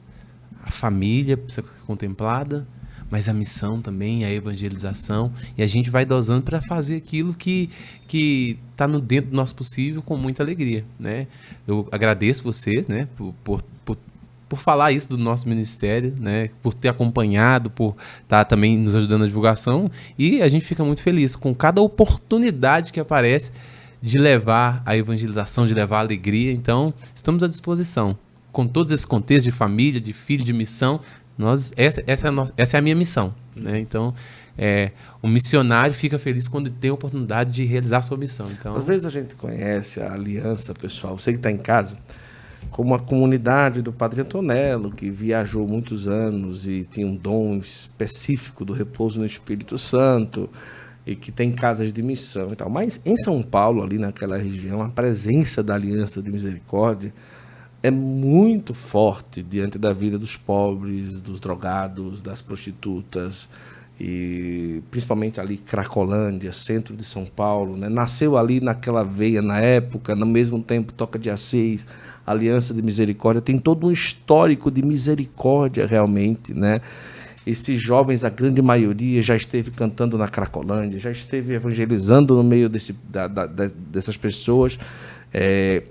a 0.63 0.71
família 0.71 1.37
precisa 1.37 1.67
ser 1.67 1.85
contemplada, 1.87 2.67
mas 3.11 3.29
a 3.29 3.35
missão 3.35 3.83
também, 3.83 4.25
a 4.25 4.33
evangelização, 4.33 5.33
e 5.59 5.63
a 5.63 5.67
gente 5.67 5.91
vai 5.91 6.05
dosando 6.05 6.43
para 6.43 6.63
fazer 6.63 6.97
aquilo 6.97 7.35
que 7.35 7.71
que 8.07 8.59
está 8.73 8.89
no 8.89 9.01
dentro 9.01 9.31
do 9.31 9.37
nosso 9.37 9.55
possível 9.55 10.03
com 10.03 10.17
muita 10.17 10.43
alegria, 10.43 10.85
né? 10.99 11.27
Eu 11.67 11.89
agradeço 11.93 12.43
você, 12.43 12.85
né, 12.89 13.07
por, 13.17 13.33
por, 13.45 13.63
por, 13.85 13.97
por 14.49 14.59
falar 14.59 14.91
isso 14.91 15.09
do 15.09 15.19
nosso 15.19 15.49
ministério, 15.49 16.15
né, 16.19 16.51
por 16.63 16.75
ter 16.75 16.89
acompanhado, 16.89 17.71
por 17.71 17.95
estar 18.23 18.39
tá 18.39 18.45
também 18.45 18.77
nos 18.77 18.97
ajudando 18.97 19.21
na 19.21 19.27
divulgação, 19.27 19.91
e 20.19 20.43
a 20.43 20.49
gente 20.49 20.65
fica 20.65 20.83
muito 20.83 21.03
feliz 21.03 21.37
com 21.37 21.55
cada 21.55 21.81
oportunidade 21.81 22.93
que 22.93 22.99
aparece 22.99 23.53
de 24.03 24.19
levar 24.19 24.83
a 24.85 24.97
evangelização, 24.97 25.67
de 25.67 25.75
levar 25.75 25.99
a 25.99 26.01
alegria. 26.01 26.53
Então, 26.53 26.95
estamos 27.15 27.43
à 27.43 27.49
disposição. 27.49 28.17
Com 28.51 28.67
todos 28.67 28.93
esses 28.93 29.07
contextos 29.07 29.45
de 29.45 29.53
família, 29.53 30.01
de 30.01 30.13
filho, 30.13 30.43
de 30.43 30.53
missão, 30.53 31.01
nós, 31.41 31.73
essa, 31.77 32.05
essa, 32.07 32.27
é, 32.27 32.29
a 32.29 32.33
nossa, 32.33 32.53
essa 32.57 32.77
é 32.77 32.79
a 32.79 32.83
minha 32.83 32.95
missão. 32.95 33.35
Né? 33.57 33.81
Então, 33.81 34.15
é, 34.57 34.93
o 35.23 35.27
missionário 35.27 35.95
fica 35.95 36.19
feliz 36.19 36.47
quando 36.47 36.71
tem 36.71 36.91
a 36.91 36.95
oportunidade 36.95 37.51
de 37.51 37.65
realizar 37.65 38.03
sua 38.03 38.19
missão. 38.19 38.47
Então, 38.51 38.77
Às 38.77 38.85
vezes 38.85 39.07
a 39.07 39.11
gente 39.11 39.35
conhece 39.35 40.01
a 40.01 40.13
aliança, 40.13 40.75
pessoal. 40.75 41.19
Você 41.19 41.33
que 41.33 41.39
está 41.39 41.51
em 41.51 41.57
casa, 41.57 41.99
como 42.71 42.95
a 42.95 42.99
comunidade 42.99 43.81
do 43.81 43.91
Padre 43.91 44.21
Antonello, 44.21 44.93
que 44.93 45.11
viajou 45.11 45.67
muitos 45.67 46.07
anos 46.07 46.69
e 46.69 46.85
tinha 46.85 47.07
um 47.07 47.17
dom 47.17 47.57
específico 47.57 48.63
do 48.63 48.75
repouso 48.75 49.19
no 49.19 49.25
Espírito 49.25 49.79
Santo 49.79 50.49
e 51.07 51.17
que 51.17 51.33
tem 51.33 51.51
casas 51.51 51.91
de 51.91 52.03
missão 52.03 52.53
e 52.53 52.57
tal. 52.57 52.69
Mas 52.69 53.01
em 53.07 53.17
São 53.17 53.43
Paulo, 53.43 53.83
ali 53.83 53.97
naquela 53.97 54.37
região, 54.37 54.83
a 54.83 54.91
presença 54.91 55.63
da 55.63 55.75
Aliança 55.75 56.21
de 56.21 56.31
Misericórdia 56.31 57.15
é 57.83 57.91
muito 57.91 58.75
forte 58.75 59.43
diante 59.43 59.79
da 59.79 59.93
vida 59.93 60.19
dos 60.19 60.37
pobres, 60.37 61.19
dos 61.19 61.41
drogados, 61.41 62.21
das 62.21 62.43
prostitutas 62.43 63.49
e 63.99 64.83
principalmente 64.91 65.41
ali 65.41 65.59
Cracolândia, 65.59 66.53
centro 66.53 66.97
de 66.97 67.05
São 67.05 67.27
Paulo, 67.27 67.77
né? 67.77 67.89
Nasceu 67.89 68.39
ali 68.39 68.61
naquela 68.61 69.05
veia 69.05 69.43
na 69.43 69.61
época, 69.61 70.15
no 70.15 70.25
mesmo 70.25 70.63
tempo 70.63 70.93
Toca 70.93 71.19
de 71.19 71.29
Assis, 71.29 71.87
Aliança 72.27 72.73
de 72.73 72.81
Misericórdia, 72.81 73.43
tem 73.43 73.59
todo 73.59 73.87
um 73.87 73.93
histórico 73.93 74.71
de 74.71 74.83
misericórdia 74.83 75.87
realmente, 75.87 76.55
né? 76.55 76.81
Esses 77.47 77.81
jovens, 77.81 78.25
a 78.25 78.31
grande 78.31 78.63
maioria, 78.63 79.23
já 79.23 79.37
esteve 79.37 79.71
cantando 79.71 80.17
na 80.17 80.29
Cracolândia, 80.29 80.99
já 80.99 81.11
esteve 81.11 81.55
evangelizando 81.55 82.35
no 82.35 82.45
meio 82.45 82.69
desse, 82.69 82.95
da, 83.09 83.27
da, 83.27 83.47
dessas 83.47 84.17
pessoas. 84.17 84.79
É, 85.33 85.83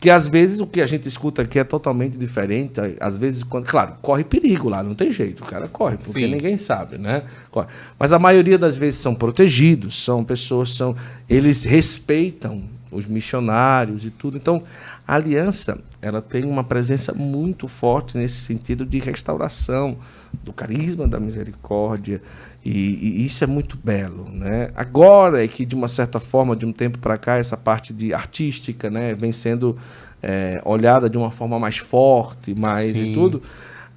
que 0.00 0.10
às 0.10 0.28
vezes 0.28 0.60
o 0.60 0.66
que 0.66 0.80
a 0.80 0.86
gente 0.86 1.08
escuta 1.08 1.42
aqui 1.42 1.58
é 1.58 1.64
totalmente 1.64 2.16
diferente. 2.16 2.80
Às 3.00 3.18
vezes, 3.18 3.42
quando, 3.42 3.66
claro, 3.66 3.94
corre 4.00 4.22
perigo 4.22 4.68
lá, 4.68 4.82
não 4.82 4.94
tem 4.94 5.10
jeito, 5.10 5.42
o 5.42 5.46
cara 5.46 5.66
corre, 5.66 5.96
porque 5.96 6.12
Sim. 6.12 6.30
ninguém 6.30 6.56
sabe, 6.56 6.98
né? 6.98 7.24
Corre. 7.50 7.66
Mas 7.98 8.12
a 8.12 8.18
maioria 8.18 8.56
das 8.56 8.76
vezes 8.76 9.00
são 9.00 9.14
protegidos, 9.14 10.04
são 10.04 10.22
pessoas, 10.22 10.74
são 10.74 10.94
eles 11.28 11.64
respeitam 11.64 12.62
os 12.92 13.06
missionários 13.06 14.04
e 14.04 14.10
tudo. 14.10 14.36
Então, 14.36 14.62
a 15.06 15.16
aliança 15.16 15.78
ela 16.00 16.22
tem 16.22 16.44
uma 16.44 16.62
presença 16.62 17.12
muito 17.12 17.66
forte 17.66 18.16
nesse 18.16 18.36
sentido 18.36 18.86
de 18.86 18.98
restauração 18.98 19.96
do 20.44 20.52
carisma 20.52 21.08
da 21.08 21.18
misericórdia 21.18 22.22
e, 22.64 22.70
e, 22.70 23.26
isso 23.26 23.42
é 23.42 23.46
muito 23.46 23.78
belo, 23.82 24.28
né? 24.30 24.70
Agora 24.76 25.42
é 25.42 25.48
que 25.48 25.64
de 25.64 25.74
uma 25.74 25.88
certa 25.88 26.20
forma, 26.20 26.54
de 26.54 26.66
um 26.66 26.72
tempo 26.72 26.98
para 26.98 27.16
cá, 27.18 27.36
essa 27.36 27.56
parte 27.56 27.92
de 27.92 28.12
artística, 28.14 28.90
né, 28.90 29.14
vem 29.14 29.32
sendo 29.32 29.76
é, 30.22 30.60
olhada 30.64 31.08
de 31.08 31.16
uma 31.16 31.30
forma 31.30 31.58
mais 31.58 31.78
forte, 31.78 32.54
mais 32.54 32.92
Sim. 32.92 33.10
e 33.10 33.14
tudo. 33.14 33.42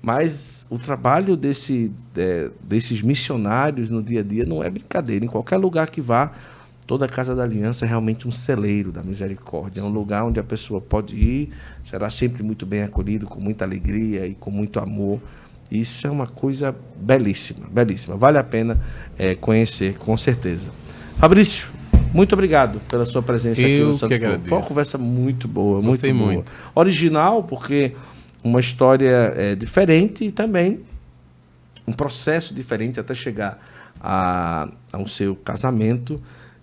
Mas 0.02 0.66
o 0.70 0.80
trabalho 0.80 1.38
desse, 1.38 1.92
é, 2.18 2.50
desses 2.64 3.04
missionários 3.04 3.92
no 3.92 4.02
dia 4.02 4.22
a 4.22 4.24
dia 4.24 4.46
não 4.46 4.64
é 4.64 4.70
brincadeira. 4.70 5.24
Em 5.24 5.28
qualquer 5.28 5.58
lugar 5.58 5.90
que 5.90 6.02
vá, 6.02 6.32
Toda 6.92 7.06
a 7.06 7.08
Casa 7.08 7.34
da 7.34 7.44
Aliança 7.44 7.86
é 7.86 7.88
realmente 7.88 8.28
um 8.28 8.32
celeiro 8.32 8.92
da 8.92 9.02
misericórdia, 9.02 9.80
é 9.80 9.84
um 9.86 9.88
lugar 9.88 10.26
onde 10.26 10.42
a 10.42 10.44
pessoa 10.44 10.82
pode 10.82 11.16
ir, 11.16 11.50
será 11.86 12.10
sempre 12.10 12.44
muito 12.44 12.66
bem 12.66 12.84
acolhido, 12.84 13.26
com 13.28 13.40
muita 13.40 13.64
alegria 13.64 14.28
e 14.28 14.36
com 14.36 14.52
muito 14.52 14.78
amor. 14.78 15.22
Isso 15.72 16.06
é 16.06 16.12
uma 16.12 16.28
coisa 16.28 16.76
belíssima, 16.98 17.70
belíssima. 17.72 18.18
Vale 18.18 18.40
a 18.40 18.44
pena 18.44 18.78
é, 19.18 19.36
conhecer, 19.36 19.98
com 20.00 20.18
certeza. 20.18 20.70
Fabrício, 21.16 21.70
muito 22.14 22.34
obrigado 22.34 22.82
pela 22.90 23.06
sua 23.06 23.22
presença 23.22 23.62
Eu 23.62 23.68
aqui 23.68 23.84
no 23.86 23.94
Santo 23.94 24.20
Foi 24.44 24.58
uma 24.58 24.68
conversa 24.68 24.98
muito 24.98 25.48
boa, 25.48 25.82
muito 25.82 26.02
boa. 26.02 26.14
Muito. 26.14 26.54
Original, 26.76 27.42
porque 27.42 27.96
uma 28.44 28.60
história 28.60 29.34
é, 29.38 29.56
diferente 29.56 30.26
e 30.26 30.32
também 30.34 30.82
um 31.88 31.94
processo 31.94 32.54
diferente 32.54 33.00
até 33.00 33.14
chegar 33.14 33.66
a, 34.02 34.68
ao 34.92 35.08
seu 35.08 35.38
casamento. 35.38 36.22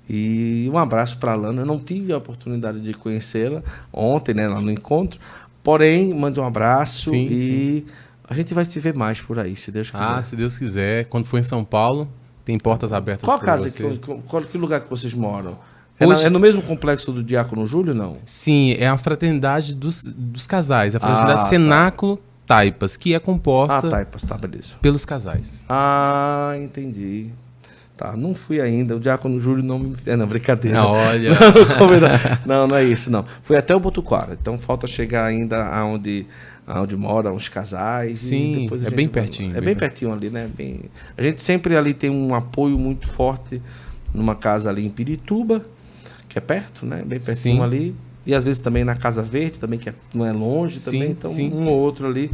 E 0.08 0.68
um 0.72 0.78
abraço 0.78 1.18
para 1.18 1.32
a 1.32 1.34
Lana. 1.34 1.62
Eu 1.62 1.66
não 1.66 1.78
tive 1.78 2.12
a 2.12 2.16
oportunidade 2.16 2.80
de 2.80 2.94
conhecê-la 2.94 3.62
ontem, 3.92 4.34
né, 4.34 4.48
lá 4.48 4.60
no 4.60 4.70
encontro. 4.70 5.20
Porém, 5.62 6.14
mande 6.14 6.40
um 6.40 6.44
abraço 6.44 7.10
sim, 7.10 7.28
e 7.30 7.38
sim. 7.38 7.86
a 8.28 8.32
gente 8.32 8.54
vai 8.54 8.64
se 8.64 8.80
ver 8.80 8.94
mais 8.94 9.20
por 9.20 9.38
aí, 9.38 9.54
se 9.54 9.70
Deus 9.70 9.90
quiser. 9.90 10.04
Ah, 10.04 10.22
se 10.22 10.34
Deus 10.34 10.56
quiser. 10.56 11.04
Quando 11.06 11.26
for 11.26 11.38
em 11.38 11.42
São 11.42 11.62
Paulo, 11.62 12.08
tem 12.44 12.58
portas 12.58 12.92
abertas 12.92 13.26
Qual 13.26 13.38
casa? 13.38 13.68
Que, 13.68 13.98
qual, 14.26 14.42
que 14.42 14.56
lugar 14.56 14.80
que 14.80 14.88
vocês 14.88 15.12
moram? 15.12 15.58
É, 16.00 16.06
Hoje... 16.06 16.22
na, 16.22 16.26
é, 16.28 16.30
no 16.30 16.38
mesmo 16.38 16.62
complexo 16.62 17.12
do 17.12 17.22
Diácono 17.22 17.66
Júlio, 17.66 17.92
não? 17.92 18.16
Sim, 18.24 18.72
é 18.78 18.88
a 18.88 18.96
fraternidade 18.96 19.74
dos, 19.74 20.04
dos 20.04 20.46
casais. 20.46 20.96
A 20.96 21.00
fraternidade 21.00 21.42
ah. 21.42 21.44
Cenáculo 21.44 22.16
tá. 22.16 22.56
Taipas, 22.56 22.96
que 22.96 23.14
é 23.14 23.18
composta 23.18 23.88
ah, 23.88 23.90
Taipas, 23.90 24.22
tá, 24.22 24.38
pelos 24.80 25.04
casais. 25.04 25.66
Ah, 25.68 26.54
entendi. 26.56 27.30
Tá, 27.98 28.16
não 28.16 28.32
fui 28.32 28.60
ainda. 28.60 28.94
O 28.94 29.00
Diácono 29.00 29.40
Júlio 29.40 29.64
não 29.64 29.76
me. 29.76 29.96
É, 30.06 30.14
não, 30.14 30.24
brincadeira. 30.28 30.86
Olha. 30.86 31.32
não, 32.46 32.68
não 32.68 32.76
é 32.76 32.84
isso, 32.84 33.10
não. 33.10 33.24
Fui 33.42 33.56
até 33.56 33.74
o 33.74 33.80
Botuquara. 33.80 34.38
Então 34.40 34.56
falta 34.56 34.86
chegar 34.86 35.24
ainda 35.24 35.66
aonde, 35.66 36.24
aonde 36.64 36.96
moram 36.96 37.34
os 37.34 37.48
casais. 37.48 38.20
Sim, 38.20 38.68
é 38.86 38.90
bem 38.90 39.08
pertinho. 39.08 39.50
É 39.50 39.54
bem, 39.54 39.62
bem 39.62 39.74
pertinho 39.74 40.12
ali, 40.12 40.30
né? 40.30 40.48
Bem... 40.56 40.82
A 41.16 41.22
gente 41.22 41.42
sempre 41.42 41.76
ali 41.76 41.92
tem 41.92 42.08
um 42.08 42.36
apoio 42.36 42.78
muito 42.78 43.08
forte 43.08 43.60
numa 44.14 44.36
casa 44.36 44.70
ali 44.70 44.86
em 44.86 44.90
Pirituba, 44.90 45.66
que 46.28 46.38
é 46.38 46.40
perto, 46.40 46.86
né? 46.86 47.02
Bem 47.04 47.18
pertinho 47.18 47.56
Sim. 47.56 47.62
ali. 47.62 47.96
E 48.24 48.32
às 48.32 48.44
vezes 48.44 48.60
também 48.60 48.84
na 48.84 48.94
Casa 48.94 49.22
Verde, 49.22 49.58
também, 49.58 49.76
que 49.76 49.88
é, 49.88 49.94
não 50.14 50.24
é 50.24 50.30
longe 50.30 50.78
também. 50.78 51.02
Sim, 51.02 51.10
então, 51.10 51.30
sim. 51.32 51.52
um 51.52 51.66
ou 51.66 51.76
outro 51.76 52.06
ali. 52.06 52.30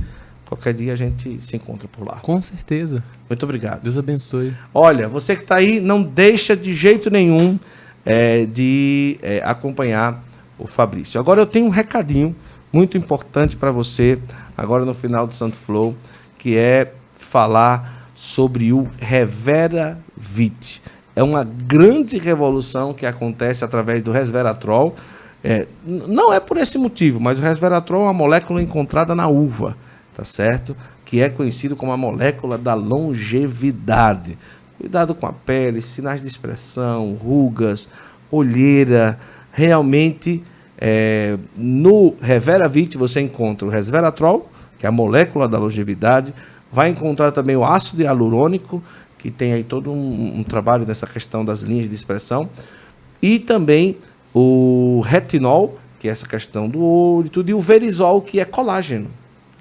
Qualquer 0.54 0.72
dia 0.72 0.92
a 0.92 0.96
gente 0.96 1.40
se 1.40 1.56
encontra 1.56 1.88
por 1.88 2.06
lá. 2.06 2.20
Com 2.20 2.40
certeza. 2.40 3.02
Muito 3.28 3.42
obrigado. 3.42 3.82
Deus 3.82 3.98
abençoe. 3.98 4.54
Olha, 4.72 5.08
você 5.08 5.34
que 5.34 5.42
está 5.42 5.56
aí, 5.56 5.80
não 5.80 6.00
deixa 6.00 6.56
de 6.56 6.72
jeito 6.72 7.10
nenhum 7.10 7.58
é, 8.06 8.46
de 8.46 9.18
é, 9.20 9.42
acompanhar 9.44 10.22
o 10.56 10.68
Fabrício. 10.68 11.18
Agora 11.18 11.40
eu 11.40 11.46
tenho 11.46 11.66
um 11.66 11.70
recadinho 11.70 12.36
muito 12.72 12.96
importante 12.96 13.56
para 13.56 13.72
você, 13.72 14.16
agora 14.56 14.84
no 14.84 14.94
final 14.94 15.26
do 15.26 15.34
Santo 15.34 15.56
Flow, 15.56 15.96
que 16.38 16.56
é 16.56 16.92
falar 17.18 18.08
sobre 18.14 18.72
o 18.72 18.86
Revera 19.00 19.98
Vit. 20.16 20.80
É 21.16 21.22
uma 21.24 21.42
grande 21.42 22.16
revolução 22.16 22.94
que 22.94 23.06
acontece 23.06 23.64
através 23.64 24.04
do 24.04 24.12
resveratrol. 24.12 24.94
É, 25.42 25.66
não 25.84 26.32
é 26.32 26.38
por 26.38 26.58
esse 26.58 26.78
motivo, 26.78 27.18
mas 27.18 27.40
o 27.40 27.42
resveratrol 27.42 28.02
é 28.02 28.04
uma 28.04 28.12
molécula 28.12 28.62
encontrada 28.62 29.16
na 29.16 29.26
uva 29.26 29.76
tá 30.14 30.24
certo? 30.24 30.76
Que 31.04 31.20
é 31.20 31.28
conhecido 31.28 31.76
como 31.76 31.92
a 31.92 31.96
molécula 31.96 32.56
da 32.56 32.74
longevidade. 32.74 34.38
Cuidado 34.78 35.14
com 35.14 35.26
a 35.26 35.32
pele, 35.32 35.80
sinais 35.80 36.22
de 36.22 36.28
expressão, 36.28 37.14
rugas, 37.14 37.88
olheira. 38.30 39.18
Realmente, 39.52 40.42
é, 40.78 41.36
no 41.56 42.14
Reveravit 42.20 42.96
você 42.96 43.20
encontra 43.20 43.66
o 43.66 43.70
resveratrol, 43.70 44.48
que 44.78 44.86
é 44.86 44.88
a 44.88 44.92
molécula 44.92 45.48
da 45.48 45.58
longevidade. 45.58 46.32
Vai 46.72 46.90
encontrar 46.90 47.32
também 47.32 47.56
o 47.56 47.64
ácido 47.64 48.02
hialurônico, 48.02 48.82
que 49.18 49.30
tem 49.30 49.52
aí 49.52 49.64
todo 49.64 49.90
um, 49.90 50.38
um 50.38 50.42
trabalho 50.42 50.86
nessa 50.86 51.06
questão 51.06 51.44
das 51.44 51.60
linhas 51.60 51.88
de 51.88 51.94
expressão. 51.94 52.48
E 53.22 53.38
também 53.38 53.96
o 54.34 55.00
retinol, 55.04 55.78
que 55.98 56.08
é 56.08 56.10
essa 56.10 56.26
questão 56.26 56.68
do 56.68 56.84
olho 56.84 57.26
e 57.26 57.30
tudo, 57.30 57.48
e 57.48 57.54
o 57.54 57.60
verisol, 57.60 58.20
que 58.20 58.40
é 58.40 58.44
colágeno 58.44 59.08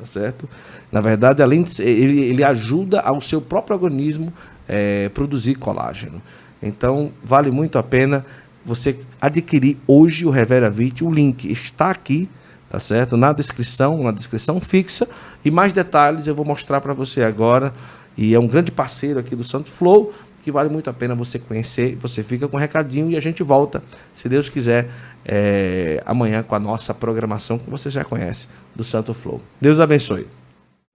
tá 0.04 0.06
certo? 0.06 0.50
Na 0.92 1.02
verdade, 1.02 1.42
além 1.42 1.64
de, 1.64 1.82
ele, 1.82 2.22
ele 2.22 2.44
ajuda 2.44 3.00
ao 3.00 3.22
seu 3.22 3.42
próprio 3.42 3.76
organismo 3.76 4.34
é, 4.68 5.10
produzir 5.10 5.56
colágeno. 5.56 6.22
Então, 6.62 7.12
vale 7.24 7.52
muito 7.52 7.78
a 7.78 7.84
pena 7.84 8.26
você 8.66 8.98
adquirir 9.20 9.78
hoje 9.88 10.26
o 10.26 10.30
Revera 10.30 10.70
Vit. 10.70 11.04
O 11.04 11.12
link 11.12 11.50
está 11.50 11.90
aqui, 11.90 12.30
tá 12.70 12.80
certo? 12.80 13.18
Na 13.18 13.34
descrição, 13.34 14.04
na 14.04 14.12
descrição 14.12 14.60
fixa. 14.60 15.08
E 15.44 15.52
mais 15.52 15.74
detalhes 15.74 16.28
eu 16.28 16.36
vou 16.36 16.46
mostrar 16.46 16.82
para 16.82 16.94
você 16.94 17.24
agora. 17.24 17.74
E 18.18 18.34
é 18.34 18.40
um 18.40 18.48
grande 18.48 18.72
parceiro 18.72 19.20
aqui 19.20 19.36
do 19.36 19.44
Santo 19.44 19.70
Flow, 19.70 20.14
que 20.44 20.52
vale 20.52 20.70
muito 20.70 20.90
a 20.90 20.94
pena 20.94 21.15
você 21.15 21.40
conhecer. 21.40 21.95
Você 21.95 22.22
fica 22.22 22.48
com 22.48 22.57
um 22.57 22.60
recadinho 22.60 23.10
e 23.10 23.15
a 23.15 23.20
gente 23.20 23.41
volta, 23.41 23.82
se 24.11 24.28
Deus 24.28 24.49
quiser, 24.49 24.90
é, 25.26 26.03
amanhã 26.06 26.44
com 26.44 26.53
a 26.53 26.60
nossa 26.60 26.94
programação 26.94 27.57
que 27.57 27.70
você 27.70 27.90
já 27.90 28.03
conhece 28.03 28.49
do 28.76 28.84
Santo 28.84 29.14
Flow. 29.14 29.41
Deus 29.60 29.80
abençoe. 29.80 30.28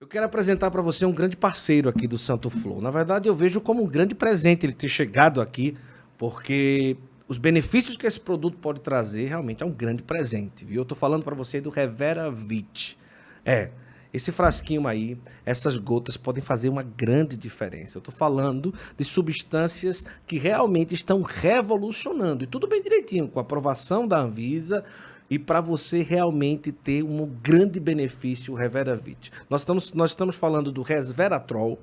Eu 0.00 0.06
quero 0.06 0.26
apresentar 0.26 0.70
para 0.70 0.82
você 0.82 1.04
um 1.04 1.12
grande 1.12 1.36
parceiro 1.36 1.88
aqui 1.88 2.06
do 2.06 2.16
Santo 2.18 2.48
Flow. 2.50 2.80
Na 2.80 2.90
verdade, 2.90 3.28
eu 3.28 3.34
vejo 3.34 3.60
como 3.60 3.82
um 3.82 3.86
grande 3.86 4.14
presente 4.14 4.64
ele 4.64 4.72
ter 4.72 4.88
chegado 4.88 5.40
aqui, 5.40 5.76
porque 6.16 6.96
os 7.26 7.36
benefícios 7.36 7.96
que 7.96 8.06
esse 8.06 8.20
produto 8.20 8.56
pode 8.58 8.80
trazer 8.80 9.26
realmente 9.26 9.62
é 9.62 9.66
um 9.66 9.72
grande 9.72 10.02
presente. 10.02 10.64
Viu? 10.64 10.76
Eu 10.76 10.82
estou 10.82 10.96
falando 10.96 11.24
para 11.24 11.34
você 11.34 11.60
do 11.60 11.68
Revera 11.68 12.30
Vit. 12.30 12.98
É, 13.44 13.70
esse 14.18 14.32
frasquinho 14.32 14.86
aí, 14.88 15.16
essas 15.46 15.76
gotas 15.76 16.16
podem 16.16 16.42
fazer 16.42 16.68
uma 16.68 16.82
grande 16.82 17.36
diferença. 17.36 17.98
Eu 17.98 18.00
estou 18.00 18.12
falando 18.12 18.74
de 18.96 19.04
substâncias 19.04 20.04
que 20.26 20.38
realmente 20.38 20.92
estão 20.92 21.22
revolucionando. 21.22 22.42
E 22.42 22.46
tudo 22.46 22.66
bem 22.66 22.82
direitinho, 22.82 23.28
com 23.28 23.38
a 23.38 23.42
aprovação 23.42 24.08
da 24.08 24.18
Anvisa 24.18 24.84
e 25.30 25.38
para 25.38 25.60
você 25.60 26.02
realmente 26.02 26.72
ter 26.72 27.04
um 27.04 27.26
grande 27.26 27.78
benefício, 27.78 28.54
Reveravit. 28.54 29.30
Nós 29.48 29.60
estamos, 29.60 29.92
nós 29.92 30.10
estamos 30.10 30.34
falando 30.34 30.72
do 30.72 30.82
resveratrol, 30.82 31.78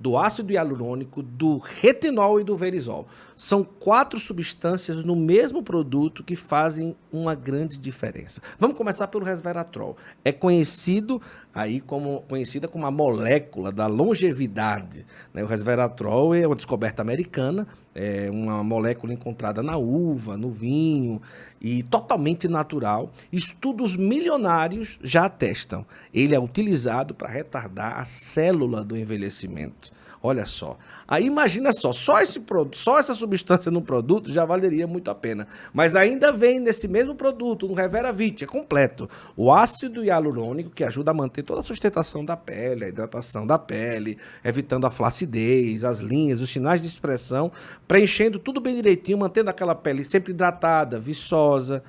do 0.00 0.16
ácido 0.16 0.52
hialurônico, 0.52 1.22
do 1.22 1.58
retinol 1.58 2.40
e 2.40 2.44
do 2.44 2.56
verisol. 2.56 3.06
São 3.34 3.64
quatro 3.64 4.18
substâncias 4.18 5.02
no 5.04 5.16
mesmo 5.16 5.62
produto 5.62 6.22
que 6.22 6.36
fazem 6.36 6.96
uma 7.12 7.34
grande 7.34 7.78
diferença. 7.78 8.40
Vamos 8.58 8.76
começar 8.76 9.08
pelo 9.08 9.24
resveratrol. 9.24 9.96
É 10.24 10.30
conhecido 10.30 11.20
aí 11.52 11.80
como 11.80 12.22
conhecida 12.28 12.68
como 12.68 12.86
a 12.86 12.90
molécula 12.90 13.72
da 13.72 13.86
longevidade. 13.86 15.04
Né? 15.34 15.42
O 15.42 15.46
resveratrol 15.46 16.34
é 16.34 16.46
uma 16.46 16.56
descoberta 16.56 17.02
americana, 17.02 17.66
é 17.94 18.30
uma 18.30 18.62
molécula 18.62 19.12
encontrada 19.12 19.62
na 19.62 19.76
uva, 19.76 20.36
no 20.36 20.50
vinho 20.50 21.20
e 21.60 21.82
totalmente 21.82 22.46
natural. 22.48 23.10
Estudos 23.32 23.96
milionários 23.96 24.98
já 25.02 25.24
atestam. 25.24 25.84
Ele 26.12 26.34
é 26.34 26.40
utilizado 26.40 27.14
para 27.14 27.28
retardar 27.28 27.98
a 27.98 28.04
célula 28.04 28.84
do 28.84 28.96
envelhecimento. 28.96 29.97
Olha 30.22 30.44
só. 30.44 30.76
Aí 31.06 31.26
imagina 31.26 31.72
só, 31.72 31.92
só 31.92 32.20
esse 32.20 32.42
só 32.72 32.98
essa 32.98 33.14
substância 33.14 33.70
no 33.70 33.80
produto 33.80 34.32
já 34.32 34.44
valeria 34.44 34.86
muito 34.86 35.10
a 35.10 35.14
pena. 35.14 35.46
Mas 35.72 35.94
ainda 35.94 36.32
vem 36.32 36.58
nesse 36.58 36.88
mesmo 36.88 37.14
produto, 37.14 37.66
um 37.66 37.72
Reveravit, 37.72 38.42
é 38.42 38.46
completo. 38.46 39.08
O 39.36 39.52
ácido 39.52 40.04
hialurônico 40.04 40.70
que 40.70 40.82
ajuda 40.82 41.12
a 41.12 41.14
manter 41.14 41.42
toda 41.42 41.60
a 41.60 41.62
sustentação 41.62 42.24
da 42.24 42.36
pele, 42.36 42.84
a 42.84 42.88
hidratação 42.88 43.46
da 43.46 43.58
pele, 43.58 44.18
evitando 44.44 44.86
a 44.86 44.90
flacidez, 44.90 45.84
as 45.84 46.00
linhas, 46.00 46.40
os 46.40 46.50
sinais 46.50 46.82
de 46.82 46.88
expressão, 46.88 47.52
preenchendo 47.86 48.38
tudo 48.38 48.60
bem 48.60 48.74
direitinho, 48.74 49.18
mantendo 49.18 49.50
aquela 49.50 49.74
pele 49.74 50.02
sempre 50.02 50.32
hidratada, 50.32 50.98
viçosa. 50.98 51.82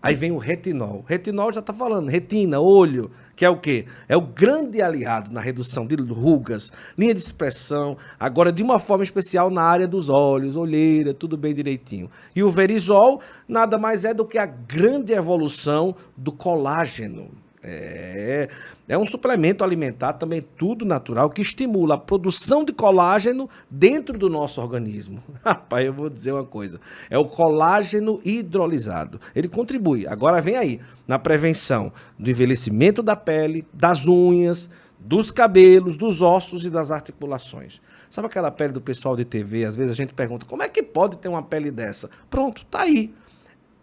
Aí 0.00 0.14
vem 0.14 0.30
o 0.30 0.38
retinol. 0.38 1.04
Retinol 1.08 1.52
já 1.52 1.58
está 1.58 1.72
falando, 1.72 2.08
retina, 2.08 2.60
olho, 2.60 3.10
que 3.34 3.44
é 3.44 3.50
o 3.50 3.58
quê? 3.58 3.84
É 4.08 4.16
o 4.16 4.20
grande 4.20 4.80
aliado 4.80 5.32
na 5.32 5.40
redução 5.40 5.84
de 5.86 5.96
rugas, 5.96 6.70
linha 6.96 7.12
de 7.12 7.18
expressão, 7.18 7.96
agora 8.18 8.52
de 8.52 8.62
uma 8.62 8.78
forma 8.78 9.02
especial 9.02 9.50
na 9.50 9.62
área 9.62 9.88
dos 9.88 10.08
olhos, 10.08 10.54
olheira, 10.54 11.12
tudo 11.12 11.36
bem 11.36 11.52
direitinho. 11.52 12.08
E 12.34 12.44
o 12.44 12.50
verisol 12.50 13.20
nada 13.48 13.76
mais 13.76 14.04
é 14.04 14.14
do 14.14 14.24
que 14.24 14.38
a 14.38 14.46
grande 14.46 15.12
evolução 15.12 15.94
do 16.16 16.30
colágeno. 16.30 17.30
É, 17.62 18.48
é 18.88 18.96
um 18.96 19.06
suplemento 19.06 19.64
alimentar 19.64 20.12
também 20.12 20.40
tudo 20.40 20.84
natural 20.84 21.28
que 21.28 21.42
estimula 21.42 21.96
a 21.96 21.98
produção 21.98 22.64
de 22.64 22.72
colágeno 22.72 23.48
dentro 23.68 24.16
do 24.16 24.28
nosso 24.28 24.60
organismo. 24.60 25.22
Rapaz, 25.44 25.84
eu 25.84 25.92
vou 25.92 26.08
dizer 26.08 26.32
uma 26.32 26.44
coisa. 26.44 26.80
É 27.10 27.18
o 27.18 27.24
colágeno 27.24 28.20
hidrolisado. 28.24 29.20
Ele 29.34 29.48
contribui. 29.48 30.06
Agora 30.06 30.40
vem 30.40 30.56
aí 30.56 30.80
na 31.06 31.18
prevenção 31.18 31.92
do 32.18 32.30
envelhecimento 32.30 33.02
da 33.02 33.16
pele, 33.16 33.66
das 33.72 34.06
unhas, 34.06 34.70
dos 34.98 35.30
cabelos, 35.30 35.96
dos 35.96 36.22
ossos 36.22 36.64
e 36.64 36.70
das 36.70 36.90
articulações. 36.92 37.80
Sabe 38.08 38.26
aquela 38.26 38.50
pele 38.50 38.72
do 38.72 38.80
pessoal 38.80 39.16
de 39.16 39.24
TV? 39.24 39.64
Às 39.64 39.74
vezes 39.74 39.92
a 39.92 39.96
gente 39.96 40.14
pergunta: 40.14 40.46
"Como 40.46 40.62
é 40.62 40.68
que 40.68 40.82
pode 40.82 41.18
ter 41.18 41.28
uma 41.28 41.42
pele 41.42 41.70
dessa?" 41.70 42.08
Pronto, 42.30 42.64
tá 42.66 42.82
aí. 42.82 43.12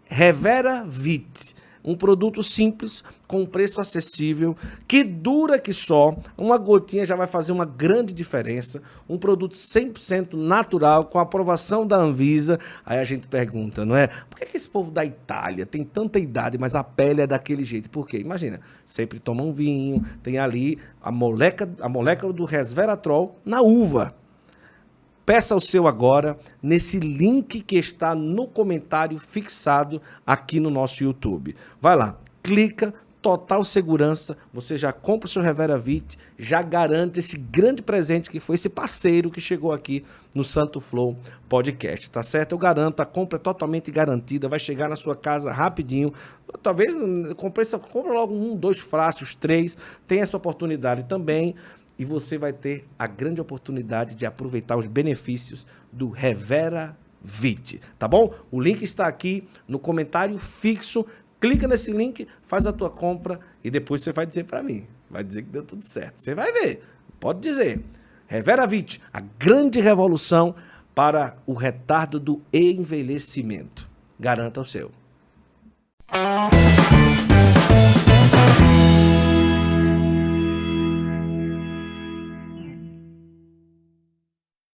Revera 0.08 0.84
Vit 0.86 1.54
um 1.86 1.94
produto 1.94 2.42
simples, 2.42 3.04
com 3.28 3.46
preço 3.46 3.80
acessível, 3.80 4.56
que 4.88 5.04
dura 5.04 5.58
que 5.58 5.72
só. 5.72 6.16
Uma 6.36 6.58
gotinha 6.58 7.06
já 7.06 7.14
vai 7.14 7.28
fazer 7.28 7.52
uma 7.52 7.64
grande 7.64 8.12
diferença. 8.12 8.82
Um 9.08 9.16
produto 9.16 9.54
100% 9.54 10.34
natural, 10.34 11.04
com 11.04 11.20
aprovação 11.20 11.86
da 11.86 11.96
Anvisa. 11.96 12.58
Aí 12.84 12.98
a 12.98 13.04
gente 13.04 13.28
pergunta, 13.28 13.84
não 13.86 13.96
é? 13.96 14.08
Por 14.28 14.40
que, 14.40 14.46
que 14.46 14.56
esse 14.56 14.68
povo 14.68 14.90
da 14.90 15.04
Itália 15.04 15.64
tem 15.64 15.84
tanta 15.84 16.18
idade, 16.18 16.58
mas 16.58 16.74
a 16.74 16.82
pele 16.82 17.22
é 17.22 17.26
daquele 17.26 17.62
jeito? 17.62 17.88
Por 17.88 18.08
quê? 18.08 18.18
Imagina, 18.18 18.60
sempre 18.84 19.20
toma 19.20 19.44
um 19.44 19.52
vinho, 19.52 20.04
tem 20.22 20.38
ali 20.38 20.78
a 21.00 21.12
molécula, 21.12 21.70
a 21.80 21.88
molécula 21.88 22.32
do 22.32 22.44
resveratrol 22.44 23.38
na 23.44 23.60
uva. 23.62 24.14
Peça 25.26 25.56
o 25.56 25.60
seu 25.60 25.88
agora 25.88 26.38
nesse 26.62 27.00
link 27.00 27.60
que 27.60 27.74
está 27.74 28.14
no 28.14 28.46
comentário 28.46 29.18
fixado 29.18 30.00
aqui 30.24 30.60
no 30.60 30.70
nosso 30.70 31.02
YouTube. 31.02 31.56
Vai 31.80 31.96
lá, 31.96 32.16
clica, 32.44 32.94
total 33.20 33.64
segurança, 33.64 34.36
você 34.52 34.76
já 34.76 34.92
compra 34.92 35.26
o 35.26 35.28
seu 35.28 35.42
Revera 35.42 35.76
Vit, 35.76 36.16
já 36.38 36.62
garante 36.62 37.18
esse 37.18 37.36
grande 37.36 37.82
presente 37.82 38.30
que 38.30 38.38
foi 38.38 38.54
esse 38.54 38.68
parceiro 38.68 39.28
que 39.28 39.40
chegou 39.40 39.72
aqui 39.72 40.04
no 40.32 40.44
Santo 40.44 40.78
Flow 40.78 41.16
Podcast, 41.48 42.08
tá 42.08 42.22
certo? 42.22 42.52
Eu 42.52 42.58
garanto, 42.58 43.00
a 43.00 43.04
compra 43.04 43.36
é 43.36 43.42
totalmente 43.42 43.90
garantida, 43.90 44.48
vai 44.48 44.60
chegar 44.60 44.88
na 44.88 44.94
sua 44.94 45.16
casa 45.16 45.50
rapidinho. 45.50 46.12
Talvez 46.62 46.94
compre, 47.34 47.64
compra 47.90 48.12
logo 48.12 48.32
um, 48.32 48.54
dois 48.54 48.78
frascos, 48.78 49.34
três, 49.34 49.76
tem 50.06 50.20
essa 50.20 50.36
oportunidade 50.36 51.02
também 51.02 51.56
e 51.98 52.04
você 52.04 52.36
vai 52.38 52.52
ter 52.52 52.86
a 52.98 53.06
grande 53.06 53.40
oportunidade 53.40 54.14
de 54.14 54.26
aproveitar 54.26 54.76
os 54.76 54.86
benefícios 54.86 55.66
do 55.92 56.10
Revera 56.10 56.96
Vit, 57.22 57.80
tá 57.98 58.06
bom? 58.06 58.32
O 58.50 58.60
link 58.60 58.82
está 58.82 59.06
aqui 59.06 59.48
no 59.66 59.78
comentário 59.78 60.38
fixo. 60.38 61.04
Clica 61.40 61.66
nesse 61.68 61.92
link, 61.92 62.26
faz 62.42 62.66
a 62.66 62.72
tua 62.72 62.88
compra 62.88 63.40
e 63.62 63.70
depois 63.70 64.02
você 64.02 64.12
vai 64.12 64.24
dizer 64.24 64.44
para 64.44 64.62
mim. 64.62 64.86
Vai 65.10 65.24
dizer 65.24 65.42
que 65.42 65.50
deu 65.50 65.62
tudo 65.62 65.84
certo. 65.84 66.20
Você 66.20 66.34
vai 66.34 66.52
ver. 66.52 66.82
Pode 67.18 67.40
dizer. 67.40 67.82
Revera 68.26 68.66
Vit, 68.66 69.00
a 69.12 69.20
grande 69.20 69.80
revolução 69.80 70.54
para 70.94 71.36
o 71.46 71.52
retardo 71.52 72.18
do 72.18 72.40
envelhecimento. 72.52 73.88
Garanta 74.18 74.60
o 74.60 74.64
seu. 74.64 74.90